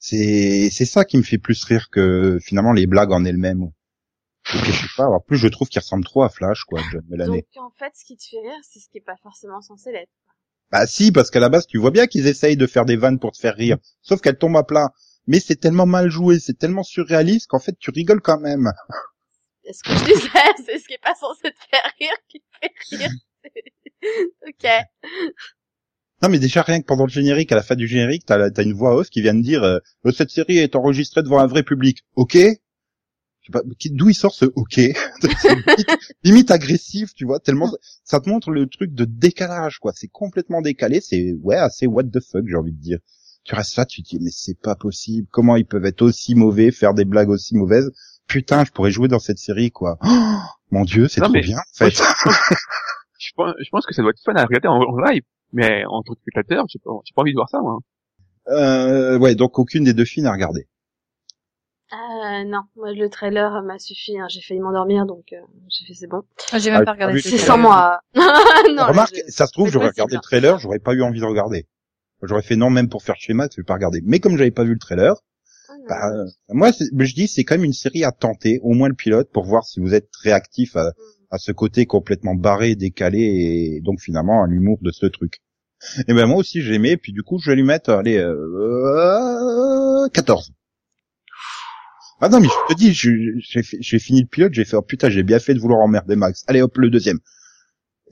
C'est 0.00 0.70
c'est 0.72 0.86
ça 0.86 1.04
qui 1.04 1.18
me 1.18 1.22
fait 1.22 1.38
plus 1.38 1.62
rire 1.64 1.90
que 1.90 2.38
finalement 2.42 2.72
les 2.72 2.86
blagues 2.86 3.12
en 3.12 3.24
elles-mêmes. 3.24 3.70
Je 4.46 4.72
sais 4.72 4.86
pas, 4.96 5.06
en 5.06 5.20
plus 5.20 5.36
je 5.36 5.46
trouve 5.48 5.68
qu'il 5.68 5.80
ressemble 5.80 6.04
trop 6.04 6.22
à 6.22 6.30
Flash 6.30 6.64
quoi, 6.64 6.80
John 6.90 7.04
Mulaney. 7.08 7.44
Donc 7.54 7.64
en 7.64 7.70
fait, 7.78 7.92
ce 7.94 8.04
qui 8.06 8.16
te 8.16 8.24
fait 8.24 8.40
rire, 8.40 8.58
c'est 8.62 8.80
ce 8.80 8.88
qui 8.88 8.98
est 8.98 9.04
pas 9.04 9.18
forcément 9.22 9.60
censé 9.60 9.92
l'être. 9.92 10.10
Bah 10.72 10.86
si, 10.86 11.12
parce 11.12 11.30
qu'à 11.30 11.40
la 11.40 11.50
base 11.50 11.66
tu 11.66 11.76
vois 11.76 11.90
bien 11.90 12.06
qu'ils 12.06 12.26
essayent 12.26 12.56
de 12.56 12.66
faire 12.66 12.86
des 12.86 12.96
vannes 12.96 13.18
pour 13.18 13.32
te 13.32 13.38
faire 13.38 13.54
rire, 13.54 13.76
sauf 14.00 14.22
qu'elles 14.22 14.38
tombent 14.38 14.56
à 14.56 14.64
plat. 14.64 14.88
Mais 15.26 15.38
c'est 15.38 15.56
tellement 15.56 15.86
mal 15.86 16.08
joué, 16.08 16.38
c'est 16.40 16.58
tellement 16.58 16.82
surréaliste 16.82 17.48
qu'en 17.48 17.60
fait 17.60 17.76
tu 17.78 17.90
rigoles 17.90 18.22
quand 18.22 18.40
même. 18.40 18.72
Et 19.64 19.74
ce 19.74 19.82
que 19.82 19.90
je 19.90 20.04
disais, 20.04 20.28
c'est 20.66 20.78
ce 20.78 20.88
qui 20.88 20.94
est 20.94 21.02
pas 21.02 21.14
censé 21.14 21.42
te 21.42 21.64
faire 21.70 21.92
rire 22.00 22.16
qui 22.26 22.40
te 22.40 22.46
fait 22.60 22.96
rire. 22.96 23.10
ok. 24.48 24.66
Non 26.22 26.28
mais 26.28 26.38
déjà 26.38 26.62
rien 26.62 26.80
que 26.80 26.86
pendant 26.86 27.04
le 27.04 27.10
générique, 27.10 27.50
à 27.52 27.54
la 27.56 27.62
fin 27.62 27.74
du 27.76 27.86
générique, 27.86 28.24
t'as 28.26 28.50
t'as 28.50 28.62
une 28.62 28.74
voix 28.74 28.94
off 28.96 29.08
qui 29.10 29.22
vient 29.22 29.34
de 29.34 29.42
dire 29.42 29.62
euh, 29.64 29.78
Euh, 30.06 30.12
cette 30.12 30.30
série 30.30 30.58
est 30.58 30.76
enregistrée 30.76 31.22
devant 31.22 31.38
un 31.38 31.46
vrai 31.46 31.62
public. 31.62 32.02
Ok 32.16 32.34
Je 32.36 32.40
sais 33.46 33.52
pas 33.52 33.62
qui- 33.78 33.90
d'où 33.90 34.10
il 34.10 34.14
sort 34.14 34.34
ce 34.34 34.44
ok. 34.54 34.74
C'est 34.74 34.94
limite, 35.78 36.14
limite 36.24 36.50
agressif, 36.50 37.14
tu 37.14 37.24
vois, 37.24 37.40
tellement 37.40 37.70
ça 38.04 38.20
te 38.20 38.28
montre 38.28 38.50
le 38.50 38.66
truc 38.66 38.92
de 38.92 39.04
décalage 39.06 39.78
quoi. 39.78 39.92
C'est 39.94 40.08
complètement 40.08 40.60
décalé, 40.60 41.00
c'est 41.00 41.32
ouais 41.42 41.56
assez 41.56 41.86
what 41.86 42.04
the 42.04 42.20
fuck 42.20 42.44
j'ai 42.46 42.56
envie 42.56 42.72
de 42.72 42.80
dire. 42.80 42.98
Tu 43.44 43.54
restes 43.54 43.76
là, 43.76 43.86
tu 43.86 44.02
te 44.02 44.08
dis 44.10 44.18
mais 44.20 44.30
c'est 44.30 44.60
pas 44.60 44.74
possible. 44.74 45.26
Comment 45.30 45.56
ils 45.56 45.64
peuvent 45.66 45.86
être 45.86 46.02
aussi 46.02 46.34
mauvais, 46.34 46.70
faire 46.70 46.92
des 46.92 47.06
blagues 47.06 47.30
aussi 47.30 47.56
mauvaises? 47.56 47.90
Putain, 48.26 48.64
je 48.66 48.70
pourrais 48.70 48.90
jouer 48.90 49.08
dans 49.08 49.18
cette 49.18 49.38
série 49.38 49.70
quoi. 49.70 49.96
Oh, 50.04 50.36
mon 50.70 50.84
dieu, 50.84 51.08
c'est 51.08 51.22
trop 51.22 51.32
mais- 51.32 51.40
bien 51.40 51.56
en 51.56 51.62
fait. 51.74 51.90
je, 51.90 52.02
je 53.18 53.30
pense, 53.34 53.54
je 53.64 53.70
pense 53.70 53.86
que 53.86 53.94
ça 53.94 54.02
doit 54.02 54.10
être 54.10 54.22
fun 54.22 54.34
à 54.34 54.44
regarder 54.44 54.68
en 54.68 54.84
live, 54.98 55.22
mais 55.52 55.84
en 55.86 56.02
tant 56.02 56.14
que 56.14 56.20
spectateur, 56.20 56.64
j'ai 56.68 56.78
pas, 56.78 56.90
j'ai 57.04 57.12
pas 57.14 57.22
envie 57.22 57.32
de 57.32 57.36
voir 57.36 57.48
ça, 57.48 57.60
moi. 57.60 57.78
Euh, 58.48 59.18
ouais, 59.18 59.34
donc 59.34 59.58
aucune 59.58 59.84
des 59.84 59.92
deux 59.94 60.04
filles 60.04 60.22
n'a 60.24 60.32
regardé. 60.32 60.66
Euh, 61.92 62.44
non, 62.44 62.62
moi 62.76 62.92
le 62.92 63.08
trailer 63.08 63.62
m'a 63.62 63.78
suffi. 63.80 64.16
hein. 64.18 64.26
J'ai 64.28 64.40
failli 64.40 64.60
m'endormir, 64.60 65.06
donc 65.06 65.32
euh, 65.32 65.40
j'ai 65.68 65.86
fait 65.86 65.94
c'est 65.94 66.06
bon. 66.06 66.22
J'ai 66.56 66.70
même 66.70 66.82
Ah, 66.82 66.84
pas 66.84 66.92
regardé. 66.92 67.18
ah, 67.18 67.22
ce 67.22 67.30
C'est 67.30 67.38
sans 67.38 67.58
moi. 67.58 68.00
non, 68.14 68.86
Remarque, 68.86 69.16
je- 69.26 69.32
ça 69.32 69.46
se 69.46 69.52
trouve, 69.52 69.70
j'aurais 69.70 69.88
regardé 69.88 70.14
le 70.14 70.18
hein. 70.18 70.22
trailer, 70.22 70.58
j'aurais 70.60 70.78
pas 70.78 70.92
eu 70.94 71.02
envie 71.02 71.18
de 71.20 71.24
regarder. 71.24 71.66
J'aurais 72.22 72.42
fait 72.42 72.54
non 72.56 72.70
même 72.70 72.88
pour 72.88 73.02
faire 73.02 73.16
schéma, 73.16 73.48
je 73.50 73.56
vais 73.60 73.64
pas 73.64 73.74
regarder. 73.74 74.00
Mais 74.04 74.20
comme 74.20 74.36
j'avais 74.36 74.50
pas 74.52 74.62
vu 74.62 74.74
le 74.74 74.78
trailer, 74.78 75.14
Ah, 75.68 75.72
bah, 75.88 76.10
euh, 76.12 76.26
moi, 76.50 76.70
je 76.70 77.14
dis, 77.14 77.26
c'est 77.26 77.42
quand 77.44 77.54
même 77.56 77.64
une 77.64 77.72
série 77.72 78.04
à 78.04 78.12
tenter, 78.12 78.60
au 78.62 78.72
moins 78.74 78.88
le 78.88 78.94
pilote, 78.94 79.30
pour 79.32 79.44
voir 79.44 79.64
si 79.64 79.80
vous 79.80 79.92
êtes 79.94 80.10
réactif 80.22 80.76
à, 80.76 80.92
à 81.30 81.38
ce 81.38 81.52
côté 81.52 81.86
complètement 81.86 82.34
barré, 82.34 82.74
décalé, 82.74 83.20
et 83.20 83.80
donc 83.80 84.00
finalement 84.00 84.42
à 84.42 84.46
l'humour 84.46 84.78
de 84.82 84.90
ce 84.90 85.06
truc. 85.06 85.40
Et 86.08 86.12
ben 86.12 86.26
moi 86.26 86.38
aussi 86.38 86.62
j'ai 86.62 86.74
aimé, 86.74 86.96
puis 86.96 87.12
du 87.12 87.22
coup 87.22 87.38
je 87.38 87.50
vais 87.50 87.56
lui 87.56 87.62
mettre, 87.62 87.90
allez, 87.90 88.18
euh, 88.18 90.08
14. 90.12 90.52
Ah 92.20 92.28
non 92.28 92.40
mais 92.40 92.48
je 92.48 92.74
te 92.74 92.78
dis, 92.78 92.92
j'ai 92.92 93.98
fini 93.98 94.22
le 94.22 94.26
pilote, 94.26 94.52
j'ai 94.52 94.64
fait 94.64 94.76
oh 94.76 94.82
putain 94.82 95.08
j'ai 95.08 95.22
bien 95.22 95.38
fait 95.38 95.54
de 95.54 95.58
vouloir 95.58 95.80
emmerder 95.80 96.16
Max. 96.16 96.44
Allez 96.48 96.60
hop 96.60 96.76
le 96.76 96.90
deuxième. 96.90 97.18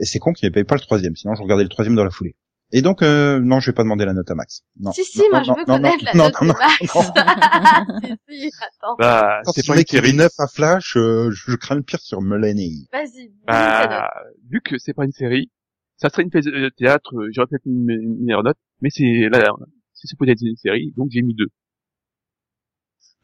Et 0.00 0.04
c'est 0.04 0.18
con 0.18 0.32
qu'il 0.32 0.48
n'y 0.48 0.54
avait 0.54 0.64
pas 0.64 0.76
le 0.76 0.80
troisième, 0.80 1.14
sinon 1.16 1.34
je 1.34 1.42
regardais 1.42 1.64
le 1.64 1.68
troisième 1.68 1.96
dans 1.96 2.04
la 2.04 2.10
foulée. 2.10 2.36
Et 2.70 2.82
donc 2.82 3.02
euh, 3.02 3.40
non 3.40 3.60
je 3.60 3.70
vais 3.70 3.74
pas 3.74 3.82
demander 3.82 4.04
la 4.04 4.12
note 4.12 4.30
à 4.30 4.34
Max. 4.34 4.62
Non. 4.78 4.92
Si, 4.92 5.02
si, 5.04 5.18
Non, 5.20 5.24
moi 5.30 5.38
non, 5.40 5.44
je 5.44 5.52
veux 5.60 5.64
connaître 5.64 6.04
la 6.04 6.12
non, 6.14 6.24
note 6.24 6.34
non, 6.34 6.40
de 6.40 6.52
non, 6.52 6.54
Max. 6.58 6.76
si, 6.78 6.86
si, 8.50 8.50
attends. 8.60 8.96
Bah, 8.98 9.40
c'est 9.54 9.66
pas 9.66 9.72
une 9.72 9.78
mec 9.78 9.90
il 9.92 9.96
série. 9.96 10.10
est 10.10 10.12
neuf 10.12 10.32
à 10.38 10.46
Flash, 10.48 10.96
euh, 10.96 11.30
je 11.30 11.54
crains 11.56 11.76
le 11.76 11.82
pire 11.82 12.00
sur 12.00 12.20
Mulaney. 12.20 12.88
Vas-y. 12.92 13.32
Bah, 13.46 14.10
vu 14.50 14.60
que 14.60 14.76
c'est 14.78 14.92
pas 14.92 15.04
une 15.06 15.12
série, 15.12 15.50
ça 15.96 16.10
serait 16.10 16.22
une 16.24 16.30
pièce 16.30 16.44
de 16.44 16.70
théâtre, 16.76 17.14
euh, 17.16 17.28
j'aurais 17.32 17.46
peut-être 17.46 17.64
une, 17.66 17.88
une 17.90 18.24
meilleure 18.24 18.42
note, 18.42 18.58
mais 18.82 18.90
c'est 18.90 19.28
là, 19.32 19.50
c'est 19.94 20.06
supposé 20.08 20.32
être 20.32 20.42
une 20.42 20.56
série, 20.56 20.92
donc 20.96 21.08
j'ai 21.10 21.22
mis 21.22 21.34
deux. 21.34 21.48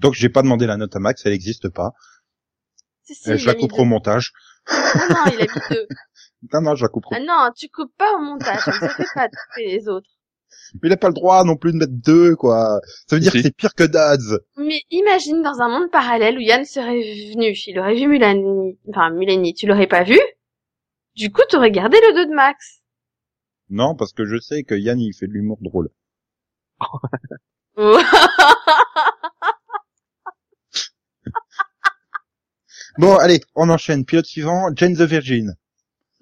Donc 0.00 0.14
j'ai 0.14 0.28
pas 0.30 0.42
demandé 0.42 0.66
la 0.66 0.76
note 0.76 0.96
à 0.96 0.98
Max, 1.00 1.22
elle 1.26 1.32
n'existe 1.32 1.68
pas. 1.68 1.92
Si, 3.02 3.14
si, 3.14 3.30
Euh, 3.30 3.36
je 3.36 3.46
la 3.46 3.54
couperai 3.54 3.82
au 3.82 3.84
montage. 3.84 4.32
Non, 4.72 4.76
non, 5.10 5.16
il 5.26 5.40
a 5.42 5.42
mis 5.42 5.60
deux. 5.70 5.86
Non, 6.52 6.60
non, 6.60 6.74
je 6.74 6.84
la 6.84 6.88
couperai. 6.88 7.16
Ah 7.16 7.20
non, 7.20 7.50
tu 7.56 7.68
coupes 7.68 7.94
pas 7.96 8.14
au 8.16 8.20
montage, 8.20 8.60
ça 8.60 8.70
ne 8.72 8.88
fait 8.88 9.04
pas 9.14 9.28
les 9.58 9.88
autres. 9.88 10.08
Mais 10.82 10.88
il 10.88 10.92
a 10.92 10.96
pas 10.96 11.08
le 11.08 11.14
droit 11.14 11.44
non 11.44 11.56
plus 11.56 11.72
de 11.72 11.78
mettre 11.78 11.92
deux, 11.92 12.36
quoi. 12.36 12.80
Ça 13.08 13.16
veut 13.16 13.20
dire 13.20 13.32
Si. 13.32 13.38
que 13.38 13.42
c'est 13.44 13.56
pire 13.56 13.74
que 13.74 13.84
Dads. 13.84 14.38
Mais 14.56 14.80
imagine 14.90 15.42
dans 15.42 15.60
un 15.60 15.68
monde 15.68 15.90
parallèle 15.90 16.36
où 16.36 16.40
Yann 16.40 16.64
serait 16.64 17.00
venu, 17.32 17.54
il 17.66 17.78
aurait 17.78 17.94
vu 17.94 18.06
Mulani, 18.08 18.78
enfin 18.88 19.10
Mulani, 19.10 19.54
tu 19.54 19.66
l'aurais 19.66 19.86
pas 19.86 20.04
vu? 20.04 20.18
Du 21.16 21.30
coup, 21.32 21.42
tu 21.48 21.56
aurais 21.56 21.70
gardé 21.70 21.96
le 22.00 22.14
2 22.14 22.26
de 22.30 22.34
Max. 22.34 22.80
Non, 23.70 23.94
parce 23.94 24.12
que 24.12 24.24
je 24.24 24.38
sais 24.40 24.62
que 24.64 24.74
Yann, 24.74 24.98
il 25.00 25.12
fait 25.14 25.26
de 25.26 25.32
l'humour 25.32 25.58
drôle. 25.60 25.90
Bon, 32.98 33.16
allez, 33.16 33.40
on 33.54 33.68
enchaîne. 33.70 34.04
Pilote 34.04 34.26
suivant, 34.26 34.70
Jane 34.74 34.94
the 34.96 35.02
Virgin. 35.02 35.54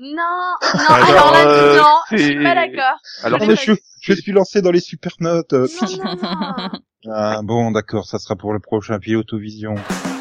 Non, 0.02 0.56
non, 0.74 0.94
Alors, 0.94 1.08
alors 1.08 1.32
là, 1.32 1.46
euh, 1.46 1.76
non, 1.78 1.84
je 2.10 2.16
suis 2.16 2.42
pas 2.42 2.54
d'accord. 2.54 2.96
Alors, 3.22 3.40
Je 3.40 3.54
je, 3.54 3.72
je 4.00 4.12
suis 4.14 4.32
lancé 4.32 4.60
dans 4.62 4.70
les 4.72 4.80
super 4.80 5.12
notes. 5.20 5.52
euh. 5.52 5.68
Non, 5.80 6.04
non, 6.04 6.16
non. 6.22 6.68
Ah, 7.14 7.40
bon, 7.42 7.70
d'accord, 7.70 8.04
ça 8.06 8.18
sera 8.18 8.36
pour 8.36 8.52
le 8.52 8.58
prochain 8.60 8.98
Pilotovision. 8.98 9.74
Mulaney 9.74 10.11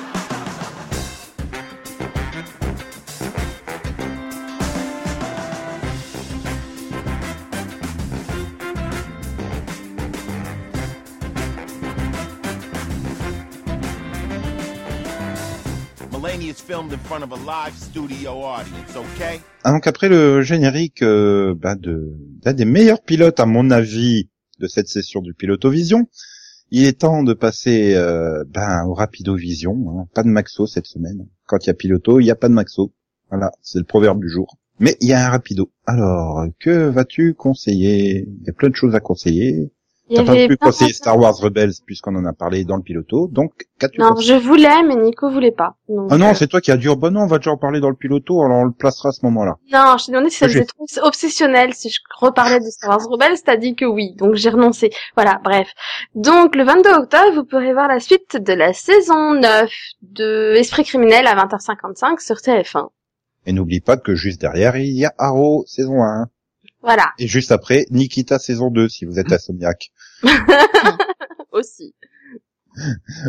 Ah, 19.64 19.72
donc 19.72 19.88
après 19.88 20.10
le 20.10 20.42
générique 20.42 21.02
euh, 21.02 21.54
bah, 21.54 21.76
de 21.76 22.14
d'un 22.42 22.54
des 22.54 22.66
meilleurs 22.66 23.02
pilotes 23.02 23.40
à 23.40 23.46
mon 23.46 23.70
avis 23.72 24.30
de 24.60 24.68
cette 24.68 24.88
session 24.88 25.22
du 25.22 25.34
Pilotovision, 25.34 26.08
il 26.70 26.86
est 26.86 27.00
temps 27.00 27.24
de 27.24 27.34
passer 27.34 27.96
euh, 27.96 28.44
ben, 28.48 28.86
au 28.86 28.94
Rapidovision. 28.94 29.76
Hein. 29.90 30.08
Pas 30.14 30.24
de 30.24 30.30
Maxo 30.30 30.66
cette 30.66 30.86
semaine. 30.86 31.28
Quand 31.46 31.66
il 31.66 31.68
y 31.68 31.72
a 31.72 31.74
Piloto, 31.74 32.20
il 32.20 32.24
n'y 32.24 32.32
a 32.32 32.36
pas 32.36 32.48
de 32.48 32.54
Maxo. 32.54 32.94
Voilà, 33.30 33.52
c'est 33.62 33.80
le 33.80 33.86
proverbe 33.86 34.22
du 34.22 34.30
jour. 34.30 34.58
Mais 34.80 34.96
il 35.02 35.10
y 35.10 35.14
a 35.14 35.28
un 35.28 35.30
Rapido. 35.30 35.72
Alors, 35.86 36.46
que 36.60 36.88
vas-tu 36.88 37.34
conseiller? 37.34 38.28
Il 38.28 38.48
y 38.48 38.50
a 38.50 38.54
plein 38.54 38.70
de 38.70 38.76
choses 38.76 38.96
à 38.96 39.00
conseiller. 39.00 39.72
T'as 40.16 40.24
pas 40.24 40.47
pu 40.47 40.57
conseiller. 40.57 40.93
Star 40.93 41.18
Wars 41.18 41.36
Rebels 41.38 41.74
puisqu'on 41.86 42.16
en 42.16 42.26
a 42.26 42.34
parlé 42.34 42.66
dans 42.66 42.76
le 42.76 42.82
Piloto. 42.84 43.28
Donc, 43.32 43.53
qu'as-tu 43.80 43.99
Non, 43.99 44.16
je 44.16 44.34
voulais, 44.34 44.84
mais 44.84 44.95
Nico 44.95 45.30
voulait 45.30 45.51
pas. 45.51 45.76
Donc, 45.88 46.07
Ah 46.12 46.16
euh, 46.16 46.18
non, 46.18 46.34
c'est 46.34 46.47
toi 46.47 46.62
qui 46.62 46.72
as 46.72 46.78
dit, 46.78 46.88
oh 46.88 46.95
bah 46.95 47.09
non, 47.09 47.22
on 47.22 47.28
va 47.28 47.38
déjà 47.38 47.51
en 47.51 47.57
parler 47.57 47.80
dans 47.80 47.89
le 47.89 47.95
Piloto, 47.95 48.41
alors 48.43 48.59
on 48.59 48.66
le 48.66 48.72
placera 48.72 49.09
à 49.09 49.12
ce 49.12 49.26
moment-là. 49.26 49.55
Non, 49.72 49.97
je 49.97 50.05
t'ai 50.05 50.12
demandé 50.12 50.30
si 50.30 50.38
ça 50.38 50.47
faisait 50.47 50.66
trop 50.66 50.86
obsessionnel 51.03 51.74
si 51.74 51.89
je 51.89 51.99
reparlais 52.20 52.59
de 52.59 52.66
Star 52.66 52.89
Wars 52.89 53.07
Rebels, 53.09 53.41
t'as 53.43 53.57
dit 53.57 53.76
que 53.76 53.86
oui, 53.86 54.14
donc 54.16 54.36
j'ai 54.36 54.49
renoncé. 54.49 54.91
Voilà, 55.16 55.39
bref. 55.43 55.70
Donc 56.16 56.55
le 56.55 56.64
22 56.64 56.89
octobre, 56.91 57.34
vous 57.36 57.45
pourrez 57.45 57.74
voir 57.74 57.88
la 57.88 57.99
suite 57.99 58.38
de 58.38 58.53
la 58.53 58.74
saison 58.74 59.34
9 59.34 59.72
de 60.01 60.55
Esprit 60.57 60.84
criminel 60.84 61.28
à 61.28 61.36
20h55 61.36 62.20
sur 62.26 62.38
TF1. 62.38 62.88
Et 63.45 63.53
n'oublie 63.53 63.82
pas 63.82 63.97
que 63.97 64.14
juste 64.14 64.39
derrière, 64.39 64.78
il 64.78 64.93
y 64.93 65.05
a 65.05 65.14
Arrow 65.18 65.64
saison 65.66 66.03
1. 66.03 66.28
Voilà, 66.82 67.12
Et 67.20 67.28
juste 67.28 67.52
après, 67.52 67.86
Nikita 67.92 68.40
saison 68.40 68.72
2, 68.72 68.90
si 68.90 69.06
vous 69.06 69.20
êtes 69.20 69.32
insomniaque. 69.32 69.92
aussi. 71.52 71.94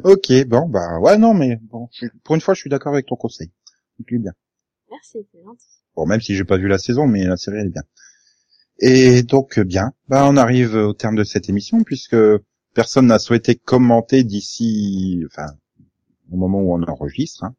Ok, 0.04 0.32
bon, 0.46 0.68
bah, 0.68 0.98
ouais, 1.00 1.18
non, 1.18 1.34
mais 1.34 1.56
bon, 1.60 1.88
pour 2.22 2.34
une 2.34 2.40
fois, 2.40 2.54
je 2.54 2.60
suis 2.60 2.70
d'accord 2.70 2.92
avec 2.92 3.06
ton 3.06 3.16
conseil. 3.16 3.50
Donc, 3.98 4.20
bien. 4.20 4.32
Merci, 4.90 5.18
c'est 5.32 5.42
gentil. 5.42 5.66
Bon, 5.96 6.06
même 6.06 6.20
si 6.20 6.34
j'ai 6.34 6.44
pas 6.44 6.56
vu 6.56 6.68
la 6.68 6.78
saison, 6.78 7.06
mais 7.06 7.24
la 7.24 7.36
série, 7.36 7.58
elle 7.58 7.66
est 7.66 7.70
bien. 7.70 7.82
Et 8.78 9.22
donc, 9.22 9.58
euh, 9.58 9.64
bien, 9.64 9.92
bah, 10.08 10.26
on 10.28 10.36
arrive 10.36 10.74
au 10.74 10.94
terme 10.94 11.16
de 11.16 11.24
cette 11.24 11.48
émission, 11.48 11.82
puisque 11.82 12.16
personne 12.74 13.06
n'a 13.06 13.18
souhaité 13.18 13.54
commenter 13.56 14.24
d'ici, 14.24 15.22
enfin, 15.26 15.46
au 16.30 16.36
moment 16.36 16.60
où 16.60 16.74
on 16.74 16.82
enregistre, 16.84 17.44
hein. 17.44 17.54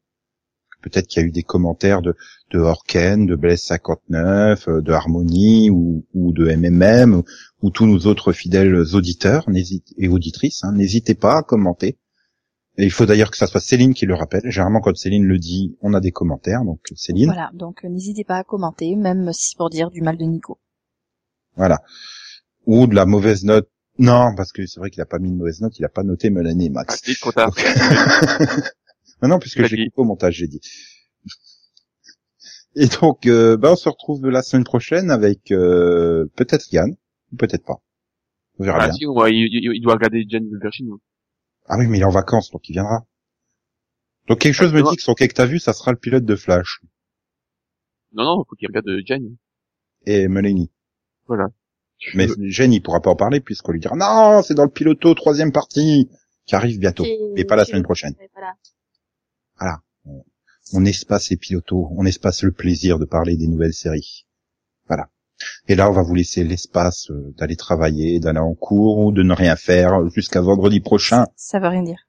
Peut-être 0.84 1.08
qu'il 1.08 1.22
y 1.22 1.26
a 1.26 1.28
eu 1.28 1.32
des 1.32 1.44
commentaires 1.44 2.02
de, 2.02 2.16
de 2.52 2.60
Orken, 2.60 3.26
de 3.26 3.36
Blaise 3.36 3.62
59, 3.64 4.68
euh, 4.68 4.82
de 4.82 4.92
Harmonie 4.92 5.70
ou, 5.72 6.06
ou 6.14 6.32
de 6.34 6.46
MMM 6.56 7.16
ou, 7.16 7.24
ou 7.62 7.70
tous 7.72 7.86
nos 7.88 8.06
autres 8.06 8.34
fidèles 8.34 8.76
auditeurs 8.94 9.46
et 9.98 10.08
auditrices. 10.08 10.64
hein. 10.64 10.74
N'hésitez 10.74 11.16
pas 11.16 11.38
à 11.38 11.42
commenter. 11.44 11.98
Et 12.78 12.86
il 12.86 12.92
faut 12.92 13.06
d'ailleurs 13.06 13.30
que 13.32 13.38
ça 13.38 13.46
soit 13.48 13.60
Céline 13.60 13.94
qui 13.94 14.06
le 14.08 14.16
rappelle. 14.16 14.42
Généralement, 14.46 14.82
quand 14.82 14.96
Céline 14.96 15.26
le 15.26 15.38
dit, 15.38 15.78
on 15.82 15.94
a 15.94 16.00
des 16.00 16.12
commentaires. 16.12 16.64
Donc 16.64 16.80
Céline, 16.96 17.28
Voilà, 17.28 17.52
donc 17.54 17.86
euh, 17.86 17.88
n'hésitez 17.90 18.24
pas 18.24 18.38
à 18.38 18.44
commenter, 18.44 18.96
même 18.96 19.32
si 19.32 19.50
c'est 19.50 19.58
pour 19.58 19.70
dire 19.70 19.90
du 19.92 20.02
mal 20.02 20.18
de 20.18 20.24
Nico. 20.26 20.60
voilà. 21.56 21.80
Ou 22.66 22.88
de 22.88 22.96
la 22.96 23.06
mauvaise 23.06 23.44
note. 23.44 23.70
Non, 24.00 24.34
parce 24.36 24.52
que 24.52 24.66
c'est 24.66 24.80
vrai 24.80 24.90
qu'il 24.90 25.02
a 25.02 25.06
pas 25.06 25.20
mis 25.20 25.30
de 25.30 25.36
mauvaise 25.36 25.62
note. 25.62 25.78
Il 25.78 25.86
a 25.86 25.90
pas 25.90 26.02
noté 26.02 26.32
Mélanie 26.32 26.66
et 26.66 26.72
Ah, 26.76 27.50
Non, 29.24 29.30
non, 29.30 29.40
puisque 29.40 29.64
j'ai 29.64 29.78
coupé 29.86 30.02
au 30.02 30.04
montage, 30.04 30.36
j'ai 30.36 30.48
dit. 30.48 30.62
Et 32.76 32.88
donc, 32.88 33.26
euh, 33.28 33.56
bah, 33.58 33.72
on 33.72 33.76
se 33.76 33.88
retrouve 33.88 34.28
la 34.30 34.42
semaine 34.42 34.64
prochaine 34.64 35.10
avec 35.12 35.52
euh, 35.52 36.26
peut-être 36.36 36.72
Yann, 36.74 36.96
ou 37.32 37.36
peut-être 37.38 37.64
pas. 37.66 37.82
On 38.60 38.64
verra 38.66 38.80
Ah, 38.82 38.86
bien. 38.88 38.94
si, 38.94 39.06
ouais, 39.06 39.32
il, 39.32 39.46
il- 39.46 39.72
il 39.76 39.82
doit 39.82 39.94
regarder 39.94 40.26
Jane 40.28 40.46
the 40.50 40.62
Virgin. 40.62 40.90
hein. 40.92 40.98
Ah 41.68 41.78
oui, 41.80 41.88
mais 41.88 41.98
il 41.98 42.02
est 42.02 42.06
en 42.06 42.10
vacances, 42.10 42.52
donc 42.52 42.68
il 42.70 42.74
viendra. 42.74 43.06
Donc 44.28 44.40
quelque 44.40 44.54
chose 44.56 44.74
me 44.74 44.82
dit 44.82 44.96
que 44.96 45.02
son 45.02 45.14
quai 45.14 45.28
que 45.28 45.34
t'as 45.34 45.46
vu, 45.46 45.60
ça 45.60 45.74
sera 45.74 45.92
le 45.92 45.98
pilote 45.98 46.26
de 46.26 46.36
Flash 46.36 46.82
Non, 48.14 48.24
non, 48.26 48.44
faut 48.48 48.56
qu'il 48.56 48.68
regarde 48.68 48.88
euh, 48.90 49.02
Jane. 49.06 49.36
et 50.06 50.28
Mulaney. 50.28 50.70
Voilà. 51.28 51.48
Mais 52.16 52.28
Jen, 52.50 52.74
il 52.74 52.82
pourra 52.82 53.00
pas 53.02 53.12
en 53.12 53.16
parler 53.16 53.40
puisqu'on 53.40 53.72
lui 53.72 53.80
dira 53.80 53.96
non, 53.96 54.42
c'est 54.44 54.54
dans 54.56 54.66
le 54.66 54.70
piloto 54.70 55.14
troisième 55.14 55.54
partie 55.54 56.10
qui 56.46 56.56
arrive 56.56 56.78
bientôt, 56.80 57.06
mais 57.36 57.46
pas 57.46 57.56
la 57.56 57.64
semaine 57.66 57.84
prochaine. 57.84 58.14
Voilà. 59.64 59.80
On 60.74 60.84
espace 60.86 61.30
les 61.30 61.38
pilotos, 61.38 61.88
on 61.92 62.06
espace 62.06 62.44
le 62.44 62.52
plaisir 62.52 63.00
de 63.00 63.06
parler 63.06 63.38
des 63.38 63.48
nouvelles 63.48 63.74
séries. 63.74 64.26
Voilà. 64.88 65.10
Et 65.68 65.76
là, 65.76 65.90
on 65.90 65.94
va 65.94 66.02
vous 66.02 66.16
laisser 66.16 66.44
l'espace 66.44 67.10
euh, 67.12 67.34
d'aller 67.38 67.56
travailler, 67.56 68.20
d'aller 68.20 68.40
en 68.40 68.56
cours 68.56 68.98
ou 69.00 69.12
de 69.12 69.24
ne 69.24 69.34
rien 69.34 69.56
faire 69.56 70.10
jusqu'à 70.10 70.42
vendredi 70.42 70.80
prochain. 70.80 71.26
Ça 71.36 71.60
veut 71.60 71.68
rien 71.68 71.84
dire. 71.84 72.08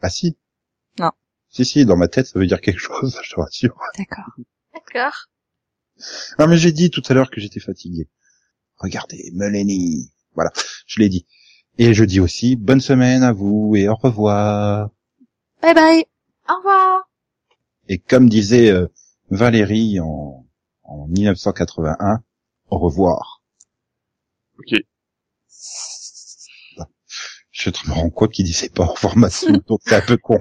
Ah 0.00 0.10
si. 0.10 0.36
Non. 0.98 1.10
Si 1.48 1.64
si, 1.64 1.84
dans 1.84 1.96
ma 1.96 2.08
tête, 2.08 2.26
ça 2.26 2.38
veut 2.38 2.46
dire 2.46 2.60
quelque 2.60 2.80
chose, 2.80 3.18
je 3.24 3.34
te 3.34 3.40
rassure. 3.40 3.76
D'accord. 3.98 4.36
D'accord. 4.72 5.28
Ah 6.38 6.46
mais 6.46 6.56
j'ai 6.56 6.72
dit 6.72 6.90
tout 6.90 7.02
à 7.08 7.14
l'heure 7.14 7.30
que 7.30 7.40
j'étais 7.40 7.60
fatigué. 7.60 8.08
Regardez, 8.76 9.30
Mulaney. 9.32 10.10
Voilà, 10.34 10.50
je 10.86 11.00
l'ai 11.00 11.08
dit. 11.08 11.26
Et 11.78 11.94
je 11.94 12.04
dis 12.04 12.20
aussi 12.20 12.56
bonne 12.56 12.80
semaine 12.80 13.22
à 13.22 13.32
vous 13.32 13.74
et 13.76 13.88
au 13.88 13.94
revoir. 13.94 14.90
Bye 15.62 15.74
bye 15.74 16.11
Au 16.48 16.56
revoir. 16.56 17.08
Et 17.88 17.98
comme 17.98 18.28
disait 18.28 18.70
euh, 18.70 18.88
Valérie 19.30 20.00
en, 20.00 20.46
en 20.84 21.06
1981, 21.08 22.22
au 22.70 22.78
revoir. 22.78 23.42
Ok. 24.58 24.80
Je 27.50 27.70
me 27.86 27.92
rends 27.92 28.10
compte 28.10 28.32
qu'il 28.32 28.44
disait 28.44 28.70
pas 28.70 28.84
au 28.84 28.92
revoir 28.92 29.16
Mathieu, 29.16 29.52
donc 29.68 29.80
c'est 29.84 29.94
un 29.94 30.00
peu 30.00 30.16
con. 30.16 30.38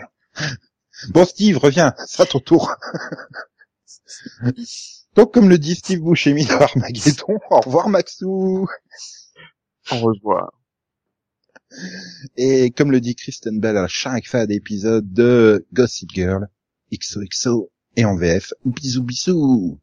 Bon 1.10 1.26
Steve, 1.26 1.58
reviens, 1.58 1.94
c'est 2.08 2.24
à 2.24 2.26
ton 2.26 2.40
tour. 2.40 2.76
donc 5.16 5.34
comme 5.34 5.50
le 5.50 5.58
dit 5.58 5.76
Steve 5.76 6.02
Buscemi 6.02 6.46
dans 6.46 6.60
Armageddon, 6.60 7.38
au 7.50 7.60
revoir 7.60 7.90
Maxou. 7.90 8.68
Au 9.92 9.96
revoir. 9.98 10.52
Et 12.38 12.72
comme 12.72 12.92
le 12.92 13.00
dit 13.02 13.16
Kristen 13.16 13.60
Bell 13.60 13.78
à 13.78 13.88
chaque 13.88 14.28
fin 14.28 14.46
d'épisode 14.46 15.12
de 15.12 15.66
Gossip 15.74 16.10
Girl, 16.14 16.48
XOXO, 16.94 17.72
et 17.96 18.06
en 18.06 18.16
VF, 18.16 18.54
bisous 18.66 19.04
bisous. 19.04 19.80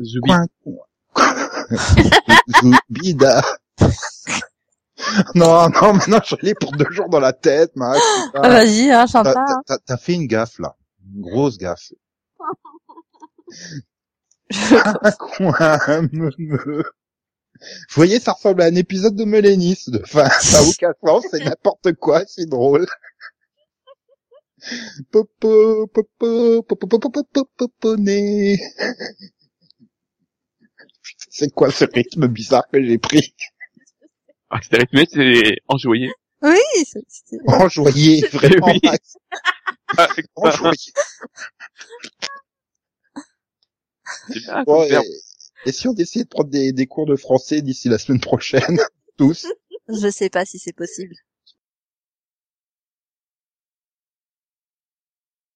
Zubi. 0.00 0.28
Coin, 0.28 0.46
coin. 0.62 0.86
Zoubida. 2.62 3.42
non, 5.34 5.68
non, 5.70 5.94
maintenant 5.94 6.20
je 6.24 6.36
l'ai 6.42 6.54
pour 6.54 6.72
deux 6.72 6.90
jours 6.90 7.08
dans 7.08 7.20
la 7.20 7.32
tête, 7.32 7.74
Max. 7.76 8.00
Ah, 8.34 8.48
Vas-y, 8.48 8.90
hein, 8.90 9.06
chante 9.06 9.24
T'as- 9.24 9.34
pas. 9.34 9.44
hein. 9.48 9.62
t'as- 9.66 9.78
T'as 9.86 9.96
fait 9.96 10.14
une 10.14 10.26
gaffe, 10.26 10.58
là. 10.58 10.76
Une 11.14 11.22
grosse 11.22 11.58
gaffe. 11.58 11.92
Un 15.02 15.12
coin, 15.12 15.78
me, 16.12 16.30
me. 16.38 16.84
Vous 17.60 17.94
voyez, 17.96 18.18
ça 18.20 18.32
ressemble 18.32 18.62
à 18.62 18.66
un 18.66 18.74
épisode 18.74 19.16
de 19.16 19.24
Mélénis. 19.24 19.84
De... 19.88 20.00
Enfin, 20.02 20.28
ça 20.40 20.60
n'a 20.62 20.68
aucun 20.68 20.92
sens, 21.04 21.24
c'est 21.30 21.44
n'importe 21.44 21.92
quoi, 21.94 22.22
c'est 22.26 22.46
drôle. 22.46 22.86
Popo, 25.10 25.86
popo, 25.88 26.62
popo, 26.62 26.86
popo, 26.88 27.44
popo. 27.56 27.96
C'est 31.30 31.52
quoi 31.52 31.70
ce 31.70 31.84
rythme 31.84 32.28
bizarre 32.28 32.66
que 32.72 32.82
j'ai 32.82 32.98
pris? 32.98 33.34
Ah, 34.50 34.60
c'était 34.62 34.78
rythmé, 34.78 35.06
c'est 35.10 35.56
enjoyé. 35.68 36.10
Oui, 36.42 36.56
c'est- 36.84 37.04
c'était- 37.08 37.42
Enjoyé, 37.46 38.26
vraiment, 38.32 38.66
Oui. 38.68 38.80
Max. 38.84 39.16
Ah, 39.96 40.08
Enjoyé. 40.36 40.76
c'est 44.28 44.40
bien 44.40 45.02
et, 45.66 45.72
si 45.72 45.88
on 45.88 45.94
essayait 45.94 46.24
de 46.24 46.28
prendre 46.28 46.50
des, 46.50 46.72
des 46.72 46.86
cours 46.86 47.06
de 47.06 47.16
français 47.16 47.62
d'ici 47.62 47.88
la 47.88 47.98
semaine 47.98 48.20
prochaine, 48.20 48.78
tous? 49.16 49.46
Je 49.88 50.10
sais 50.10 50.30
pas 50.30 50.44
si 50.44 50.58
c'est 50.58 50.74
possible. 50.74 51.14